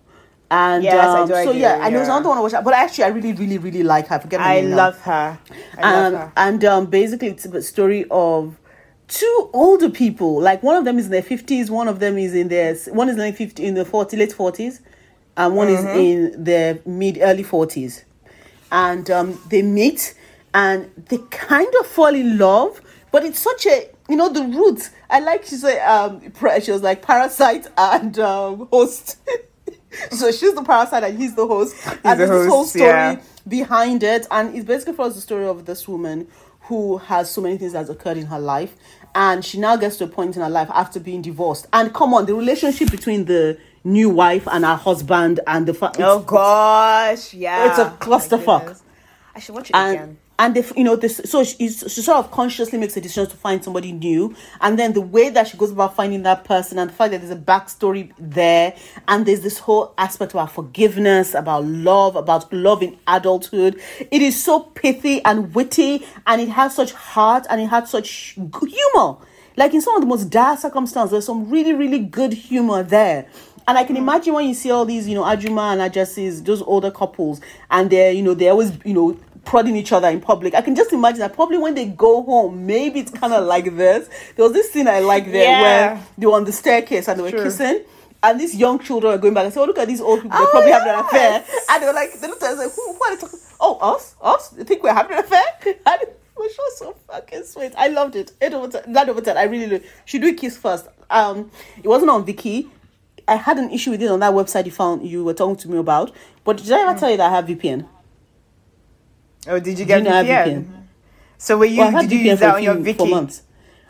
And 0.49 0.83
Yes, 0.83 1.07
I 1.15 1.21
um, 1.21 1.27
do, 1.29 1.33
I 1.35 1.45
so 1.45 1.53
do, 1.53 1.59
yeah, 1.59 1.85
and 1.85 1.93
there 1.93 1.99
was 2.01 2.09
another 2.09 2.27
one 2.27 2.37
I 2.37 2.41
watched, 2.41 2.55
but 2.63 2.73
actually 2.73 3.05
I 3.05 3.07
really, 3.07 3.31
really, 3.31 3.57
really 3.57 3.83
like 3.83 4.07
her. 4.07 4.15
I 4.15 4.19
forget 4.19 4.41
I 4.41 4.59
name 4.61 4.71
now. 4.71 4.75
love 4.75 4.99
her. 5.01 5.39
I 5.77 5.93
love 5.93 6.13
um, 6.13 6.19
her. 6.19 6.33
and 6.35 6.65
um, 6.65 6.85
basically 6.87 7.29
it's 7.29 7.45
a 7.45 7.61
story 7.61 8.05
of 8.11 8.57
two 9.07 9.49
older 9.53 9.89
people. 9.89 10.41
Like 10.41 10.61
one 10.63 10.75
of 10.75 10.83
them 10.83 10.97
is 10.99 11.05
in 11.05 11.11
their 11.11 11.21
fifties, 11.21 11.71
one 11.71 11.87
of 11.87 11.99
them 11.99 12.17
is 12.17 12.33
in 12.33 12.49
their 12.49 12.75
one 12.89 13.07
is 13.07 13.13
in 13.13 13.19
their 13.19 13.31
fifty 13.31 13.63
in 13.65 13.75
the 13.75 13.85
forty 13.85 14.17
late 14.17 14.33
forties, 14.33 14.81
and 15.41 15.55
one 15.55 15.67
Mm-hmm. 15.69 15.87
is 15.87 16.33
in 16.35 16.43
their 16.43 16.79
mid 16.85 17.17
early 17.19 17.43
forties, 17.43 18.05
and 18.71 19.09
um, 19.09 19.39
they 19.49 19.63
meet 19.63 20.13
and 20.53 20.91
they 21.09 21.17
kind 21.31 21.73
of 21.79 21.87
fall 21.87 22.13
in 22.13 22.37
love. 22.37 22.79
But 23.11 23.25
it's 23.25 23.39
such 23.39 23.65
a 23.65 23.89
you 24.07 24.15
know 24.15 24.29
the 24.29 24.43
roots. 24.43 24.91
I 25.09 25.19
like 25.19 25.45
she 25.45 25.55
said 25.55 25.83
um 25.85 26.21
was 26.41 26.81
like 26.83 27.01
parasite 27.01 27.67
and 27.75 28.17
um, 28.19 28.67
host. 28.71 29.17
so 30.11 30.31
she's 30.31 30.53
the 30.53 30.63
parasite 30.63 31.03
and 31.03 31.17
he's 31.17 31.35
the 31.35 31.47
host. 31.47 31.75
and 31.87 32.19
the 32.19 32.25
there's 32.25 32.29
this 32.29 32.47
whole 32.47 32.65
story 32.65 32.89
yeah. 32.89 33.21
behind 33.47 34.03
it 34.03 34.27
and 34.31 34.55
it's 34.55 34.65
basically 34.65 34.93
for 34.93 35.05
us 35.05 35.15
the 35.15 35.21
story 35.21 35.45
of 35.45 35.65
this 35.65 35.87
woman 35.87 36.27
who 36.61 36.97
has 36.97 37.29
so 37.29 37.41
many 37.41 37.57
things 37.57 37.73
that's 37.73 37.89
occurred 37.89 38.15
in 38.15 38.25
her 38.27 38.39
life 38.39 38.73
and 39.15 39.43
she 39.43 39.59
now 39.59 39.75
gets 39.75 39.97
to 39.97 40.05
a 40.05 40.07
point 40.07 40.37
in 40.37 40.41
her 40.41 40.49
life 40.49 40.69
after 40.71 40.97
being 40.97 41.21
divorced 41.21 41.67
and 41.73 41.93
come 41.93 42.13
on 42.13 42.25
the 42.25 42.33
relationship 42.33 42.89
between 42.89 43.25
the 43.25 43.57
new 43.83 44.09
wife 44.09 44.47
and 44.51 44.63
her 44.65 44.75
husband 44.75 45.39
and 45.47 45.65
the 45.67 45.73
fa- 45.73 45.91
Oh 45.99 46.19
gosh, 46.19 47.33
yeah. 47.33 47.69
It's 47.69 47.79
a 47.79 47.89
clusterfuck. 47.99 48.79
I 49.35 49.39
should 49.39 49.55
watch 49.55 49.69
it 49.69 49.75
and 49.75 49.95
again. 49.95 50.17
and 50.39 50.57
if 50.57 50.73
you 50.75 50.83
know 50.83 50.97
this 50.97 51.21
so 51.23 51.41
she, 51.45 51.69
she 51.69 52.01
sort 52.01 52.17
of 52.17 52.31
consciously 52.31 52.77
makes 52.77 52.97
a 52.97 53.01
decision 53.01 53.29
to 53.29 53.37
find 53.37 53.63
somebody 53.63 53.93
new 53.93 54.35
and 54.59 54.77
then 54.77 54.91
the 54.91 54.99
way 54.99 55.29
that 55.29 55.47
she 55.47 55.55
goes 55.55 55.71
about 55.71 55.95
finding 55.95 56.23
that 56.23 56.43
person 56.43 56.77
and 56.77 56.89
the 56.89 56.93
fact 56.93 57.11
that 57.11 57.21
there's 57.21 57.31
a 57.31 57.35
backstory 57.37 58.11
there 58.19 58.75
and 59.07 59.25
there's 59.25 59.39
this 59.39 59.57
whole 59.59 59.93
aspect 59.97 60.33
about 60.33 60.51
forgiveness 60.51 61.33
about 61.33 61.63
love 61.63 62.17
about 62.17 62.51
love 62.51 62.83
in 62.83 62.97
adulthood 63.07 63.79
it 63.99 64.21
is 64.21 64.41
so 64.43 64.59
pithy 64.59 65.23
and 65.23 65.55
witty 65.55 66.05
and 66.27 66.41
it 66.41 66.49
has 66.49 66.75
such 66.75 66.91
heart 66.91 67.47
and 67.49 67.61
it 67.61 67.67
has 67.67 67.89
such 67.89 68.35
humor 68.35 69.15
like 69.55 69.73
in 69.73 69.79
some 69.81 69.95
of 69.95 70.01
the 70.01 70.07
most 70.07 70.25
dire 70.29 70.57
circumstances 70.57 71.11
there's 71.11 71.25
some 71.25 71.49
really 71.49 71.73
really 71.73 71.99
good 71.99 72.33
humor 72.33 72.83
there 72.83 73.27
and 73.71 73.77
I 73.77 73.85
can 73.85 73.95
imagine 73.95 74.33
when 74.33 74.45
you 74.49 74.53
see 74.53 74.69
all 74.69 74.83
these, 74.83 75.07
you 75.07 75.15
know, 75.15 75.23
Ajuma 75.23 75.71
and 75.71 75.81
Ajasis, 75.81 76.41
those 76.41 76.61
older 76.61 76.91
couples, 76.91 77.39
and 77.69 77.89
they're, 77.89 78.11
you 78.11 78.21
know, 78.21 78.33
they're 78.33 78.51
always, 78.51 78.73
you 78.83 78.93
know, 78.93 79.17
prodding 79.45 79.77
each 79.77 79.93
other 79.93 80.09
in 80.09 80.19
public. 80.19 80.53
I 80.55 80.61
can 80.61 80.75
just 80.75 80.91
imagine 80.91 81.19
that 81.19 81.31
probably 81.31 81.57
when 81.57 81.73
they 81.73 81.85
go 81.85 82.21
home, 82.21 82.65
maybe 82.65 82.99
it's 82.99 83.11
kind 83.11 83.31
of 83.31 83.45
like 83.45 83.73
this. 83.77 84.09
There 84.35 84.43
was 84.43 84.51
this 84.51 84.73
scene 84.73 84.89
I 84.89 84.99
like 84.99 85.23
there 85.31 85.45
Yeah. 85.45 85.61
where 85.61 86.03
they 86.17 86.25
were 86.27 86.33
on 86.33 86.43
the 86.43 86.51
staircase 86.51 87.07
and 87.07 87.17
they 87.17 87.23
were 87.23 87.31
True. 87.31 87.43
kissing. 87.45 87.85
And 88.21 88.39
these 88.41 88.53
young 88.55 88.77
children 88.79 89.13
are 89.13 89.17
going 89.17 89.33
back 89.33 89.45
and 89.45 89.53
say, 89.53 89.61
Oh, 89.61 89.65
look 89.65 89.77
at 89.79 89.87
these 89.87 90.01
old 90.01 90.21
people, 90.21 90.37
they're 90.37 90.47
Oh, 90.47 90.51
probably 90.51 90.71
having 90.71 90.89
an 90.89 90.99
affair. 90.99 91.45
And 91.69 91.81
they 91.81 91.87
were 91.87 91.93
like, 91.93 92.19
they 92.19 92.27
looked 92.27 92.43
at 92.43 92.51
us 92.51 92.57
like, 92.59 92.73
who, 92.75 92.99
are 93.03 93.15
they 93.15 93.21
talking? 93.21 93.39
Oh, 93.61 93.77
us? 93.95 94.15
Us? 94.21 94.49
They 94.49 94.65
think 94.65 94.83
we're 94.83 94.93
having 94.93 95.17
an 95.17 95.23
affair? 95.23 95.43
And 95.85 96.01
it 96.01 96.17
was 96.35 96.55
just 96.55 96.77
so 96.79 96.95
fucking 97.07 97.43
sweet. 97.45 97.71
I 97.77 97.87
loved 97.87 98.15
it. 98.17 98.31
8 98.41 98.53
over 98.53 98.67
10. 98.81 98.91
9 98.91 99.09
over 99.09 99.21
10. 99.21 99.37
I 99.37 99.43
really 99.43 99.67
loved 99.67 99.85
Should 100.05 100.23
we 100.23 100.33
kiss 100.33 100.57
first? 100.57 100.87
Um, 101.09 101.49
It 101.81 101.87
wasn't 101.87 102.11
on 102.11 102.25
Viki. 102.25 102.67
I 103.31 103.35
had 103.35 103.57
an 103.57 103.71
issue 103.71 103.91
with 103.91 104.01
it 104.01 104.11
on 104.11 104.19
that 104.19 104.33
website 104.33 104.65
you 104.65 104.71
found 104.71 105.07
you 105.07 105.23
were 105.23 105.33
talking 105.33 105.55
to 105.55 105.69
me 105.69 105.77
about. 105.77 106.11
But 106.43 106.57
did 106.57 106.69
I 106.71 106.81
ever 106.81 106.99
tell 106.99 107.09
you 107.09 107.17
that 107.17 107.31
I 107.31 107.35
have 107.35 107.45
VPN? 107.45 107.87
Oh, 109.47 109.57
did 109.59 109.79
you 109.79 109.85
get 109.85 109.99
you 109.99 110.03
know 110.03 110.11
I 110.11 110.23
have 110.23 110.25
VPN? 110.25 110.47
VPN? 110.47 110.63
Mm-hmm. 110.63 110.81
So 111.37 111.57
were 111.57 111.65
you? 111.65 111.79
Well, 111.79 112.01
did 112.01 112.11
you 112.11 112.19
use 112.19 112.39
that 112.41 112.55
on 112.55 112.63
your 112.63 112.75
Viki? 112.75 112.97
for 112.97 113.07
months. 113.07 113.43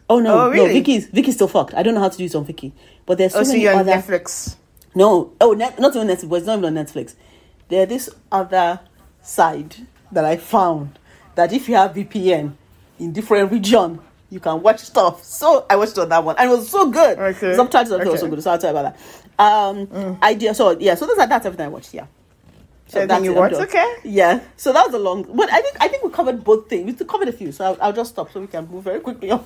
Oh 0.09 0.19
no, 0.19 0.33
Oh, 0.33 0.45
no, 0.45 0.51
really? 0.51 0.73
Viki's 0.73 1.07
Viki's 1.07 1.35
still 1.35 1.47
fucked. 1.47 1.73
I 1.73 1.81
don't 1.81 1.95
know 1.95 2.01
how 2.01 2.09
to 2.09 2.17
do 2.17 2.23
it 2.25 2.35
on 2.35 2.45
Vicky. 2.45 2.73
But 3.05 3.17
there's 3.17 3.33
oh, 3.33 3.37
so 3.37 3.41
Oh, 3.41 3.43
so 3.45 3.51
many 3.53 3.63
you're 3.63 3.73
on 3.73 3.79
other 3.79 3.93
Netflix. 3.93 4.57
No, 4.93 5.33
oh, 5.41 5.53
net, 5.53 5.79
not 5.79 5.95
on 5.95 6.07
Netflix, 6.07 6.29
but 6.29 6.35
it's 6.35 6.45
not 6.45 6.59
even 6.59 6.77
on 6.77 6.85
Netflix. 6.85 7.15
There's 7.67 7.89
this 7.89 8.09
other 8.31 8.79
side 9.23 9.75
that 10.11 10.23
I 10.23 10.37
found 10.37 10.99
that 11.35 11.51
if 11.51 11.67
you 11.67 11.75
have 11.75 11.93
VPN 11.93 12.53
in 12.99 13.11
different 13.11 13.51
region, 13.51 13.99
you 14.31 14.39
can 14.39 14.61
watch 14.61 14.79
stuff. 14.79 15.23
So 15.23 15.65
I 15.69 15.75
watched 15.75 15.93
it 15.93 15.99
on 15.99 16.09
that 16.09 16.23
one, 16.23 16.35
and 16.37 16.49
it 16.49 16.55
was 16.55 16.69
so 16.69 16.89
good. 16.89 17.19
Okay, 17.19 17.55
Subtitles 17.55 17.99
okay. 17.99 18.09
were 18.09 18.17
so 18.17 18.27
good, 18.27 18.41
so 18.41 18.51
I'll 18.51 18.57
tell 18.57 18.73
you 18.73 18.79
about 18.79 18.95
that. 18.95 19.20
Um, 19.41 20.17
idea. 20.21 20.53
So 20.53 20.77
yeah, 20.79 20.95
so 20.95 21.05
those 21.07 21.17
are 21.17 21.27
that's 21.27 21.45
everything 21.45 21.65
I 21.65 21.69
watched. 21.69 21.93
Yeah. 21.93 22.05
Everything 22.93 23.07
that's 23.07 23.23
you 23.25 23.33
watched, 23.33 23.55
okay. 23.55 23.95
Yeah. 24.03 24.41
So 24.57 24.73
that 24.73 24.85
was 24.85 24.93
a 24.93 24.99
long, 24.99 25.23
but 25.23 25.51
I 25.51 25.61
think 25.61 25.77
I 25.79 25.87
think 25.87 26.03
we 26.03 26.09
covered 26.11 26.43
both 26.43 26.67
things. 26.69 26.99
We 26.99 27.05
covered 27.05 27.29
a 27.29 27.31
few, 27.31 27.51
so 27.51 27.65
I'll, 27.65 27.77
I'll 27.81 27.93
just 27.93 28.11
stop 28.11 28.31
so 28.31 28.41
we 28.41 28.47
can 28.47 28.67
move 28.69 28.83
very 28.83 28.99
quickly 28.99 29.31
on. 29.31 29.45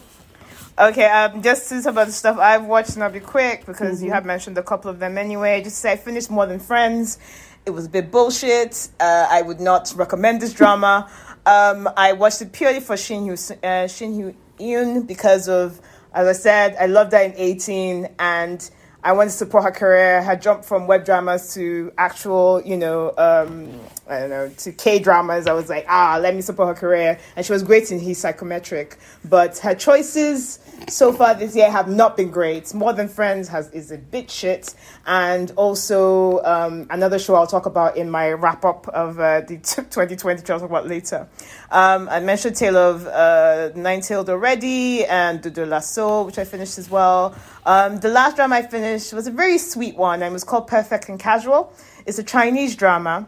Okay, 0.77 1.05
um, 1.05 1.41
just 1.41 1.69
to 1.69 1.81
talk 1.81 1.91
about 1.93 2.07
the 2.07 2.13
stuff 2.13 2.37
I've 2.37 2.65
watched, 2.65 2.95
and 2.95 3.03
I'll 3.03 3.11
be 3.11 3.21
quick 3.21 3.65
because 3.65 3.97
Mm-hmm. 3.97 4.05
you 4.07 4.11
have 4.11 4.25
mentioned 4.25 4.57
a 4.57 4.63
couple 4.63 4.91
of 4.91 4.99
them 4.99 5.17
anyway. 5.17 5.61
Just 5.63 5.77
to 5.77 5.81
say, 5.83 5.91
I 5.93 5.95
finished 5.95 6.29
More 6.29 6.45
Than 6.47 6.59
Friends. 6.59 7.17
It 7.65 7.69
was 7.69 7.85
a 7.85 7.89
bit 7.89 8.11
bullshit. 8.11 8.89
Uh, 8.99 9.27
I 9.29 9.41
would 9.41 9.61
not 9.61 9.93
recommend 9.95 10.41
this 10.41 10.53
drama. 10.53 11.09
um, 11.45 11.87
I 11.95 12.13
watched 12.13 12.41
it 12.41 12.51
purely 12.51 12.81
for 12.81 12.97
Shin 12.97 13.21
Hyo 13.25 13.63
uh, 13.63 13.87
Shin 13.87 15.03
because 15.05 15.47
of, 15.47 15.79
as 16.13 16.27
I 16.27 16.33
said, 16.33 16.75
I 16.79 16.87
loved 16.87 17.11
that 17.11 17.25
in 17.25 17.33
18 17.37 18.09
and 18.19 18.69
I 19.05 19.11
wanted 19.11 19.29
to 19.29 19.37
support 19.37 19.63
her 19.65 19.71
career. 19.71 20.23
Her 20.23 20.35
jump 20.35 20.65
from 20.65 20.87
web 20.87 21.05
dramas 21.05 21.53
to 21.53 21.91
actual, 21.95 22.59
you 22.65 22.75
know, 22.75 23.13
um, 23.19 23.69
I 24.07 24.19
don't 24.19 24.29
know, 24.29 24.49
to 24.49 24.71
K 24.71 24.99
dramas. 24.99 25.47
I 25.47 25.53
was 25.53 25.67
like, 25.67 25.85
ah, 25.89 26.19
let 26.21 26.35
me 26.35 26.41
support 26.41 26.67
her 26.67 26.79
career. 26.79 27.19
And 27.35 27.45
she 27.45 27.51
was 27.51 27.63
great 27.63 27.91
in 27.91 27.99
He's 27.99 28.19
Psychometric. 28.19 28.97
But 29.23 29.57
her 29.59 29.73
choices 29.73 30.59
so 30.87 31.11
far 31.11 31.33
this 31.33 31.55
year 31.55 31.71
have 31.71 31.87
not 31.87 32.15
been 32.15 32.29
great. 32.29 32.71
More 32.73 32.93
Than 32.93 33.07
Friends 33.07 33.47
has 33.47 33.71
is 33.71 33.91
a 33.91 33.97
bit 33.97 34.29
shit. 34.29 34.75
And 35.07 35.51
also 35.55 36.43
um, 36.43 36.85
another 36.91 37.17
show 37.17 37.33
I'll 37.33 37.47
talk 37.47 37.65
about 37.65 37.97
in 37.97 38.09
my 38.09 38.31
wrap 38.31 38.63
up 38.63 38.87
of 38.89 39.19
uh, 39.19 39.41
the 39.41 39.57
2020, 39.63 40.41
which 40.41 40.49
I'll 40.51 40.59
talk 40.59 40.69
about 40.69 40.87
later. 40.87 41.27
Um, 41.71 42.07
I 42.09 42.19
mentioned 42.19 42.55
Tale 42.55 42.77
of 42.77 43.07
uh, 43.07 43.71
Nine 43.75 44.01
Tailed 44.01 44.29
already 44.29 45.03
and 45.05 45.41
De, 45.41 45.49
De 45.49 45.65
La 45.65 45.79
Soul, 45.79 46.25
which 46.25 46.37
I 46.37 46.45
finished 46.45 46.77
as 46.77 46.91
well. 46.91 47.35
Um, 47.65 47.99
the 47.99 48.09
last 48.09 48.35
drama 48.35 48.57
I 48.57 48.61
finished 48.61 49.13
was 49.13 49.25
a 49.25 49.31
very 49.31 49.57
sweet 49.57 49.95
one 49.95 50.21
and 50.21 50.29
it 50.29 50.33
was 50.33 50.43
called 50.43 50.67
Perfect 50.67 51.09
and 51.09 51.19
Casual. 51.19 51.73
It's 52.05 52.19
a 52.19 52.23
Chinese 52.23 52.75
drama 52.75 53.27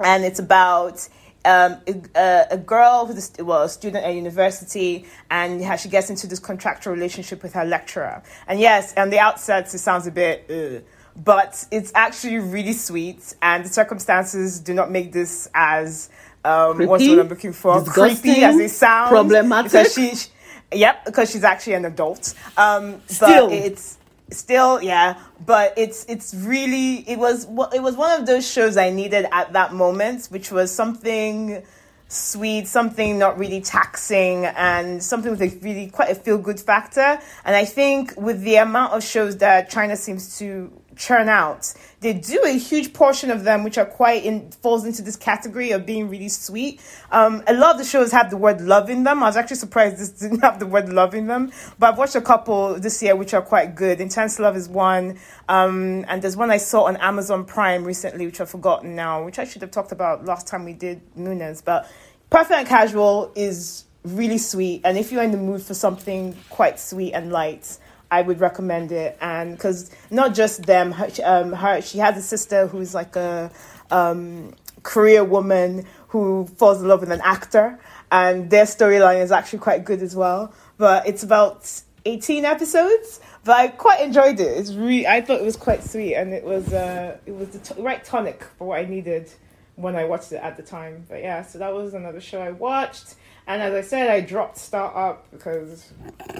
and 0.00 0.24
it's 0.24 0.38
about 0.38 1.08
um, 1.44 1.76
a, 2.14 2.46
a 2.50 2.56
girl 2.58 3.06
who's 3.06 3.32
a, 3.38 3.44
well, 3.44 3.62
a 3.62 3.68
student 3.68 4.04
at 4.04 4.14
university, 4.14 5.06
and 5.30 5.62
how 5.62 5.76
she 5.76 5.88
gets 5.88 6.10
into 6.10 6.26
this 6.26 6.38
contractual 6.38 6.92
relationship 6.92 7.42
with 7.42 7.52
her 7.54 7.64
lecturer. 7.64 8.22
And 8.48 8.60
yes, 8.60 8.94
on 8.96 9.10
the 9.10 9.18
outset, 9.18 9.72
it 9.72 9.78
sounds 9.78 10.06
a 10.06 10.10
bit, 10.10 10.50
ugh, 10.50 10.82
but 11.16 11.64
it's 11.70 11.92
actually 11.94 12.38
really 12.38 12.72
sweet, 12.72 13.34
and 13.40 13.64
the 13.64 13.68
circumstances 13.68 14.60
do 14.60 14.74
not 14.74 14.90
make 14.90 15.12
this 15.12 15.48
as 15.54 16.10
um, 16.44 16.78
what's 16.86 17.02
the 17.02 17.08
Creepy? 17.08 17.20
I'm 17.20 17.28
looking 17.28 17.52
for? 17.52 17.84
Creepy 17.84 18.42
as 18.42 18.56
it 18.56 18.70
sounds. 18.70 19.10
Problematic? 19.10 19.72
Because 19.72 19.94
she, 19.94 20.14
she- 20.14 20.28
yep, 20.72 21.04
because 21.04 21.30
she's 21.30 21.42
actually 21.44 21.74
an 21.74 21.84
adult. 21.86 22.34
Um, 22.56 23.00
Still. 23.08 23.48
but 23.48 23.52
it's 23.56 23.98
still 24.30 24.82
yeah 24.82 25.18
but 25.44 25.72
it's 25.76 26.04
it's 26.08 26.34
really 26.34 27.08
it 27.08 27.18
was 27.18 27.44
it 27.72 27.82
was 27.82 27.94
one 27.96 28.18
of 28.18 28.26
those 28.26 28.48
shows 28.50 28.76
i 28.76 28.90
needed 28.90 29.26
at 29.30 29.52
that 29.52 29.72
moment 29.72 30.26
which 30.26 30.50
was 30.50 30.72
something 30.72 31.62
sweet 32.08 32.66
something 32.66 33.18
not 33.18 33.38
really 33.38 33.60
taxing 33.60 34.44
and 34.44 35.02
something 35.02 35.30
with 35.30 35.42
a 35.42 35.48
really 35.58 35.88
quite 35.88 36.08
a 36.08 36.14
feel 36.14 36.38
good 36.38 36.58
factor. 36.58 37.18
And 37.44 37.56
i 37.56 37.64
think 37.64 38.14
with 38.16 38.42
the 38.42 38.56
amount 38.56 38.92
of 38.94 39.02
shows 39.02 39.36
that 39.38 39.70
china 39.70 39.96
seems 39.96 40.38
to 40.38 40.72
churn 40.96 41.28
out 41.28 41.72
they 42.00 42.12
do 42.12 42.40
a 42.44 42.56
huge 42.56 42.92
portion 42.92 43.30
of 43.30 43.44
them 43.44 43.64
which 43.64 43.78
are 43.78 43.84
quite 43.84 44.24
in 44.24 44.50
falls 44.50 44.84
into 44.84 45.02
this 45.02 45.16
category 45.16 45.70
of 45.70 45.86
being 45.86 46.08
really 46.08 46.28
sweet. 46.28 46.80
Um 47.10 47.42
a 47.46 47.54
lot 47.54 47.72
of 47.72 47.78
the 47.78 47.84
shows 47.84 48.12
have 48.12 48.30
the 48.30 48.36
word 48.36 48.60
love 48.60 48.90
in 48.90 49.04
them. 49.04 49.22
I 49.22 49.26
was 49.26 49.36
actually 49.36 49.56
surprised 49.56 49.98
this 49.98 50.10
didn't 50.10 50.40
have 50.40 50.58
the 50.58 50.66
word 50.66 50.88
love 50.88 51.14
in 51.14 51.26
them. 51.26 51.50
But 51.78 51.92
i've 51.92 51.98
watched 51.98 52.14
a 52.14 52.20
couple 52.20 52.78
this 52.78 53.02
year 53.02 53.16
which 53.16 53.34
are 53.34 53.42
quite 53.42 53.74
good. 53.74 54.00
Intense 54.00 54.38
love 54.38 54.56
is 54.56 54.68
one. 54.68 55.18
Um 55.48 56.04
and 56.08 56.22
there's 56.22 56.36
one 56.36 56.50
i 56.50 56.58
saw 56.58 56.84
on 56.84 56.96
amazon 56.98 57.44
prime 57.44 57.84
recently 57.84 58.26
which 58.26 58.40
i've 58.40 58.50
forgotten 58.50 58.94
now 58.94 59.24
which 59.24 59.38
i 59.38 59.44
should 59.44 59.62
have 59.62 59.70
talked 59.70 59.92
about 59.92 60.24
last 60.24 60.46
time 60.46 60.64
we 60.64 60.74
did 60.74 61.00
Noonas. 61.16 61.62
But 61.64 61.90
perfect 62.30 62.58
and 62.58 62.68
casual 62.68 63.32
is 63.34 63.84
really 64.04 64.38
sweet. 64.38 64.82
And 64.84 64.96
if 64.96 65.10
you're 65.10 65.22
in 65.22 65.32
the 65.32 65.38
mood 65.38 65.62
for 65.62 65.74
something 65.74 66.36
quite 66.50 66.78
sweet 66.78 67.12
and 67.14 67.32
light 67.32 67.78
I 68.10 68.22
would 68.22 68.40
recommend 68.40 68.92
it, 68.92 69.16
and 69.20 69.52
because 69.56 69.90
not 70.10 70.34
just 70.34 70.62
them, 70.62 70.92
her, 70.92 71.08
um, 71.24 71.52
her 71.52 71.80
she 71.80 71.98
has 71.98 72.16
a 72.16 72.22
sister 72.22 72.66
who's 72.66 72.94
like 72.94 73.16
a 73.16 73.50
um, 73.90 74.54
career 74.82 75.24
woman 75.24 75.84
who 76.08 76.46
falls 76.56 76.80
in 76.80 76.88
love 76.88 77.00
with 77.00 77.10
an 77.10 77.20
actor, 77.24 77.78
and 78.12 78.48
their 78.50 78.64
storyline 78.64 79.22
is 79.22 79.32
actually 79.32 79.58
quite 79.58 79.84
good 79.84 80.02
as 80.02 80.14
well. 80.14 80.52
But 80.78 81.06
it's 81.08 81.22
about 81.22 81.82
eighteen 82.04 82.44
episodes, 82.44 83.20
but 83.44 83.56
I 83.56 83.68
quite 83.68 84.00
enjoyed 84.00 84.38
it. 84.38 84.56
It's 84.58 84.72
really 84.74 85.06
I 85.06 85.20
thought 85.20 85.40
it 85.40 85.44
was 85.44 85.56
quite 85.56 85.82
sweet, 85.82 86.14
and 86.14 86.32
it 86.32 86.44
was 86.44 86.72
uh, 86.72 87.18
it 87.26 87.34
was 87.34 87.48
the 87.48 87.58
t- 87.58 87.82
right 87.82 88.04
tonic 88.04 88.44
for 88.56 88.68
what 88.68 88.78
I 88.78 88.84
needed 88.84 89.30
when 89.74 89.96
I 89.96 90.04
watched 90.04 90.32
it 90.32 90.36
at 90.36 90.56
the 90.56 90.62
time. 90.62 91.04
But 91.08 91.20
yeah, 91.20 91.42
so 91.42 91.58
that 91.58 91.74
was 91.74 91.94
another 91.94 92.20
show 92.20 92.40
I 92.40 92.52
watched. 92.52 93.16
And 93.48 93.62
as 93.62 93.74
I 93.74 93.80
said, 93.80 94.10
I 94.10 94.20
dropped 94.20 94.58
Start 94.58 94.96
Up 94.96 95.30
because 95.30 95.92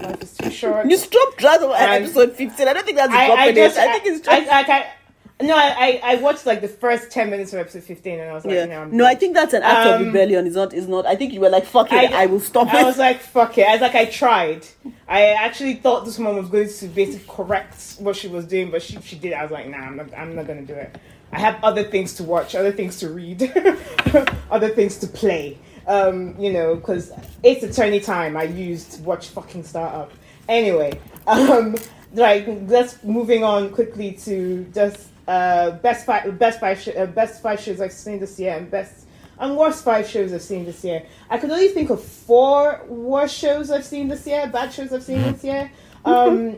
life 0.03 0.21
is 0.23 0.37
too 0.37 0.51
short. 0.51 0.91
You 0.91 0.97
stopped 0.97 1.39
Drag 1.39 1.63
at 1.63 2.03
episode 2.03 2.33
15. 2.33 2.67
I 2.67 2.73
don't 2.73 2.85
think 2.85 2.97
that's 2.97 3.13
a 3.13 3.17
I, 3.17 3.27
I 3.27 3.53
just, 3.53 3.77
it. 3.77 3.81
I 3.81 3.93
think 3.93 4.07
it's 4.07 4.27
just. 4.27 4.49
I, 4.49 4.61
I, 4.61 4.79
I, 4.79 4.87
no, 5.39 5.55
I, 5.55 6.01
I 6.03 6.13
I 6.13 6.15
watched 6.17 6.47
like 6.47 6.63
the 6.63 6.69
first 6.69 7.11
ten 7.11 7.29
minutes 7.29 7.53
of 7.53 7.59
episode 7.59 7.83
fifteen, 7.83 8.19
and 8.21 8.31
I 8.31 8.33
was 8.33 8.47
like, 8.47 8.55
yeah. 8.55 8.65
no, 8.65 8.81
I'm 8.83 8.97
No, 8.97 9.05
I 9.05 9.15
think 9.15 9.35
that's 9.35 9.53
an 9.53 9.63
act 9.63 9.87
of 9.87 10.01
Um, 10.01 10.07
rebellion. 10.07 10.47
It's 10.47 10.57
not. 10.57 10.73
It's 10.73 10.87
not. 10.87 11.05
I 11.05 11.15
think 11.15 11.35
you 11.35 11.41
were 11.41 11.51
like, 11.51 11.67
"Fuck 11.67 11.93
it, 11.93 12.11
I, 12.11 12.25
will 12.25 12.41
stop 12.41 12.73
I 12.73 12.81
it." 12.81 12.85
was 12.85 12.97
like, 12.97 13.21
fuck 13.21 13.59
it. 13.59 13.67
I 13.67 13.73
was 13.73 13.83
like, 13.83 13.95
I 13.95 14.07
tried. 14.07 14.67
I 15.07 15.27
actually 15.33 15.75
thought 15.75 16.07
this 16.07 16.19
woman 16.19 16.37
was 16.39 16.49
going 16.49 16.71
to 16.71 16.89
basically 16.89 17.27
correct 17.29 17.97
what 17.99 18.17
she 18.17 18.29
was 18.29 18.47
doing, 18.47 18.71
but 18.71 18.83
she, 18.83 18.99
she 19.03 19.17
did. 19.17 19.35
I 19.35 19.43
was 19.43 19.51
like, 19.53 19.69
nah, 19.69 19.77
I'm 19.77 19.97
not, 19.99 20.07
I'm 20.17 20.35
not 20.35 20.47
going 20.47 20.67
to 20.67 20.73
do 20.73 20.79
it. 20.79 20.97
I 21.33 21.39
have 21.39 21.63
other 21.63 21.85
things 21.85 22.15
to 22.15 22.25
watch, 22.25 22.55
other 22.55 22.73
things 22.73 22.99
to 23.01 23.11
read, 23.11 23.43
other 24.51 24.71
things 24.71 24.97
to 24.99 25.07
play. 25.07 25.59
Um, 25.87 26.35
you 26.39 26.53
know, 26.53 26.75
because 26.75 27.13
it's 27.45 27.63
attorney 27.63 28.01
time 28.01 28.37
I 28.37 28.43
used 28.45 28.93
to 28.93 29.03
watch 29.03 29.29
fucking 29.29 29.63
Startup. 29.65 30.11
Anyway, 30.49 30.99
um, 31.27 31.77
like 32.13 32.47
let's 32.67 33.03
moving 33.05 33.45
on 33.45 33.71
quickly 33.71 34.13
to 34.13 34.65
just 34.75 35.09
uh, 35.29 35.73
best 35.73 36.05
five, 36.07 36.39
best 36.39 36.59
five, 36.61 36.81
sh- 36.81 36.89
uh, 36.97 37.07
best 37.07 37.43
five 37.43 37.61
shows 37.61 37.81
I've 37.81 37.93
seen 37.93 38.19
this 38.19 38.39
year, 38.39 38.57
and 38.57 38.71
best 38.71 39.07
and 39.39 39.57
worst 39.57 39.85
five 39.85 40.09
shows 40.09 40.33
I've 40.33 40.43
seen 40.43 40.65
this 40.65 40.83
year. 40.85 41.05
I 41.29 41.39
can 41.39 41.51
only 41.51 41.69
think 41.69 41.91
of 41.91 42.03
four 42.03 42.83
worst 42.89 43.37
shows 43.37 43.71
I've 43.71 43.85
seen 43.85 44.09
this 44.09 44.27
year, 44.27 44.47
bad 44.47 44.73
shows 44.73 44.93
I've 44.93 45.03
seen 45.03 45.23
this 45.23 45.45
year. 45.45 45.71
Um, 46.05 46.57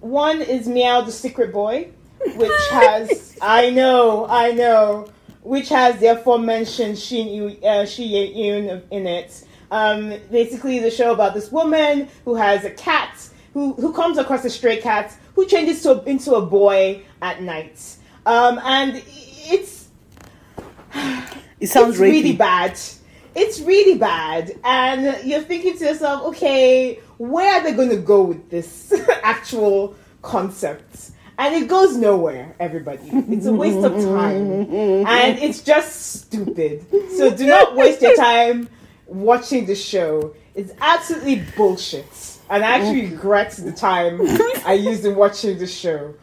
one 0.00 0.40
is 0.42 0.68
Meow 0.68 1.00
the 1.02 1.12
Secret 1.12 1.52
Boy, 1.52 1.90
which 2.36 2.52
has 2.70 3.36
I 3.42 3.70
know, 3.70 4.26
I 4.28 4.52
know, 4.52 5.08
which 5.42 5.68
has 5.68 5.98
the 5.98 6.06
aforementioned 6.06 6.98
Shin 6.98 7.28
Yu, 7.28 7.58
uh, 7.62 7.84
Shi 7.84 8.04
Ye-yoon 8.04 8.82
in 8.90 9.06
it. 9.06 9.44
Um, 9.70 10.14
basically, 10.30 10.78
the 10.78 10.90
show 10.90 11.12
about 11.12 11.34
this 11.34 11.50
woman 11.50 12.08
who 12.24 12.34
has 12.34 12.64
a 12.64 12.70
cat 12.70 13.28
who 13.54 13.74
who 13.74 13.92
comes 13.92 14.18
across 14.18 14.44
a 14.44 14.50
stray 14.50 14.80
cat 14.80 15.14
who 15.34 15.46
changes 15.46 15.82
to 15.82 16.02
into 16.04 16.34
a 16.34 16.44
boy 16.44 17.02
at 17.20 17.42
night. 17.42 17.96
Um, 18.26 18.60
and 18.62 19.02
it's 19.06 19.88
it 21.60 21.68
sounds 21.68 21.90
it's 21.90 21.98
really 21.98 22.36
bad. 22.36 22.78
It's 23.34 23.60
really 23.60 23.96
bad, 23.96 24.52
and 24.62 25.26
you're 25.26 25.40
thinking 25.40 25.78
to 25.78 25.84
yourself, 25.86 26.26
okay, 26.26 27.00
where 27.16 27.54
are 27.54 27.62
they 27.62 27.72
going 27.72 27.88
to 27.88 27.96
go 27.96 28.22
with 28.24 28.50
this 28.50 28.92
actual 29.22 29.96
concept? 30.20 31.12
And 31.38 31.54
it 31.54 31.66
goes 31.68 31.96
nowhere, 31.96 32.54
everybody. 32.60 33.08
It's 33.10 33.46
a 33.46 33.52
waste 33.52 33.84
of 33.84 33.92
time, 34.04 34.52
and 35.06 35.38
it's 35.38 35.62
just 35.62 36.22
stupid. 36.22 36.84
So 37.16 37.34
do 37.34 37.46
not 37.46 37.74
waste 37.74 38.02
your 38.02 38.14
time 38.16 38.68
watching 39.06 39.66
the 39.66 39.74
show. 39.74 40.34
It's 40.54 40.72
absolutely 40.80 41.42
bullshit, 41.56 42.06
and 42.50 42.62
I 42.62 42.78
actually 42.78 43.06
regret 43.10 43.52
the 43.52 43.72
time 43.72 44.20
I 44.66 44.74
used 44.74 45.04
in 45.04 45.16
watching 45.16 45.58
the 45.58 45.66
show. 45.66 46.14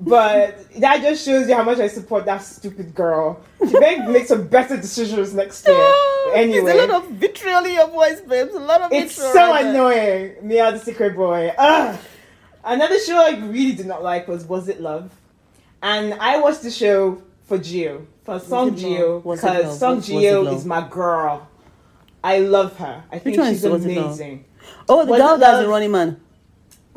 But 0.00 0.72
that 0.80 1.02
just 1.02 1.24
shows 1.24 1.48
you 1.48 1.54
how 1.54 1.62
much 1.62 1.78
I 1.78 1.86
support 1.86 2.24
that 2.24 2.38
stupid 2.38 2.94
girl. 2.94 3.40
She 3.64 3.72
better 3.72 4.08
make 4.10 4.26
some 4.26 4.48
better 4.48 4.76
decisions 4.76 5.32
next 5.34 5.66
year. 5.68 5.92
Anyway, 6.34 6.64
There's 6.64 6.88
a 6.88 6.92
lot 6.92 7.04
of 7.04 7.10
vitriol 7.12 7.64
in 7.64 7.74
your 7.74 7.88
voice, 7.88 8.20
babes. 8.22 8.54
A 8.54 8.58
lot 8.58 8.80
of 8.80 8.92
it's 8.92 9.14
so 9.14 9.54
annoying. 9.54 10.34
Meow 10.42 10.72
the 10.72 10.78
Secret 10.80 11.14
Boy. 11.14 11.52
Ugh. 11.56 11.98
Another 12.64 12.98
show 12.98 13.16
I 13.18 13.36
really 13.38 13.74
did 13.74 13.86
not 13.86 14.02
like 14.02 14.26
was 14.28 14.44
Was 14.46 14.68
It 14.68 14.80
Love? 14.80 15.10
And 15.82 16.14
I 16.14 16.38
watched 16.40 16.62
the 16.62 16.70
show 16.70 17.22
for 17.46 17.58
Ji-hyo, 17.58 18.06
for 18.24 18.40
Song 18.40 18.68
It 18.68 18.76
Ji-hyo, 18.76 19.14
Love? 19.16 19.24
Was 19.24 19.44
It 19.44 19.46
because 19.52 19.78
Song 19.78 19.96
Was- 19.96 20.08
Was 20.10 20.22
Ji-hyo 20.22 20.54
is 20.56 20.64
my 20.64 20.88
girl. 20.88 21.46
I 22.22 22.38
love 22.38 22.76
her. 22.78 23.04
I 23.12 23.18
think 23.18 23.36
she's 23.36 23.62
is 23.64 23.70
Was 23.70 23.84
It 23.84 23.94
Love? 23.96 24.06
amazing. 24.06 24.44
Oh, 24.88 25.04
the 25.04 25.10
Was 25.12 25.20
girl 25.20 25.36
that's 25.38 25.62
the 25.62 25.68
running 25.68 25.90
man. 25.90 26.20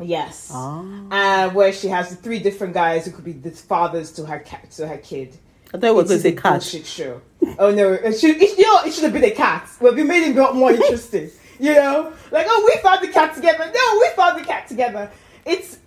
Yes. 0.00 0.50
Ah. 0.54 0.84
Uh, 1.10 1.50
where 1.50 1.72
she 1.72 1.88
has 1.88 2.14
three 2.16 2.38
different 2.38 2.72
guys 2.72 3.04
who 3.04 3.10
could 3.10 3.24
be 3.24 3.32
the 3.32 3.50
fathers 3.50 4.12
to 4.12 4.24
her 4.24 4.42
to 4.76 4.86
her 4.86 4.96
kid. 4.98 5.36
I 5.68 5.72
thought 5.72 5.76
It 5.76 5.80
going 5.92 6.04
is 6.06 6.10
to 6.12 6.18
say 6.20 6.28
a 6.30 6.32
cat. 6.36 6.52
bullshit 6.52 6.86
show. 6.86 7.20
Oh 7.58 7.70
no, 7.74 7.92
it 7.92 8.18
should 8.18 8.36
it, 8.40 8.56
you 8.56 8.64
know 8.64 8.80
it 8.86 8.94
should 8.94 9.04
have 9.04 9.12
been 9.12 9.24
a 9.24 9.32
cat. 9.32 9.68
Well, 9.80 9.94
we 9.94 10.04
made 10.04 10.22
it 10.28 10.36
a 10.36 10.40
lot 10.40 10.54
more 10.56 10.70
interesting. 10.72 11.30
You 11.60 11.74
know, 11.74 12.12
like 12.30 12.46
oh 12.48 12.70
we 12.72 12.80
found 12.82 13.02
the 13.02 13.08
cat 13.12 13.34
together. 13.34 13.64
No, 13.74 13.98
we 14.00 14.08
found 14.14 14.38
the 14.38 14.44
cat 14.44 14.68
together. 14.68 15.10
It's 15.48 15.78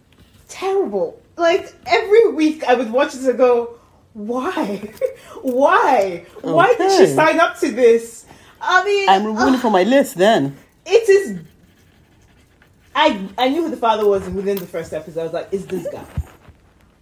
terrible. 0.49 1.22
Like 1.38 1.74
every 1.86 2.32
week 2.34 2.64
I 2.66 2.74
would 2.74 2.91
watch 2.91 3.14
this 3.14 3.26
and 3.28 3.38
go, 3.38 3.76
why, 4.14 4.91
why, 5.41 6.26
why 6.41 6.76
did 6.76 6.91
she 6.97 7.14
sign 7.14 7.39
up 7.39 7.57
to 7.59 7.72
this? 7.72 8.26
I 8.62 8.84
mean, 8.84 9.07
I'm 9.09 9.26
removing 9.26 9.53
it 9.53 9.59
from 9.59 9.74
my 9.74 9.84
list 9.84 10.16
then. 10.16 10.57
it 10.86 11.07
is. 11.07 11.39
I 12.93 13.28
I 13.38 13.49
knew 13.49 13.64
who 13.64 13.70
the 13.70 13.78
father 13.78 14.05
was 14.05 14.28
within 14.30 14.57
the 14.57 14.68
first 14.68 14.93
episode. 14.93 15.22
I 15.22 15.24
was 15.24 15.34
like, 15.34 15.47
"Is 15.51 15.66
this 15.66 15.88
guy?" 15.89 16.03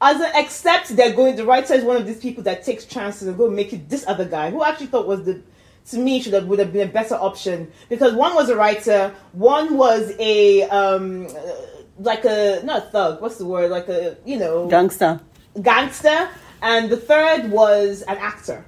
As 0.02 0.22
a, 0.22 0.32
except 0.36 0.96
they're 0.96 1.14
going. 1.14 1.36
The 1.36 1.46
writer 1.46 1.74
is 1.74 1.84
one 1.84 1.98
of 1.98 2.06
these 2.06 2.20
people 2.20 2.44
that 2.44 2.64
takes 2.64 2.86
chances 2.86 3.28
and 3.28 3.36
go 3.38 3.50
make 3.50 3.74
it 3.74 3.90
this 3.90 4.06
other 4.08 4.24
guy 4.26 4.52
who 4.52 4.62
I 4.62 4.70
actually 4.70 4.88
thought 4.88 5.08
was 5.08 5.24
the 5.24 5.42
to 5.90 5.98
me 5.98 6.22
should 6.22 6.34
have 6.34 6.46
would 6.46 6.60
have 6.60 6.72
been 6.72 6.88
a 6.88 6.92
better 6.92 7.16
option 7.16 7.72
because 7.90 8.14
one 8.14 8.36
was 8.36 8.50
a 8.50 8.56
writer, 8.56 9.14
one 9.34 9.76
was 9.76 10.14
a 10.20 10.64
um 10.70 11.26
uh, 11.28 11.52
like 12.00 12.26
a 12.26 12.62
not 12.64 12.78
a 12.88 12.90
thug. 12.90 13.22
What's 13.22 13.38
the 13.38 13.46
word? 13.46 13.70
Like 13.72 13.88
a 13.90 14.18
you 14.26 14.38
know 14.38 14.68
Gangster. 14.68 15.20
gangster, 15.62 16.30
and 16.62 16.90
the 16.90 16.98
third 16.98 17.52
was 17.52 18.02
an 18.04 18.18
actor. 18.18 18.66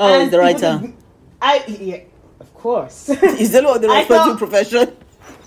Oh, 0.00 0.20
And 0.20 0.30
the 0.30 0.38
writer. 0.38 0.82
I 1.40 1.64
yeah, 1.68 2.00
of 2.40 2.52
course. 2.54 3.08
Is 3.08 3.52
that 3.52 3.64
what 3.64 3.80
the 3.82 3.88
I 3.90 4.04
thought- 4.04 4.38
profession? 4.38 4.96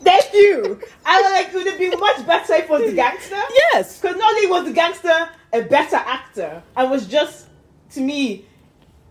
Thank 0.04 0.32
you. 0.34 0.80
I 1.06 1.22
was 1.22 1.32
like, 1.32 1.48
it 1.50 1.54
would 1.56 1.68
have 1.68 1.80
been 1.80 2.00
much 2.00 2.26
better 2.26 2.54
if 2.54 2.64
it 2.66 2.70
was 2.70 2.84
the 2.84 2.94
gangster. 3.04 3.36
Yes. 3.74 4.00
Because 4.00 4.16
not 4.16 4.32
only 4.34 4.48
was 4.48 4.64
the 4.66 4.72
gangster 4.72 5.30
a 5.54 5.62
better 5.64 5.96
actor, 5.98 6.62
and 6.78 6.92
was 6.92 7.08
just, 7.08 7.48
to 7.92 8.00
me, 8.02 8.46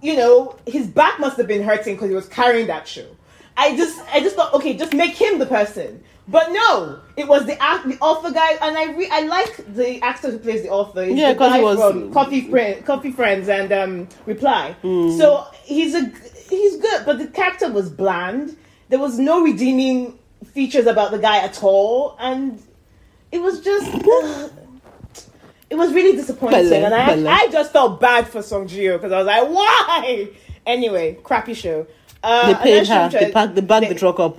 you 0.00 0.16
know, 0.16 0.56
his 0.66 0.86
back 0.86 1.18
must 1.18 1.36
have 1.36 1.48
been 1.48 1.62
hurting 1.62 1.96
because 1.96 2.08
he 2.08 2.14
was 2.14 2.28
carrying 2.28 2.68
that 2.68 2.86
show. 2.88 3.06
I 3.58 3.76
just, 3.76 4.00
I 4.14 4.20
just 4.20 4.36
thought, 4.36 4.54
okay, 4.54 4.74
just 4.76 4.94
make 4.94 5.14
him 5.14 5.38
the 5.38 5.44
person. 5.46 6.02
But 6.28 6.50
no, 6.50 6.98
it 7.16 7.28
was 7.28 7.46
the 7.46 7.60
act, 7.62 7.86
the 7.88 7.96
author 8.00 8.32
guy, 8.32 8.52
and 8.60 8.76
I, 8.76 8.92
re- 8.92 9.08
I 9.12 9.20
like 9.26 9.74
the 9.74 10.02
actor 10.02 10.30
who 10.32 10.38
plays 10.38 10.62
the 10.62 10.70
author. 10.70 11.02
It's 11.04 11.14
Yeah, 11.14 11.32
the 11.32 11.38
'cause 11.38 11.54
he 11.54 11.60
was- 11.62 11.78
from 11.78 12.12
Coffee 12.12 12.48
Friend, 12.50 12.84
Coffee 12.84 13.12
Friends, 13.12 13.48
and 13.48 13.72
um, 13.72 14.08
Reply. 14.26 14.74
Hmm. 14.82 15.16
So 15.16 15.46
he's 15.62 15.94
a, 15.94 16.10
he's 16.48 16.76
good, 16.78 17.06
but 17.06 17.18
the 17.18 17.28
character 17.28 17.70
was 17.70 17.88
bland. 17.90 18.56
There 18.88 18.98
was 18.98 19.18
no 19.20 19.42
redeeming 19.42 20.18
features 20.52 20.86
about 20.86 21.12
the 21.12 21.18
guy 21.18 21.38
at 21.38 21.62
all, 21.62 22.16
and 22.18 22.60
it 23.30 23.40
was 23.40 23.60
just. 23.60 23.86
ugh, 23.94 24.50
it 25.70 25.74
was 25.76 25.92
really 25.92 26.16
disappointing, 26.16 26.68
Bele, 26.70 26.84
and 26.86 26.94
I, 26.94 27.06
bele. 27.06 27.28
I 27.28 27.48
just 27.52 27.72
felt 27.72 28.00
bad 28.00 28.28
for 28.28 28.40
Song 28.42 28.66
Ji-hyo 28.68 28.98
because 28.98 29.12
I 29.12 29.18
was 29.18 29.26
like, 29.26 29.48
why? 29.48 30.28
Anyway, 30.64 31.18
crappy 31.22 31.54
show. 31.54 31.86
Uh, 32.22 32.52
They 32.52 32.54
paid 32.62 32.86
her. 32.88 33.08
They 33.08 33.30
packed. 33.30 33.54
They 33.54 33.60
the 33.88 33.94
truck 33.94 34.18
up. 34.20 34.38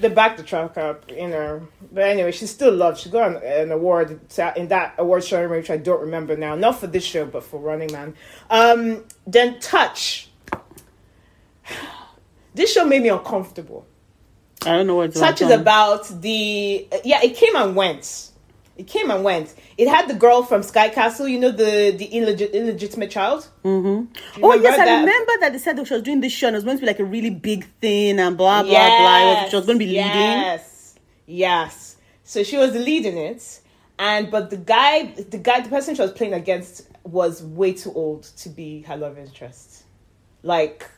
They 0.00 0.08
backed 0.08 0.36
the 0.36 0.42
truck 0.42 0.76
up, 0.76 1.10
you 1.10 1.28
know. 1.28 1.66
But 1.92 2.04
anyway, 2.04 2.32
she's 2.32 2.50
still 2.50 2.72
loved. 2.74 2.98
She 2.98 3.10
got 3.10 3.36
an, 3.36 3.42
an 3.42 3.72
award 3.72 4.20
in 4.56 4.68
that 4.68 4.94
award 4.98 5.24
ceremony, 5.24 5.60
which 5.60 5.70
I 5.70 5.76
don't 5.76 6.00
remember 6.00 6.36
now. 6.36 6.54
Not 6.54 6.80
for 6.80 6.86
this 6.86 7.04
show, 7.04 7.26
but 7.26 7.44
for 7.44 7.58
Running 7.60 7.92
Man. 7.92 8.14
Um, 8.50 9.04
then 9.26 9.58
Touch. 9.60 10.28
This 12.54 12.72
show 12.72 12.86
made 12.86 13.02
me 13.02 13.10
uncomfortable. 13.10 13.86
I 14.62 14.72
don't 14.76 14.86
know 14.86 14.96
what 14.96 15.14
Touch 15.14 15.42
is 15.42 15.50
about 15.50 16.08
the 16.22 16.88
yeah. 17.04 17.22
It 17.22 17.36
came 17.36 17.54
and 17.54 17.76
went. 17.76 18.30
It 18.76 18.86
came 18.86 19.10
and 19.10 19.24
went. 19.24 19.54
It 19.78 19.88
had 19.88 20.06
the 20.06 20.14
girl 20.14 20.42
from 20.42 20.62
Sky 20.62 20.90
Castle. 20.90 21.26
You 21.26 21.38
know 21.38 21.50
the 21.50 21.94
the 21.96 22.08
illegit, 22.08 22.52
illegitimate 22.52 23.10
child. 23.10 23.48
Mm-hmm. 23.64 24.44
Oh 24.44 24.54
yes, 24.54 24.78
I 24.78 25.00
remember 25.00 25.32
that 25.40 25.52
they 25.52 25.58
said 25.58 25.76
that 25.76 25.86
she 25.86 25.94
was 25.94 26.02
doing 26.02 26.20
this 26.20 26.32
show 26.32 26.48
and 26.48 26.54
it 26.54 26.58
was 26.58 26.64
going 26.64 26.76
to 26.76 26.82
be 26.82 26.86
like 26.86 27.00
a 27.00 27.04
really 27.04 27.30
big 27.30 27.66
thing 27.80 28.18
and 28.18 28.36
blah 28.36 28.62
blah 28.62 28.70
blah. 28.70 29.48
She 29.48 29.56
was 29.56 29.64
going 29.64 29.78
to 29.78 29.84
be 29.84 29.90
leading. 29.92 30.02
Yes, 30.02 30.98
yes. 31.26 31.96
So 32.22 32.42
she 32.42 32.58
was 32.58 32.72
the 32.72 32.80
lead 32.80 33.06
in 33.06 33.16
it, 33.16 33.60
and 33.98 34.30
but 34.30 34.50
the 34.50 34.58
guy, 34.58 35.06
the 35.06 35.38
guy, 35.38 35.60
the 35.60 35.70
person 35.70 35.94
she 35.94 36.02
was 36.02 36.12
playing 36.12 36.34
against 36.34 36.86
was 37.04 37.42
way 37.42 37.72
too 37.72 37.92
old 37.92 38.24
to 38.24 38.50
be 38.50 38.82
her 38.82 38.96
love 38.96 39.16
interest. 39.16 39.84
Like 40.42 40.90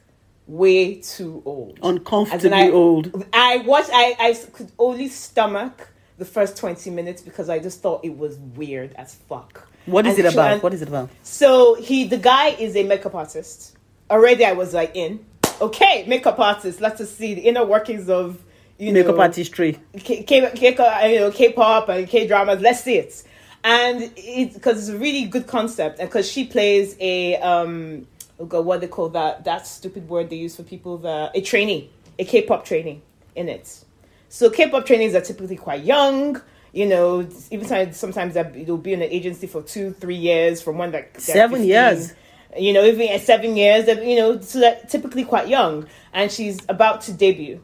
way 0.49 0.97
too 0.97 1.43
old. 1.45 1.79
Uncomfortably 1.83 2.51
I- 2.59 2.71
old. 2.71 3.25
I 3.33 3.59
watched. 3.59 3.91
I 3.93 4.17
I 4.19 4.35
could 4.53 4.73
only 4.81 5.09
stomach 5.09 5.91
the 6.19 6.25
first 6.25 6.57
twenty 6.57 6.91
minutes 6.91 7.23
because 7.23 7.49
I 7.49 7.59
just 7.59 7.81
thought 7.81 8.05
it 8.05 8.17
was 8.19 8.37
weird 8.37 8.93
as 8.97 9.15
fuck. 9.15 9.67
What 9.87 10.07
is 10.07 10.19
And 10.19 10.27
it 10.27 10.33
about? 10.35 10.53
and- 10.53 10.63
What 10.63 10.75
is 10.75 10.83
it 10.83 10.89
about? 10.89 11.09
so 11.23 11.75
he, 11.75 12.05
the 12.05 12.19
guy, 12.19 12.49
is 12.49 12.77
a 12.77 12.83
makeup 12.83 13.15
artist. 13.15 13.77
Already, 14.11 14.45
I 14.45 14.53
was 14.53 14.75
like, 14.75 14.93
in. 14.95 15.25
Okay, 15.61 16.05
makeup 16.07 16.39
artist. 16.39 16.81
Let's 16.81 16.99
just 16.99 17.17
see 17.17 17.35
the 17.35 17.41
inner 17.43 17.65
workings 17.65 18.09
of 18.09 18.43
you 18.79 18.93
Makeup 18.93 19.17
know, 19.17 19.23
artistry. 19.23 19.79
K, 19.99 20.23
K, 20.23 20.51
K, 20.55 21.13
you 21.13 21.19
know, 21.21 21.31
K-pop 21.33 21.89
and 21.89 22.07
K-dramas. 22.07 22.61
Let's 22.61 22.81
see 22.81 22.97
it. 22.97 23.25
And 23.65 24.13
it's 24.17 24.55
because 24.55 24.79
it's 24.79 24.89
a 24.89 24.99
really 24.99 25.25
good 25.25 25.47
concept, 25.49 25.99
and 25.99 26.09
because 26.09 26.31
she 26.31 26.45
plays 26.45 26.95
a 27.01 27.37
um 27.39 28.07
oh 28.39 28.45
god, 28.45 28.65
what 28.65 28.81
they 28.81 28.87
call 28.87 29.09
that 29.11 29.45
that 29.45 29.67
stupid 29.67 30.09
word 30.09 30.31
they 30.31 30.37
use 30.37 30.55
for 30.55 30.63
people 30.63 30.99
that 30.99 31.33
a 31.35 31.41
trainee, 31.41 31.91
a 32.21 32.25
K-pop 32.25 32.65
trainee 32.65 33.03
in 33.35 33.49
it. 33.49 33.85
So 34.29 34.51
K-pop 34.51 34.85
trainees 34.87 35.15
are 35.15 35.21
typically 35.21 35.57
quite 35.57 35.85
young. 35.85 36.41
You 36.73 36.87
know, 36.87 37.27
even 37.51 37.93
sometimes, 37.93 38.35
they'll 38.35 38.77
be 38.77 38.93
in 38.93 39.03
an 39.03 39.11
agency 39.11 39.47
for 39.47 39.63
two, 39.63 39.93
three 39.95 40.17
years 40.17 40.61
from 40.61 40.77
when 40.79 40.91
they're 40.93 41.09
Seven 41.17 41.61
15. 41.61 41.67
years. 41.69 42.13
You 42.57 42.73
know, 42.73 42.85
even 42.85 43.09
at 43.09 43.21
seven 43.23 43.57
years, 43.57 43.87
you 43.89 44.17
know, 44.17 44.41
so 44.41 44.61
they're 44.61 44.81
typically 44.89 45.25
quite 45.25 45.49
young. 45.49 45.87
And 46.13 46.31
she's 46.31 46.59
about 46.69 47.03
to 47.03 47.13
debut. 47.13 47.61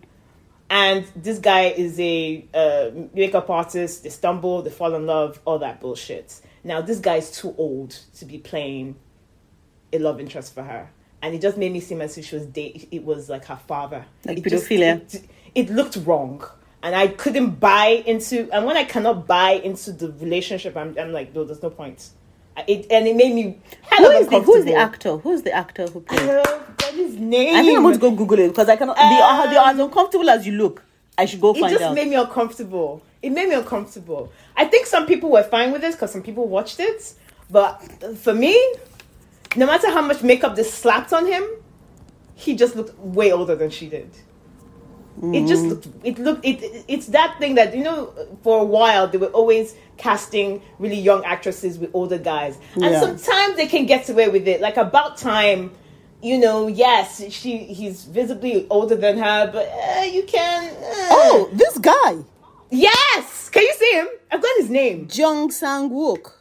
And 0.70 1.04
this 1.14 1.38
guy 1.38 1.66
is 1.66 2.00
a 2.00 2.44
uh, 2.54 2.90
makeup 3.12 3.50
artist. 3.50 4.02
They 4.02 4.08
stumble, 4.08 4.62
they 4.62 4.70
fall 4.70 4.94
in 4.94 5.06
love, 5.06 5.38
all 5.44 5.58
that 5.58 5.80
bullshit. 5.80 6.40
Now, 6.64 6.80
this 6.80 6.98
guy 6.98 7.16
is 7.16 7.30
too 7.30 7.54
old 7.58 7.90
to 8.16 8.24
be 8.24 8.38
playing 8.38 8.96
a 9.92 9.98
love 9.98 10.18
interest 10.18 10.54
for 10.54 10.62
her. 10.62 10.90
And 11.22 11.34
it 11.34 11.40
just 11.42 11.56
made 11.56 11.72
me 11.72 11.80
seem 11.80 12.00
as 12.00 12.16
if 12.18 12.24
she 12.26 12.36
was 12.36 12.46
date. 12.46 12.88
It 12.90 13.04
was 13.04 13.28
like 13.28 13.44
her 13.46 13.56
father. 13.56 14.04
Like 14.24 14.38
it 14.38 14.44
just- 14.46 14.66
pedophilia. 14.68 15.14
it, 15.14 15.24
it 15.54 15.70
looked 15.70 15.96
wrong, 16.04 16.44
and 16.82 16.94
I 16.94 17.08
couldn't 17.08 17.60
buy 17.60 18.02
into. 18.06 18.50
And 18.52 18.66
when 18.66 18.76
I 18.76 18.84
cannot 18.84 19.26
buy 19.26 19.52
into 19.52 19.92
the 19.92 20.12
relationship, 20.12 20.76
I'm, 20.76 20.96
I'm 20.98 21.12
like, 21.12 21.34
no, 21.34 21.44
there's 21.44 21.62
no 21.62 21.70
point. 21.70 22.10
It 22.68 22.86
and 22.90 23.06
it 23.08 23.16
made 23.16 23.34
me. 23.34 23.42
Who 23.42 24.10
hella 24.10 24.24
the 24.24 24.40
Who 24.40 24.54
is 24.54 24.64
the 24.64 24.74
actor? 24.74 25.16
Who 25.16 25.32
is 25.32 25.42
the 25.42 25.52
actor 25.52 25.86
who 25.88 26.00
played? 26.00 26.20
don't 26.20 26.74
his 26.94 27.16
name. 27.16 27.54
I 27.54 27.62
think 27.62 27.76
I'm 27.76 27.82
going 27.82 27.94
to 27.94 28.00
go 28.00 28.10
Google 28.10 28.38
it 28.38 28.48
because 28.48 28.68
I 28.68 28.76
cannot. 28.76 28.96
they, 28.96 29.02
are, 29.02 29.48
they 29.48 29.56
are 29.56 29.70
as 29.70 29.80
um, 29.80 29.86
uncomfortable 29.88 30.30
as 30.30 30.46
you 30.46 30.52
look. 30.52 30.82
I 31.16 31.26
should 31.26 31.40
go 31.40 31.52
it 31.52 31.60
find 31.60 31.72
just 31.72 31.84
out. 31.84 31.94
made 31.94 32.08
me 32.08 32.16
uncomfortable. 32.16 33.02
It 33.22 33.30
made 33.30 33.48
me 33.48 33.54
uncomfortable. 33.54 34.32
I 34.56 34.64
think 34.64 34.86
some 34.86 35.06
people 35.06 35.30
were 35.30 35.42
fine 35.42 35.72
with 35.72 35.80
this 35.80 35.94
because 35.94 36.12
some 36.12 36.22
people 36.22 36.48
watched 36.48 36.80
it, 36.80 37.14
but 37.50 37.80
for 38.18 38.34
me, 38.34 38.54
no 39.56 39.66
matter 39.66 39.90
how 39.90 40.02
much 40.02 40.22
makeup 40.22 40.56
they 40.56 40.64
slapped 40.64 41.12
on 41.12 41.26
him, 41.26 41.44
he 42.34 42.54
just 42.56 42.74
looked 42.76 42.98
way 42.98 43.32
older 43.32 43.54
than 43.54 43.70
she 43.70 43.88
did. 43.88 44.10
It 45.22 45.46
just 45.46 45.64
looked. 45.64 45.86
It 46.02 46.18
looked. 46.18 46.44
It, 46.44 46.62
it- 46.62 46.84
It's 46.88 47.06
that 47.08 47.36
thing 47.38 47.54
that 47.54 47.74
you 47.76 47.84
know. 47.84 48.12
For 48.42 48.60
a 48.60 48.64
while, 48.64 49.06
they 49.08 49.18
were 49.18 49.28
always 49.28 49.74
casting 49.96 50.60
really 50.78 50.98
young 50.98 51.24
actresses 51.24 51.78
with 51.78 51.90
older 51.94 52.18
guys, 52.18 52.58
and 52.74 52.84
Yeah. 52.84 53.00
sometimes 53.00 53.56
they 53.56 53.66
can 53.66 53.86
get 53.86 54.08
away 54.08 54.28
with 54.28 54.46
it. 54.48 54.60
Like 54.60 54.76
about 54.76 55.16
time, 55.16 55.70
you 56.20 56.36
know. 56.38 56.66
Yes, 56.66 57.22
she. 57.32 57.58
He's 57.58 58.04
visibly 58.04 58.66
older 58.70 58.96
than 58.96 59.16
her, 59.18 59.50
but 59.52 59.68
uh, 59.68 60.02
you 60.02 60.24
can. 60.24 60.64
uh, 60.70 61.08
oh, 61.10 61.48
this 61.52 61.78
guy, 61.78 62.16
Yes! 62.70 63.48
Can 63.50 63.62
you 63.62 63.74
see 63.78 63.92
him? 63.92 64.08
I've 64.32 64.42
got 64.42 64.56
his 64.58 64.68
name. 64.68 65.06
Jung 65.12 65.50
Sang 65.52 65.90
Wook, 65.90 66.32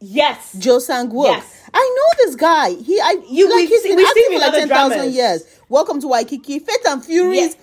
Yes. 0.00 0.52
Joo 0.58 0.80
Sang 0.80 1.08
Wook. 1.08 1.26
Yes. 1.28 1.60
I 1.72 1.96
know 1.96 2.24
this 2.26 2.34
guy. 2.36 2.74
He, 2.74 3.00
I, 3.00 3.16
You- 3.28 3.48
like 3.48 3.56
we've 3.56 3.68
he's 3.70 3.96
we've 3.96 4.06
seen 4.08 4.26
for 4.26 4.30
him 4.30 4.32
in 4.34 4.40
like 4.40 4.48
other 4.48 4.58
ten 4.58 4.68
thousand 4.68 5.12
years. 5.14 5.44
Welcome 5.70 6.00
to 6.02 6.08
Waikiki, 6.08 6.58
Fate 6.58 6.84
and 6.88 7.02
Furies. 7.02 7.56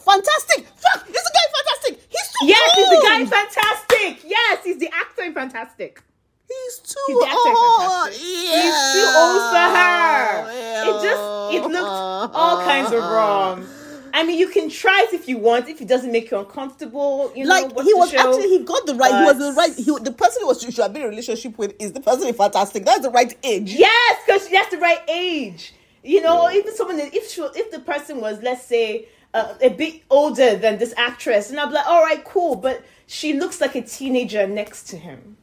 Fantastic. 0.00 0.66
Fuck, 0.66 1.08
is 1.08 1.14
the 1.14 1.32
guy 1.34 1.46
fantastic? 1.56 2.06
He's 2.08 2.28
too 2.28 2.46
Yes, 2.46 2.74
he's 2.76 2.88
the 2.88 3.02
guy 3.06 3.26
Fantastic. 3.26 4.24
Yes, 4.30 4.64
he's 4.64 4.78
the 4.78 4.88
actor 4.92 5.22
in 5.22 5.34
Fantastic. 5.34 6.02
He's 6.48 6.78
too 6.78 6.98
He's 7.08 7.18
the 7.18 7.26
actor 7.26 7.48
in 7.48 7.56
old. 7.56 7.80
Fantastic. 7.80 8.20
He's 8.20 8.78
too 8.92 9.08
old 9.16 9.42
for 9.52 9.66
her. 9.76 10.50
It 10.82 11.02
just 11.02 11.54
it 11.54 11.62
looked 11.70 12.34
all 12.34 12.62
kinds 12.64 12.92
of 12.92 13.02
wrong. 13.02 13.66
I 14.14 14.24
mean, 14.24 14.38
you 14.38 14.48
can 14.48 14.68
try 14.68 15.06
it 15.08 15.14
if 15.14 15.26
you 15.26 15.38
want. 15.38 15.68
If 15.70 15.80
it 15.80 15.88
doesn't 15.88 16.12
make 16.12 16.30
you 16.30 16.38
uncomfortable, 16.38 17.32
you 17.34 17.44
know, 17.44 17.48
Like 17.50 17.74
watch 17.74 17.86
he 17.86 17.94
was 17.94 18.10
show. 18.10 18.18
actually 18.18 18.48
he 18.50 18.58
got 18.62 18.84
the 18.84 18.94
right. 18.94 19.10
he 19.20 19.24
was 19.24 19.38
the 19.38 19.52
right. 19.54 19.74
He, 19.74 19.84
the 20.04 20.12
person 20.12 20.42
he 20.42 20.44
was 20.44 20.60
should 20.60 20.74
have 20.76 20.92
been 20.92 21.02
in 21.02 21.06
a 21.06 21.10
relationship 21.10 21.56
with 21.56 21.74
is 21.78 21.92
the 21.92 22.00
person 22.00 22.28
in 22.28 22.34
Fantastic. 22.34 22.84
That's 22.84 23.00
the 23.00 23.10
right 23.10 23.34
age. 23.42 23.72
Yes, 23.72 24.20
because 24.26 24.46
she 24.48 24.54
has 24.56 24.68
the 24.68 24.76
right 24.78 25.00
age. 25.08 25.72
You 26.04 26.20
know, 26.20 26.50
even 26.50 26.74
someone 26.76 26.96
that- 26.98 27.14
if 27.14 27.30
she, 27.30 27.40
if 27.40 27.70
the 27.70 27.78
person 27.78 28.20
was, 28.20 28.42
let's 28.42 28.66
say, 28.66 29.06
uh, 29.34 29.54
a 29.60 29.70
bit 29.70 30.02
older 30.10 30.56
than 30.56 30.78
this 30.78 30.94
actress, 30.96 31.50
and 31.50 31.58
I'm 31.58 31.72
like, 31.72 31.86
all 31.86 32.02
right, 32.02 32.24
cool, 32.24 32.56
but 32.56 32.82
she 33.06 33.34
looks 33.34 33.60
like 33.60 33.74
a 33.74 33.82
teenager 33.82 34.46
next 34.46 34.84
to 34.88 34.96
him. 34.96 35.36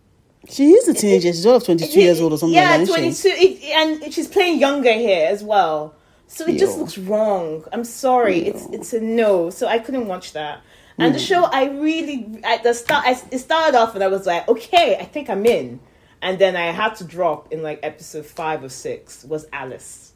She 0.49 0.71
is 0.71 0.87
a 0.87 0.93
teenager. 0.93 1.27
She's 1.27 1.45
all 1.45 1.55
of 1.57 1.65
twenty 1.65 1.87
two 1.87 2.01
years 2.01 2.19
old 2.21 2.33
or 2.33 2.37
something 2.37 2.55
Yeah, 2.55 2.77
like 2.77 2.79
that. 2.81 2.87
twenty 2.87 3.07
isn't 3.09 3.31
it, 3.31 3.63
and 4.03 4.13
she's 4.13 4.27
playing 4.27 4.59
younger 4.59 4.93
here 4.93 5.27
as 5.27 5.43
well. 5.43 5.95
So 6.27 6.45
it 6.45 6.57
just 6.59 6.77
looks 6.77 6.97
wrong. 6.97 7.65
I'm 7.73 7.83
sorry, 7.83 8.39
it's 8.47 8.65
it's 8.67 8.93
a 8.93 9.01
no. 9.01 9.49
So 9.49 9.67
I 9.67 9.79
couldn't 9.79 10.07
watch 10.07 10.33
that. 10.33 10.61
And 10.97 11.15
the 11.15 11.19
show, 11.19 11.45
I 11.45 11.65
really 11.65 12.41
at 12.43 12.61
the 12.63 12.73
start, 12.73 13.05
I, 13.05 13.11
it 13.31 13.39
started 13.39 13.77
off, 13.77 13.95
and 13.95 14.03
I 14.03 14.07
was 14.07 14.25
like, 14.25 14.47
okay, 14.47 14.97
I 14.99 15.05
think 15.05 15.29
I'm 15.29 15.45
in. 15.45 15.79
And 16.21 16.37
then 16.37 16.55
I 16.57 16.71
had 16.71 16.95
to 16.95 17.05
drop 17.05 17.51
in 17.53 17.63
like 17.63 17.79
episode 17.83 18.25
five 18.25 18.63
or 18.63 18.69
six 18.69 19.23
was 19.23 19.45
Alice, 19.53 20.08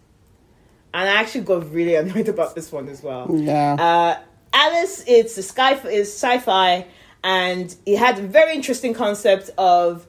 and 0.93 1.09
I 1.09 1.13
actually 1.13 1.41
got 1.41 1.71
really 1.71 1.95
annoyed 1.95 2.27
about 2.29 2.55
this 2.55 2.71
one 2.71 2.87
as 2.87 3.01
well. 3.01 3.27
Yeah. 3.31 3.73
Uh, 3.73 4.21
Alice, 4.53 5.03
it's 5.07 5.37
a 5.37 5.43
sky 5.43 5.73
is 5.87 6.13
sci-fi, 6.13 6.85
and 7.23 7.75
it 7.85 7.97
had 7.97 8.19
a 8.19 8.21
very 8.21 8.53
interesting 8.53 8.93
concept 8.93 9.49
of, 9.57 10.05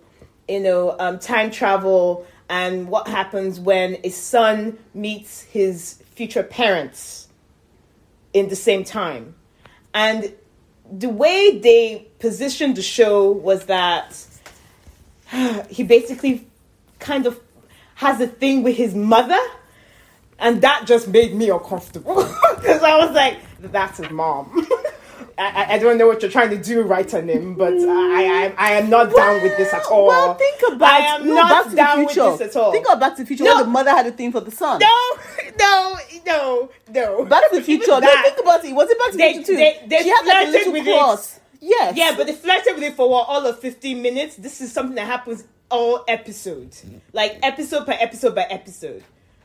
you 0.48 0.60
know, 0.60 0.96
um, 0.98 1.18
time 1.18 1.50
travel 1.50 2.26
and 2.48 2.88
what 2.88 3.08
happens 3.08 3.58
when 3.58 3.96
a 4.04 4.10
son 4.10 4.78
meets 4.92 5.42
his 5.42 6.02
future 6.14 6.42
parents 6.42 7.28
in 8.34 8.48
the 8.48 8.56
same 8.56 8.84
time, 8.84 9.34
and 9.94 10.32
the 10.92 11.08
way 11.08 11.58
they 11.58 12.06
positioned 12.18 12.76
the 12.76 12.82
show 12.82 13.30
was 13.30 13.64
that 13.66 14.14
he 15.70 15.82
basically 15.82 16.46
kind 16.98 17.26
of 17.26 17.40
has 17.94 18.20
a 18.20 18.26
thing 18.26 18.62
with 18.62 18.76
his 18.76 18.94
mother 18.94 19.38
and 20.38 20.60
that 20.62 20.86
just 20.86 21.08
made 21.08 21.34
me 21.34 21.50
uncomfortable 21.50 22.14
because 22.56 22.82
I 22.82 22.96
was 22.98 23.14
like, 23.14 23.38
"That's 23.60 23.98
his 23.98 24.10
mom." 24.10 24.66
I, 25.36 25.74
I- 25.74 25.78
don't 25.78 25.98
know 25.98 26.06
what 26.06 26.22
you're 26.22 26.30
trying 26.30 26.50
to 26.50 26.56
do, 26.62 26.82
right 26.82 27.12
on 27.12 27.28
him, 27.28 27.54
but 27.56 27.72
I, 27.72 28.44
I, 28.46 28.54
I 28.56 28.70
am 28.74 28.88
not 28.88 29.12
down 29.12 29.42
with 29.42 29.56
this 29.56 29.72
at 29.74 29.84
all. 29.86 30.06
Well, 30.06 30.34
think 30.34 30.60
about 30.72 30.92
I 30.92 30.98
am 31.16 31.26
no, 31.26 31.34
not 31.34 31.66
Back 31.66 31.74
down 31.74 32.04
with 32.06 32.14
this 32.14 32.40
at 32.40 32.56
all. 32.56 32.70
Think 32.70 32.86
about 32.86 33.00
Back 33.00 33.16
to 33.16 33.22
the 33.22 33.26
Future 33.26 33.42
No. 33.42 33.56
when 33.56 33.64
the 33.64 33.70
mother 33.70 33.90
had 33.90 34.06
a 34.06 34.12
thing 34.12 34.30
for 34.30 34.40
the 34.40 34.52
son. 34.52 34.80
no, 34.80 35.16
no, 35.58 35.98
no, 36.24 36.70
no. 36.90 37.24
Back 37.24 37.50
to 37.50 37.56
the 37.56 37.62
Even 37.62 37.64
Future. 37.64 37.90
No, 37.92 38.00
that- 38.00 38.22
think 38.24 38.38
about 38.46 38.64
it. 38.64 38.72
Was 38.74 38.88
it 38.90 38.98
Back 38.98 39.10
to 39.10 39.16
the 39.16 39.24
Future 39.32 39.46
too? 39.46 39.56
they- 39.56 39.80
they 39.88 40.02
she 40.04 40.08
had 40.08 40.24
like 40.24 40.46
a 40.46 40.50
little 40.50 40.74
it. 40.76 40.84
cross. 40.84 41.40
Yes. 41.60 41.96
Yeah, 41.96 42.14
but 42.16 42.26
they 42.28 42.34
flirted 42.34 42.74
with 42.76 42.84
it 42.84 42.94
for 42.94 43.08
what, 43.10 43.26
all 43.28 43.44
of 43.44 43.58
15 43.58 44.00
minutes. 44.02 44.36
This 44.36 44.60
is 44.60 44.70
something 44.70 44.94
that 44.96 45.06
happens 45.06 45.44
all 45.70 46.04
episodes, 46.06 46.84
like 47.12 47.38
episode 47.42 47.86
per 47.86 47.96
episode 47.98 48.34
by 48.36 48.42
episode. 48.42 49.02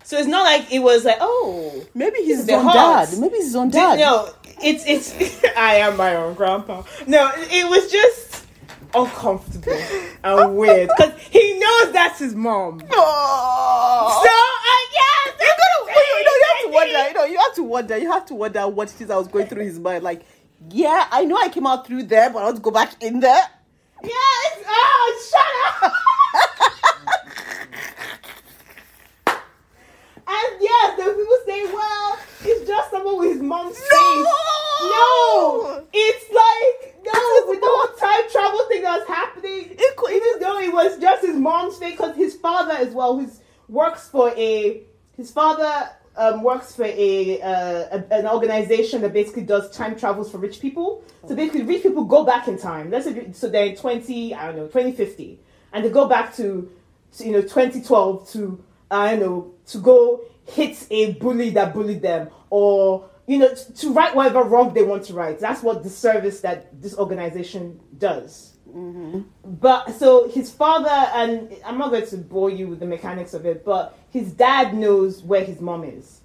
So 0.09 0.17
it's 0.17 0.25
not 0.27 0.43
like 0.43 0.73
it 0.73 0.79
was 0.79 1.05
like, 1.05 1.19
oh, 1.21 1.85
maybe 1.93 2.17
he's 2.17 2.37
his 2.39 2.49
own 2.49 2.65
dad. 2.65 3.09
Maybe 3.19 3.35
he's 3.35 3.45
his 3.45 3.55
own 3.55 3.69
dad. 3.69 3.99
No, 3.99 4.33
it's 4.59 4.83
it's. 4.87 5.13
I 5.55 5.75
am 5.75 5.97
my 5.97 6.15
own 6.15 6.33
grandpa. 6.33 6.81
No, 7.05 7.31
it 7.35 7.69
was 7.69 7.91
just 7.91 8.43
uncomfortable 8.95 9.71
and 10.23 10.57
weird 10.57 10.89
because 10.97 11.13
he 11.29 11.59
knows 11.59 11.93
that's 11.93 12.17
his 12.17 12.33
mom. 12.33 12.79
So 12.79 12.85
uh, 12.87 12.91
Oh. 12.91 14.25
I 14.65 14.87
yes, 14.93 15.35
you 15.39 15.53
gotta, 15.85 15.99
you, 15.99 16.17
you 16.17 16.25
know, 16.25 16.31
you 16.33 16.43
have 16.47 16.63
to 16.63 16.71
wonder. 16.73 17.07
You 17.07 17.13
know, 17.13 17.25
you 17.25 17.37
have 17.37 17.53
to 17.53 17.63
wonder. 17.63 17.97
You 17.99 18.11
have 18.11 18.25
to 18.25 18.33
wonder 18.33 18.67
what 18.67 18.87
it 18.91 19.01
is 19.01 19.07
that 19.09 19.15
was 19.15 19.27
going 19.27 19.45
through 19.45 19.63
his 19.63 19.77
mind. 19.79 20.03
Like, 20.03 20.23
yeah, 20.71 21.07
I 21.11 21.25
know 21.25 21.37
I 21.37 21.49
came 21.49 21.67
out 21.67 21.85
through 21.85 22.01
there, 22.01 22.31
but 22.31 22.39
I 22.39 22.45
want 22.45 22.55
to 22.55 22.63
go 22.63 22.71
back 22.71 22.95
in 23.03 23.19
there. 23.19 23.43
Yes. 24.03 24.63
Oh, 24.65 25.29
shut 25.29 25.83
up. 25.83 25.93
and 30.29 30.61
yes, 30.61 30.97
there 30.97 31.07
were 31.07 31.15
people 31.15 31.37
saying, 31.45 31.71
"Well, 31.73 32.19
it's 32.45 32.67
just 32.67 32.91
someone 32.91 33.17
with 33.19 33.33
his 33.33 33.41
mom's 33.41 33.77
face." 33.77 34.27
No, 34.81 35.83
it's 35.91 36.25
like 36.31 36.95
no, 37.03 37.45
with 37.47 37.59
the 37.59 37.67
whole 37.69 37.95
time 37.97 38.29
travel 38.31 38.65
thing 38.69 38.83
that 38.83 38.99
was 38.99 39.07
happening. 39.07 39.75
It 39.77 39.95
could- 39.97 40.11
even 40.11 40.39
though 40.39 40.59
it 40.59 40.71
was 40.73 40.97
just 40.99 41.25
his 41.25 41.35
mom's 41.35 41.77
face, 41.77 41.91
because 41.97 42.15
his 42.15 42.35
father 42.35 42.73
as 42.73 42.93
well, 42.93 43.17
who 43.17 43.29
works 43.67 44.07
for 44.09 44.29
a 44.37 44.83
his 45.17 45.31
father 45.31 45.89
um, 46.15 46.43
works 46.43 46.75
for 46.75 46.85
a, 46.85 47.41
uh, 47.41 47.97
a 47.97 48.13
an 48.13 48.27
organization 48.27 49.01
that 49.01 49.13
basically 49.13 49.43
does 49.43 49.69
time 49.71 49.97
travels 49.97 50.31
for 50.31 50.37
rich 50.37 50.59
people. 50.59 51.03
So 51.27 51.35
basically, 51.35 51.63
rich 51.63 51.83
people 51.83 52.03
go 52.05 52.23
back 52.25 52.47
in 52.47 52.57
time. 52.57 52.89
Let's 52.91 53.05
say 53.05 53.31
so 53.33 53.47
they're 53.49 53.67
in 53.67 53.75
twenty, 53.75 54.33
I 54.33 54.47
don't 54.47 54.55
know, 54.57 54.67
twenty 54.67 54.91
fifty, 54.91 55.39
and 55.73 55.83
they 55.83 55.89
go 55.89 56.07
back 56.07 56.35
to, 56.37 56.69
to 57.17 57.25
you 57.25 57.31
know 57.31 57.41
twenty 57.41 57.81
twelve 57.81 58.29
to 58.31 58.63
I 58.91 59.11
don't 59.11 59.19
know 59.19 59.53
to 59.67 59.77
go 59.79 60.21
hit 60.45 60.87
a 60.89 61.13
bully 61.13 61.51
that 61.51 61.73
bullied 61.73 62.01
them 62.01 62.29
or 62.49 63.09
you 63.27 63.37
know 63.37 63.53
to, 63.53 63.93
right 63.93 64.15
whatever 64.15 64.43
wrong 64.43 64.73
they 64.73 64.83
want 64.83 65.03
to 65.05 65.13
right. 65.13 65.39
That's 65.39 65.61
what 65.61 65.83
the 65.83 65.89
service 65.89 66.41
that 66.41 66.81
this 66.81 66.97
organization 66.97 67.79
does. 67.97 68.57
Mm-hmm. 68.67 69.21
But 69.43 69.91
so 69.97 70.27
his 70.29 70.51
father 70.51 70.89
and 70.89 71.55
I'm 71.65 71.77
not 71.77 71.91
going 71.91 72.05
to 72.07 72.17
bore 72.17 72.49
you 72.49 72.67
with 72.67 72.79
the 72.79 72.85
mechanics 72.85 73.33
of 73.33 73.45
it, 73.45 73.63
but 73.65 73.97
his 74.09 74.31
dad 74.31 74.73
knows 74.73 75.21
where 75.21 75.43
his 75.43 75.61
mom 75.61 75.83
is. 75.83 76.21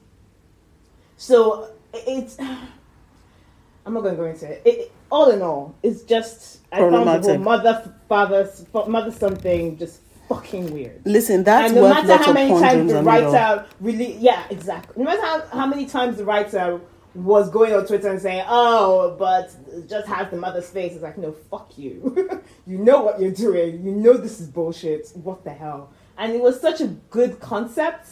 So 1.16 1.70
it's 1.92 2.38
I'm 3.86 3.92
not 3.92 4.00
going 4.00 4.16
to 4.16 4.22
go 4.22 4.26
into 4.26 4.50
it. 4.50 4.62
it. 4.64 4.92
All 5.10 5.30
in 5.30 5.42
all, 5.42 5.74
it's 5.82 6.02
just 6.02 6.60
I 6.72 6.78
found 6.78 7.06
the 7.06 7.20
whole 7.20 7.38
mother 7.38 7.94
father 8.08 8.50
mother 8.88 9.10
son 9.10 9.36
thing 9.36 9.76
just 9.76 10.00
fucking 10.28 10.72
weird. 10.72 11.00
Listen, 11.04 11.44
that's 11.44 11.66
and 11.72 11.76
no 11.76 11.82
worth 11.82 12.06
matter 12.06 12.24
how 12.24 12.32
many 12.32 12.50
times 12.50 12.90
the 12.90 12.98
on 12.98 13.06
it 13.06 13.24
all. 13.24 13.32
writer 13.32 13.66
really, 13.80 14.16
yeah, 14.16 14.44
exactly. 14.50 15.02
No 15.02 15.10
matter 15.10 15.22
how, 15.22 15.58
how 15.58 15.66
many 15.66 15.86
times 15.86 16.16
the 16.16 16.24
writer 16.24 16.80
was 17.14 17.48
going 17.50 17.72
on 17.72 17.86
Twitter 17.86 18.10
and 18.10 18.20
saying, 18.20 18.44
"Oh, 18.48 19.14
but 19.18 19.54
just 19.88 20.06
has 20.08 20.30
the 20.30 20.36
mother's 20.36 20.68
face," 20.68 20.92
it's 20.92 21.02
like, 21.02 21.18
no, 21.18 21.32
fuck 21.32 21.76
you. 21.78 22.42
you 22.66 22.78
know 22.78 23.02
what 23.02 23.20
you're 23.20 23.30
doing. 23.30 23.84
You 23.84 23.92
know 23.92 24.14
this 24.14 24.40
is 24.40 24.48
bullshit. 24.48 25.10
What 25.14 25.44
the 25.44 25.52
hell? 25.52 25.92
And 26.18 26.32
it 26.32 26.40
was 26.40 26.60
such 26.60 26.80
a 26.80 26.88
good 27.10 27.40
concept, 27.40 28.08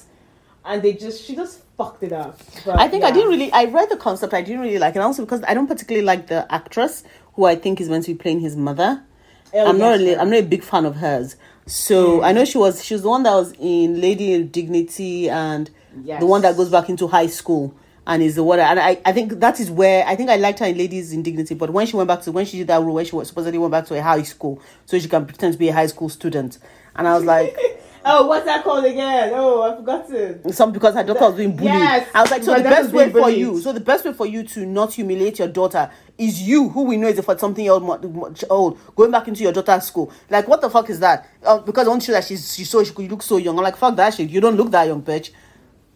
and 0.64 0.82
they 0.82 0.92
just 0.92 1.24
she 1.24 1.34
just 1.34 1.62
fucked 1.76 2.02
it 2.02 2.12
up. 2.12 2.38
But, 2.64 2.78
I 2.78 2.88
think 2.88 3.04
I 3.04 3.10
didn't 3.10 3.30
really. 3.30 3.52
I 3.52 3.64
read 3.64 3.90
the 3.90 3.96
concept. 3.96 4.34
I 4.34 4.42
didn't 4.42 4.60
really 4.60 4.78
like 4.78 4.94
it, 4.94 4.98
and 4.98 5.04
also 5.04 5.24
because 5.24 5.42
I 5.48 5.54
don't 5.54 5.66
particularly 5.66 6.04
like 6.04 6.28
the 6.28 6.46
actress 6.52 7.04
who 7.34 7.44
I 7.44 7.56
think 7.56 7.80
is 7.80 7.88
meant 7.88 8.04
to 8.04 8.14
be 8.14 8.18
playing 8.18 8.40
his 8.40 8.56
mother. 8.56 9.02
Oh, 9.54 9.66
I'm 9.66 9.78
not 9.78 9.90
yes, 9.90 9.98
really. 9.98 10.10
yeah. 10.12 10.20
I'm 10.20 10.30
not 10.30 10.38
a 10.38 10.44
big 10.44 10.62
fan 10.62 10.86
of 10.86 10.96
hers. 10.96 11.36
So 11.66 12.22
I 12.22 12.32
know 12.32 12.44
she 12.44 12.58
was. 12.58 12.84
She 12.84 12.94
was 12.94 13.02
the 13.02 13.08
one 13.08 13.22
that 13.22 13.34
was 13.34 13.52
in 13.58 14.00
Lady 14.00 14.34
of 14.34 14.52
Dignity 14.52 15.30
and 15.30 15.70
the 16.20 16.26
one 16.26 16.42
that 16.42 16.56
goes 16.56 16.70
back 16.70 16.88
into 16.88 17.06
high 17.06 17.28
school 17.28 17.74
and 18.06 18.22
is 18.22 18.34
the 18.34 18.42
one. 18.42 18.58
And 18.58 18.80
I, 18.80 19.00
I 19.04 19.12
think 19.12 19.34
that 19.40 19.60
is 19.60 19.70
where 19.70 20.04
I 20.06 20.16
think 20.16 20.30
I 20.30 20.36
liked 20.36 20.58
her 20.58 20.66
in 20.66 20.76
Ladies 20.76 21.12
in 21.12 21.22
Dignity. 21.22 21.54
But 21.54 21.70
when 21.70 21.86
she 21.86 21.96
went 21.96 22.08
back 22.08 22.22
to 22.22 22.32
when 22.32 22.46
she 22.46 22.58
did 22.58 22.66
that 22.66 22.80
role, 22.82 22.94
where 22.94 23.04
she 23.04 23.14
was 23.14 23.28
supposedly 23.28 23.58
went 23.58 23.72
back 23.72 23.86
to 23.86 23.98
a 23.98 24.02
high 24.02 24.22
school 24.22 24.60
so 24.86 24.98
she 24.98 25.08
can 25.08 25.24
pretend 25.24 25.52
to 25.52 25.58
be 25.58 25.68
a 25.68 25.72
high 25.72 25.86
school 25.86 26.08
student, 26.08 26.58
and 26.96 27.06
I 27.06 27.14
was 27.14 27.24
like. 27.24 27.56
Oh, 28.04 28.26
what's 28.26 28.44
that 28.46 28.64
called 28.64 28.84
again? 28.84 29.30
Oh, 29.34 29.62
I 29.62 29.76
forgot 29.76 30.08
to. 30.08 30.52
some 30.52 30.72
because 30.72 30.94
her 30.94 31.04
daughter 31.04 31.20
was 31.26 31.34
being 31.34 31.56
bullied. 31.56 31.72
Yes, 31.72 32.08
I 32.14 32.22
was 32.22 32.30
like, 32.30 32.42
so 32.42 32.54
the 32.56 32.62
best 32.62 32.92
way 32.92 33.10
for 33.10 33.30
you, 33.30 33.60
so 33.60 33.72
the 33.72 33.80
best 33.80 34.04
way 34.04 34.12
for 34.12 34.26
you 34.26 34.42
to 34.44 34.66
not 34.66 34.92
humiliate 34.92 35.38
your 35.38 35.48
daughter 35.48 35.90
is 36.18 36.42
you, 36.42 36.68
who 36.68 36.82
we 36.82 36.96
know 36.96 37.08
is 37.08 37.20
for 37.24 37.38
something 37.38 37.66
much 38.14 38.44
old, 38.50 38.78
going 38.94 39.10
back 39.10 39.28
into 39.28 39.42
your 39.42 39.52
daughter's 39.52 39.84
school. 39.84 40.12
Like, 40.30 40.48
what 40.48 40.60
the 40.60 40.70
fuck 40.70 40.90
is 40.90 41.00
that? 41.00 41.28
Uh, 41.44 41.58
because 41.58 41.86
I 41.86 41.90
want 41.90 42.02
to 42.02 42.06
show 42.06 42.12
that 42.12 42.24
she's 42.24 42.54
she's 42.54 42.68
so 42.70 42.82
she 42.84 42.92
could 42.92 43.10
look 43.10 43.22
so 43.22 43.36
young. 43.36 43.56
I'm 43.56 43.64
like, 43.64 43.76
fuck 43.76 43.96
that 43.96 44.14
shit. 44.14 44.30
You 44.30 44.40
don't 44.40 44.56
look 44.56 44.70
that 44.72 44.86
young, 44.86 45.02
bitch. 45.02 45.30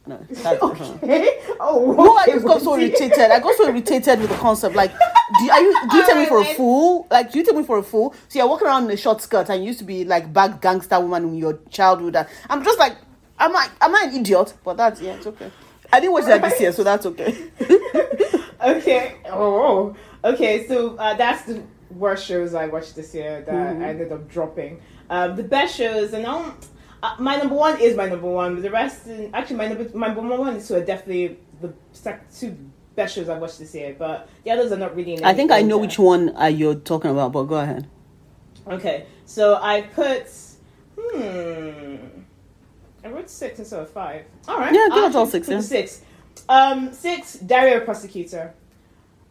No, 0.07 0.19
that's, 0.31 0.62
Okay. 0.62 1.41
Oh, 1.59 1.95
no, 1.97 2.15
I 2.16 2.27
just 2.27 2.47
got 2.47 2.62
so 2.62 2.77
irritated. 2.77 3.19
I 3.19 3.41
got 3.41 3.57
so 3.57 3.69
irritated 3.69 4.20
with 4.20 4.31
the 4.31 4.37
concept. 4.37 4.77
Like, 4.77 4.93
do, 4.93 5.51
are 5.51 5.61
you 5.61 5.89
do 5.91 5.97
you 5.97 6.07
take 6.07 6.16
me 6.16 6.27
for 6.27 6.41
a 6.41 6.45
fool? 6.55 7.07
Like, 7.11 7.33
do 7.33 7.39
you 7.39 7.45
take 7.45 7.57
me 7.57 7.65
for 7.65 7.78
a 7.78 7.83
fool? 7.83 8.15
So 8.28 8.39
you're 8.39 8.49
walking 8.49 8.69
around 8.69 8.85
in 8.85 8.91
a 8.93 8.97
short 8.97 9.20
skirt 9.20 9.49
and 9.51 9.62
you 9.62 9.69
used 9.69 9.81
to 9.81 9.85
be 9.85 10.05
like 10.05 10.33
bad 10.33 10.61
gangster 10.61 11.01
woman 11.01 11.24
in 11.24 11.35
your 11.37 11.59
childhood. 11.70 12.15
And 12.16 12.28
I'm 12.49 12.62
just 12.65 12.78
like, 12.78 12.97
am 13.41 13.57
I 13.57 13.69
am 13.81 13.95
I 13.95 14.03
an 14.09 14.20
idiot? 14.20 14.55
But 14.65 14.77
that's 14.77 15.01
yeah, 15.01 15.15
it's 15.15 15.27
okay. 15.27 15.51
I 15.93 16.01
didn't 16.01 16.12
watch 16.12 16.24
that 16.27 16.43
this 16.43 16.61
year, 16.61 16.73
so 16.73 16.85
that's 16.85 17.07
okay. 17.07 17.37
okay. 18.65 19.16
Oh, 19.27 19.95
okay. 20.24 20.66
So 20.66 20.97
uh, 20.97 21.15
that's 21.15 21.43
the 21.47 21.62
worst 21.91 22.27
shows 22.27 22.55
I 22.55 22.66
watched 22.66 22.95
this 22.97 23.15
year 23.15 23.43
that 23.43 23.55
Mm-hmm. 23.55 23.83
I 23.83 23.89
ended 23.89 24.12
up 24.12 24.28
dropping. 24.28 24.81
Um, 25.09 25.37
the 25.37 25.45
best 25.45 25.77
shows, 25.77 26.12
and 26.12 26.27
um, 26.27 26.59
uh, 27.07 27.23
my 27.23 27.37
number 27.37 27.55
one 27.55 27.81
is 27.81 27.97
my 27.97 28.09
number 28.09 28.27
one. 28.28 28.55
But 28.55 28.62
the 28.62 28.70
rest, 28.70 29.09
actually, 29.33 29.57
my 29.57 29.69
number 29.69 29.97
my 29.97 30.09
number 30.09 30.37
one 30.37 30.57
is 30.57 30.66
so 30.66 30.83
definitely 30.83 31.39
the 31.61 31.73
sec- 31.93 32.33
two 32.35 32.57
best 32.95 33.15
shows 33.15 33.28
I've 33.28 33.41
watched 33.41 33.59
this 33.59 33.74
year. 33.74 33.95
But 33.99 34.28
the 34.45 34.51
others 34.51 34.73
are 34.73 34.77
not 34.78 34.97
really. 34.97 35.15
In 35.15 35.24
I 35.24 35.35
think 35.35 35.51
I 35.51 35.62
know 35.62 35.78
which 35.78 35.99
one 35.99 36.37
uh, 36.37 36.47
you're 36.47 36.74
talking 36.74 37.11
about, 37.11 37.33
but 37.33 37.45
go 37.45 37.57
ahead. 37.57 37.89
Okay, 38.66 39.07
so 39.24 39.59
I 39.61 39.83
put. 39.83 40.27
Hmm. 40.99 41.97
I 43.05 43.09
wrote 43.09 43.31
six 43.31 43.59
instead 43.61 43.81
of 43.81 43.91
five. 43.91 44.24
All 44.49 44.59
right. 44.59 44.74
Yeah, 44.74 44.89
give 44.89 45.05
us 45.05 45.15
all 45.15 45.27
six, 45.27 45.49
yeah. 45.49 45.61
Six. 45.61 46.03
Um, 46.49 46.93
six. 46.93 47.35
Dario 47.35 47.81
Prosecutor. 47.85 48.53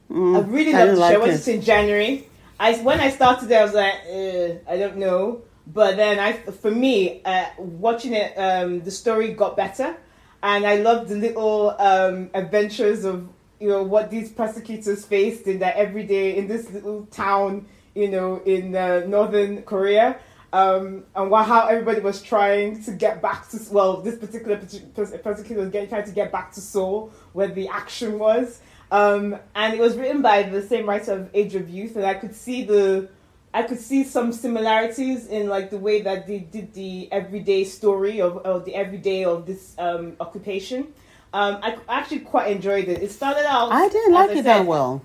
Mm, 0.10 0.38
I 0.38 0.39
really 0.47 0.73
I 0.73 0.85
loved 0.85 0.91
didn't 0.91 0.95
the 0.95 1.02
show. 1.02 1.03
I 1.03 1.10
like 1.10 1.19
watched 1.19 1.47
it. 1.47 1.56
in 1.56 1.61
January. 1.61 2.27
I 2.60 2.73
when 2.77 2.99
I 3.02 3.10
started 3.10 3.52
I 3.52 3.64
was 3.64 3.73
like, 3.73 3.93
uh, 4.10 4.72
I 4.72 4.77
don't 4.77 4.97
know. 4.97 5.41
But 5.67 5.97
then 5.97 6.19
I, 6.19 6.33
for 6.33 6.71
me, 6.71 7.21
uh, 7.23 7.45
watching 7.57 8.13
it, 8.13 8.35
um, 8.35 8.81
the 8.81 8.91
story 8.91 9.33
got 9.33 9.57
better, 9.57 9.97
and 10.43 10.65
I 10.65 10.77
loved 10.77 11.09
the 11.09 11.15
little 11.15 11.75
um, 11.79 12.29
adventures 12.33 13.03
of 13.03 13.27
you 13.59 13.69
know 13.69 13.83
what 13.83 14.11
these 14.11 14.31
prosecutors 14.31 15.05
faced 15.05 15.47
in 15.47 15.59
their 15.59 15.75
everyday 15.75 16.37
in 16.37 16.47
this 16.47 16.69
little 16.71 17.05
town, 17.07 17.67
you 17.95 18.09
know, 18.09 18.41
in 18.45 18.75
uh, 18.75 19.03
northern 19.07 19.63
Korea. 19.63 20.19
Um, 20.53 21.03
and 21.15 21.29
what, 21.29 21.47
how 21.47 21.67
everybody 21.67 21.99
was 21.99 22.21
trying 22.21 22.81
to 22.83 22.91
get 22.91 23.21
back 23.21 23.49
to 23.49 23.59
well, 23.71 24.01
this 24.01 24.17
particular 24.17 24.57
prosecutor 24.57 25.61
was 25.61 25.69
getting 25.69 25.89
trying 25.89 26.05
to 26.05 26.11
get 26.11 26.31
back 26.31 26.53
to 26.53 26.61
Seoul, 26.61 27.11
where 27.33 27.49
the 27.49 27.67
action 27.67 28.19
was. 28.19 28.61
Um, 28.91 29.37
and 29.55 29.73
it 29.73 29.81
was 29.81 29.97
written 29.97 30.21
by 30.21 30.43
the 30.43 30.61
same 30.61 30.87
writer 30.87 31.13
of 31.13 31.29
Age 31.33 31.55
of 31.55 31.69
Youth, 31.69 31.95
and 31.95 32.05
I 32.05 32.13
could 32.13 32.35
see 32.35 32.63
the, 32.63 33.09
I 33.56 33.64
could 33.64 33.80
see 33.80 34.03
some 34.03 34.34
similarities 34.34 35.27
in 35.27 35.48
like 35.48 35.69
the 35.69 35.77
way 35.77 36.02
that 36.02 36.27
they 36.27 36.40
did 36.40 36.73
the 36.73 37.10
everyday 37.10 37.64
story 37.64 38.19
of, 38.19 38.40
of 38.40 38.65
the 38.65 38.76
everyday 38.76 39.23
of 39.23 39.45
this 39.45 39.73
um, 39.77 40.18
occupation. 40.19 40.94
Um, 41.32 41.60
I 41.64 41.77
actually 41.88 42.19
quite 42.19 42.52
enjoyed 42.52 42.90
it. 42.90 43.02
It 43.02 43.11
started 43.11 43.45
out. 43.45 43.72
I 43.72 43.88
didn't 43.88 44.14
like 44.14 44.32
I 44.32 44.40
it 44.40 44.44
that 44.44 44.65
well. 44.65 45.02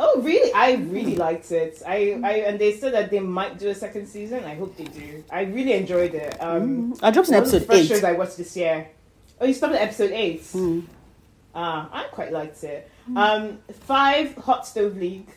Oh, 0.00 0.20
really? 0.20 0.52
I 0.52 0.72
really 0.74 1.14
liked 1.14 1.52
it. 1.52 1.80
I, 1.86 2.20
I 2.24 2.32
and 2.48 2.58
they 2.58 2.76
said 2.76 2.92
that 2.92 3.08
they 3.08 3.20
might 3.20 3.56
do 3.56 3.68
a 3.68 3.74
second 3.74 4.08
season. 4.08 4.42
I 4.42 4.56
hope 4.56 4.76
they 4.76 4.84
do. 4.84 5.22
I 5.30 5.42
really 5.42 5.74
enjoyed 5.74 6.14
it. 6.14 6.36
Um, 6.42 6.92
I 7.02 7.12
dropped 7.12 7.28
in 7.28 7.36
one 7.36 7.44
of 7.44 7.50
the 7.52 7.56
episode 7.58 7.72
eight. 7.72 7.86
shows 7.86 8.02
I 8.02 8.12
watched 8.12 8.36
this 8.36 8.56
year. 8.56 8.88
Oh, 9.40 9.46
you 9.46 9.54
stopped 9.54 9.74
at 9.74 9.82
episode 9.82 10.10
eight. 10.10 10.42
Mm. 10.42 10.82
Ah, 11.54 11.88
I 11.92 12.04
quite 12.08 12.32
liked 12.32 12.64
it. 12.64 12.90
Um, 13.14 13.58
five 13.86 14.34
Hot 14.38 14.66
Stove 14.66 14.96
League. 14.96 15.30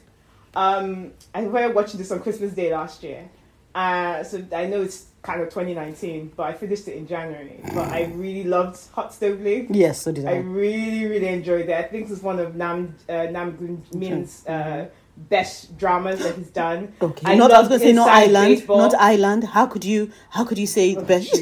Um, 0.55 1.11
I 1.33 1.47
started 1.47 1.75
watching 1.75 1.97
this 1.99 2.11
on 2.11 2.19
Christmas 2.21 2.53
Day 2.53 2.71
last 2.73 3.03
year. 3.03 3.29
Uh, 3.75 4.23
so 4.23 4.43
I 4.51 4.65
know 4.65 4.81
it's 4.81 5.05
kind 5.21 5.41
of 5.41 5.49
2019, 5.49 6.31
but 6.35 6.43
I 6.43 6.53
finished 6.53 6.87
it 6.87 6.95
in 6.97 7.07
January. 7.07 7.59
But 7.73 7.89
I 7.89 8.05
really 8.15 8.43
loved 8.45 8.79
Hot 8.93 9.13
Stove 9.13 9.41
League. 9.41 9.67
Yes, 9.69 10.01
so 10.01 10.11
did 10.11 10.25
I 10.25 10.31
I. 10.31 10.37
really, 10.37 11.05
really 11.05 11.27
enjoyed 11.27 11.69
it. 11.69 11.75
I 11.77 11.83
think 11.83 12.09
it's 12.09 12.21
one 12.23 12.39
of 12.39 12.55
Nam 12.55 12.95
uh, 13.07 13.13
Namgoong 13.13 13.93
Min's 13.93 14.45
uh, 14.47 14.87
best 15.17 15.77
dramas 15.77 16.19
that 16.19 16.35
he's 16.35 16.49
done. 16.49 16.93
Okay, 17.01 17.31
I 17.31 17.35
not 17.35 17.51
I 17.51 17.59
was 17.59 17.67
gonna 17.67 17.79
say 17.79 17.93
not 17.93 18.09
island, 18.09 18.55
Baseball. 18.55 18.77
not 18.79 18.95
island. 18.95 19.43
How 19.43 19.67
could 19.67 19.85
you? 19.85 20.09
How 20.31 20.43
could 20.45 20.57
you 20.57 20.67
say 20.67 20.95
Oh, 20.95 21.03
best? 21.03 21.31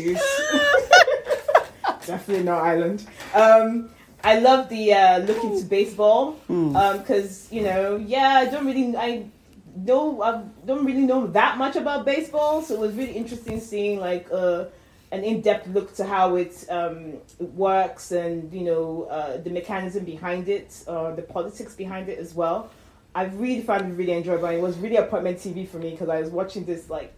Definitely 2.06 2.44
not 2.46 2.64
Island. 2.64 3.06
Um, 3.34 3.90
I 4.28 4.40
love 4.40 4.68
the 4.68 4.94
uh, 4.94 5.20
look 5.20 5.42
into 5.42 5.66
baseball 5.66 6.34
Hmm. 6.48 6.74
because 6.98 7.48
you 7.50 7.62
know, 7.62 7.96
yeah, 7.96 8.44
I 8.44 8.46
don't 8.46 8.66
really, 8.66 8.94
I 8.98 9.26
know, 9.74 10.22
I 10.22 10.44
don't 10.66 10.84
really 10.84 11.06
know 11.12 11.28
that 11.28 11.58
much 11.58 11.78
about 11.78 12.06
baseball, 12.06 12.62
so 12.62 12.74
it 12.74 12.80
was 12.82 12.94
really 12.94 13.14
interesting 13.14 13.62
seeing 13.62 14.02
like 14.02 14.28
uh, 14.30 14.66
an 15.14 15.24
in-depth 15.24 15.68
look 15.68 15.96
to 15.96 16.04
how 16.04 16.36
it, 16.36 16.66
um, 16.70 17.14
it 17.40 17.52
works 17.54 18.12
and 18.12 18.52
you 18.52 18.66
know 18.70 19.04
uh, 19.10 19.38
the 19.38 19.50
mechanism 19.50 20.04
behind 20.04 20.50
it, 20.50 20.84
uh, 20.90 21.16
the 21.16 21.22
politics 21.22 21.74
behind 21.74 22.10
it 22.10 22.20
as 22.20 22.34
well. 22.34 22.70
I 23.16 23.24
really 23.44 23.62
found 23.62 23.94
it 23.94 23.96
really 23.96 24.12
enjoyable. 24.12 24.50
It 24.50 24.60
was 24.60 24.78
really 24.78 24.98
appointment 24.98 25.38
TV 25.38 25.66
for 25.66 25.78
me 25.78 25.92
because 25.92 26.10
I 26.10 26.20
was 26.20 26.32
watching 26.32 26.66
this 26.66 26.90
like 26.90 27.14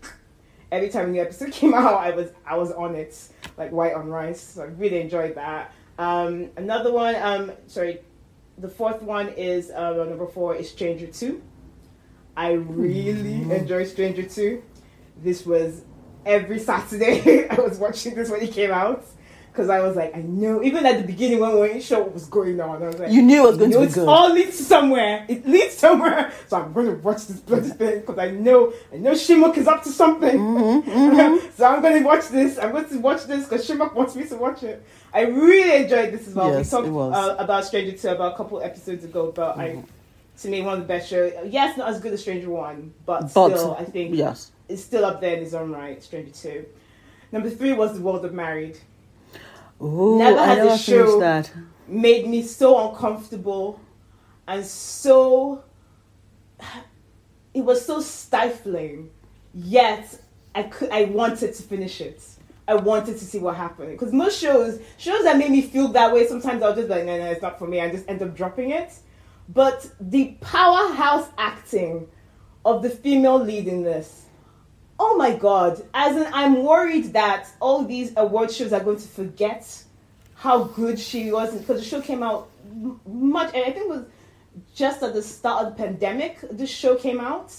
every 0.72 0.90
time 0.90 1.06
a 1.06 1.12
new 1.12 1.22
episode 1.22 1.52
came 1.60 1.74
out, 1.74 1.96
I 1.96 2.12
was 2.12 2.30
I 2.46 2.56
was 2.56 2.72
on 2.72 2.94
it 2.94 3.18
like 3.58 3.72
white 3.72 3.96
on 3.96 4.10
rice. 4.10 4.42
So 4.42 4.62
I 4.62 4.66
really 4.66 5.02
enjoyed 5.02 5.34
that. 5.34 5.74
Um, 6.00 6.52
another 6.56 6.94
one, 6.94 7.16
um, 7.16 7.52
sorry, 7.68 8.00
the 8.58 8.70
fourth 8.70 9.02
one 9.02 9.28
is 9.28 9.70
uh, 9.70 9.92
number 9.92 10.28
four 10.28 10.56
is 10.56 10.70
Stranger 10.72 11.08
Two. 11.08 11.42
I 12.38 12.54
really 12.54 13.42
enjoyed 13.52 13.86
Stranger 13.86 14.24
Two. 14.24 14.64
This 15.22 15.46
was 15.46 15.84
every 16.26 16.58
Saturday. 16.58 17.50
I 17.50 17.56
was 17.56 17.78
watching 17.78 18.16
this 18.16 18.30
when 18.30 18.42
it 18.42 18.54
came 18.54 18.72
out 18.72 19.06
because 19.52 19.70
I 19.70 19.82
was 19.82 19.96
like, 19.96 20.16
I 20.16 20.22
know. 20.22 20.64
Even 20.64 20.86
at 20.86 21.02
the 21.02 21.06
beginning 21.06 21.40
when 21.40 21.52
we 21.52 21.58
weren't 21.60 21.84
sure 21.84 22.02
what 22.02 22.14
was 22.14 22.26
going 22.26 22.60
on, 22.62 22.82
I 22.82 22.88
was 22.88 23.00
like, 23.00 23.12
You 23.12 23.22
knew 23.22 23.44
it 23.44 23.48
was 23.48 23.58
going 23.58 23.72
to 23.72 23.80
be 23.80 23.84
it's 23.86 23.96
good. 23.96 24.08
all 24.08 24.32
leads 24.32 24.66
somewhere. 24.66 25.26
It 25.28 25.46
leads 25.48 25.76
somewhere. 25.76 26.32
So 26.48 26.58
I'm 26.58 26.72
going 26.74 26.88
to 26.88 26.94
watch 26.94 27.26
this 27.28 27.40
bloody 27.40 27.70
thing 27.70 28.00
because 28.02 28.18
I 28.18 28.32
know 28.32 28.74
I 28.94 28.98
know 28.98 29.12
Shimok 29.12 29.58
is 29.58 29.68
up 29.68 29.84
to 29.84 29.90
something. 29.90 30.38
Mm-hmm, 30.38 31.48
so 31.56 31.66
I'm 31.66 31.82
going 31.82 32.00
to 32.00 32.06
watch 32.06 32.28
this. 32.30 32.58
I'm 32.58 32.72
going 32.72 32.88
to 32.88 32.98
watch 33.00 33.26
this 33.26 33.48
because 33.48 33.68
Shimok 33.68 33.94
wants 33.94 34.16
me 34.16 34.26
to 34.26 34.36
watch 34.36 34.64
it. 34.64 34.84
I 35.14 35.22
really 35.22 35.84
enjoyed 35.84 36.14
this 36.14 36.28
as 36.28 36.36
well. 36.36 36.54
Yes, 36.54 36.72
we 36.72 36.78
talked 36.78 36.88
it 36.88 36.92
was. 36.92 37.14
Mm-hmm. 37.14 37.40
Uh, 37.40 37.44
about 37.44 37.66
Stranger 37.66 37.98
Two 37.98 38.10
about 38.10 38.34
a 38.34 38.38
couple 38.38 38.62
episodes 38.62 39.04
ago, 39.04 39.32
but 39.32 39.58
I, 39.58 39.84
to 40.42 40.48
me, 40.48 40.62
one 40.62 40.74
of 40.76 40.80
the 40.80 40.86
best 40.86 41.10
shows. 41.10 41.34
Yes, 41.46 41.78
not 41.78 41.90
as 41.90 42.00
good 42.00 42.14
as 42.14 42.22
Stranger 42.22 42.50
One, 42.50 42.94
but, 43.06 43.22
But 43.22 43.28
still, 43.30 43.76
I 43.78 43.84
think 43.84 44.16
yes, 44.16 44.52
it's 44.68 44.84
still 44.84 45.06
up 45.06 45.20
there 45.22 45.36
in 45.36 45.44
its 45.44 45.54
own 45.54 45.72
right. 45.72 46.02
Stranger 46.02 46.32
Two. 46.32 46.66
Number 47.32 47.50
three 47.50 47.74
was 47.74 47.94
The 47.94 48.02
World 48.02 48.26
of 48.26 48.34
Married. 48.34 48.78
Ooh, 49.82 50.18
Never 50.18 50.40
I 50.40 50.46
had 50.46 50.68
a 50.68 50.78
show- 50.78 51.20
that. 51.20 51.52
made 51.88 52.28
me 52.28 52.42
so 52.44 52.90
uncomfortable 52.90 53.80
and 54.48 54.66
so 54.66 55.64
it 57.54 57.62
was 57.62 57.84
so 57.86 58.00
stifling 58.02 59.10
yet 59.54 60.20
i 60.56 60.64
could 60.64 60.90
i 60.92 61.06
wanted 61.06 61.54
to 61.54 61.64
finish 61.64 62.02
it. 62.02 62.22
I 62.68 62.76
wanted 62.76 63.18
to 63.18 63.26
see 63.26 63.40
what 63.40 63.56
happened. 63.56 63.90
Because 63.94 64.14
most 64.14 64.40
shows 64.40 64.80
shows 65.00 65.24
that 65.24 65.38
made 65.38 65.50
me 65.50 65.64
feel 65.64 65.88
that 65.90 66.14
way 66.14 66.28
sometimes 66.28 66.62
i'll 66.62 66.76
just 66.76 66.88
be 66.88 66.94
like 66.94 67.06
no 67.06 67.18
no 67.18 67.26
it's 67.26 67.42
not 67.42 67.58
for 67.58 67.66
me 67.68 67.82
i 67.82 67.90
just 67.90 68.08
end 68.08 68.22
up 68.22 68.36
dropping 68.36 68.70
it. 68.72 68.92
But 69.52 69.90
the 70.00 70.36
powerhouse 70.42 71.28
acting 71.40 72.08
of 72.66 72.84
the 72.84 72.90
female 72.92 73.40
lead 73.44 73.68
in 73.68 73.82
this 73.84 74.26
oh 75.00 75.16
my 75.18 75.36
god! 75.36 75.82
As 75.94 76.16
in, 76.16 76.28
I'm 76.34 76.64
worried 76.64 77.14
that 77.14 77.48
all 77.60 77.84
these 77.84 78.14
award 78.18 78.52
shows 78.52 78.74
are 78.74 78.82
going 78.82 78.98
to 78.98 79.08
forget 79.08 79.84
how 80.36 80.66
good 80.66 81.00
she 81.00 81.32
was 81.32 81.56
because 81.56 81.80
the 81.80 81.86
show 81.86 82.02
came 82.02 82.22
out 82.22 82.50
much. 83.06 83.54
And 83.54 83.64
I 83.64 83.72
think 83.72 83.86
it 83.86 83.90
was 83.90 84.06
just 84.76 85.02
at 85.02 85.14
the 85.14 85.22
start 85.22 85.66
of 85.66 85.76
the 85.78 85.84
pandemic. 85.84 86.40
This 86.52 86.70
show 86.70 86.96
came 86.96 87.20
out. 87.20 87.54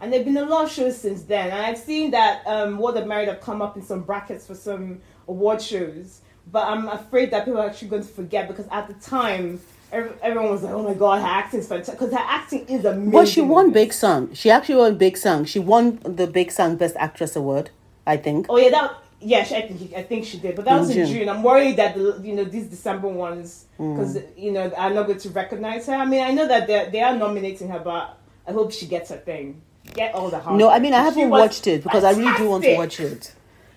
And 0.00 0.12
there've 0.12 0.24
been 0.24 0.36
a 0.36 0.44
lot 0.44 0.64
of 0.64 0.70
shows 0.70 0.98
since 0.98 1.22
then, 1.22 1.50
and 1.50 1.64
I've 1.64 1.78
seen 1.78 2.10
that 2.10 2.42
um, 2.46 2.78
World 2.78 2.98
of 2.98 3.06
Married 3.06 3.28
have 3.28 3.40
come 3.40 3.62
up 3.62 3.76
in 3.76 3.82
some 3.82 4.02
brackets 4.02 4.46
for 4.46 4.54
some 4.54 5.00
award 5.28 5.62
shows. 5.62 6.20
But 6.50 6.68
I'm 6.68 6.88
afraid 6.88 7.30
that 7.30 7.46
people 7.46 7.60
are 7.60 7.66
actually 7.66 7.88
going 7.88 8.02
to 8.02 8.08
forget 8.08 8.48
because 8.48 8.66
at 8.70 8.86
the 8.86 8.94
time, 8.94 9.60
everyone 10.22 10.50
was 10.50 10.62
like, 10.62 10.72
"Oh 10.72 10.82
my 10.82 10.94
god, 10.94 11.20
her 11.20 11.26
acting 11.26 11.60
is 11.60 11.68
fantastic!" 11.68 11.98
Because 11.98 12.12
her 12.14 12.24
acting 12.38 12.66
is 12.68 12.84
amazing. 12.84 13.10
Well, 13.12 13.24
she 13.26 13.40
won. 13.40 13.72
Baeksang. 13.72 14.34
She 14.34 14.50
actually 14.50 14.76
won 14.76 14.98
Baeksang. 14.98 15.46
She 15.46 15.58
won 15.58 15.98
the 16.04 16.26
Baeksang 16.26 16.76
Best 16.78 16.96
Actress 16.98 17.36
award, 17.36 17.70
I 18.06 18.16
think. 18.16 18.46
Oh 18.48 18.56
yeah, 18.58 18.70
that 18.70 18.94
yeah, 19.20 19.42
she, 19.44 19.54
I 19.56 19.62
think 19.68 19.94
I 19.96 20.02
think 20.02 20.24
she 20.26 20.38
did, 20.38 20.56
but 20.56 20.64
that 20.66 20.74
In 20.74 20.80
was 20.80 20.90
in 20.90 21.06
June. 21.06 21.16
June. 21.16 21.28
I'm 21.28 21.42
worried 21.42 21.76
that 21.76 21.94
the 21.94 22.20
you 22.22 22.34
know 22.34 22.44
these 22.44 22.66
December 22.66 23.08
ones 23.08 23.66
Mm. 23.78 23.96
because 23.96 24.18
you 24.36 24.52
know 24.52 24.70
are 24.76 24.90
not 24.90 25.06
going 25.06 25.18
to 25.18 25.30
recognize 25.30 25.86
her. 25.86 25.94
I 25.94 26.04
mean, 26.04 26.22
I 26.22 26.30
know 26.32 26.46
that 26.46 26.66
they 26.66 26.88
they 26.92 27.00
are 27.00 27.16
nominating 27.16 27.68
her, 27.70 27.80
but 27.80 28.16
I 28.46 28.52
hope 28.52 28.70
she 28.72 28.86
gets 28.86 29.10
her 29.10 29.16
thing. 29.16 29.62
Get 29.92 30.14
all 30.14 30.28
the 30.30 30.38
hard. 30.38 30.58
No, 30.58 30.68
I 30.70 30.78
mean 30.78 30.94
I 30.94 31.02
haven't 31.02 31.28
watched 31.30 31.66
it 31.66 31.82
because 31.82 32.04
I 32.04 32.12
really 32.12 32.36
do 32.38 32.48
want 32.50 32.64
to 32.64 32.76
watch 32.76 33.00
it. 33.00 33.34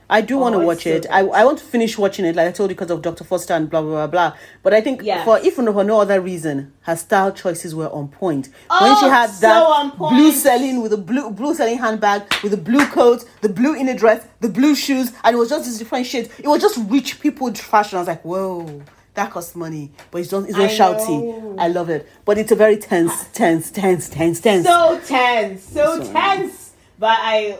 I 0.10 0.22
do 0.22 0.38
want 0.38 0.54
to 0.56 0.62
Oh, 0.62 0.66
watch 0.66 0.84
so 0.84 0.90
it. 0.92 1.02
good. 1.04 1.12
I, 1.12 1.20
I 1.22 1.44
want 1.44 1.60
to 1.60 1.66
finish 1.66 1.98
watching 1.98 2.24
it, 2.26 2.36
like 2.36 2.48
I 2.48 2.52
told 2.52 2.70
you, 2.70 2.76
because 2.76 2.92
of 2.92 3.02
Dr. 3.02 3.24
Foster 3.26 3.54
and 3.54 3.70
blah 3.70 3.82
blah 3.82 3.92
blah 3.92 4.08
blah. 4.08 4.38
But 4.64 4.74
I 4.74 4.82
think 4.82 5.02
Yes. 5.04 5.26
for 5.26 5.38
if 5.40 5.56
for 5.56 5.62
no 5.84 6.00
other 6.00 6.22
reason, 6.22 6.74
her 6.82 6.96
style 6.96 7.32
choices 7.34 7.76
were 7.76 7.90
on 7.90 8.08
point. 8.08 8.50
Oh, 8.70 8.84
when 8.84 8.92
Oh, 8.94 9.00
she 9.02 9.06
had 9.08 9.30
so 9.30 9.48
that 9.48 9.98
blue 9.98 10.32
selling 10.32 10.82
with 10.82 10.94
a 10.94 10.98
blue 10.98 11.30
blue 11.32 11.54
selling 11.54 11.78
handbag 11.78 12.24
with 12.42 12.54
a 12.54 12.58
blue 12.58 12.86
coat, 12.88 13.26
the 13.42 13.50
blue 13.50 13.76
inner 13.76 13.94
dress, 13.96 14.26
the 14.40 14.50
blue 14.50 14.76
shoes, 14.76 15.12
and 15.24 15.36
it 15.36 15.40
was 15.40 15.50
just 15.50 15.66
this 15.66 15.78
different 15.78 16.06
shades. 16.06 16.30
It 16.40 16.48
was 16.48 16.62
just 16.62 16.78
rich 16.90 17.20
people 17.20 17.54
fashion. 17.54 17.98
I 17.98 18.02
was 18.02 18.08
like, 18.08 18.24
whoa. 18.24 18.82
That 19.16 19.32
costs 19.32 19.56
money, 19.56 19.92
but 20.12 20.22
it's 20.22 20.32
not, 20.32 20.44
it's 20.44 20.52
not 20.54 20.62
I 20.62 20.68
shouty. 20.68 21.10
know. 21.10 21.56
I 21.58 21.70
love 21.70 21.90
it, 21.90 22.08
but 22.24 22.38
it's 22.38 22.52
a 22.52 22.56
very 22.56 22.78
tense, 22.78 23.28
tense, 23.34 23.72
tense, 23.72 24.10
tense, 24.10 24.40
tense. 24.40 24.64
So 24.64 25.02
tense, 25.08 25.64
so 25.64 26.04
Sorry. 26.04 26.14
tense. 26.14 26.74
But 27.00 27.18
I 27.20 27.58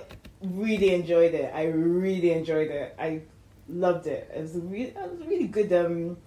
really 0.56 0.94
enjoyed 0.94 1.34
it. 1.34 1.52
I 1.54 1.66
really 1.66 2.32
enjoyed 2.32 2.70
it. 2.70 2.96
I 3.00 3.22
loved 3.70 4.08
it. 4.08 4.30
It 4.36 4.42
was 4.42 4.56
a 4.56 4.60
really, 4.60 4.90
it 4.90 5.12
was 5.12 5.22
a 5.22 5.26
really 5.26 5.48
good 5.48 5.74
um, 5.74 6.18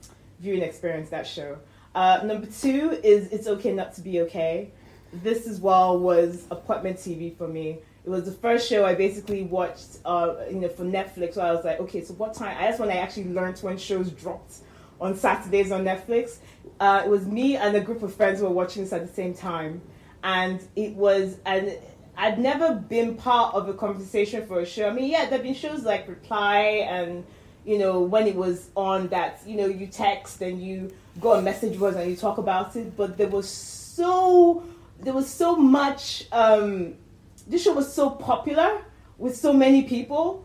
viewing 0.41 0.63
experience. 0.63 1.11
That 1.11 1.27
show. 1.27 1.59
Uh, 1.95 2.21
number 2.25 2.47
two 2.47 2.99
is 3.03 3.29
It's 3.33 3.47
Okay 3.47 3.73
Not 3.73 3.95
to 3.95 4.01
Be 4.01 4.21
Okay. 4.21 4.71
This 5.13 5.49
as 5.49 5.61
well 5.61 5.99
was 5.99 6.45
appointment 6.51 6.99
TV 6.99 7.37
for 7.37 7.49
me. 7.49 7.79
It 8.05 8.09
was 8.09 8.25
the 8.25 8.33
first 8.33 8.69
show 8.69 8.85
I 8.85 8.95
basically 8.95 9.43
watched, 9.43 9.99
uh, 10.05 10.37
you 10.49 10.57
know, 10.57 10.69
for 10.69 10.85
Netflix. 10.85 11.35
So 11.35 11.43
I 11.43 11.53
was 11.53 11.65
like, 11.65 11.81
okay, 11.81 12.03
so 12.03 12.15
what 12.15 12.33
time? 12.33 12.57
That's 12.59 12.79
when 12.79 12.91
I 12.91 12.97
actually 12.97 13.29
learned 13.29 13.59
when 13.59 13.77
shows 13.77 14.11
dropped 14.11 14.55
on 15.01 15.17
Saturdays 15.17 15.73
on 15.73 15.85
Netflix. 15.85 16.37
Uh, 16.79 17.03
it 17.05 17.09
was 17.09 17.27
me 17.27 17.57
and 17.57 17.77
a 17.77 17.81
group 17.81 18.03
of 18.03 18.15
friends 18.15 18.41
who 18.41 18.47
were 18.47 18.53
watching 18.53 18.83
this 18.83 18.93
at 18.93 19.07
the 19.07 19.13
same 19.13 19.35
time, 19.35 19.83
and 20.23 20.63
it 20.77 20.95
was 20.95 21.39
and 21.45 21.77
I'd 22.21 22.39
never 22.39 22.75
been 22.75 23.17
part 23.17 23.55
of 23.55 23.67
a 23.71 23.73
conversation 23.73 24.47
for 24.47 24.61
a 24.61 24.67
show. 24.67 24.87
I 24.87 24.93
mean, 24.93 25.11
yeah, 25.11 25.25
there've 25.31 25.43
been 25.43 25.55
shows 25.55 25.85
like 25.85 26.07
Reply 26.07 26.87
and 26.87 27.25
you 27.65 27.79
know 27.79 28.01
when 28.01 28.27
it 28.27 28.37
was 28.37 28.69
on 28.77 29.09
that 29.09 29.41
you 29.47 29.57
know 29.57 29.67
you 29.67 29.87
text 29.87 30.43
and 30.43 30.63
you 30.63 30.93
go 31.19 31.33
on 31.33 31.45
message 31.45 31.79
boards 31.79 31.97
and 31.97 32.11
you 32.11 32.17
talk 32.17 32.37
about 32.37 32.77
it, 32.77 32.95
but 32.95 33.17
there 33.17 33.29
was 33.29 33.49
so 33.49 34.63
there 35.01 35.15
was 35.15 35.31
so 35.31 35.57
much. 35.57 36.27
Um, 36.31 36.95
this 37.47 37.63
show 37.65 37.73
was 37.73 37.91
so 37.91 38.11
popular 38.11 38.83
with 39.17 39.35
so 39.35 39.55
many 39.55 39.85
people 39.85 40.45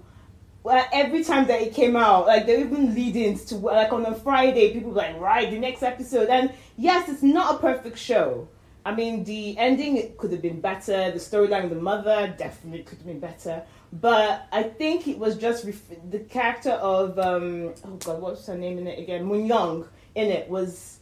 well, 0.64 0.84
every 0.91 1.23
time 1.23 1.45
that 1.45 1.61
it 1.61 1.76
came 1.76 1.95
out, 1.95 2.26
like 2.26 2.47
they 2.47 2.60
even 2.60 2.95
lead-ins 2.95 3.45
to 3.45 3.56
like 3.56 3.93
on 3.93 4.03
a 4.03 4.15
Friday, 4.15 4.73
people 4.73 4.89
were 4.89 4.97
like, 4.97 5.19
right, 5.19 5.52
the 5.52 5.60
next 5.60 5.84
episode. 5.84 6.27
And 6.30 6.52
yes, 6.76 7.07
it's 7.07 7.22
not 7.22 7.56
a 7.56 7.57
perfect 7.60 7.99
show. 7.99 8.47
I 8.85 8.93
mean, 8.93 9.23
the 9.23 9.57
ending 9.57 10.13
could 10.17 10.31
have 10.31 10.43
been 10.43 10.61
better. 10.61 11.11
The 11.11 11.17
storyline 11.17 11.63
of 11.63 11.71
the 11.71 11.75
mother 11.75 12.33
definitely 12.37 12.83
could 12.83 12.99
have 12.99 13.07
been 13.07 13.19
better. 13.19 13.63
But 13.91 14.47
I 14.51 14.61
think 14.63 15.07
it 15.07 15.17
was 15.17 15.37
just 15.37 15.65
ref- 15.65 16.11
the 16.11 16.19
character 16.19 16.71
of 16.71 17.17
um, 17.17 17.73
oh 17.83 17.95
god, 18.03 18.21
what's 18.21 18.45
her 18.45 18.57
name 18.57 18.77
in 18.77 18.87
it 18.87 18.99
again? 18.99 19.25
Moon 19.25 19.47
Young 19.47 19.87
in 20.13 20.29
it 20.29 20.49
was. 20.49 20.99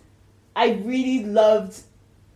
I 0.56 0.74
really 0.86 1.26
loved 1.26 1.82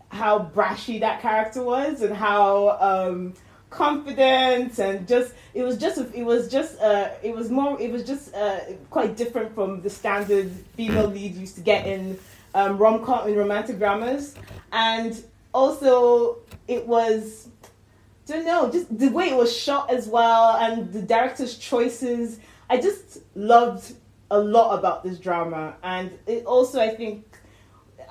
how 0.09 0.51
brashy 0.53 0.99
that 0.99 1.21
character 1.21 1.61
was 1.63 2.01
and 2.01 2.15
how 2.15 2.77
um, 2.79 3.33
confident 3.69 4.79
and 4.79 5.07
just 5.07 5.33
it 5.53 5.63
was 5.63 5.77
just 5.77 5.99
it 6.13 6.23
was 6.23 6.49
just 6.49 6.79
uh, 6.79 7.09
it 7.21 7.35
was 7.35 7.49
more 7.49 7.79
it 7.79 7.91
was 7.91 8.03
just 8.03 8.33
uh, 8.33 8.59
quite 8.89 9.15
different 9.15 9.53
from 9.53 9.81
the 9.81 9.89
standard 9.89 10.49
female 10.75 11.07
lead 11.07 11.35
used 11.35 11.55
to 11.55 11.61
get 11.61 11.85
in 11.85 12.17
um, 12.55 12.77
rom 12.77 13.03
com 13.03 13.27
in 13.27 13.35
romantic 13.35 13.77
dramas 13.77 14.35
and 14.71 15.23
also 15.57 16.37
it 16.67 16.85
was 16.85 17.49
don't 18.27 18.45
know 18.45 18.71
just 18.71 18.87
the 18.97 19.07
way 19.09 19.29
it 19.29 19.35
was 19.35 19.55
shot 19.55 19.89
as 19.89 20.07
well 20.07 20.57
and 20.57 20.91
the 20.93 21.01
director's 21.01 21.57
choices. 21.57 22.39
I 22.69 22.77
just 22.77 23.19
loved 23.35 23.93
a 24.29 24.39
lot 24.39 24.77
about 24.77 25.03
this 25.03 25.17
drama. 25.17 25.75
And 25.81 26.11
it 26.27 26.45
also 26.45 26.79
I 26.79 26.89
think 26.93 27.25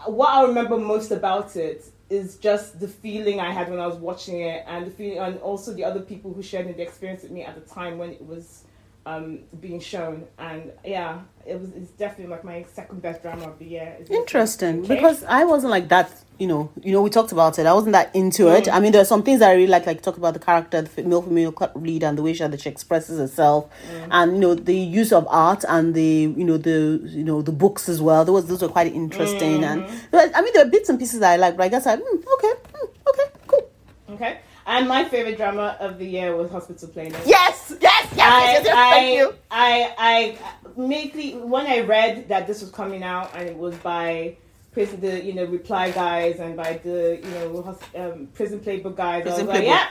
what 0.06 0.30
I 0.30 0.42
remember 0.42 0.76
most 0.76 1.10
about 1.10 1.56
it 1.56 1.84
is 2.08 2.36
just 2.36 2.80
the 2.80 2.88
feeling 2.88 3.40
I 3.40 3.52
had 3.52 3.68
when 3.68 3.80
I 3.80 3.86
was 3.86 3.96
watching 3.96 4.40
it, 4.40 4.64
and 4.68 4.86
the 4.86 4.92
feeling, 4.92 5.18
and 5.18 5.38
also 5.40 5.72
the 5.72 5.84
other 5.84 6.00
people 6.00 6.32
who 6.32 6.40
shared 6.40 6.68
the 6.68 6.80
experience 6.80 7.22
with 7.24 7.32
me 7.32 7.42
at 7.42 7.54
the 7.56 7.74
time 7.74 7.98
when 7.98 8.10
it 8.10 8.24
was 8.24 8.62
um, 9.06 9.38
being 9.60 9.80
shown. 9.80 10.26
And 10.38 10.72
yeah, 10.84 11.20
it 11.46 11.58
was. 11.58 11.70
It's 11.70 11.92
definitely 11.92 12.30
like 12.34 12.44
my 12.44 12.66
second 12.74 13.00
best 13.00 13.22
drama 13.22 13.44
of 13.48 13.58
the 13.58 13.64
year. 13.64 13.96
Is 14.00 14.10
Interesting, 14.10 14.80
Okay. 14.84 14.96
because 14.96 15.24
I 15.24 15.44
wasn't 15.44 15.70
like 15.70 15.88
that. 15.88 16.10
You 16.38 16.48
know, 16.48 16.70
you 16.82 16.92
know, 16.92 17.00
we 17.00 17.08
talked 17.08 17.32
about 17.32 17.58
it. 17.58 17.64
I 17.64 17.72
wasn't 17.72 17.92
that 17.94 18.14
into 18.14 18.54
it. 18.54 18.64
Mm. 18.64 18.74
I 18.74 18.80
mean, 18.80 18.92
there 18.92 19.00
are 19.00 19.06
some 19.06 19.22
things 19.22 19.40
that 19.40 19.48
I 19.48 19.54
really 19.54 19.68
like, 19.68 19.86
like 19.86 20.02
talk 20.02 20.18
about 20.18 20.34
the 20.34 20.38
character, 20.40 20.82
the 20.82 20.88
female 20.90 21.22
female 21.22 21.54
lead, 21.76 22.02
and 22.02 22.18
the 22.18 22.22
way 22.22 22.34
she, 22.34 22.46
that 22.46 22.60
she 22.60 22.68
expresses 22.68 23.18
herself, 23.18 23.70
Mm. 23.90 24.08
and 24.10 24.32
you 24.34 24.40
know, 24.40 24.54
the 24.54 24.76
use 24.76 25.12
of 25.14 25.26
art 25.30 25.64
and 25.66 25.94
the 25.94 26.02
you 26.36 26.44
know 26.44 26.58
the 26.58 27.00
you 27.04 27.24
know 27.24 27.40
the 27.40 27.52
books 27.52 27.88
as 27.88 28.02
well. 28.02 28.22
Those 28.26 28.46
those 28.48 28.60
were 28.60 28.68
quite 28.68 28.92
interesting, 28.92 29.64
and 29.64 29.84
Mm-hmm. 29.84 29.96
but, 30.10 30.36
I 30.36 30.42
mean, 30.42 30.52
there 30.52 30.66
are 30.66 30.68
bits 30.68 30.90
and 30.90 30.98
pieces 30.98 31.20
that 31.20 31.32
I 31.32 31.36
like, 31.36 31.56
but 31.56 31.62
I 31.62 31.68
guess 31.68 31.86
I 31.86 31.96
mm, 31.96 32.02
okay, 32.02 32.52
mm, 32.74 32.88
okay, 33.08 33.28
cool. 33.46 33.70
okay. 34.10 34.38
And 34.66 34.88
my 34.88 35.04
favorite 35.04 35.36
drama 35.36 35.76
of 35.78 35.98
the 35.98 36.06
year 36.06 36.34
was 36.36 36.50
Hospital 36.50 36.88
Playlist. 36.88 37.24
Yes, 37.24 37.72
yes, 37.80 37.80
yes, 37.80 38.12
yes, 38.16 38.16
yes, 38.16 38.64
yes, 38.64 38.74
I, 38.76 38.90
thank 38.90 39.16
you. 39.16 39.34
I, 39.48 39.94
I, 39.96 40.38
mainly 40.76 41.32
when 41.34 41.66
I 41.66 41.80
read 41.80 42.28
that 42.28 42.48
this 42.48 42.62
was 42.62 42.72
coming 42.72 43.04
out 43.04 43.30
and 43.36 43.48
it 43.48 43.56
was 43.56 43.76
by 43.76 44.36
prison, 44.72 45.00
the 45.00 45.24
you 45.24 45.34
know 45.34 45.44
reply 45.44 45.90
guys 45.92 46.40
and 46.40 46.56
by 46.56 46.80
the 46.82 47.20
you 47.22 47.30
know 47.30 47.78
um, 47.94 48.26
prison 48.34 48.58
playbook 48.58 48.96
guys. 48.96 49.22
Prison 49.22 49.48
I 49.48 49.52
was 49.52 49.56
like, 49.56 49.66
yeah. 49.66 49.88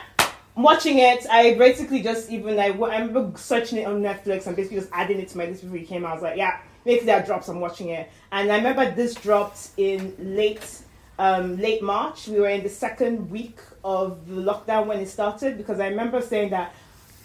I'm 0.58 0.64
watching 0.64 1.00
it. 1.00 1.26
I 1.30 1.54
basically 1.56 2.02
just 2.04 2.30
even 2.30 2.60
I, 2.60 2.68
I 2.68 3.00
remember 3.00 3.32
searching 3.38 3.80
it 3.80 3.88
on 3.88 4.02
Netflix 4.02 4.46
and 4.46 4.56
basically 4.56 4.80
just 4.80 4.90
adding 4.94 5.20
it 5.20 5.30
to 5.30 5.38
my 5.38 5.46
list 5.46 5.64
before 5.64 5.78
it 5.78 5.88
came 5.88 6.06
out. 6.06 6.12
I 6.12 6.14
was 6.14 6.24
like, 6.24 6.38
yeah, 6.38 6.60
make 6.86 7.06
that 7.06 7.26
drops. 7.26 7.48
I'm 7.48 7.62
watching 7.62 7.90
it. 7.90 8.10
And 8.32 8.52
I 8.52 8.58
remember 8.58 8.90
this 8.92 9.16
dropped 9.16 9.70
in 9.78 10.16
late 10.20 10.82
um, 11.20 11.58
late 11.58 11.82
March. 11.82 12.28
We 12.28 12.40
were 12.40 12.50
in 12.50 12.64
the 12.64 12.70
second 12.70 13.30
week 13.30 13.60
of 13.84 14.28
the 14.28 14.42
lockdown 14.42 14.88
when 14.88 15.00
it 15.00 15.10
started 15.10 15.58
because 15.58 15.80
I 15.80 15.88
remember 15.88 16.22
saying 16.22 16.50
that 16.50 16.74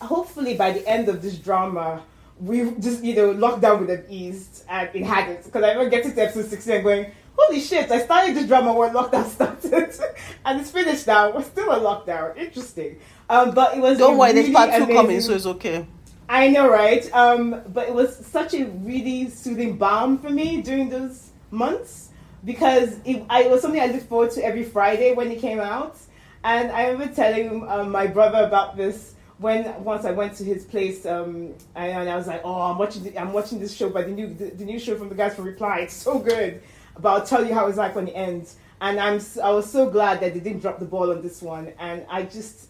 hopefully 0.01 0.55
by 0.55 0.73
the 0.73 0.87
end 0.89 1.09
of 1.09 1.23
this 1.23 1.37
drama, 1.39 2.03
we 2.39 2.71
just 2.81 3.05
you 3.05 3.15
know 3.15 3.35
lockdown 3.35 3.81
would 3.81 3.91
have 3.91 4.05
eased, 4.09 4.65
and 4.69 4.89
it 4.95 5.05
hadn't. 5.05 5.45
Because 5.45 5.62
I 5.62 5.71
remember 5.71 5.91
getting 5.91 6.15
to 6.15 6.23
episode 6.23 6.47
sixteen 6.47 6.77
and 6.77 6.85
going, 6.85 7.12
"Holy 7.37 7.61
shit! 7.61 7.91
I 7.91 8.03
started 8.03 8.35
this 8.35 8.47
drama 8.47 8.73
when 8.73 8.93
lockdown 8.93 9.27
started, 9.29 9.95
and 10.45 10.61
it's 10.61 10.71
finished 10.71 11.07
now. 11.07 11.33
We're 11.33 11.43
still 11.43 11.73
in 11.73 11.81
lockdown. 11.81 12.37
Interesting." 12.37 12.99
Um, 13.29 13.53
but 13.53 13.77
it 13.77 13.81
was 13.81 13.99
Don't 13.99 14.19
worry, 14.19 14.33
there's 14.33 14.49
really 14.49 14.55
part 14.55 14.75
two 14.75 14.93
coming, 14.93 15.21
so 15.21 15.35
it's 15.35 15.47
okay. 15.47 15.87
I 16.29 16.49
know, 16.49 16.69
right? 16.69 17.09
Um, 17.12 17.62
but 17.69 17.89
it 17.89 17.95
was 17.95 18.17
such 18.27 18.55
a 18.55 18.65
really 18.67 19.29
soothing 19.29 19.77
balm 19.77 20.19
for 20.19 20.31
me 20.31 20.62
during 20.62 20.89
those 20.89 21.31
months 21.51 22.10
because 22.45 22.99
it, 23.05 23.25
I, 23.29 23.45
it 23.45 23.51
was 23.51 23.62
something 23.62 23.81
I 23.81 23.87
looked 23.87 24.09
forward 24.09 24.31
to 24.33 24.45
every 24.45 24.65
Friday 24.65 25.15
when 25.15 25.31
it 25.31 25.41
came 25.41 25.61
out. 25.61 25.97
And 26.43 26.71
I 26.73 26.89
remember 26.89 27.15
telling 27.15 27.69
um, 27.69 27.91
my 27.91 28.07
brother 28.07 28.45
about 28.45 28.77
this 28.77 29.15
when 29.39 29.83
once 29.85 30.05
I 30.05 30.11
went 30.11 30.35
to 30.37 30.45
his 30.45 30.65
place, 30.65 31.07
um, 31.07 31.55
and, 31.75 32.09
I 32.09 32.17
was 32.17 32.27
like, 32.27 32.43
"Oh, 32.45 32.61
I'm 32.61 32.79
watching, 32.79 33.05
the, 33.05 33.19
I'm 33.19 33.33
watching 33.33 33.59
this 33.59 33.75
show 33.75 33.89
by 33.89 34.03
the 34.03 34.11
new, 34.11 34.33
the, 34.35 34.51
the 34.51 34.65
new 34.65 34.79
show 34.79 34.97
from 34.97 35.09
the 35.09 35.15
guys 35.15 35.35
from 35.35 35.45
Reply. 35.45 35.81
It's 35.81 35.95
so 35.95 36.19
good." 36.19 36.62
But 36.99 37.09
I'll 37.09 37.27
tell 37.27 37.47
you 37.47 37.55
how 37.55 37.67
it's 37.67 37.79
like 37.79 37.95
when 37.95 38.09
it 38.09 38.12
ends. 38.12 38.57
And 38.81 38.99
I'm, 38.99 39.21
I 39.43 39.51
was 39.51 39.71
so 39.71 39.89
glad 39.89 40.21
that 40.21 40.35
they 40.35 40.41
didn't 40.41 40.61
drop 40.61 40.79
the 40.79 40.87
ball 40.87 41.11
on 41.11 41.23
this 41.23 41.43
one. 41.43 41.73
And 41.79 42.05
I 42.09 42.23
just, 42.23 42.69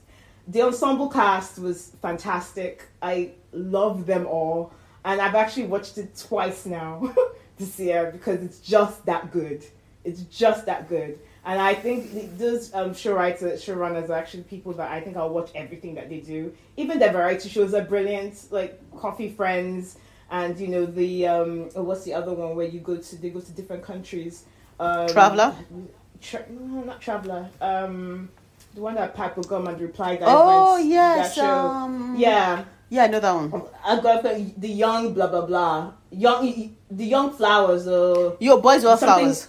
the 0.48 0.62
ensemble 0.62 1.08
cast 1.08 1.58
was 1.58 1.92
fantastic. 2.02 2.88
I 3.00 3.32
love 3.52 4.06
them 4.06 4.26
all, 4.26 4.72
and 5.04 5.20
I've 5.20 5.34
actually 5.34 5.66
watched 5.66 5.98
it 5.98 6.16
twice 6.16 6.66
now 6.66 7.14
this 7.60 7.78
year 7.78 8.10
because 8.10 8.42
it's 8.42 8.58
just 8.58 9.06
that 9.06 9.30
good. 9.30 9.64
It's 10.02 10.22
just 10.22 10.66
that 10.66 10.88
good. 10.88 11.18
And 11.44 11.60
I 11.60 11.74
think 11.74 12.36
those 12.38 12.74
um, 12.74 12.92
show 12.94 13.14
writers, 13.14 13.64
showrunners 13.64 14.08
are 14.10 14.14
actually 14.14 14.42
people 14.44 14.72
that 14.74 14.90
I 14.90 15.00
think 15.00 15.16
I'll 15.16 15.30
watch 15.30 15.50
everything 15.54 15.94
that 15.94 16.08
they 16.08 16.20
do. 16.20 16.52
Even 16.76 16.98
their 16.98 17.12
variety 17.12 17.48
shows 17.48 17.72
are 17.72 17.82
brilliant, 17.82 18.46
like 18.50 18.78
Coffee 18.98 19.30
Friends, 19.30 19.96
and 20.30 20.58
you 20.58 20.68
know 20.68 20.84
the 20.86 21.26
um, 21.26 21.68
oh, 21.76 21.82
what's 21.82 22.04
the 22.04 22.14
other 22.14 22.32
one 22.32 22.56
where 22.56 22.66
you 22.66 22.80
go 22.80 22.96
to 22.96 23.16
they 23.16 23.30
go 23.30 23.40
to 23.40 23.52
different 23.52 23.82
countries. 23.82 24.44
Um, 24.78 25.08
Traveler? 25.08 25.54
Tra- 26.20 26.44
no, 26.50 26.82
not 26.82 27.00
Traveler. 27.00 27.48
Um, 27.60 28.30
the 28.74 28.80
one 28.82 28.94
that 28.94 29.14
Pat 29.14 29.34
Gum 29.48 29.66
and 29.66 29.80
Reply 29.80 30.16
Guys. 30.16 30.28
Oh 30.28 30.74
went- 30.74 30.88
yes, 30.88 31.38
um, 31.38 32.16
yeah. 32.18 32.64
Yeah, 32.90 33.04
I 33.04 33.06
know 33.06 33.20
that 33.20 33.32
one. 33.34 33.62
I 33.84 34.00
got 34.00 34.22
the 34.22 34.52
the 34.58 34.68
young 34.68 35.14
blah 35.14 35.28
blah 35.28 35.46
blah 35.46 35.92
young 36.10 36.76
the 36.90 37.04
young 37.04 37.32
flowers 37.32 37.86
uh 37.86 38.34
Your 38.40 38.60
boys 38.60 38.84
were 38.84 38.96
flowers, 38.96 39.48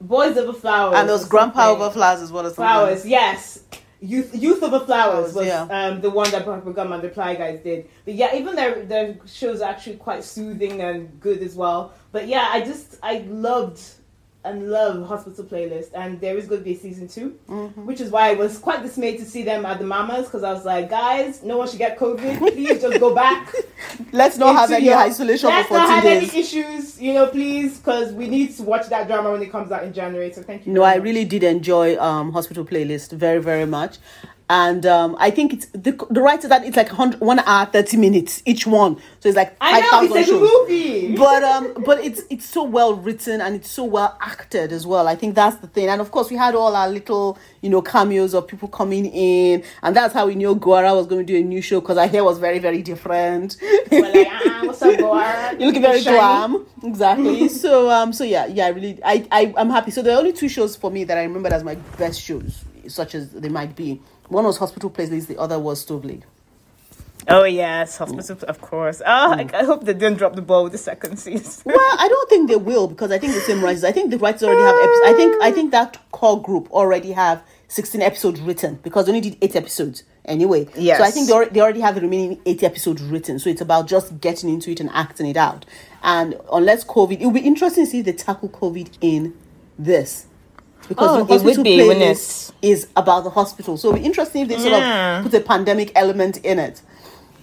boys 0.00 0.36
over 0.36 0.52
flowers 0.52 0.98
and 0.98 1.10
or 1.10 1.18
grandpa 1.26 1.66
something. 1.68 1.82
over 1.82 1.92
flowers 1.92 2.20
as 2.22 2.30
well 2.30 2.46
as 2.46 2.54
flowers 2.54 3.06
yes 3.06 3.64
youth 4.00 4.34
youth 4.34 4.62
over 4.62 4.80
flowers 4.80 5.32
Flowers, 5.32 5.34
was 5.34 5.46
yeah. 5.46 5.62
um 5.62 6.02
the 6.02 6.10
one 6.10 6.30
that 6.30 6.44
Papa 6.44 6.70
Gum 6.70 6.92
and 6.92 7.02
the 7.02 7.08
Reply 7.08 7.34
Guys 7.34 7.60
did 7.60 7.88
but 8.04 8.12
yeah 8.14 8.36
even 8.36 8.54
their 8.54 8.84
their 8.84 9.16
shows 9.26 9.62
are 9.62 9.70
actually 9.70 9.96
quite 9.96 10.22
soothing 10.22 10.82
and 10.82 11.18
good 11.18 11.42
as 11.42 11.54
well 11.54 11.94
but 12.12 12.28
yeah 12.28 12.48
I 12.52 12.60
just 12.60 12.98
I 13.02 13.24
loved 13.26 13.80
and 14.46 14.70
love 14.70 15.06
Hospital 15.06 15.44
Playlist 15.44 15.90
and 15.94 16.20
there 16.20 16.36
is 16.38 16.46
going 16.46 16.60
to 16.60 16.64
be 16.64 16.72
a 16.72 16.78
season 16.78 17.08
2 17.08 17.38
Mm-hmm. 17.48 17.86
which 17.86 18.00
is 18.00 18.10
why 18.10 18.30
I 18.30 18.34
was 18.34 18.58
quite 18.58 18.82
dismayed 18.82 19.18
to 19.18 19.24
see 19.24 19.42
them 19.42 19.66
at 19.66 19.78
the 19.78 19.84
Mamas 19.86 20.26
because 20.26 20.42
I 20.42 20.52
was 20.52 20.64
like 20.64 20.88
guys 20.90 21.42
no 21.42 21.58
one 21.58 21.68
should 21.68 21.78
get 21.78 21.98
COVID 21.98 22.38
please 22.54 22.80
just 22.80 23.00
go 23.00 23.14
back 23.14 23.52
Let's 24.12 24.36
not 24.38 24.54
have 24.56 24.70
any 24.72 24.86
your- 24.86 24.96
isolation 24.98 25.48
Let's 25.50 25.68
for 25.68 25.74
not 25.74 25.88
have 25.88 26.02
days. 26.04 26.30
any 26.30 26.40
issues, 26.40 27.00
you 27.00 27.12
know, 27.14 27.26
please, 27.28 27.78
because 27.78 28.12
we 28.12 28.28
need 28.28 28.54
to 28.56 28.62
watch 28.62 28.88
that 28.88 29.06
drama 29.06 29.30
when 29.32 29.42
it 29.42 29.50
comes 29.50 29.70
out 29.72 29.84
in 29.84 29.92
January. 29.92 30.32
So 30.32 30.42
thank 30.42 30.66
you. 30.66 30.72
No, 30.72 30.82
I 30.82 30.96
really 30.96 31.24
did 31.24 31.42
enjoy 31.42 31.96
um 31.98 32.32
hospital 32.32 32.64
playlist 32.64 33.12
very 33.12 33.40
very 33.40 33.66
much, 33.66 33.98
and 34.48 34.86
um 34.86 35.16
I 35.18 35.30
think 35.30 35.52
it's 35.52 35.66
the 35.66 35.92
the 36.10 36.22
writer 36.22 36.46
that 36.48 36.64
it's 36.64 36.76
like 36.76 36.90
one 36.90 37.40
hour 37.40 37.66
thirty 37.66 37.96
minutes 37.96 38.42
each 38.46 38.66
one, 38.66 38.96
so 39.20 39.28
it's 39.28 39.36
like 39.36 39.56
I 39.60 39.80
know 39.80 40.14
it's 40.14 40.28
a 40.30 40.38
movie. 40.38 41.16
But 41.16 41.42
um, 41.42 41.82
but 41.84 42.04
it's 42.04 42.22
it's 42.30 42.46
so 42.46 42.62
well 42.62 42.94
written 42.94 43.40
and 43.40 43.56
it's 43.56 43.70
so 43.70 43.84
well 43.84 44.16
acted 44.20 44.72
as 44.72 44.86
well. 44.86 45.08
I 45.08 45.16
think 45.16 45.34
that's 45.34 45.56
the 45.56 45.66
thing. 45.66 45.88
And 45.88 46.00
of 46.00 46.10
course, 46.10 46.30
we 46.30 46.36
had 46.36 46.54
all 46.54 46.76
our 46.76 46.88
little 46.88 47.38
you 47.60 47.70
know 47.70 47.82
cameos 47.82 48.34
of 48.34 48.46
people 48.46 48.68
coming 48.68 49.06
in, 49.06 49.64
and 49.82 49.96
that's 49.96 50.14
how 50.14 50.26
we 50.26 50.34
knew 50.34 50.54
Go 50.54 50.74
Ara 50.74 50.94
was 50.94 51.06
going 51.06 51.26
to 51.26 51.32
do 51.32 51.38
a 51.38 51.42
new 51.42 51.60
show 51.62 51.80
because 51.80 51.98
her 51.98 52.06
hair 52.06 52.22
was 52.22 52.38
very 52.38 52.58
very 52.58 52.82
different. 52.82 53.56
We're 53.90 54.02
like, 54.02 54.28
ah, 54.30 54.62
what's 54.64 54.82
up, 54.82 54.98
Goa? 54.98 55.56
You're 55.58 55.68
looking 55.68 55.82
very 55.82 56.02
glam. 56.02 56.66
Exactly. 56.84 57.48
so 57.64 57.90
um 57.90 58.12
so 58.12 58.22
yeah, 58.22 58.46
yeah, 58.46 58.66
I 58.66 58.68
really 58.68 59.00
I, 59.04 59.26
I 59.32 59.54
I'm 59.56 59.70
happy. 59.70 59.90
So 59.90 60.02
there 60.02 60.14
are 60.14 60.18
only 60.18 60.32
two 60.32 60.48
shows 60.48 60.76
for 60.76 60.90
me 60.90 61.04
that 61.04 61.18
I 61.18 61.22
remembered 61.22 61.52
as 61.52 61.64
my 61.64 61.74
best 61.98 62.20
shows, 62.20 62.64
such 62.86 63.14
as 63.14 63.30
they 63.30 63.48
might 63.48 63.74
be. 63.74 64.00
One 64.28 64.44
was 64.44 64.58
Hospital 64.58 64.90
Playlist, 64.90 65.26
the 65.26 65.38
other 65.38 65.58
was 65.58 65.80
Stove 65.80 66.04
League. 66.04 66.24
Oh 67.28 67.42
yes, 67.44 67.96
hospital, 67.96 68.38
of 68.48 68.60
course. 68.60 69.00
Oh, 69.04 69.32
I, 69.32 69.48
I 69.52 69.64
hope 69.64 69.84
they 69.84 69.94
didn't 69.94 70.18
drop 70.18 70.36
the 70.36 70.42
ball 70.42 70.62
with 70.62 70.72
the 70.72 70.78
second 70.78 71.16
season. 71.16 71.62
Well, 71.74 71.96
I 71.98 72.06
don't 72.08 72.28
think 72.28 72.48
they 72.48 72.56
will 72.56 72.86
because 72.86 73.10
I 73.10 73.18
think 73.18 73.34
the 73.34 73.40
same 73.40 73.62
writers. 73.64 73.82
I 73.82 73.90
think 73.90 74.10
the 74.10 74.18
writers 74.18 74.44
already 74.44 74.62
have. 74.62 74.74
Epi- 74.76 75.10
I 75.10 75.12
think 75.16 75.42
I 75.42 75.50
think 75.50 75.70
that 75.72 75.98
core 76.12 76.40
group 76.40 76.70
already 76.70 77.12
have 77.12 77.42
sixteen 77.66 78.00
episodes 78.02 78.40
written 78.40 78.78
because 78.82 79.06
they 79.06 79.10
only 79.12 79.22
did 79.28 79.38
eight 79.42 79.56
episodes 79.56 80.04
anyway. 80.24 80.68
Yes. 80.76 80.98
So 80.98 81.04
I 81.04 81.10
think 81.10 81.26
they 81.26 81.32
already, 81.32 81.50
they 81.50 81.60
already 81.60 81.80
have 81.80 81.96
the 81.96 82.00
remaining 82.00 82.40
eight 82.46 82.62
episodes 82.62 83.02
written. 83.02 83.40
So 83.40 83.50
it's 83.50 83.60
about 83.60 83.88
just 83.88 84.20
getting 84.20 84.48
into 84.48 84.70
it 84.70 84.78
and 84.78 84.88
acting 84.90 85.26
it 85.26 85.36
out. 85.36 85.66
And 86.04 86.36
unless 86.52 86.84
COVID, 86.84 87.20
it 87.20 87.24
will 87.26 87.32
be 87.32 87.40
interesting 87.40 87.86
to 87.86 87.90
see 87.90 87.98
if 88.00 88.04
they 88.04 88.12
tackle 88.12 88.50
COVID 88.50 88.98
in 89.00 89.34
this. 89.76 90.26
Because 90.88 91.08
Oh, 91.10 91.24
the 91.24 91.34
it 91.34 91.42
would 91.44 91.56
hospital 91.56 91.64
be, 91.64 91.78
playlist 91.78 92.52
is 92.62 92.88
about 92.96 93.24
the 93.24 93.30
hospital. 93.30 93.76
So 93.76 93.88
it'll 93.88 93.98
be 94.00 94.06
interesting 94.06 94.42
if 94.42 94.48
they 94.48 94.58
sort 94.58 94.72
Yeah. 94.72 95.18
of 95.18 95.24
put 95.30 95.34
a 95.34 95.40
pandemic 95.40 95.92
element 95.94 96.38
in 96.38 96.58
it. 96.58 96.80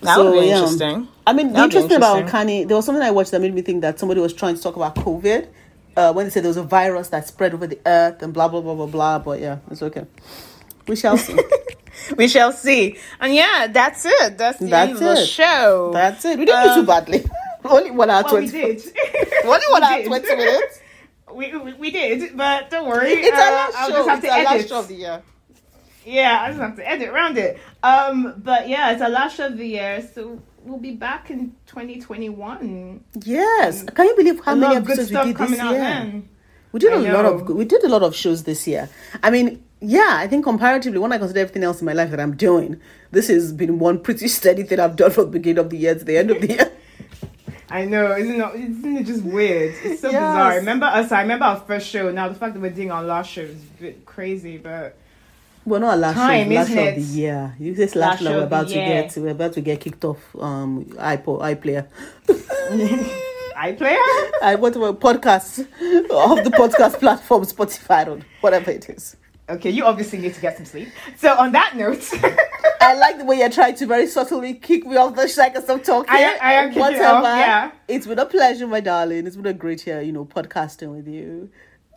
That 0.02 0.20
would 0.20 0.34
be 0.40 0.50
interesting. 0.50 1.08
I 1.26 1.34
mean, 1.34 1.48
the 1.48 1.54
That'd 1.54 1.72
be 1.72 1.76
interesting 1.78 1.98
about 1.98 2.18
interesting. 2.20 2.48
Kanye, 2.64 2.68
there 2.68 2.76
was 2.78 2.86
something 2.86 3.02
I 3.04 3.12
watched 3.12 3.32
that 3.32 3.42
made 3.42 3.54
me 3.54 3.62
think 3.62 3.82
that 3.82 4.00
somebody 4.00 4.20
was 4.20 4.34
trying 4.34 4.56
to 4.56 4.62
talk 4.62 4.76
about 4.76 4.96
COVID 4.96 5.48
uh, 5.96 6.12
when 6.14 6.26
they 6.26 6.30
said 6.30 6.44
there 6.44 6.50
was 6.50 6.58
a 6.58 6.64
virus 6.64 7.10
that 7.10 7.28
spread 7.28 7.54
over 7.54 7.68
the 7.68 7.80
earth 7.86 8.22
and 8.22 8.34
blah 8.34 8.48
blah 8.50 8.62
blah 8.62 8.76
blah 8.76 8.86
blah. 8.88 9.20
But 9.20 9.40
yeah, 9.40 9.60
it's 9.72 9.82
okay. 9.82 10.06
We 10.88 10.96
shall 10.98 11.18
see. 11.18 11.38
we 12.18 12.28
shall 12.28 12.52
see. 12.52 12.98
And 13.22 13.34
yeah, 13.34 13.68
that's 13.68 14.06
it. 14.06 14.38
That's 14.38 14.60
the 14.60 14.66
That's 14.68 14.90
end 14.90 14.98
of 15.10 15.16
the 15.16 15.22
it. 15.22 15.26
show. 15.28 15.92
That's 15.94 16.26
it. 16.26 16.38
We 16.38 16.46
didn't 16.46 16.64
do 16.64 16.70
Um, 16.72 16.80
too 16.82 16.86
badly. 16.88 17.26
Only 17.66 17.92
one 17.92 18.10
hour 18.10 18.24
well, 18.26 18.40
we 18.42 18.50
twenty. 18.50 18.76
did. 18.76 18.94
Only 19.46 19.66
one 19.70 19.84
hour 19.84 19.98
did. 20.00 20.08
twenty 20.08 20.36
minutes. 20.36 20.80
We, 21.36 21.56
we, 21.58 21.74
we 21.74 21.92
did, 21.92 22.36
but 22.38 22.70
don't 22.70 22.88
worry. 22.88 23.12
It's 23.14 23.38
uh, 23.38 23.42
our 23.42 23.52
last 23.52 23.76
I'll 23.78 23.90
show. 23.90 23.96
just 23.96 24.10
have 24.10 24.18
It's 24.20 24.28
to 24.28 24.34
our 24.34 24.40
edit. 24.40 24.52
last 24.62 24.70
show 24.70 24.80
of 24.80 24.88
the 24.88 24.96
year. 24.96 25.22
Yeah, 26.06 26.42
I 26.42 26.48
just 26.50 26.60
have 26.60 26.76
to 26.76 26.90
edit 26.90 27.10
around 27.10 27.38
it. 27.38 27.60
Um, 27.82 28.36
but 28.38 28.68
yeah, 28.68 28.92
it's 28.92 29.02
our 29.02 29.10
last 29.10 29.38
show 29.38 29.46
of 29.48 29.58
the 29.58 29.66
year, 29.66 30.08
so 30.14 30.42
we'll 30.64 30.78
be 30.80 30.92
back 30.92 31.30
in 31.30 31.56
2021. 31.68 33.04
Yes. 33.24 33.84
Can 33.84 34.08
you 34.08 34.16
believe 34.16 34.40
how 34.44 34.56
many 34.56 34.76
episodes 34.76 35.12
we 35.12 35.34
did 35.34 35.38
this 35.38 35.52
year? 35.60 36.22
We 36.72 36.80
did 36.80 36.94
a 36.94 37.14
lot 37.14 37.26
of 37.26 37.50
we 37.50 37.66
did 37.66 37.84
a 37.84 37.90
lot 37.90 38.02
of 38.04 38.16
shows 38.16 38.44
this 38.44 38.68
year. 38.68 38.90
I 39.22 39.30
mean, 39.30 39.64
yeah, 39.80 40.10
I 40.14 40.28
think 40.28 40.44
comparatively, 40.44 40.98
when 41.00 41.12
I 41.14 41.18
consider 41.20 41.40
everything 41.42 41.64
else 41.64 41.82
in 41.82 41.86
my 41.86 41.94
life 41.94 42.10
that 42.12 42.20
I'm 42.20 42.36
doing, 42.36 42.80
this 43.12 43.28
has 43.28 43.54
been 43.54 43.80
one 43.80 44.00
pretty 44.00 44.28
steady 44.40 44.64
thing 44.64 44.80
I've 44.80 44.96
done 44.96 45.12
from 45.12 45.26
the 45.26 45.32
beginning 45.32 45.60
of 45.60 45.70
the 45.70 45.78
year 45.78 45.94
to 45.96 46.04
the 46.04 46.18
end 46.18 46.32
of 46.32 46.42
the 46.42 46.48
year. 46.48 46.72
I 47.70 47.86
know, 47.86 48.16
isn't 48.16 48.40
it? 48.42 48.56
Isn't 48.56 48.98
it 48.98 49.06
just 49.06 49.24
weird? 49.24 49.74
It's 49.84 50.02
so 50.02 50.10
Yes. 50.12 50.22
bizarre. 50.22 50.56
Remember 50.58 50.86
us? 50.86 51.12
I 51.12 51.22
remember 51.22 51.46
our 51.46 51.60
first 51.60 51.88
show. 51.88 52.12
Now 52.12 52.28
the 52.30 52.36
fact 52.36 52.54
that 52.54 52.60
we're 52.60 52.70
doing 52.72 52.92
our 52.92 53.04
last 53.04 53.32
show 53.32 53.42
is 53.42 53.56
a 53.56 53.82
bit 53.82 54.06
crazy, 54.06 54.58
but 54.58 54.96
Well, 55.66 55.80
not 55.80 55.92
our 55.92 55.98
last 55.98 56.16
Time, 56.16 56.50
show, 56.50 56.56
last 56.56 56.70
show 56.74 56.84
it? 56.84 56.90
of 56.90 56.96
the 56.96 57.02
year. 57.20 57.56
You 57.60 57.74
Last 57.96 58.22
last 58.22 58.24
show 58.24 58.38
we're 58.38 58.44
about 58.44 58.68
to 58.68 58.76
year. 58.76 58.86
get 59.04 59.18
we're 59.18 59.30
about 59.32 59.54
to 59.54 59.62
get 59.62 59.80
kicked 59.80 60.04
off 60.06 60.20
um 60.40 60.86
iPod 60.98 61.42
iPlayer. 61.42 61.88
iPlayer. 63.56 63.98
I 64.42 64.56
whatever 64.60 64.94
podcast 64.94 65.60
of 65.60 66.44
the 66.44 66.52
podcast 66.52 67.00
platform, 67.00 67.44
Spotify 67.44 68.08
or 68.08 68.20
whatever 68.42 68.72
it 68.72 68.90
is. 68.90 69.16
Okay, 69.50 69.70
you 69.70 69.86
obviously 69.86 70.20
need 70.20 70.34
to 70.36 70.42
get 70.42 70.58
some 70.58 70.66
sleep. 70.66 70.90
So 71.18 71.34
on 71.38 71.52
that 71.54 71.76
note, 71.76 72.10
I 72.82 72.96
like 72.96 73.18
the 73.18 73.26
way 73.26 73.38
you're 73.38 73.50
trying 73.50 73.76
to 73.76 73.86
very 73.86 74.08
subtly 74.08 74.56
kick 74.56 74.86
me 74.86 74.98
off 74.98 75.16
the. 75.16 75.22
I 75.42 75.50
can 75.50 75.64
stop 75.64 75.84
talking. 75.84 76.10
I 76.14 76.20
am- 76.20 76.38
I 76.42 76.54
am 76.54 76.76
Whatever. 76.76 77.04
off, 77.06 77.24
yeah. 77.24 77.72
It's 77.88 78.06
been 78.08 78.20
a 78.20 78.26
pleasure, 78.26 78.68
my 78.68 78.80
darling. 78.80 79.26
It's 79.28 79.36
been 79.36 79.46
a 79.46 79.54
great 79.54 79.86
year, 79.88 80.02
you 80.02 80.12
know, 80.12 80.26
podcasting 80.26 80.94
with 80.96 81.08
you. 81.08 81.50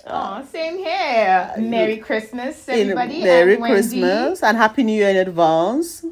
oh, 0.07 0.45
same 0.53 0.77
here. 0.79 1.53
Uh, 1.57 1.61
Merry 1.61 1.97
Christmas, 1.99 2.69
everybody. 2.69 3.23
Merry 3.23 3.55
and 3.55 3.63
Christmas 3.65 4.43
and 4.43 4.57
Happy 4.57 4.83
New 4.85 4.93
Year 4.93 5.09
in 5.11 5.17
advance. 5.17 6.05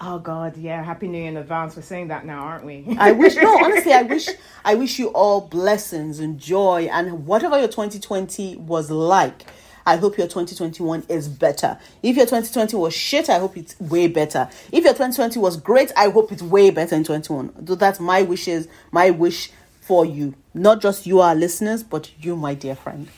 Oh 0.00 0.18
God, 0.20 0.56
yeah. 0.56 0.82
Happy 0.84 1.08
New 1.08 1.18
Year 1.18 1.28
in 1.28 1.36
advance. 1.38 1.74
We're 1.74 1.82
saying 1.82 2.08
that 2.08 2.24
now, 2.24 2.40
aren't 2.40 2.64
we? 2.64 2.96
I 3.00 3.12
wish 3.12 3.34
no, 3.36 3.58
honestly, 3.64 3.92
I 3.92 4.02
wish 4.02 4.28
I 4.64 4.74
wish 4.74 4.98
you 4.98 5.08
all 5.08 5.40
blessings 5.40 6.20
and 6.20 6.38
joy 6.38 6.88
and 6.92 7.26
whatever 7.26 7.58
your 7.58 7.68
2020 7.68 8.56
was 8.56 8.90
like. 8.90 9.42
I 9.88 9.96
hope 9.96 10.18
your 10.18 10.26
2021 10.26 11.04
is 11.08 11.28
better. 11.28 11.78
If 12.02 12.16
your 12.16 12.26
2020 12.26 12.76
was 12.76 12.92
shit, 12.92 13.30
I 13.30 13.38
hope 13.38 13.56
it's 13.56 13.80
way 13.80 14.06
better. 14.06 14.46
If 14.70 14.84
your 14.84 14.92
2020 14.92 15.40
was 15.40 15.56
great, 15.56 15.90
I 15.96 16.10
hope 16.10 16.30
it's 16.30 16.42
way 16.42 16.68
better 16.68 16.94
in 16.94 17.04
21. 17.04 17.66
So 17.66 17.74
that's 17.74 17.98
my 17.98 18.20
wishes, 18.20 18.68
my 18.90 19.08
wish 19.08 19.50
for 19.80 20.04
you. 20.04 20.34
Not 20.52 20.82
just 20.82 21.06
you, 21.06 21.20
our 21.20 21.34
listeners, 21.34 21.82
but 21.82 22.10
you, 22.22 22.36
my 22.36 22.52
dear 22.52 22.76
friend. 22.76 23.08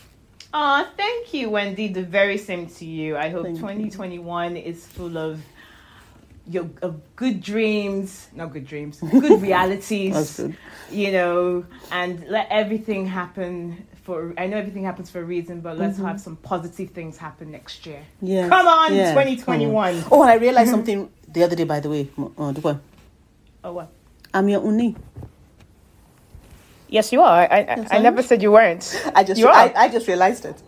Aw, 0.55 0.89
thank 0.97 1.35
you, 1.35 1.51
Wendy. 1.51 1.89
The 1.89 2.05
very 2.05 2.39
same 2.39 2.69
to 2.69 2.85
you. 2.85 3.17
I 3.17 3.31
hope 3.31 3.47
Thank 3.47 3.57
you. 3.57 3.63
2021 3.63 4.57
is 4.57 4.87
full 4.87 5.19
of 5.19 5.41
your 6.47 6.71
of 6.83 7.01
good 7.17 7.43
dreams, 7.43 8.29
not 8.33 8.53
good 8.53 8.67
dreams, 8.69 9.01
good 9.01 9.43
realities. 9.43 10.15
That's 10.15 10.37
good. 10.37 10.57
You 10.93 11.11
know, 11.11 11.67
and 11.91 12.29
let 12.29 12.47
everything 12.49 13.07
happen 13.07 13.89
for. 14.11 14.35
I 14.37 14.47
know 14.49 14.57
everything 14.59 14.83
happens 14.83 15.09
for 15.11 15.21
a 15.21 15.25
reason, 15.25 15.61
but 15.61 15.79
let's 15.79 15.99
have 15.99 16.21
some 16.21 16.37
positive 16.37 16.91
things 16.91 17.17
happen 17.17 17.51
next 17.53 17.87
year. 17.87 18.03
Mm-hmm. 18.23 18.49
Come 18.49 18.67
on, 18.67 18.95
yes, 18.95 19.11
2021. 19.11 20.05
Oh, 20.11 20.23
and 20.23 20.31
I 20.31 20.35
realized 20.35 20.71
something 20.71 21.09
the 21.29 21.43
other 21.45 21.55
day, 21.55 21.65
by 21.65 21.81
the 21.81 21.89
way. 21.89 22.05
Dukwa. 22.57 22.81
Oh 23.63 23.73
what? 23.75 23.89
I'm 24.35 24.49
your 24.49 24.63
unnie. 24.63 24.97
Yes, 26.89 27.13
you 27.13 27.21
are. 27.23 27.43
I 27.43 27.45
I, 27.45 27.61
Yes, 27.61 27.89
I 27.93 27.97
I 27.97 27.99
never 28.01 28.23
said 28.23 28.43
you 28.43 28.51
weren't. 28.53 28.85
I 29.15 29.23
just 29.23 29.39
You 29.39 29.47
are. 29.49 29.55
I, 29.55 29.73
I 29.85 29.89
just 29.89 30.09
realized 30.09 30.45
it. 30.45 30.61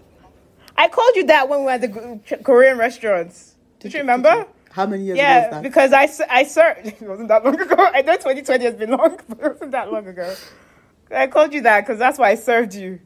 I 0.77 0.86
called 0.89 1.16
you 1.16 1.27
that 1.27 1.48
when 1.48 1.60
we 1.60 1.64
were 1.66 1.70
at 1.78 1.81
the 1.81 2.39
Korean 2.44 2.78
restaurants. 2.78 3.56
Did 3.81 3.93
you 3.94 4.01
remember? 4.01 4.47
How 4.70 4.86
many 4.86 5.05
years 5.05 5.19
ago 5.19 5.27
Yeah, 5.27 5.40
was 5.40 5.51
that? 5.51 5.62
because 5.62 5.93
I, 5.93 6.05
s- 6.05 6.28
I 6.40 6.44
served. 6.44 6.86
It 7.02 7.02
wasn't 7.02 7.28
that 7.28 7.44
long 7.44 7.60
ago. 7.60 7.74
I 7.98 8.02
know 8.02 8.14
2020 8.14 8.64
has 8.64 8.74
been 8.74 8.90
long, 8.90 9.19
but 9.28 9.39
it 9.39 9.52
wasn't 9.52 9.73
that 9.73 9.93
long 9.93 10.06
ago. 10.06 10.35
I 11.10 11.27
called 11.27 11.52
you 11.52 11.60
that 11.62 11.81
because 11.81 11.98
that's 11.98 12.19
why 12.19 12.31
I 12.31 12.36
served 12.36 12.74
you. 12.74 13.01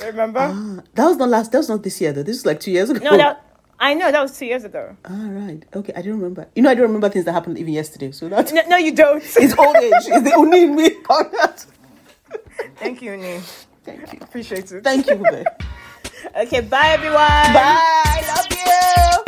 Remember? 0.00 0.40
Ah, 0.40 0.82
that 0.94 1.06
was 1.06 1.16
not 1.16 1.28
last. 1.28 1.52
That 1.52 1.58
was 1.58 1.68
not 1.68 1.82
this 1.82 2.00
year 2.00 2.12
though. 2.12 2.22
This 2.22 2.36
was 2.36 2.46
like 2.46 2.60
two 2.60 2.70
years 2.70 2.90
ago. 2.90 3.04
no, 3.04 3.16
that 3.16 3.44
I 3.78 3.94
know 3.94 4.12
that 4.12 4.22
was 4.22 4.38
two 4.38 4.46
years 4.46 4.64
ago. 4.64 4.96
Ah, 5.04 5.28
right. 5.30 5.64
Okay, 5.74 5.92
I 5.96 6.02
don't 6.02 6.14
remember. 6.14 6.46
You 6.54 6.62
know, 6.62 6.70
I 6.70 6.74
don't 6.74 6.84
remember 6.84 7.08
things 7.08 7.24
that 7.24 7.32
happened 7.32 7.58
even 7.58 7.74
yesterday. 7.74 8.12
So 8.12 8.28
that 8.28 8.52
No, 8.52 8.62
no 8.68 8.76
you 8.76 8.92
don't. 8.94 9.22
it's 9.36 9.58
old 9.58 9.76
age. 9.76 9.92
It's 10.06 10.22
the 10.22 10.34
only 10.36 10.62
in 10.64 10.76
me 10.76 10.84
on 11.10 11.30
that. 11.32 11.66
Thank 12.76 13.02
you, 13.02 13.16
Ni. 13.16 13.40
Thank 13.84 14.12
you. 14.12 14.18
Appreciate 14.22 14.70
it. 14.70 14.84
Thank 14.84 15.08
you, 15.08 15.24
Okay, 16.36 16.60
bye 16.60 16.90
everyone. 16.90 17.52
Bye. 17.52 19.22